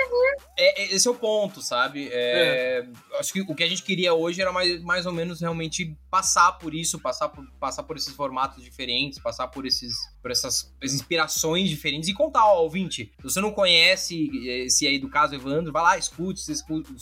é- 0.57 0.83
é- 0.83 0.95
esse 0.95 1.07
é 1.07 1.11
o 1.11 1.15
ponto, 1.15 1.61
sabe? 1.63 2.09
É, 2.13 2.87
Acho 3.19 3.33
que 3.33 3.41
o 3.43 3.55
que 3.55 3.63
a 3.63 3.69
gente 3.69 3.83
queria 3.83 4.15
hoje 4.15 4.41
era 4.41 4.53
mais, 4.53 4.83
mais 4.83 5.07
ou 5.07 5.13
menos 5.13 5.41
realmente 5.41 5.95
passar 6.11 6.53
por 6.53 6.75
isso, 6.75 6.99
passar 6.99 7.29
por, 7.29 7.45
passar 7.59 7.83
por 7.83 7.97
esses 7.97 8.15
formatos 8.15 8.63
diferentes, 8.63 9.19
passar 9.19 9.49
por 9.49 9.67
esses 9.67 9.95
por 10.23 10.31
essas 10.31 10.50
inspirações 10.83 11.69
diferentes 11.69 12.09
e 12.09 12.15
contar, 12.15 12.45
ó, 12.45 12.63
ouvinte, 12.63 13.13
se 13.19 13.23
você 13.23 13.41
não 13.41 13.53
conhece 13.53 14.31
esse 14.65 14.87
aí 14.87 14.99
do 14.99 15.09
caso 15.09 15.35
Evandro, 15.35 15.73
vai 15.73 15.83
lá, 15.83 15.99
escute, 15.99 16.41
se, 16.41 16.55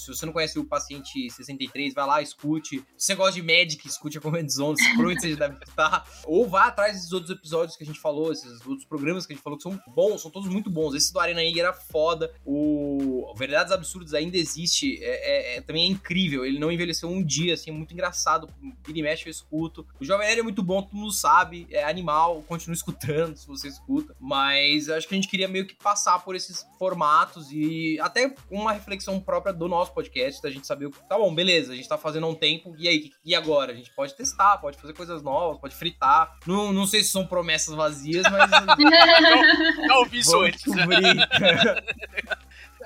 você 0.06 0.26
não 0.26 0.32
conhece 0.32 0.58
o 0.58 0.64
paciente 0.64 1.30
63, 1.30 1.94
vai 1.94 2.06
lá, 2.06 2.22
escute. 2.22 2.78
Se 2.96 3.06
você 3.06 3.14
gosta 3.14 3.40
de 3.40 3.42
Magic, 3.42 3.86
escute 3.86 4.18
a 4.18 4.20
Command 4.20 4.48
Zone, 4.48 4.76
se 4.78 4.84
provavelmente 4.94 5.20
você 5.22 5.36
deve 5.36 5.56
estar. 5.64 6.06
Ou 6.26 6.48
vá 6.48 6.66
atrás 6.66 6.94
desses 6.94 7.12
outros 7.12 7.30
episódios 7.30 7.76
que 7.76 7.84
a 7.84 7.86
gente 7.86 8.00
falou, 8.00 8.32
esses 8.32 8.64
outros 8.66 8.84
programas 8.86 9.26
que 9.26 9.32
a 9.32 9.36
gente 9.36 9.42
falou 9.42 9.56
que 9.56 9.62
são 9.62 9.80
bons, 9.88 10.22
são 10.22 10.30
todos 10.30 10.48
muito 10.48 10.70
bons. 10.70 10.94
Esse 10.94 11.12
do 11.12 11.20
Arena 11.20 11.42
Ig 11.42 11.58
era 11.60 11.72
foda. 11.72 12.32
O 12.44 13.32
Verdades 13.36 13.72
Absurdas 13.72 14.14
ainda 14.14 14.36
existe, 14.36 14.98
é, 15.02 15.54
é- 15.54 15.56
é- 15.56 15.60
também 15.60 15.84
é 15.84 15.86
incrível. 15.86 16.44
Ele 16.44 16.58
não 16.58 16.70
envelheceu 16.72 17.08
um 17.08 17.22
dia, 17.22 17.54
assim, 17.54 17.70
é 17.70 17.72
muito 17.72 17.92
engraçado. 17.92 18.48
Vira 18.86 18.98
e 18.98 19.02
mexe 19.02 19.26
eu 19.26 19.30
escuto. 19.30 19.86
O 20.00 20.04
Jovem 20.04 20.26
Nerd 20.26 20.40
é 20.40 20.42
muito 20.42 20.62
bom, 20.62 20.82
todo 20.82 20.96
mundo 20.96 21.12
sabe, 21.12 21.66
é 21.70 21.84
animal, 21.84 22.42
continua 22.48 22.74
escutando 22.74 23.37
se 23.38 23.46
você 23.46 23.68
escuta. 23.68 24.14
Mas 24.20 24.88
acho 24.88 25.06
que 25.06 25.14
a 25.14 25.16
gente 25.16 25.28
queria 25.28 25.48
meio 25.48 25.66
que 25.66 25.74
passar 25.74 26.18
por 26.20 26.34
esses 26.34 26.66
formatos 26.78 27.50
e 27.50 27.98
até 28.00 28.34
uma 28.50 28.72
reflexão 28.72 29.20
própria 29.20 29.52
do 29.52 29.68
nosso 29.68 29.92
podcast, 29.92 30.42
da 30.42 30.50
gente 30.50 30.66
saber 30.66 30.86
o 30.86 30.90
que. 30.90 30.98
Tá 31.08 31.16
bom, 31.16 31.34
beleza, 31.34 31.72
a 31.72 31.76
gente 31.76 31.88
tá 31.88 31.96
fazendo 31.98 32.26
há 32.26 32.28
um 32.28 32.34
tempo, 32.34 32.74
e 32.78 32.88
aí, 32.88 33.10
e 33.24 33.34
agora? 33.34 33.72
A 33.72 33.74
gente 33.74 33.90
pode 33.94 34.14
testar, 34.14 34.58
pode 34.58 34.78
fazer 34.78 34.92
coisas 34.92 35.22
novas, 35.22 35.60
pode 35.60 35.74
fritar. 35.74 36.36
Não, 36.46 36.72
não 36.72 36.86
sei 36.86 37.02
se 37.02 37.10
são 37.10 37.26
promessas 37.26 37.74
vazias, 37.74 38.24
mas. 38.30 38.50
Já 39.86 39.98
ouvi 39.98 40.18
isso 40.18 40.40
antes. 40.40 40.62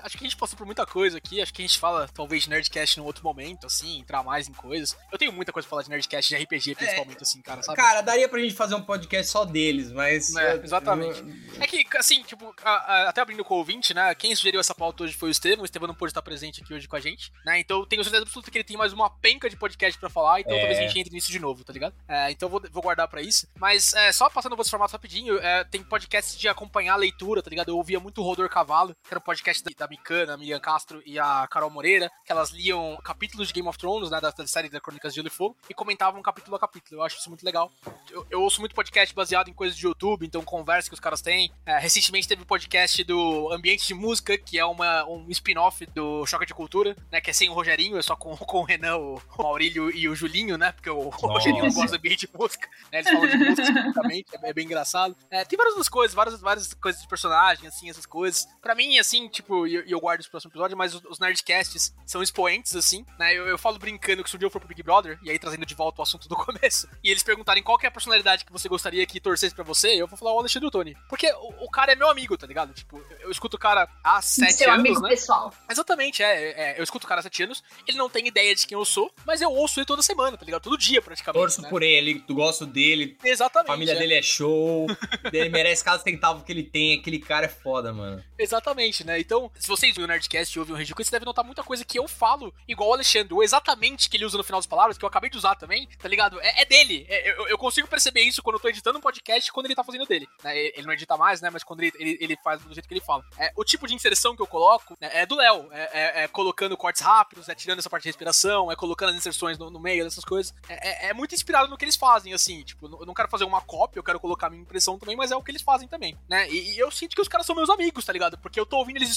Acho 0.02 0.18
que 0.18 0.24
a 0.24 0.28
gente 0.28 0.36
passou 0.36 0.56
por 0.56 0.66
muita 0.66 0.84
coisa 0.86 1.18
aqui. 1.18 1.40
Acho 1.40 1.52
que 1.52 1.62
a 1.62 1.66
gente 1.66 1.78
fala, 1.78 2.08
talvez, 2.08 2.42
de 2.44 2.50
Nerdcast 2.50 2.98
num 2.98 3.04
outro 3.04 3.22
momento, 3.24 3.66
assim, 3.66 3.98
entrar 4.00 4.22
mais 4.22 4.48
em 4.48 4.52
coisas. 4.52 4.96
Eu 5.10 5.18
tenho 5.18 5.32
muita 5.32 5.52
coisa 5.52 5.66
pra 5.66 5.70
falar 5.70 5.82
de 5.82 5.90
Nerdcast 5.90 6.28
de 6.36 6.42
RPG, 6.42 6.74
principalmente, 6.74 7.22
assim, 7.22 7.40
cara, 7.40 7.62
sabe? 7.62 7.76
Cara, 7.76 8.00
daria 8.00 8.28
pra 8.28 8.40
gente 8.40 8.54
fazer 8.54 8.74
um 8.74 8.82
podcast 8.82 9.30
só 9.30 9.44
deles, 9.44 9.90
mas. 9.92 10.34
É, 10.36 10.54
exatamente. 10.56 11.22
É 11.60 11.66
que, 11.66 11.86
assim, 11.96 12.22
tipo, 12.22 12.54
a- 12.64 12.70
a- 12.70 13.08
até 13.08 13.20
abrindo 13.20 13.44
com 13.44 13.54
o 13.54 13.58
ouvinte, 13.58 13.94
né? 13.94 14.14
Quem 14.14 14.34
sugeriu 14.34 14.60
essa 14.60 14.74
pauta 14.74 15.04
hoje 15.04 15.14
foi 15.14 15.28
o 15.28 15.32
Estevam. 15.32 15.62
O 15.62 15.64
Estevam 15.64 15.86
não 15.88 15.94
pôde 15.94 16.10
estar 16.10 16.22
presente 16.22 16.62
aqui 16.62 16.74
hoje 16.74 16.88
com 16.88 16.96
a 16.96 17.00
gente, 17.00 17.32
né? 17.44 17.58
Então 17.60 17.84
tenho 17.86 18.02
certeza 18.02 18.22
absoluta 18.24 18.50
que 18.50 18.58
ele 18.58 18.64
tem 18.64 18.76
mais 18.76 18.92
uma 18.92 19.08
penca 19.10 19.48
de 19.48 19.56
podcast 19.56 19.98
pra 19.98 20.08
falar, 20.10 20.40
então 20.40 20.52
É. 20.52 20.58
talvez 20.58 20.78
a 20.78 20.82
gente 20.82 20.98
entre 20.98 21.12
nisso 21.14 21.30
de 21.30 21.38
novo, 21.38 21.64
tá 21.64 21.72
ligado? 21.72 21.94
É, 22.08 22.30
então 22.30 22.48
vou, 22.48 22.60
vou 22.70 22.82
guardar 22.82 23.06
pra 23.08 23.20
isso. 23.22 23.46
Mas 23.58 23.92
é, 23.94 24.12
só 24.12 24.28
passando 24.28 24.52
outros 24.52 24.70
formatos 24.70 24.92
rapidinho, 24.92 25.38
é, 25.38 25.64
tem 25.64 25.82
podcast 25.82 26.38
de 26.38 26.48
acompanhar 26.48 26.94
a 26.94 26.96
leitura, 26.96 27.42
tá 27.42 27.50
ligado? 27.50 27.68
Eu 27.70 27.76
ouvia 27.76 28.00
muito 28.00 28.20
o 28.20 28.24
Rodor 28.24 28.48
Cavalo, 28.48 28.94
que 29.02 29.12
era 29.12 29.18
um 29.18 29.22
podcast 29.22 29.62
da, 29.62 29.70
da 29.78 29.86
Micana, 29.92 30.34
a 30.34 30.36
Miriam 30.36 30.58
Castro 30.58 31.02
e 31.04 31.18
a 31.18 31.46
Carol 31.48 31.70
Moreira, 31.70 32.10
que 32.24 32.32
elas 32.32 32.50
liam 32.50 32.98
capítulos 33.04 33.48
de 33.48 33.54
Game 33.54 33.68
of 33.68 33.78
Thrones, 33.78 34.10
né? 34.10 34.20
Da, 34.20 34.32
série 34.46 34.68
da 34.68 34.80
Crônicas 34.80 35.12
de 35.12 35.16
Gelo 35.16 35.28
e 35.28 35.30
Fogo, 35.30 35.56
e 35.68 35.74
comentavam 35.74 36.22
capítulo 36.22 36.56
a 36.56 36.58
capítulo. 36.58 37.00
Eu 37.00 37.04
acho 37.04 37.18
isso 37.18 37.28
muito 37.28 37.44
legal. 37.44 37.70
Eu, 38.10 38.26
eu 38.30 38.42
ouço 38.42 38.60
muito 38.60 38.74
podcast 38.74 39.14
baseado 39.14 39.48
em 39.48 39.52
coisas 39.52 39.76
de 39.76 39.84
YouTube, 39.84 40.26
então 40.26 40.42
conversa 40.42 40.88
que 40.88 40.94
os 40.94 41.00
caras 41.00 41.20
têm. 41.20 41.52
É, 41.66 41.78
recentemente 41.78 42.26
teve 42.26 42.42
o 42.42 42.46
podcast 42.46 43.04
do 43.04 43.52
Ambiente 43.52 43.86
de 43.86 43.94
Música, 43.94 44.38
que 44.38 44.58
é 44.58 44.64
uma, 44.64 45.04
um 45.06 45.26
spin-off 45.30 45.84
do 45.86 46.24
Choque 46.26 46.46
de 46.46 46.54
Cultura, 46.54 46.96
né? 47.10 47.20
Que 47.20 47.30
é 47.30 47.32
sem 47.32 47.48
o 47.48 47.52
Rogerinho, 47.52 47.98
é 47.98 48.02
só 48.02 48.16
com, 48.16 48.36
com 48.36 48.58
o 48.58 48.64
Renan, 48.64 48.96
o, 48.96 49.20
Maurílio 49.38 49.90
e 49.90 50.08
o 50.08 50.14
Julinho, 50.14 50.56
né? 50.56 50.72
Porque 50.72 50.90
o, 50.90 50.98
o 51.06 51.10
Rogerinho 51.10 51.64
gosta 51.72 51.88
do 51.88 51.96
ambiente 51.96 52.26
de 52.26 52.32
música, 52.36 52.68
né? 52.90 53.00
Eles 53.00 53.10
falam 53.10 53.28
de 53.28 53.36
música 53.36 53.62
especificamente, 53.62 54.26
é, 54.42 54.50
é 54.50 54.52
bem 54.52 54.64
engraçado. 54.64 55.16
É, 55.30 55.44
tem 55.44 55.56
várias 55.56 55.74
outras 55.74 55.88
coisas, 55.88 56.14
várias, 56.14 56.40
várias 56.40 56.74
coisas 56.74 57.02
de 57.02 57.08
personagem, 57.08 57.66
assim, 57.66 57.90
essas 57.90 58.06
coisas. 58.06 58.46
Pra 58.60 58.74
mim, 58.74 58.98
assim, 58.98 59.28
tipo, 59.28 59.66
eu, 59.66 59.81
e 59.86 59.92
eu 59.92 60.00
guardo 60.00 60.20
os 60.20 60.28
próximos 60.28 60.52
episódios, 60.52 60.76
mas 60.76 60.94
os, 60.94 61.02
os 61.04 61.18
Nerdcasts 61.18 61.94
são 62.06 62.22
expoentes, 62.22 62.74
assim, 62.76 63.04
né? 63.18 63.34
Eu, 63.34 63.46
eu 63.46 63.58
falo 63.58 63.78
brincando 63.78 64.22
que 64.22 64.30
se 64.30 64.36
um 64.36 64.38
dia 64.38 64.46
eu 64.46 64.50
for 64.50 64.58
pro 64.58 64.68
Big 64.68 64.82
Brother, 64.82 65.18
e 65.22 65.30
aí 65.30 65.38
trazendo 65.38 65.66
de 65.66 65.74
volta 65.74 66.00
o 66.00 66.02
assunto 66.02 66.28
do 66.28 66.36
começo, 66.36 66.88
e 67.02 67.10
eles 67.10 67.22
perguntarem 67.22 67.62
qual 67.62 67.78
que 67.78 67.86
é 67.86 67.88
a 67.88 67.92
personalidade 67.92 68.44
que 68.44 68.52
você 68.52 68.68
gostaria 68.68 69.04
que 69.06 69.20
torcesse 69.20 69.54
pra 69.54 69.64
você, 69.64 69.88
eu 69.88 70.06
vou 70.06 70.18
falar 70.18 70.32
o 70.32 70.38
Alexandre 70.38 70.70
Tony. 70.70 70.96
Porque 71.08 71.30
o, 71.32 71.64
o 71.64 71.70
cara 71.70 71.92
é 71.92 71.96
meu 71.96 72.08
amigo, 72.08 72.36
tá 72.36 72.46
ligado? 72.46 72.72
Tipo, 72.72 72.98
eu, 72.98 73.18
eu 73.20 73.30
escuto 73.30 73.56
o 73.56 73.60
cara 73.60 73.88
há 74.02 74.20
sete 74.22 74.54
Seu 74.54 74.70
anos, 74.70 74.80
amigo 74.80 75.00
né? 75.00 75.10
pessoal. 75.10 75.52
Exatamente, 75.70 76.22
é, 76.22 76.72
é, 76.72 76.78
Eu 76.78 76.84
escuto 76.84 77.06
o 77.06 77.08
cara 77.08 77.20
há 77.20 77.22
sete 77.22 77.42
anos, 77.42 77.62
ele 77.86 77.98
não 77.98 78.08
tem 78.08 78.26
ideia 78.26 78.54
de 78.54 78.66
quem 78.66 78.76
eu 78.76 78.84
sou, 78.84 79.12
mas 79.24 79.40
eu 79.40 79.50
ouço 79.50 79.78
ele 79.78 79.86
toda 79.86 80.02
semana, 80.02 80.36
tá 80.36 80.44
ligado? 80.44 80.62
Todo 80.62 80.78
dia, 80.78 81.00
praticamente. 81.00 81.40
Torço 81.40 81.62
né? 81.62 81.68
por 81.68 81.82
ele, 81.82 82.20
tu 82.20 82.34
gosto 82.34 82.66
dele, 82.66 83.16
Exatamente. 83.24 83.70
a 83.70 83.72
família 83.72 83.92
é. 83.92 83.98
dele 83.98 84.14
é 84.14 84.22
show, 84.22 84.86
ele 85.32 85.48
merece 85.48 85.84
cada 85.84 86.02
centavo 86.02 86.44
que 86.44 86.52
ele 86.52 86.62
tem, 86.62 86.98
aquele 86.98 87.18
cara 87.18 87.46
é 87.46 87.48
foda, 87.48 87.92
mano. 87.92 88.22
Exatamente, 88.38 89.04
né? 89.04 89.20
Então, 89.20 89.50
se 89.58 89.68
vocês 89.76 89.94
viram 89.94 90.04
o 90.04 90.08
Nerdcast 90.08 90.56
e 90.56 90.60
ouvem 90.60 90.74
o 90.74 90.78
Rage 90.78 90.94
Quit, 90.94 91.04
você 91.06 91.10
deve 91.12 91.24
notar 91.24 91.44
muita 91.44 91.62
coisa 91.62 91.84
que 91.84 91.98
eu 91.98 92.06
falo 92.06 92.54
igual 92.68 92.90
o 92.90 92.92
Alexandre, 92.94 93.32
ou 93.34 93.42
exatamente 93.42 94.08
que 94.08 94.16
ele 94.16 94.24
usa 94.24 94.36
no 94.36 94.44
final 94.44 94.60
das 94.60 94.66
palavras, 94.66 94.98
que 94.98 95.04
eu 95.04 95.08
acabei 95.08 95.30
de 95.30 95.36
usar 95.36 95.54
também, 95.54 95.88
tá 95.98 96.08
ligado? 96.08 96.38
É, 96.40 96.62
é 96.62 96.64
dele. 96.64 97.06
É- 97.08 97.30
eu, 97.30 97.48
eu 97.48 97.58
consigo 97.58 97.88
perceber 97.88 98.22
isso 98.22 98.42
quando 98.42 98.56
eu 98.56 98.60
tô 98.60 98.68
editando 98.68 98.98
um 98.98 99.00
podcast 99.02 99.50
quando 99.52 99.66
ele 99.66 99.74
tá 99.74 99.82
fazendo 99.84 100.04
dele. 100.06 100.28
né? 100.44 100.56
Ele 100.56 100.86
não 100.86 100.92
edita 100.92 101.16
mais, 101.16 101.40
né? 101.40 101.48
Mas 101.50 101.64
quando 101.64 101.80
ele, 101.82 101.92
ele, 101.98 102.18
ele 102.20 102.36
faz 102.44 102.60
do 102.62 102.72
jeito 102.74 102.86
que 102.86 102.94
ele 102.94 103.00
fala. 103.00 103.24
É, 103.38 103.52
o 103.56 103.64
tipo 103.64 103.86
de 103.86 103.94
inserção 103.94 104.36
que 104.36 104.42
eu 104.42 104.46
coloco 104.46 104.96
né, 105.00 105.10
é 105.12 105.26
do 105.26 105.34
Léo. 105.36 105.68
É, 105.72 105.90
é- 105.92 106.24
é 106.24 106.28
colocando 106.28 106.76
cortes 106.76 107.00
rápidos, 107.02 107.48
é 107.48 107.54
tirando 107.54 107.78
essa 107.78 107.88
parte 107.90 108.02
de 108.04 108.08
respiração, 108.10 108.70
é 108.70 108.76
colocando 108.76 109.10
as 109.10 109.16
inserções 109.16 109.58
no, 109.58 109.70
no 109.70 109.80
meio 109.80 110.04
dessas 110.04 110.24
coisas. 110.24 110.54
É, 110.68 111.06
é- 111.06 111.10
é 111.10 111.14
muito 111.14 111.34
inspirado 111.34 111.68
no 111.68 111.76
que 111.76 111.84
eles 111.84 111.96
fazem, 111.96 112.32
assim. 112.34 112.62
Tipo, 112.62 112.86
eu 113.00 113.06
não 113.06 113.14
quero 113.14 113.28
fazer 113.28 113.44
uma 113.44 113.60
cópia, 113.60 113.98
eu 113.98 114.04
quero 114.04 114.20
colocar 114.20 114.48
a 114.48 114.50
minha 114.50 114.62
impressão 114.62 114.98
também, 114.98 115.16
mas 115.16 115.30
é 115.30 115.36
o 115.36 115.42
que 115.42 115.50
eles 115.50 115.62
fazem 115.62 115.88
também, 115.88 116.16
né? 116.28 116.48
E, 116.50 116.74
e 116.74 116.78
eu 116.78 116.90
sinto 116.90 117.14
que 117.14 117.22
os 117.22 117.28
caras 117.28 117.46
são 117.46 117.54
meus 117.56 117.70
amigos, 117.70 118.04
tá 118.04 118.12
ligado? 118.12 118.36
Porque 118.38 118.58
eu 118.58 118.66
tô 118.66 118.76
ouvindo 118.78 118.96
eles 118.96 119.10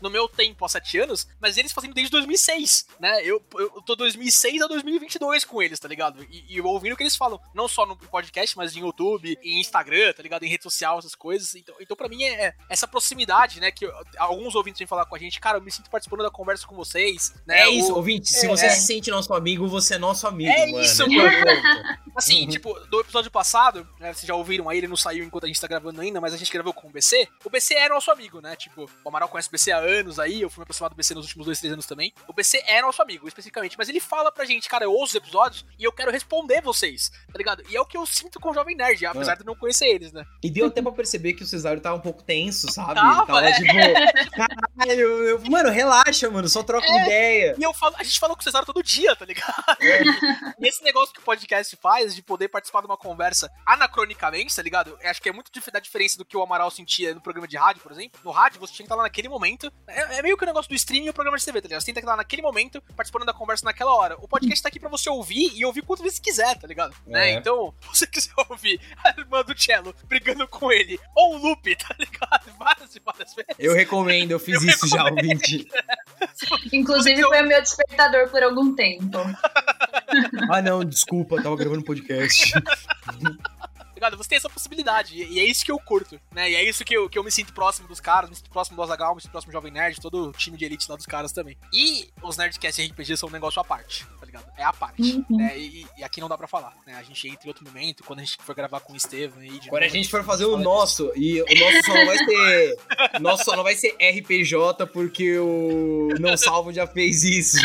no 0.00 0.10
meu 0.10 0.28
tempo 0.28 0.64
há 0.64 0.68
sete 0.68 0.98
anos, 0.98 1.26
mas 1.40 1.56
eles 1.56 1.72
fazendo 1.72 1.94
desde 1.94 2.10
2006, 2.10 2.86
né? 2.98 3.22
Eu, 3.24 3.42
eu 3.58 3.82
tô 3.82 3.94
2006 3.96 4.62
a 4.62 4.66
2022 4.66 5.44
com 5.44 5.62
eles, 5.62 5.78
tá 5.78 5.88
ligado? 5.88 6.22
E, 6.30 6.44
e 6.54 6.56
eu 6.58 6.64
ouvindo 6.66 6.92
o 6.92 6.96
que 6.96 7.02
eles 7.02 7.16
falam, 7.16 7.40
não 7.54 7.68
só 7.68 7.84
no 7.86 7.96
podcast, 7.96 8.56
mas 8.56 8.74
em 8.76 8.80
YouTube, 8.80 9.38
em 9.42 9.60
Instagram, 9.60 10.12
tá 10.12 10.22
ligado? 10.22 10.44
Em 10.44 10.48
rede 10.48 10.62
social, 10.62 10.98
essas 10.98 11.14
coisas. 11.14 11.54
Então, 11.54 11.74
então 11.80 11.96
pra 11.96 12.08
mim 12.08 12.22
é 12.24 12.54
essa 12.68 12.86
proximidade, 12.88 13.60
né? 13.60 13.70
Que 13.70 13.86
eu- 13.86 13.92
alguns 14.18 14.54
ouvintes 14.54 14.78
vêm 14.78 14.86
falar 14.86 15.06
com 15.06 15.14
a 15.14 15.18
gente, 15.18 15.40
cara, 15.40 15.58
eu 15.58 15.62
me 15.62 15.70
sinto 15.70 15.90
participando 15.90 16.22
da 16.22 16.30
conversa 16.30 16.66
com 16.66 16.74
vocês, 16.76 17.34
né? 17.46 17.60
É 17.62 17.70
isso, 17.70 17.92
O- 17.92 17.96
ouvinte, 17.96 18.28
se 18.30 18.46
é, 18.46 18.48
você 18.48 18.66
é. 18.66 18.70
se 18.70 18.86
sente 18.86 19.10
nosso 19.10 19.32
amigo, 19.34 19.66
você 19.68 19.94
é 19.94 19.98
nosso 19.98 20.26
amigo, 20.26 20.50
É 20.50 20.66
mano. 20.66 20.82
isso, 20.84 21.02
é 21.02 21.06
o 21.06 21.08
ponto. 21.08 22.00
Assim, 22.16 22.42
Uhum. 22.44 22.48
tipo, 22.48 22.74
do 22.86 23.00
episódio 23.00 23.30
passado, 23.30 23.86
né, 23.98 24.12
vocês 24.12 24.26
já 24.26 24.34
ouviram 24.34 24.68
aí, 24.68 24.78
ele 24.78 24.88
não 24.88 24.96
saiu 24.96 25.24
enquanto 25.24 25.44
a 25.44 25.46
gente 25.46 25.60
tá 25.60 25.66
gravando 25.66 26.00
ainda, 26.00 26.20
mas 26.20 26.34
a 26.34 26.36
gente 26.36 26.52
gravou 26.52 26.72
com 26.72 26.88
o 26.88 26.90
BC. 26.90 27.28
O 27.44 27.50
BC 27.50 27.74
é 27.74 27.88
nosso 27.88 28.10
amigo, 28.10 28.40
né? 28.40 28.56
Tipo, 28.56 28.88
o 29.04 29.08
Amaral 29.08 29.28
conhece 29.28 29.48
o 29.48 29.52
BC 29.52 29.59
BC 29.60 29.72
há 29.72 29.78
anos 29.78 30.18
aí, 30.18 30.40
eu 30.40 30.48
fui 30.48 30.60
me 30.60 30.62
aproximar 30.62 30.88
do 30.88 30.96
BC 30.96 31.14
nos 31.14 31.26
últimos 31.26 31.44
dois, 31.44 31.58
três 31.58 31.72
anos 31.72 31.84
também. 31.84 32.12
O 32.26 32.32
BC 32.32 32.62
é 32.66 32.80
nosso 32.80 33.02
amigo, 33.02 33.28
especificamente, 33.28 33.76
mas 33.76 33.88
ele 33.90 34.00
fala 34.00 34.32
pra 34.32 34.44
gente, 34.46 34.68
cara, 34.68 34.84
eu 34.84 34.92
ouço 34.92 35.12
os 35.12 35.14
episódios 35.16 35.64
e 35.78 35.84
eu 35.84 35.92
quero 35.92 36.10
responder 36.10 36.62
vocês, 36.62 37.10
tá 37.10 37.36
ligado? 37.36 37.62
E 37.68 37.76
é 37.76 37.80
o 37.80 37.84
que 37.84 37.96
eu 37.96 38.06
sinto 38.06 38.40
com 38.40 38.50
o 38.50 38.54
Jovem 38.54 38.74
Nerd, 38.74 39.04
apesar 39.04 39.34
de 39.36 39.44
não 39.44 39.54
conhecer 39.54 39.86
eles, 39.86 40.12
né? 40.12 40.24
E 40.42 40.50
deu 40.50 40.66
até 40.68 40.80
pra 40.80 40.92
perceber 40.92 41.34
que 41.34 41.42
o 41.42 41.46
Cesário 41.46 41.80
tava 41.82 41.96
um 41.96 42.00
pouco 42.00 42.22
tenso, 42.22 42.70
sabe? 42.72 42.94
Tava, 42.94 43.26
tava 43.26 43.44
é. 43.48 43.52
tipo, 43.52 44.30
caralho, 44.32 45.00
eu- 45.00 45.40
mano, 45.50 45.68
relaxa, 45.70 46.30
mano, 46.30 46.48
só 46.48 46.62
troca 46.62 46.86
uma 46.88 47.00
É. 47.00 47.04
ideia. 47.06 47.54
E 47.58 47.62
eu 47.62 47.74
falo, 47.74 47.96
a 47.98 48.02
gente 48.02 48.18
fala 48.18 48.34
com 48.34 48.40
o 48.40 48.44
Cesaro 48.44 48.64
todo 48.64 48.82
dia, 48.82 49.14
tá 49.14 49.24
ligado? 49.26 49.54
e 50.58 50.68
esse 50.68 50.82
negócio 50.82 51.12
que 51.12 51.20
o 51.20 51.24
podcast 51.24 51.76
faz 51.76 52.14
de 52.14 52.22
poder 52.22 52.48
participar 52.48 52.80
de 52.80 52.86
uma 52.86 52.96
conversa 52.96 53.50
anacronicamente, 53.66 54.54
tá 54.54 54.62
ligado? 54.62 54.96
Eu 55.02 55.10
acho 55.10 55.20
que 55.20 55.28
é 55.28 55.32
muito 55.32 55.50
da 55.70 55.78
diferença 55.80 56.16
do 56.16 56.24
que 56.24 56.36
o 56.36 56.42
Amaral 56.42 56.70
sentia 56.70 57.14
no 57.14 57.20
programa 57.20 57.46
de 57.46 57.56
rádio, 57.56 57.82
por 57.82 57.92
exemplo. 57.92 58.18
No 58.24 58.30
rádio, 58.30 58.58
você 58.58 58.72
tinha 58.72 58.84
que 58.84 58.86
estar 58.86 58.96
lá 58.96 59.02
naquele 59.02 59.28
momento. 59.28 59.49
É, 59.86 60.18
é 60.18 60.22
meio 60.22 60.36
que 60.36 60.44
o 60.44 60.46
negócio 60.46 60.68
do 60.68 60.74
streaming 60.74 61.06
e 61.06 61.10
o 61.10 61.14
programa 61.14 61.36
de 61.38 61.44
TV, 61.44 61.60
tá 61.60 61.68
ligado? 61.68 61.80
Você 61.80 61.86
tem 61.86 61.94
que 61.94 62.00
estar 62.00 62.10
lá 62.12 62.16
naquele 62.16 62.42
momento, 62.42 62.82
participando 62.96 63.24
da 63.24 63.32
conversa 63.32 63.64
naquela 63.64 63.92
hora. 63.94 64.16
O 64.20 64.28
podcast 64.28 64.62
tá 64.62 64.68
aqui 64.68 64.78
pra 64.80 64.88
você 64.88 65.08
ouvir 65.10 65.52
e 65.54 65.64
ouvir 65.64 65.82
quantas 65.82 66.04
vezes 66.04 66.18
quiser, 66.18 66.58
tá 66.58 66.66
ligado? 66.66 66.94
Né? 67.06 67.30
É. 67.30 67.34
Então, 67.34 67.74
se 67.80 67.88
você 67.88 68.06
quiser 68.06 68.32
ouvir 68.48 68.80
a 69.04 69.10
irmã 69.18 69.42
do 69.42 69.58
Cello 69.58 69.94
brigando 70.06 70.46
com 70.48 70.70
ele, 70.72 70.98
ou 71.14 71.34
o 71.36 71.38
Lupe, 71.38 71.76
tá 71.76 71.94
ligado? 71.98 72.50
Várias 72.58 72.94
e 72.94 73.00
várias 73.00 73.34
vezes. 73.34 73.54
Eu 73.58 73.74
recomendo, 73.74 74.32
eu 74.32 74.38
fiz 74.38 74.62
Eu 74.62 74.68
isso 74.68 74.86
já, 74.86 75.04
recomendo. 75.04 75.24
ouvinte. 75.30 75.68
Inclusive 76.72 77.22
foi 77.22 77.42
o 77.42 77.46
meu 77.46 77.60
despertador 77.62 78.28
por 78.28 78.42
algum 78.42 78.74
tempo. 78.74 79.18
Ah, 80.50 80.60
não, 80.60 80.84
desculpa, 80.84 81.42
tava 81.42 81.56
gravando 81.56 81.80
um 81.80 81.84
podcast. 81.84 82.52
ligado? 84.00 84.16
Você 84.16 84.30
tem 84.30 84.36
essa 84.36 84.48
possibilidade. 84.48 85.14
E, 85.14 85.34
e 85.34 85.40
é 85.40 85.44
isso 85.44 85.64
que 85.64 85.70
eu 85.70 85.78
curto, 85.78 86.20
né? 86.32 86.50
E 86.50 86.54
é 86.54 86.68
isso 86.68 86.84
que 86.84 86.96
eu, 86.96 87.08
que 87.08 87.18
eu 87.18 87.22
me 87.22 87.30
sinto 87.30 87.52
próximo 87.52 87.86
dos 87.86 88.00
caras, 88.00 88.30
me 88.30 88.36
sinto 88.36 88.50
próximo 88.50 88.76
do 88.76 88.82
Azagal, 88.82 89.14
me 89.14 89.20
sinto 89.20 89.30
próximo 89.30 89.52
do 89.52 89.54
Jovem 89.54 89.72
Nerd, 89.72 90.00
todo 90.00 90.28
o 90.28 90.32
time 90.32 90.56
de 90.56 90.64
elite 90.64 90.86
lá 90.88 90.96
dos 90.96 91.06
caras 91.06 91.32
também. 91.32 91.56
E 91.72 92.10
os 92.22 92.36
Nerdcast 92.36 92.82
RPG 92.82 93.16
são 93.16 93.28
um 93.28 93.32
negócio 93.32 93.60
à 93.60 93.64
parte, 93.64 94.06
ligado? 94.30 94.46
É 94.56 94.64
à 94.64 94.72
parte. 94.72 95.02
Uhum. 95.02 95.36
Né? 95.36 95.58
E, 95.58 95.86
e 95.98 96.04
aqui 96.04 96.20
não 96.20 96.28
dá 96.28 96.38
pra 96.38 96.46
falar, 96.46 96.74
né? 96.86 96.94
A 96.94 97.02
gente 97.02 97.28
entra 97.28 97.46
em 97.46 97.48
outro 97.48 97.64
momento, 97.64 98.02
quando 98.04 98.20
a 98.20 98.22
gente 98.22 98.38
for 98.40 98.54
gravar 98.54 98.80
com 98.80 98.92
o 98.92 98.96
Estevam 98.96 99.40
aí. 99.40 99.58
de 99.58 99.68
Quando 99.68 99.82
a 99.82 99.88
gente 99.88 100.08
for 100.08 100.24
fazer 100.24 100.46
o 100.46 100.56
nosso, 100.56 101.12
e 101.16 101.42
o 101.42 101.44
nosso 101.44 101.84
só 101.84 101.94
não 101.94 102.06
vai 102.06 102.18
ser. 102.18 102.78
o 103.16 103.20
nosso 103.20 103.44
só 103.44 103.56
não 103.56 103.64
vai 103.64 103.74
ser 103.74 103.96
RPJ 104.00 104.86
porque 104.86 105.38
o 105.38 106.08
Não 106.18 106.36
Salvo 106.36 106.72
já 106.72 106.86
fez 106.86 107.24
isso. 107.24 107.58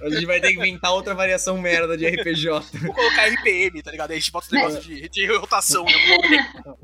A 0.00 0.10
gente 0.10 0.26
vai 0.26 0.40
ter 0.40 0.52
que 0.52 0.58
inventar 0.58 0.92
outra 0.92 1.14
variação 1.14 1.56
merda 1.58 1.96
de 1.96 2.06
RPJ. 2.06 2.78
Vou 2.78 2.92
colocar 2.92 3.26
RPM, 3.26 3.82
tá 3.82 3.90
ligado? 3.90 4.10
Aí 4.10 4.18
a 4.18 4.20
gente 4.20 4.30
bota 4.30 4.46
esse 4.46 4.54
negócio 4.54 4.80
de, 4.80 5.08
de 5.08 5.26
rotação 5.36 5.84
momento. 5.84 6.78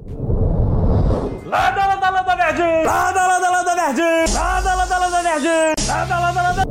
Lada, 1.51 1.87
lada, 1.87 2.11
lada, 2.11 2.37
nerd! 2.37 2.61
Lada, 2.87 3.27
lada, 3.27 3.51
lada, 3.51 3.75
nerd! 3.75 4.33
Lada, 4.33 4.75
lada, 4.75 4.99
lada, 4.99 5.23
nerd! 5.23 5.47
Lada, 5.89 6.19
lada, 6.21 6.43
lada... 6.43 6.70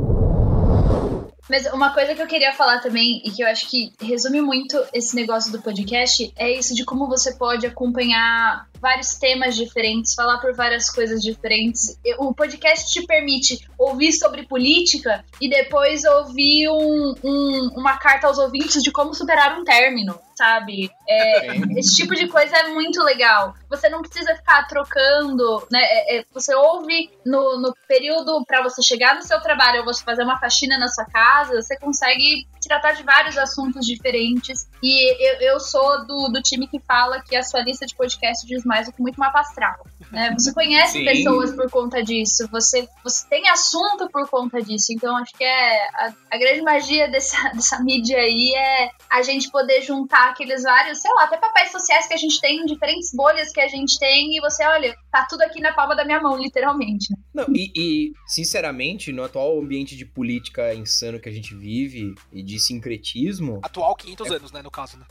Mas 1.50 1.66
uma 1.66 1.92
coisa 1.92 2.14
que 2.14 2.22
eu 2.22 2.28
queria 2.28 2.52
falar 2.52 2.78
também, 2.78 3.20
e 3.24 3.30
que 3.32 3.42
eu 3.42 3.48
acho 3.48 3.68
que 3.68 3.92
resume 4.00 4.40
muito 4.40 4.80
esse 4.94 5.16
negócio 5.16 5.50
do 5.50 5.60
podcast, 5.60 6.32
é 6.36 6.48
isso 6.48 6.76
de 6.76 6.84
como 6.84 7.08
você 7.08 7.34
pode 7.34 7.66
acompanhar 7.66 8.69
vários 8.80 9.14
temas 9.14 9.54
diferentes, 9.56 10.14
falar 10.14 10.38
por 10.38 10.54
várias 10.54 10.90
coisas 10.90 11.20
diferentes. 11.20 11.98
O 12.18 12.34
podcast 12.34 12.90
te 12.92 13.06
permite 13.06 13.68
ouvir 13.78 14.12
sobre 14.12 14.46
política 14.46 15.24
e 15.40 15.48
depois 15.48 16.04
ouvir 16.04 16.68
um- 16.70 17.14
um- 17.22 17.70
uma 17.76 17.96
carta 17.98 18.26
aos 18.26 18.38
ouvintes 18.38 18.82
de 18.82 18.90
como 18.90 19.14
superar 19.14 19.58
um 19.58 19.64
término, 19.64 20.18
sabe? 20.36 20.90
É, 21.08 21.56
esse 21.78 21.96
tipo 21.96 22.14
de 22.14 22.26
coisa 22.28 22.56
é 22.56 22.68
muito 22.68 23.02
legal. 23.02 23.54
Você 23.68 23.88
não 23.88 24.00
precisa 24.02 24.34
ficar 24.34 24.66
trocando, 24.66 25.66
né? 25.70 25.80
É- 25.82 26.18
é, 26.20 26.24
você 26.32 26.54
ouve 26.54 27.10
no, 27.24 27.60
no 27.60 27.74
período 27.88 28.44
para 28.46 28.62
você 28.62 28.82
chegar 28.82 29.14
no 29.14 29.22
seu 29.22 29.40
trabalho 29.40 29.80
ou 29.80 29.84
você 29.84 30.02
fazer 30.02 30.22
uma 30.22 30.38
faxina 30.38 30.78
na 30.78 30.88
sua 30.88 31.04
casa, 31.04 31.60
você 31.60 31.76
consegue 31.78 32.46
tratar 32.66 32.92
de 32.92 33.02
vários 33.02 33.36
assuntos 33.36 33.84
diferentes. 33.86 34.69
E 34.82 35.28
eu, 35.28 35.52
eu 35.52 35.60
sou 35.60 36.06
do, 36.06 36.28
do 36.28 36.42
time 36.42 36.66
que 36.66 36.80
fala 36.80 37.22
que 37.22 37.36
a 37.36 37.42
sua 37.42 37.60
lista 37.60 37.86
de 37.86 37.94
podcast 37.94 38.46
diz 38.46 38.64
mais 38.64 38.86
do 38.86 38.92
que 38.92 39.02
muito 39.02 39.18
mapa 39.18 39.40
astral. 39.40 39.86
Né? 40.10 40.34
Você 40.38 40.52
conhece 40.52 40.98
Sim. 40.98 41.04
pessoas 41.04 41.54
por 41.54 41.70
conta 41.70 42.02
disso, 42.02 42.48
você, 42.50 42.88
você 43.04 43.28
tem 43.28 43.48
assunto 43.48 44.08
por 44.10 44.28
conta 44.28 44.60
disso. 44.62 44.92
Então 44.92 45.16
acho 45.16 45.32
que 45.34 45.44
é 45.44 45.88
a, 45.94 46.12
a 46.30 46.38
grande 46.38 46.62
magia 46.62 47.08
dessa, 47.08 47.36
dessa 47.54 47.82
mídia 47.82 48.18
aí 48.18 48.52
é 48.56 48.90
a 49.10 49.22
gente 49.22 49.50
poder 49.50 49.82
juntar 49.82 50.30
aqueles 50.30 50.62
vários, 50.62 51.00
sei 51.00 51.12
lá, 51.14 51.24
até 51.24 51.36
papéis 51.36 51.70
sociais 51.70 52.06
que 52.06 52.14
a 52.14 52.18
gente 52.18 52.40
tem, 52.40 52.64
diferentes 52.64 53.12
bolhas 53.14 53.52
que 53.52 53.60
a 53.60 53.68
gente 53.68 53.98
tem, 53.98 54.36
e 54.36 54.40
você, 54.40 54.64
olha, 54.64 54.96
tá 55.10 55.26
tudo 55.28 55.42
aqui 55.42 55.60
na 55.60 55.72
palma 55.72 55.94
da 55.94 56.04
minha 56.04 56.20
mão, 56.20 56.36
literalmente. 56.36 57.10
né? 57.10 57.18
Não, 57.34 57.46
e, 57.54 57.70
e, 57.76 58.12
sinceramente, 58.26 59.12
no 59.12 59.22
atual 59.22 59.58
ambiente 59.58 59.96
de 59.96 60.04
política 60.04 60.74
insano 60.74 61.20
que 61.20 61.28
a 61.28 61.32
gente 61.32 61.54
vive 61.54 62.14
e 62.32 62.42
de 62.42 62.58
sincretismo, 62.58 63.60
Atual 63.62 63.94
500 63.94 64.30
anos, 64.30 64.52
né? 64.52 64.62
No 64.70 64.72
caso, 64.72 64.96
né? 64.98 65.04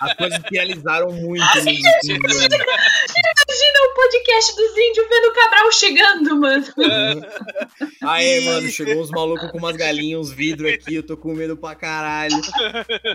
as 0.00 0.14
coisas 0.14 0.40
viralizaram 0.50 1.12
muito 1.12 1.44
Ah, 1.44 1.60
sim. 1.60 1.80
Imagina 3.50 3.78
o 3.90 3.94
podcast 3.94 4.56
dos 4.56 4.76
índios 4.76 5.08
vendo 5.08 5.24
o 5.24 5.32
Cabral 5.32 5.72
chegando, 5.72 6.36
mano. 6.38 6.66
Aê, 8.02 8.40
mano, 8.42 8.68
chegou 8.68 9.00
uns 9.02 9.10
malucos 9.10 9.50
com 9.50 9.56
umas 9.56 9.74
galinhas, 9.74 10.20
uns 10.20 10.30
vidros 10.30 10.70
aqui, 10.70 10.96
eu 10.96 11.02
tô 11.02 11.16
com 11.16 11.32
medo 11.32 11.56
pra 11.56 11.74
caralho. 11.74 12.36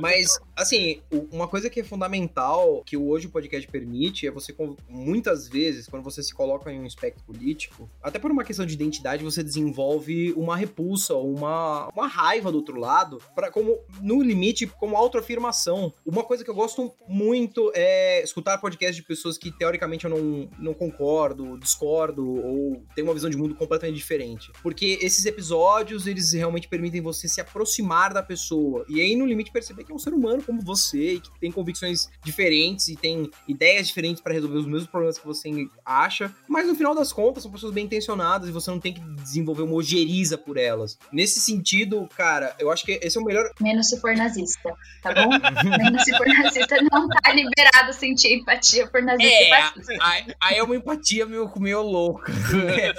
Mas, 0.02 0.40
assim, 0.56 1.02
uma 1.32 1.48
coisa 1.48 1.70
que 1.70 1.82
é 1.82 1.84
fundamental, 1.84 2.82
que 2.84 2.98
hoje 2.98 3.28
o 3.28 3.30
podcast 3.30 3.70
permite, 3.70 4.26
é 4.26 4.32
você, 4.32 4.56
muitas 4.90 5.48
vezes, 5.48 5.88
quando 5.88 6.04
você 6.04 6.24
se 6.24 6.34
coloca 6.34 6.72
em 6.72 6.80
um 6.80 6.86
espectro 6.88 7.24
político, 7.24 7.88
até 8.02 8.18
por 8.18 8.32
uma 8.32 8.44
questão 8.44 8.66
de 8.66 8.74
identidade, 8.74 9.24
você 9.24 9.44
desenvolve 9.44 10.34
uma 10.34 10.58
repulsa, 10.58 11.14
uma, 11.14 11.90
uma 11.96 12.08
raiva 12.08 12.52
do 12.52 12.58
outro 12.58 12.80
lado, 12.80 13.22
para 13.36 13.52
como, 13.52 13.78
no 14.02 14.24
limite, 14.24 14.66
como 14.66 14.98
autoafirmação. 14.98 15.94
Uma 16.04 16.24
coisa 16.24 16.44
que 16.44 16.50
eu 16.50 16.56
gosto 16.56 16.92
muito 17.08 17.72
é 17.76 18.24
escutar 18.24 18.58
podcast 18.58 19.00
de 19.00 19.08
pessoas 19.08 19.38
que, 19.38 19.52
teoricamente, 19.52 20.06
eu 20.06 20.10
não, 20.10 20.23
não 20.60 20.74
concordo, 20.74 21.58
discordo, 21.58 22.24
ou 22.24 22.84
tem 22.96 23.04
uma 23.04 23.14
visão 23.14 23.30
de 23.30 23.38
mundo 23.38 23.56
completamente 23.56 23.98
diferente. 23.98 24.52
Porque 24.62 24.98
esses 25.02 25.26
episódios, 25.26 26.08
eles 26.08 26.34
realmente 26.34 26.68
permitem 26.68 27.02
você 27.02 27.28
se 27.28 27.42
aproximar 27.42 28.14
da 28.14 28.24
pessoa. 28.24 28.86
E 28.88 29.02
aí, 29.02 29.16
no 29.16 29.26
limite, 29.26 29.52
perceber 29.52 29.84
que 29.84 29.92
é 29.92 29.96
um 29.96 30.00
ser 30.00 30.14
humano 30.14 30.44
como 30.44 30.62
você, 30.62 31.14
e 31.14 31.20
que 31.20 31.40
tem 31.40 31.52
convicções 31.52 32.10
diferentes 32.24 32.88
e 32.88 32.96
tem 32.96 33.30
ideias 33.48 33.88
diferentes 33.88 34.22
para 34.22 34.34
resolver 34.34 34.58
os 34.58 34.66
mesmos 34.66 34.88
problemas 34.88 35.18
que 35.18 35.26
você 35.26 35.50
acha. 35.86 36.34
Mas 36.48 36.68
no 36.68 36.76
final 36.76 36.96
das 36.96 37.12
contas, 37.12 37.44
são 37.44 37.52
pessoas 37.52 37.74
bem 37.74 37.86
intencionadas 37.86 38.50
e 38.50 38.52
você 38.52 38.70
não 38.70 38.80
tem 38.80 38.94
que 38.94 39.02
desenvolver 39.16 39.64
uma 39.64 39.74
ojeriza 39.74 40.38
por 40.38 40.58
elas. 40.58 40.98
Nesse 41.12 41.40
sentido, 41.40 42.08
cara, 42.16 42.56
eu 42.60 42.72
acho 42.72 42.86
que 42.86 43.00
esse 43.02 43.18
é 43.18 43.22
o 43.22 43.24
melhor. 43.24 43.50
Menos 43.60 43.90
se 43.90 44.00
for 44.00 44.16
nazista, 44.16 44.74
tá 45.02 45.14
bom? 45.14 45.30
Menos 45.78 46.04
se 46.04 46.16
for 46.18 46.28
nazista, 46.28 46.78
não 46.92 47.08
tá 47.08 47.34
liberado 47.34 47.94
sentir 47.94 48.34
empatia 48.34 48.88
por 48.88 49.02
nazista 49.02 49.34
e 49.34 49.52
É, 49.52 49.62
fascista. 49.62 49.94
Aí 50.40 50.58
é 50.58 50.64
uma 50.64 50.76
empatia 50.76 51.26
meio, 51.26 51.52
meio 51.58 51.82
louca. 51.82 52.32
né? 52.54 52.94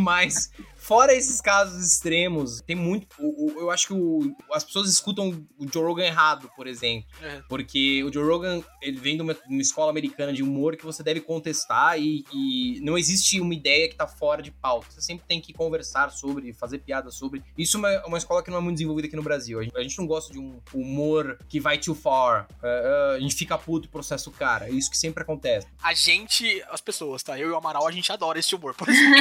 Mas, 0.00 0.50
fora 0.90 1.14
esses 1.14 1.40
casos 1.40 1.86
extremos, 1.86 2.60
tem 2.62 2.74
muito. 2.74 3.06
o- 3.20 3.46
o- 3.46 3.60
eu 3.60 3.70
acho 3.70 3.86
que 3.86 3.92
o- 3.94 4.34
as 4.52 4.64
pessoas 4.64 4.90
escutam 4.90 5.28
o 5.56 5.66
Joe 5.72 5.84
Rogan 5.84 6.04
errado, 6.04 6.50
por 6.56 6.66
exemplo. 6.66 7.08
É. 7.22 7.40
Porque 7.48 8.02
o 8.02 8.12
Joe 8.12 8.24
Rogan, 8.28 8.60
ele 8.82 8.98
vem 8.98 9.14
de 9.14 9.22
uma, 9.22 9.36
uma 9.48 9.62
escola 9.62 9.88
americana 9.90 10.32
de 10.32 10.42
humor 10.42 10.76
que 10.76 10.84
você 10.84 11.02
deve 11.04 11.20
contestar 11.20 11.96
e, 12.00 12.24
e 12.32 12.80
não 12.82 12.98
existe 12.98 13.40
uma 13.40 13.54
ideia 13.54 13.88
que 13.88 13.94
tá 13.94 14.08
fora 14.08 14.42
de 14.42 14.50
pauta. 14.50 14.90
Você 14.90 15.00
sempre 15.00 15.24
tem 15.28 15.40
que 15.40 15.52
conversar 15.52 16.10
sobre, 16.10 16.52
fazer 16.52 16.78
piada 16.78 17.10
sobre. 17.12 17.42
Isso 17.56 17.76
é 17.76 17.78
uma, 17.80 18.06
uma 18.06 18.18
escola 18.18 18.42
que 18.42 18.50
não 18.50 18.58
é 18.58 18.60
muito 18.60 18.74
desenvolvida 18.76 19.06
aqui 19.06 19.14
no 19.16 19.22
Brasil. 19.22 19.60
A 19.60 19.62
gente, 19.62 19.76
a 19.76 19.82
gente 19.82 19.96
não 19.98 20.06
gosta 20.08 20.32
de 20.32 20.40
um 20.40 20.58
humor 20.74 21.38
que 21.48 21.60
vai 21.60 21.78
too 21.78 21.94
far. 21.94 22.48
É, 22.62 23.12
é, 23.12 23.16
a 23.16 23.20
gente 23.20 23.36
fica 23.36 23.56
puto 23.56 23.86
e 23.86 23.90
processa 23.90 24.28
o 24.28 24.32
cara. 24.32 24.66
É 24.68 24.72
isso 24.72 24.90
que 24.90 24.98
sempre 24.98 25.22
acontece. 25.22 25.68
A 25.82 25.94
gente, 25.94 26.60
as 26.68 26.80
pessoas, 26.80 27.22
tá? 27.22 27.38
Eu 27.38 27.48
e 27.48 27.50
o 27.52 27.56
Amaral, 27.56 27.86
a 27.86 27.92
gente 27.92 28.10
adora 28.10 28.38
esse 28.40 28.54
humor. 28.56 28.74
Por 28.74 28.88
exemplo. 28.90 29.20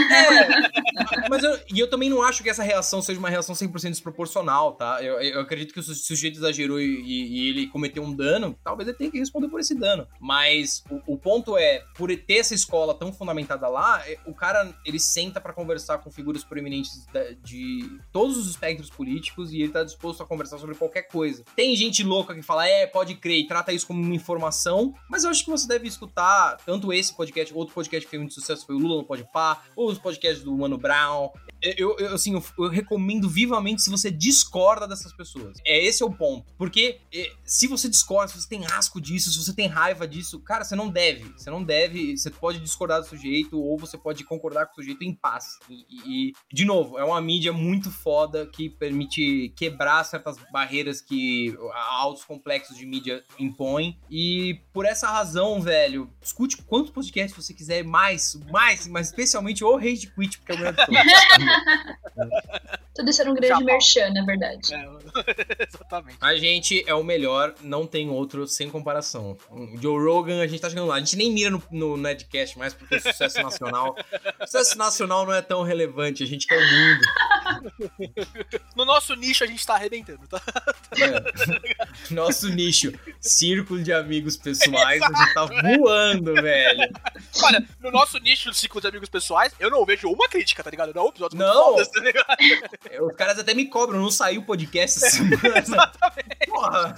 Mas 1.29 1.43
eu, 1.43 1.58
e 1.73 1.79
eu 1.79 1.89
também 1.89 2.09
não 2.09 2.21
acho 2.23 2.43
que 2.43 2.49
essa 2.49 2.63
reação 2.63 3.01
seja 3.01 3.19
uma 3.19 3.29
reação 3.29 3.55
100% 3.55 3.89
desproporcional, 3.89 4.73
tá? 4.73 5.03
Eu, 5.03 5.19
eu 5.21 5.41
acredito 5.41 5.73
que 5.73 5.81
se 5.81 5.91
o 5.91 5.95
sujeito 5.95 6.37
exagerou 6.37 6.79
e, 6.79 6.85
e- 6.85 7.49
ele 7.49 7.67
cometeu 7.67 8.03
um 8.03 8.13
dano, 8.13 8.55
talvez 8.63 8.87
ele 8.87 8.97
tenha 8.97 9.11
que 9.11 9.19
responder 9.19 9.47
por 9.47 9.59
esse 9.59 9.73
dano. 9.75 10.07
Mas 10.19 10.83
o, 10.89 11.13
o 11.13 11.17
ponto 11.17 11.57
é, 11.57 11.83
por 11.95 12.09
ter 12.15 12.35
essa 12.35 12.53
escola 12.53 12.93
tão 12.93 13.11
fundamentada 13.13 13.67
lá, 13.67 14.01
é, 14.07 14.17
o 14.25 14.33
cara, 14.33 14.73
ele 14.85 14.99
senta 14.99 15.39
pra 15.41 15.53
conversar 15.53 15.99
com 15.99 16.11
figuras 16.11 16.43
proeminentes 16.43 17.05
da- 17.13 17.31
de 17.43 17.89
todos 18.11 18.37
os 18.37 18.49
espectros 18.49 18.89
políticos 18.89 19.51
e 19.53 19.61
ele 19.61 19.71
tá 19.71 19.83
disposto 19.83 20.21
a 20.21 20.25
conversar 20.25 20.57
sobre 20.57 20.75
qualquer 20.75 21.03
coisa. 21.03 21.43
Tem 21.55 21.75
gente 21.75 22.03
louca 22.03 22.33
que 22.35 22.41
fala, 22.41 22.67
é, 22.67 22.85
pode 22.87 23.15
crer, 23.15 23.39
e 23.39 23.47
trata 23.47 23.71
isso 23.73 23.87
como 23.87 24.01
uma 24.01 24.15
informação, 24.15 24.93
mas 25.09 25.23
eu 25.23 25.29
acho 25.29 25.43
que 25.43 25.49
você 25.51 25.67
deve 25.67 25.87
escutar 25.87 26.57
tanto 26.65 26.91
esse 26.93 27.13
podcast, 27.13 27.53
outro 27.53 27.73
podcast 27.73 28.05
que 28.05 28.09
fez 28.11 28.21
muito 28.21 28.33
sucesso 28.33 28.65
foi 28.65 28.75
o 28.75 28.79
Lula 28.79 28.97
no 28.97 29.03
Pode 29.05 29.19
ou 29.75 29.89
os 29.89 29.97
podcasts 29.97 30.43
do 30.43 30.55
Mano 30.55 30.77
Brown, 30.77 31.29
eu, 31.61 31.97
eu, 31.99 32.13
assim, 32.15 32.33
eu, 32.33 32.43
eu 32.57 32.69
recomendo 32.69 33.29
vivamente 33.29 33.81
se 33.81 33.89
você 33.89 34.09
discorda 34.11 34.87
dessas 34.87 35.11
pessoas. 35.13 35.57
É 35.65 35.83
esse 35.85 36.01
é 36.01 36.05
o 36.05 36.11
ponto. 36.11 36.51
Porque 36.57 36.99
é, 37.13 37.31
se 37.43 37.67
você 37.67 37.89
discorda, 37.89 38.31
se 38.31 38.41
você 38.41 38.47
tem 38.47 38.65
asco 38.65 38.99
disso, 39.01 39.31
se 39.31 39.37
você 39.43 39.53
tem 39.53 39.67
raiva 39.67 40.07
disso, 40.07 40.39
cara, 40.39 40.63
você 40.63 40.75
não 40.75 40.89
deve. 40.89 41.25
Você 41.37 41.49
não 41.49 41.63
deve. 41.63 42.17
Você 42.17 42.29
pode 42.29 42.59
discordar 42.59 43.01
do 43.01 43.07
sujeito 43.07 43.59
ou 43.59 43.77
você 43.77 43.97
pode 43.97 44.23
concordar 44.23 44.65
com 44.67 44.73
o 44.73 44.75
sujeito 44.75 45.03
em 45.03 45.13
paz. 45.13 45.57
E, 45.69 45.73
e- 45.89 46.29
e, 46.29 46.33
de 46.53 46.65
novo, 46.65 46.97
é 46.97 47.03
uma 47.03 47.21
mídia 47.21 47.51
muito 47.53 47.91
foda 47.91 48.45
que 48.47 48.69
permite 48.69 49.53
quebrar 49.55 50.03
certas 50.03 50.37
barreiras 50.51 51.01
que 51.01 51.55
altos 51.73 52.23
complexos 52.23 52.77
de 52.77 52.85
mídia 52.85 53.23
impõem. 53.37 53.99
E 54.09 54.59
por 54.73 54.85
essa 54.85 55.07
razão, 55.09 55.61
velho, 55.61 56.09
escute 56.21 56.57
quantos 56.63 56.91
podcasts 56.91 57.35
você 57.45 57.53
quiser, 57.53 57.83
mais, 57.83 58.35
mais, 58.49 58.87
mas 58.87 59.07
especialmente 59.07 59.63
o 59.63 59.75
Rage 59.77 60.07
Quit, 60.07 60.39
porque 60.39 60.51
é 60.51 60.55
o 60.55 60.57
melhor 60.57 60.73
de 60.73 60.85
todos. 60.85 61.48
Tudo 62.99 63.09
isso 63.11 63.21
era 63.21 63.31
um 63.31 63.33
grande 63.33 63.47
Japão. 63.47 63.65
merchan, 63.65 64.09
na 64.09 64.25
verdade. 64.25 64.73
É, 64.73 64.89
exatamente. 65.67 66.17
A 66.19 66.35
gente 66.35 66.83
é 66.85 66.93
o 66.93 67.01
melhor, 67.03 67.55
não 67.61 67.87
tem 67.87 68.09
outro 68.09 68.45
sem 68.45 68.69
comparação. 68.69 69.37
O 69.49 69.77
Joe 69.81 70.03
Rogan, 70.03 70.41
a 70.41 70.47
gente 70.47 70.59
tá 70.59 70.69
chegando 70.69 70.87
lá. 70.87 70.95
A 70.95 70.99
gente 70.99 71.15
nem 71.15 71.31
mira 71.31 71.49
no, 71.49 71.63
no 71.71 71.95
Nedcast 71.95 72.57
mais 72.57 72.73
porque 72.73 72.95
o 72.95 73.01
sucesso 73.01 73.41
nacional. 73.41 73.95
O 74.41 74.45
sucesso 74.45 74.77
nacional 74.77 75.25
não 75.25 75.33
é 75.33 75.41
tão 75.41 75.63
relevante, 75.63 76.23
a 76.23 76.27
gente 76.27 76.45
quer 76.45 76.57
o 76.57 76.61
mundo. 76.61 77.01
No 78.75 78.85
nosso 78.85 79.15
nicho 79.15 79.43
a 79.43 79.47
gente 79.47 79.65
tá 79.65 79.73
arrebentando, 79.75 80.25
tá? 80.27 80.41
É. 80.97 82.13
Nosso 82.13 82.47
nicho, 82.49 82.93
círculo 83.19 83.81
de 83.81 83.91
amigos 83.91 84.37
pessoais, 84.37 85.01
a 85.01 85.07
gente 85.07 85.33
tá 85.33 85.45
voando, 85.45 86.33
velho. 86.35 86.89
Olha, 87.43 87.67
no 87.79 87.91
nosso 87.91 88.17
nicho 88.19 88.49
do 88.49 88.55
ciclo 88.55 88.79
de 88.79 88.87
amigos 88.87 89.09
pessoais, 89.09 89.53
eu 89.59 89.69
não 89.69 89.85
vejo 89.85 90.09
uma 90.09 90.29
crítica, 90.29 90.63
tá 90.63 90.69
ligado? 90.69 90.93
Não, 90.93 91.09
episódio 91.09 91.35
muito 91.37 91.38
Não. 91.39 91.75
tá 91.77 92.01
ligado? 92.01 93.05
Os 93.07 93.15
caras 93.15 93.39
até 93.39 93.53
me 93.53 93.65
cobram, 93.69 93.99
não 93.99 94.11
saiu 94.11 94.41
o 94.41 94.45
podcast 94.45 94.97
essa 95.03 95.09
semana. 95.17 95.91
Porra. 96.47 96.95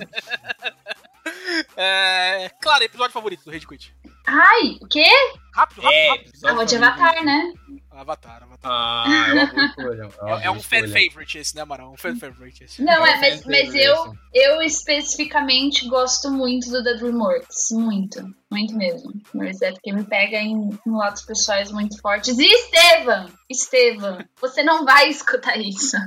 É. 1.77 2.49
Claro, 2.61 2.84
episódio 2.84 3.13
favorito 3.13 3.43
do 3.43 3.51
Rage 3.51 3.68
Quit. 3.68 3.93
Ai, 4.27 4.77
o 4.81 4.88
quê? 4.88 5.07
Rápido, 5.53 5.82
rápido, 5.82 5.94
É, 5.98 6.10
rápido. 6.10 6.30
episódio 6.30 6.61
Ah, 6.61 6.64
de. 6.65 6.76
Avatar, 6.76 7.23
né? 7.26 7.53
Avatar, 7.91 8.44
Avatar. 8.44 8.72
Ah, 8.72 9.26
é 9.28 9.34
uma 9.34 9.45
boa 9.48 9.65
escolha. 9.65 10.07
uma 10.22 10.30
É, 10.30 10.34
é 10.34 10.44
boa 10.48 10.52
um 10.57 10.61
fan 10.61 10.88
favorite 10.88 11.38
esse, 11.38 11.56
né, 11.56 11.65
Marão? 11.65 11.91
Um 11.94 11.98
fan 11.98 12.15
favorite 12.15 12.64
esse. 12.64 12.82
Não, 12.82 13.06
é, 13.06 13.11
É 13.11 13.18
mas, 13.19 13.45
mas 13.45 13.76
eu, 13.76 14.15
eu 14.34 14.61
especificamente 14.61 15.88
gosto 15.88 16.32
muito 16.32 16.69
do 16.69 16.84
The 16.84 16.94
Dreamworks. 16.95 17.72
Muito. 17.72 18.23
Muito 18.49 18.76
mesmo. 18.76 19.14
Mas 19.34 19.61
é 19.61 19.72
porque 19.72 19.94
me 19.94 20.03
pega 20.03 20.38
em, 20.38 20.69
em 20.86 20.91
lados 20.91 21.22
pessoais 21.22 21.72
muito 21.72 21.99
fortes. 22.02 22.38
E 22.38 22.45
Estevam! 22.45 23.30
Estevam, 23.49 24.18
você 24.40 24.64
não 24.64 24.86
vai 24.86 25.10
escutar 25.10 25.57
isso. 25.57 25.98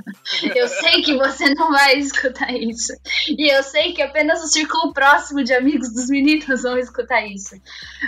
Eu 0.55 0.67
sei 0.67 1.01
que 1.03 1.15
você 1.15 1.53
não 1.53 1.71
vai 1.71 1.97
escutar 1.97 2.51
isso. 2.53 2.91
E 3.29 3.51
eu 3.53 3.61
sei 3.63 3.93
que 3.93 4.01
apenas 4.01 4.43
o 4.43 4.47
círculo 4.47 4.93
próximo 4.93 5.43
de 5.43 5.53
amigos 5.53 5.93
dos 5.93 6.07
meninos 6.07 6.63
vão 6.63 6.77
escutar 6.77 7.23
isso. 7.25 7.55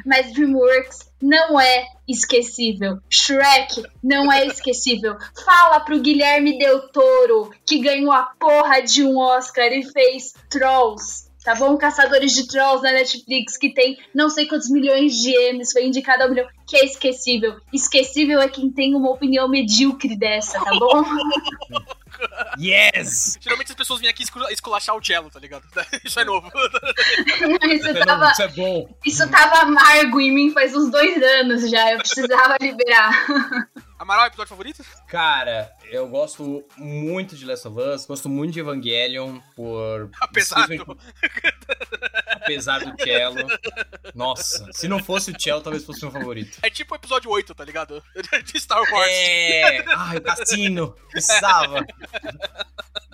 Mas 0.06 0.34
Dreamworks 0.34 1.08
não 1.28 1.60
é 1.60 1.86
esquecível. 2.08 3.00
Shrek 3.10 3.84
não 4.02 4.32
é 4.32 4.48
esquecível. 4.48 5.18
Fala 5.44 5.82
pro 5.82 6.00
Guilherme 6.00 6.58
Del 6.58 6.88
Toro, 6.88 7.52
que 7.66 7.80
ganhou 7.80 8.14
a 8.14 8.24
porra 8.40 8.82
de 8.82 9.04
um 9.04 9.18
Oscar 9.18 9.68
e 9.74 9.84
fez 9.84 10.34
Trolls. 10.50 11.28
Tá 11.44 11.54
bom? 11.56 11.78
Caçadores 11.78 12.34
de 12.34 12.48
Trolls 12.48 12.82
na 12.82 12.94
Netflix, 12.94 13.58
que 13.58 13.74
tem 13.74 13.98
não 14.14 14.30
sei 14.30 14.48
quantos 14.48 14.70
milhões 14.70 15.14
de 15.16 15.32
M's, 15.54 15.72
foi 15.72 15.86
indicado 15.86 16.24
ao 16.24 16.30
milhão, 16.30 16.48
que 16.66 16.78
é 16.78 16.86
esquecível. 16.86 17.56
Esquecível 17.74 18.40
é 18.40 18.48
quem 18.48 18.70
tem 18.72 18.96
uma 18.96 19.10
opinião 19.10 19.48
medíocre 19.50 20.18
dessa, 20.18 20.60
tá 20.60 20.72
bom? 20.72 21.04
Yes! 22.60 23.38
Geralmente 23.42 23.70
as 23.72 23.76
pessoas 23.76 24.00
vêm 24.02 24.10
aqui 24.10 24.24
escu- 24.24 24.50
esculachar 24.50 24.96
o 24.96 25.04
cello, 25.04 25.30
tá 25.30 25.40
ligado? 25.40 25.64
Isso 26.04 26.20
é 26.20 26.26
novo. 26.26 26.50
Isso 27.28 27.66
Isso 27.76 27.88
é, 27.88 27.94
novo, 27.94 28.06
tava, 28.06 28.32
isso 28.32 28.42
é 28.42 28.48
bom. 28.50 28.98
isso 29.06 29.30
tava 29.30 29.56
amargo 29.62 30.20
em 30.20 30.34
mim 30.34 30.52
faz 30.52 30.76
uns 30.76 30.90
dois 30.92 31.22
anos 31.22 31.70
já, 31.70 31.92
eu 31.94 31.98
precisava 32.00 32.58
liberar. 32.62 33.26
Amaral, 34.00 34.28
episódio 34.28 34.50
favorito? 34.50 34.86
Cara, 35.08 35.72
eu 35.90 36.08
gosto 36.10 36.66
muito 36.78 37.36
de 37.36 37.46
Last 37.46 37.68
of 37.68 37.80
Us, 37.80 38.06
gosto 38.06 38.28
muito 38.28 38.54
de 38.54 38.60
Evangelion, 38.60 39.40
por. 39.56 40.10
Apesar 40.20 40.68
do. 40.68 40.98
Apesar 42.32 42.80
do 42.80 43.02
Cello. 43.02 43.48
Nossa, 44.14 44.70
se 44.74 44.88
não 44.88 45.00
fosse 45.04 45.32
o 45.32 45.40
Cello, 45.42 45.62
talvez 45.62 45.84
fosse 45.86 46.02
meu 46.02 46.12
favorito. 46.12 46.58
É 46.62 46.70
tipo 46.70 46.94
o 46.94 46.98
episódio 46.98 47.30
8, 47.32 47.56
tá 47.56 47.64
ligado? 47.66 48.02
De 48.44 48.60
Star 48.60 48.80
Wars. 48.80 49.08
É! 49.12 49.84
Ai, 49.96 50.18
o 50.18 50.22
cassino! 50.22 50.96
Precisava! 51.12 51.86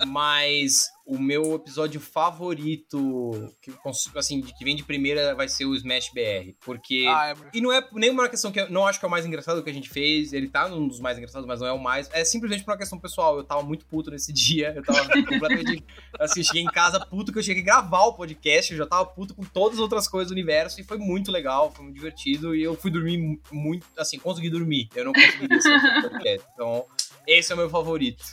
Mas 0.06 0.86
o 1.06 1.18
meu 1.18 1.54
episódio 1.54 2.00
favorito, 2.00 3.54
que, 3.62 3.70
consigo- 3.72 4.18
assim, 4.18 4.40
que 4.42 4.64
vem 4.64 4.74
de 4.76 4.82
primeira, 4.84 5.34
vai 5.34 5.48
ser 5.48 5.64
o 5.64 5.74
Smash 5.74 6.10
BR. 6.12 6.52
Porque. 6.60 7.06
Ah, 7.08 7.30
é. 7.30 7.34
E 7.56 7.60
não 7.60 7.72
é 7.72 7.86
nem 7.92 8.10
por 8.14 8.22
uma 8.22 8.28
questão 8.28 8.50
que 8.52 8.60
eu 8.60 8.70
não 8.70 8.86
acho 8.86 8.98
que 8.98 9.04
é 9.04 9.08
o 9.08 9.10
mais 9.10 9.24
engraçado 9.24 9.62
que 9.62 9.70
a 9.70 9.72
gente 9.72 9.88
fez. 9.88 10.32
Ele 10.32 10.48
tá 10.48 10.68
num 10.68 10.86
dos 10.88 11.00
mais 11.00 11.16
engraçados, 11.16 11.46
mas 11.46 11.60
não 11.60 11.66
é 11.66 11.72
o 11.72 11.78
mais. 11.84 12.08
É 12.12 12.24
simplesmente 12.24 12.64
por 12.64 12.72
uma 12.72 12.78
questão 12.78 12.98
pessoal. 12.98 13.36
Eu 13.36 13.44
tava 13.44 13.62
muito 13.62 13.84
puto 13.86 14.10
nesse 14.10 14.32
dia. 14.34 14.72
Eu 14.74 14.82
tava 14.82 15.06
completamente. 15.08 15.84
Assim, 16.18 16.42
cheguei 16.42 16.62
em 16.62 16.66
casa 16.66 16.98
puto 17.04 17.30
que 17.32 17.38
eu 17.38 17.42
cheguei 17.42 17.62
a 17.62 17.66
gravar 17.66 18.04
o 18.06 18.14
podcast. 18.14 18.72
Eu 18.72 18.78
já 18.78 18.86
tava 18.86 19.06
puto 19.06 19.34
com 19.34 19.44
todas 19.44 19.74
as 19.78 19.80
outras 19.82 20.08
coisas 20.08 20.28
do 20.30 20.32
universo. 20.32 20.80
E 20.80 20.84
foi 20.84 20.96
muito 20.98 21.30
legal, 21.30 21.70
foi 21.72 21.84
muito 21.84 21.94
divertido. 21.96 22.54
E 22.56 22.62
eu 22.62 22.74
fui 22.74 22.90
dormir 22.90 23.18
mu- 23.18 23.38
muito. 23.52 23.86
Assim, 23.96 24.18
consegui 24.18 24.50
dormir. 24.50 24.88
Eu 24.96 25.04
não 25.04 25.12
o 25.12 26.02
podcast. 26.08 26.46
Então, 26.54 26.86
esse 27.26 27.52
é 27.52 27.54
o 27.54 27.58
meu 27.58 27.68
favorito. 27.70 28.24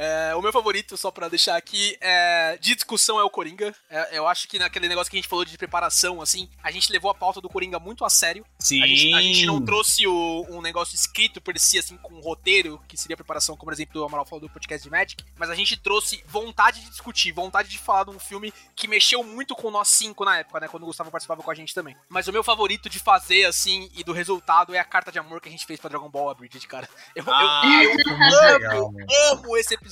É, 0.00 0.34
o 0.36 0.40
meu 0.40 0.52
favorito, 0.52 0.96
só 0.96 1.10
pra 1.10 1.28
deixar 1.28 1.56
aqui, 1.56 1.96
é, 2.00 2.56
de 2.60 2.74
discussão 2.74 3.18
é 3.18 3.24
o 3.24 3.30
Coringa. 3.30 3.74
É, 3.90 4.16
eu 4.18 4.28
acho 4.28 4.46
que 4.46 4.58
naquele 4.58 4.88
negócio 4.88 5.10
que 5.10 5.16
a 5.16 5.20
gente 5.20 5.28
falou 5.28 5.44
de 5.44 5.58
preparação, 5.58 6.22
assim, 6.22 6.48
a 6.62 6.70
gente 6.70 6.92
levou 6.92 7.10
a 7.10 7.14
pauta 7.14 7.40
do 7.40 7.48
Coringa 7.48 7.78
muito 7.80 8.04
a 8.04 8.10
sério. 8.10 8.44
Sim. 8.58 8.82
A 8.82 8.86
gente, 8.86 9.14
a 9.14 9.20
gente 9.20 9.44
não 9.46 9.60
trouxe 9.64 10.06
o- 10.06 10.46
um 10.50 10.60
negócio 10.62 10.94
escrito 10.94 11.40
por 11.40 11.58
si, 11.58 11.78
assim, 11.78 11.96
com 11.96 12.14
um 12.14 12.20
roteiro, 12.20 12.80
que 12.86 12.96
seria 12.96 13.14
a 13.14 13.16
preparação, 13.16 13.56
como 13.56 13.68
por 13.68 13.72
exemplo 13.74 14.00
o 14.00 14.04
Amaral 14.04 14.24
falou 14.24 14.40
do 14.40 14.48
podcast 14.48 14.82
de 14.84 14.90
Magic, 14.90 15.24
mas 15.36 15.50
a 15.50 15.54
gente 15.54 15.76
trouxe 15.76 16.22
vontade 16.26 16.80
de 16.80 16.90
discutir, 16.90 17.32
vontade 17.32 17.68
de 17.68 17.78
falar 17.78 18.04
de 18.04 18.10
um 18.10 18.18
filme 18.20 18.52
que 18.76 18.86
mexeu 18.86 19.24
muito 19.24 19.56
com 19.56 19.68
nós 19.70 19.88
cinco 19.88 20.24
na 20.24 20.38
época, 20.38 20.60
né? 20.60 20.68
Quando 20.68 20.84
o 20.84 20.86
Gustavo 20.86 21.10
participava 21.10 21.42
com 21.42 21.50
a 21.50 21.54
gente 21.54 21.74
também. 21.74 21.96
Mas 22.08 22.28
o 22.28 22.32
meu 22.32 22.44
favorito 22.44 22.88
de 22.88 23.00
fazer, 23.00 23.46
assim, 23.46 23.90
e 23.96 24.04
do 24.04 24.12
resultado 24.12 24.74
é 24.74 24.78
a 24.78 24.84
carta 24.84 25.10
de 25.10 25.18
amor 25.18 25.40
que 25.40 25.48
a 25.48 25.50
gente 25.50 25.66
fez 25.66 25.80
pra 25.80 25.88
Dragon 25.90 26.08
Ball 26.08 26.30
Abridged, 26.30 26.66
cara. 26.68 26.88
Eu, 27.16 27.24
eu- 27.24 27.32
Ah, 27.32 27.62
eu 27.84 27.92
foi 27.92 28.04
muito 28.16 28.36
legal, 28.40 28.92
amo 29.32 29.56
esse 29.56 29.74
episódio. 29.74 29.87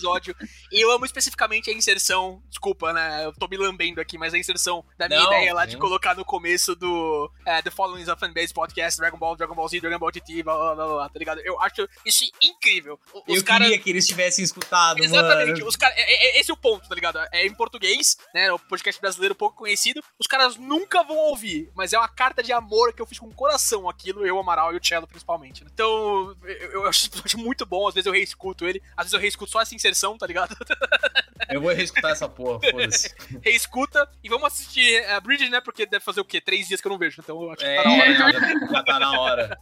E 0.73 0.81
eu 0.85 0.91
amo 0.91 1.05
especificamente 1.05 1.71
a 1.71 1.73
inserção. 1.73 2.43
Desculpa, 2.49 2.93
né? 2.93 3.25
Eu 3.25 3.33
tô 3.33 3.47
me 3.49 3.57
lambendo 3.57 4.01
aqui, 4.01 4.17
mas 4.19 4.35
a 4.35 4.39
inserção 4.39 4.85
da 4.99 5.09
minha 5.09 5.21
Não, 5.21 5.27
ideia 5.29 5.55
lá 5.55 5.67
de 5.67 5.77
colocar 5.77 6.15
no 6.15 6.25
começo 6.25 6.75
do 6.75 7.31
é, 7.45 7.63
The 7.63 7.71
Following 7.71 8.03
is 8.03 8.09
a 8.09 8.17
Fanbase 8.17 8.53
Podcast, 8.53 8.99
Dragon 9.01 9.19
Ball, 9.19 9.37
Dragon 9.37 9.55
Ball 9.55 9.69
Z, 9.69 9.81
Dragon 9.81 9.99
Ball 9.99 10.11
GT, 10.13 10.43
blá 10.43 10.55
blá 10.57 10.75
blá, 10.75 10.87
blá 10.87 11.09
tá 11.09 11.19
ligado? 11.19 11.41
Eu 11.41 11.61
acho 11.61 11.89
isso 12.05 12.25
incrível. 12.43 12.99
Os 13.27 13.39
eu 13.39 13.45
caras. 13.45 13.67
queria 13.69 13.83
que 13.83 13.91
eles 13.91 14.07
tivessem 14.07 14.45
escutado, 14.45 15.03
Exatamente, 15.03 15.53
mano. 15.59 15.67
os 15.69 15.77
caras. 15.77 15.97
É, 15.99 16.03
é- 16.37 16.41
esse 16.41 16.51
é 16.51 16.55
o 16.55 16.57
ponto, 16.57 16.89
tá 16.89 16.95
ligado? 16.95 17.19
É 17.33 17.47
em 17.47 17.55
português, 17.55 18.17
né? 18.35 18.53
O 18.53 18.59
podcast 18.59 19.01
brasileiro 19.01 19.35
pouco 19.35 19.57
conhecido. 19.57 20.03
Os 20.19 20.27
caras 20.27 20.57
nunca 20.57 21.03
vão 21.03 21.17
ouvir, 21.17 21.71
mas 21.75 21.93
é 21.93 21.99
uma 21.99 22.09
carta 22.09 22.43
de 22.43 22.53
amor 22.53 22.93
que 22.93 23.01
eu 23.03 23.07
fiz 23.07 23.19
com 23.19 23.27
o 23.29 23.35
coração 23.35 23.89
aquilo, 23.89 24.27
eu, 24.27 24.39
Amaral 24.39 24.73
e 24.75 24.77
o 24.77 24.85
Cello 24.85 25.07
principalmente. 25.07 25.65
né? 25.65 25.71
Então, 25.73 26.37
eu, 26.45 26.73
eu 26.73 26.87
acho 26.89 27.07
episódio 27.07 27.39
muito 27.39 27.65
bom. 27.67 27.87
Às 27.89 27.95
vezes 27.95 28.07
eu 28.07 28.13
reescuto 28.13 28.67
ele, 28.67 28.83
às 28.97 29.05
vezes 29.05 29.13
eu 29.13 29.21
reescuto 29.21 29.51
só 29.53 29.61
essa 29.61 29.75
inserção, 29.77 30.17
tá 30.19 30.27
ligado? 30.27 30.57
Eu 31.49 31.61
vou 31.61 31.73
reescutar 31.73 32.11
essa 32.11 32.29
porra, 32.29 32.59
foda-se. 32.71 33.15
reescuta 33.43 34.09
e 34.25 34.29
vamos 34.29 34.47
assistir 34.47 35.05
a 35.11 35.21
Bridge, 35.21 35.49
né? 35.49 35.61
Porque 35.61 35.87
deve 35.87 36.05
fazer 36.05 36.21
o 36.21 36.25
quê? 36.25 36.41
Três 36.41 36.67
dias 36.67 36.81
que 36.81 36.89
eu 36.89 36.91
não 36.91 36.99
vejo, 36.99 37.21
então 37.23 37.41
eu 37.41 37.51
acho 37.53 37.59
que 37.61 37.65
É, 37.67 37.77
tá 37.77 37.85
na 37.85 37.95
hora 37.95 38.15
já. 38.15 38.31
já, 38.33 38.67
já 38.73 38.83
tá 38.83 38.99
na 38.99 39.21
hora. 39.21 39.59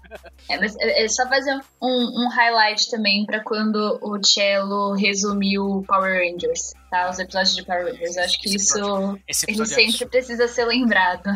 É, 0.48 0.58
mas 0.58 0.74
é, 0.78 1.04
é 1.04 1.08
só 1.08 1.28
fazer 1.28 1.52
um, 1.82 2.24
um 2.24 2.28
highlight 2.30 2.90
também 2.90 3.26
pra 3.26 3.40
quando 3.40 3.98
o 4.00 4.18
Cello 4.24 4.94
resumiu 4.94 5.84
Power 5.86 6.14
Rangers, 6.26 6.72
tá? 6.94 7.10
Os 7.10 7.18
episódios 7.18 7.56
de 7.56 7.64
Power 7.64 7.86
Rangers. 7.86 8.16
Eu 8.16 8.24
acho 8.24 8.40
que 8.40 8.48
Esse 8.48 8.56
isso 8.56 9.18
Esse 9.26 9.50
ele 9.50 9.62
é 9.62 9.64
sempre 9.64 10.06
precisa 10.06 10.46
ser 10.46 10.64
lembrado. 10.66 11.28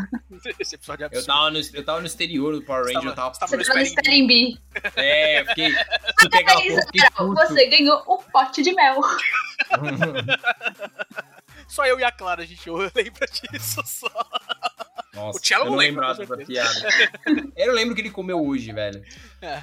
Esse 0.58 0.76
episódio 0.76 1.02
é 1.02 1.06
Eu 1.06 1.08
absurdo. 1.08 1.26
tava, 1.26 1.50
no, 1.50 1.58
eu 1.58 1.84
tava 1.84 2.00
no 2.00 2.06
exterior 2.06 2.52
do 2.54 2.62
Power 2.62 2.84
Ranger, 2.84 3.10
eu 3.10 3.14
tava. 3.14 3.34
Você 3.34 3.40
tava 3.40 3.56
Você 3.56 3.68
no 3.68 3.74
tá 3.74 3.80
no 3.80 3.86
Spelling 3.86 4.26
Bee. 4.26 4.58
É, 4.94 5.40
eu 5.40 5.46
fiquei. 5.46 5.74
Parabéns, 6.30 6.84
puto. 7.16 7.34
Você 7.34 7.66
ganhou 7.66 8.02
o 8.06 8.18
pote 8.18 8.62
de 8.62 8.72
mel. 8.72 9.00
Só 11.66 11.84
eu 11.86 12.00
e 12.00 12.04
a 12.04 12.10
Clara, 12.10 12.42
a 12.42 12.46
gente 12.46 12.68
lembra 12.70 13.26
disso 13.26 13.82
só. 13.84 14.08
Nossa, 15.14 15.38
O 15.38 15.44
Cello 15.44 15.64
eu 15.64 15.70
não 15.70 15.76
lembra, 15.76 16.14
dessa 16.14 16.36
piada. 16.36 16.88
Eu 17.56 17.68
não 17.68 17.74
lembro 17.74 17.94
que 17.94 18.00
ele 18.00 18.10
comeu 18.10 18.42
hoje, 18.44 18.72
velho. 18.72 19.02
É. 19.40 19.62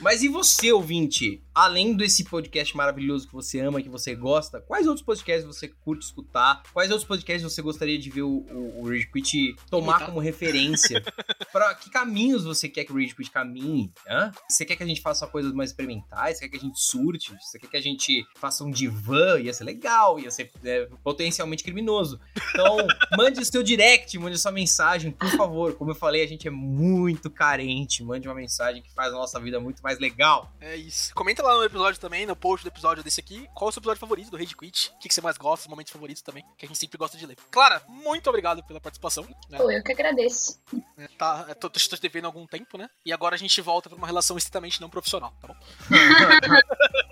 Mas 0.00 0.22
e 0.22 0.28
você, 0.28 0.70
ouvinte? 0.70 1.42
Além 1.58 1.92
desse 1.94 2.22
podcast 2.22 2.76
maravilhoso 2.76 3.26
que 3.26 3.32
você 3.32 3.58
ama, 3.58 3.82
que 3.82 3.88
você 3.88 4.14
gosta, 4.14 4.60
quais 4.60 4.86
outros 4.86 5.04
podcasts 5.04 5.44
você 5.44 5.66
curte 5.66 6.04
escutar? 6.04 6.62
Quais 6.72 6.88
outros 6.90 7.06
podcasts 7.06 7.42
você 7.42 7.60
gostaria 7.60 7.98
de 7.98 8.08
ver 8.10 8.22
o, 8.22 8.46
o, 8.48 8.82
o 8.82 8.88
Rage 8.88 9.10
Quit 9.10 9.56
tomar 9.68 10.06
como 10.06 10.20
referência? 10.20 11.02
Para 11.52 11.74
que 11.74 11.90
caminhos 11.90 12.44
você 12.44 12.68
quer 12.68 12.84
que 12.84 12.92
o 12.92 12.94
Rage 12.94 13.12
Quit 13.12 13.30
caminhe? 13.32 13.92
Hã? 14.08 14.30
Você 14.48 14.64
quer 14.64 14.76
que 14.76 14.84
a 14.84 14.86
gente 14.86 15.00
faça 15.00 15.26
coisas 15.26 15.52
mais 15.52 15.70
experimentais? 15.70 16.38
Você 16.38 16.44
quer 16.44 16.50
que 16.50 16.64
a 16.64 16.68
gente 16.68 16.80
surte? 16.80 17.36
Você 17.40 17.58
quer 17.58 17.66
que 17.66 17.76
a 17.76 17.82
gente 17.82 18.24
faça 18.36 18.62
um 18.62 18.70
divã? 18.70 19.40
Ia 19.40 19.52
ser 19.52 19.64
legal, 19.64 20.20
ia 20.20 20.30
ser 20.30 20.52
é, 20.64 20.88
potencialmente 21.02 21.64
criminoso. 21.64 22.20
Então, 22.52 22.76
mande 23.18 23.40
o 23.40 23.44
seu 23.44 23.64
direct, 23.64 24.16
mande 24.16 24.38
sua 24.38 24.52
mensagem, 24.52 25.10
por 25.10 25.30
favor. 25.30 25.74
Como 25.74 25.90
eu 25.90 25.94
falei, 25.96 26.22
a 26.22 26.28
gente 26.28 26.46
é 26.46 26.50
muito 26.52 27.28
carente. 27.28 28.04
Mande 28.04 28.28
uma 28.28 28.34
mensagem 28.34 28.80
que 28.80 28.94
faz 28.94 29.12
a 29.12 29.16
nossa 29.16 29.40
vida 29.40 29.58
muito 29.58 29.82
mais 29.82 29.98
legal. 29.98 30.52
É 30.60 30.76
isso. 30.76 31.12
Comenta 31.14 31.42
lá 31.42 31.47
no 31.56 31.64
episódio 31.64 32.00
também, 32.00 32.26
no 32.26 32.36
post 32.36 32.64
do 32.64 32.68
episódio 32.68 33.02
desse 33.02 33.20
aqui, 33.20 33.48
qual 33.54 33.68
é 33.68 33.70
o 33.70 33.72
seu 33.72 33.80
episódio 33.80 34.00
favorito 34.00 34.30
do 34.30 34.36
Rage 34.36 34.56
Quit, 34.56 34.92
o 34.94 34.98
que, 34.98 35.08
que 35.08 35.14
você 35.14 35.20
mais 35.20 35.38
gosta, 35.38 35.66
os 35.66 35.70
momentos 35.70 35.92
favoritos 35.92 36.22
também, 36.22 36.44
que 36.56 36.64
a 36.64 36.68
gente 36.68 36.78
sempre 36.78 36.98
gosta 36.98 37.16
de 37.16 37.26
ler. 37.26 37.36
Clara, 37.50 37.82
muito 37.88 38.28
obrigado 38.28 38.62
pela 38.64 38.80
participação. 38.80 39.24
Né? 39.48 39.58
Pô, 39.58 39.70
eu 39.70 39.82
que 39.82 39.92
agradeço. 39.92 40.60
É, 40.96 41.08
tá, 41.18 41.46
eu 41.48 41.54
tô, 41.54 41.70
tô 41.70 41.78
te 41.78 42.00
devendo 42.00 42.26
há 42.26 42.28
algum 42.28 42.46
tempo, 42.46 42.76
né? 42.76 42.88
E 43.04 43.12
agora 43.12 43.34
a 43.34 43.38
gente 43.38 43.60
volta 43.60 43.88
pra 43.88 43.96
uma 43.96 44.06
relação 44.06 44.36
estritamente 44.36 44.80
não 44.80 44.90
profissional, 44.90 45.32
tá 45.40 45.48
bom? 45.48 45.56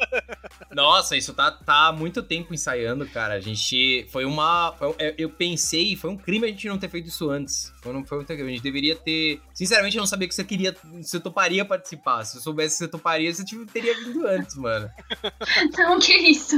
Nossa, 0.74 1.16
isso 1.16 1.32
tá, 1.32 1.50
tá 1.50 1.88
há 1.88 1.92
muito 1.92 2.22
tempo 2.22 2.52
ensaiando, 2.52 3.06
cara. 3.06 3.34
A 3.34 3.40
gente. 3.40 4.06
Foi 4.10 4.24
uma. 4.24 4.72
Foi, 4.78 4.94
eu 5.16 5.30
pensei, 5.30 5.96
foi 5.96 6.10
um 6.10 6.16
crime 6.16 6.46
a 6.46 6.50
gente 6.50 6.68
não 6.68 6.78
ter 6.78 6.88
feito 6.88 7.08
isso 7.08 7.30
antes. 7.30 7.72
Foi, 7.82 7.92
não, 7.92 8.04
foi 8.04 8.18
muito 8.18 8.32
A 8.32 8.36
gente 8.36 8.62
deveria 8.62 8.94
ter. 8.94 9.40
Sinceramente, 9.54 9.96
eu 9.96 10.00
não 10.00 10.06
sabia 10.06 10.28
que 10.28 10.34
você 10.34 10.44
queria. 10.44 10.76
Você 11.00 11.18
toparia 11.18 11.64
participar. 11.64 12.24
Se 12.24 12.36
eu 12.36 12.42
soubesse 12.42 12.74
que 12.76 12.84
você 12.84 12.88
toparia, 12.88 13.32
você 13.32 13.44
teria 13.72 13.94
vindo 13.94 14.26
antes, 14.26 14.56
mano. 14.56 14.90
Não, 15.78 15.98
que 15.98 16.12
isso. 16.12 16.56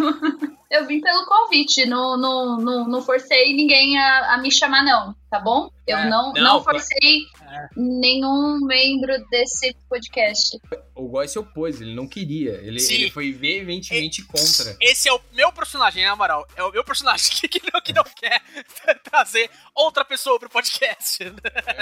Eu 0.71 0.87
vim 0.87 1.01
pelo 1.01 1.25
convite, 1.25 1.87
não, 1.87 2.19
não, 2.19 2.59
não, 2.59 2.89
não 2.89 3.03
forcei 3.03 3.55
ninguém 3.55 3.99
a, 3.99 4.35
a 4.35 4.39
me 4.39 4.53
chamar, 4.53 4.85
não, 4.85 5.17
tá 5.31 5.39
bom? 5.39 5.71
Eu 5.87 5.97
é, 5.97 6.11
não, 6.11 6.31
não, 6.35 6.43
não 6.43 6.63
forcei 6.63 7.23
é. 7.41 7.69
nenhum 7.75 8.59
membro 8.61 9.15
desse 9.31 9.75
podcast. 9.89 10.61
O 10.95 11.09
Góis 11.09 11.31
se 11.31 11.39
opôs, 11.39 11.81
ele 11.81 11.95
não 11.95 12.07
queria. 12.07 12.61
Ele, 12.63 12.79
ele 12.91 13.11
foi 13.11 13.33
veementemente 13.33 14.23
contra. 14.27 14.77
Esse 14.79 15.09
é 15.09 15.13
o 15.13 15.21
meu 15.33 15.51
personagem, 15.51 16.03
né, 16.03 16.11
Amaral? 16.11 16.47
É 16.55 16.63
o 16.63 16.71
meu 16.71 16.85
personagem 16.85 17.31
que 17.49 17.63
não, 17.73 17.81
que 17.81 17.93
não 17.95 18.05
quer 18.05 18.43
trazer 19.03 19.51
outra 19.75 20.05
pessoa 20.05 20.39
pro 20.39 20.51
podcast. 20.51 21.25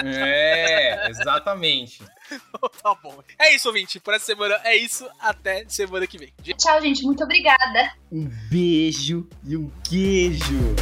É, 0.05 1.09
exatamente. 1.09 2.01
tá 2.81 2.95
bom. 2.95 3.23
É 3.39 3.53
isso, 3.55 3.67
ouvinte. 3.67 3.99
Por 3.99 4.13
essa 4.13 4.25
semana 4.25 4.59
é 4.63 4.75
isso. 4.75 5.07
Até 5.19 5.65
semana 5.67 6.05
que 6.07 6.17
vem. 6.17 6.33
Tchau, 6.57 6.81
gente. 6.81 7.03
Muito 7.03 7.23
obrigada. 7.23 7.93
Um 8.11 8.29
beijo 8.49 9.27
e 9.43 9.57
um 9.57 9.69
queijo. 9.83 10.75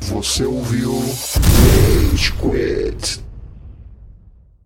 Você 0.00 0.44
ouviu 0.44 0.92
Rage 0.92 2.32
Quit. 2.32 3.24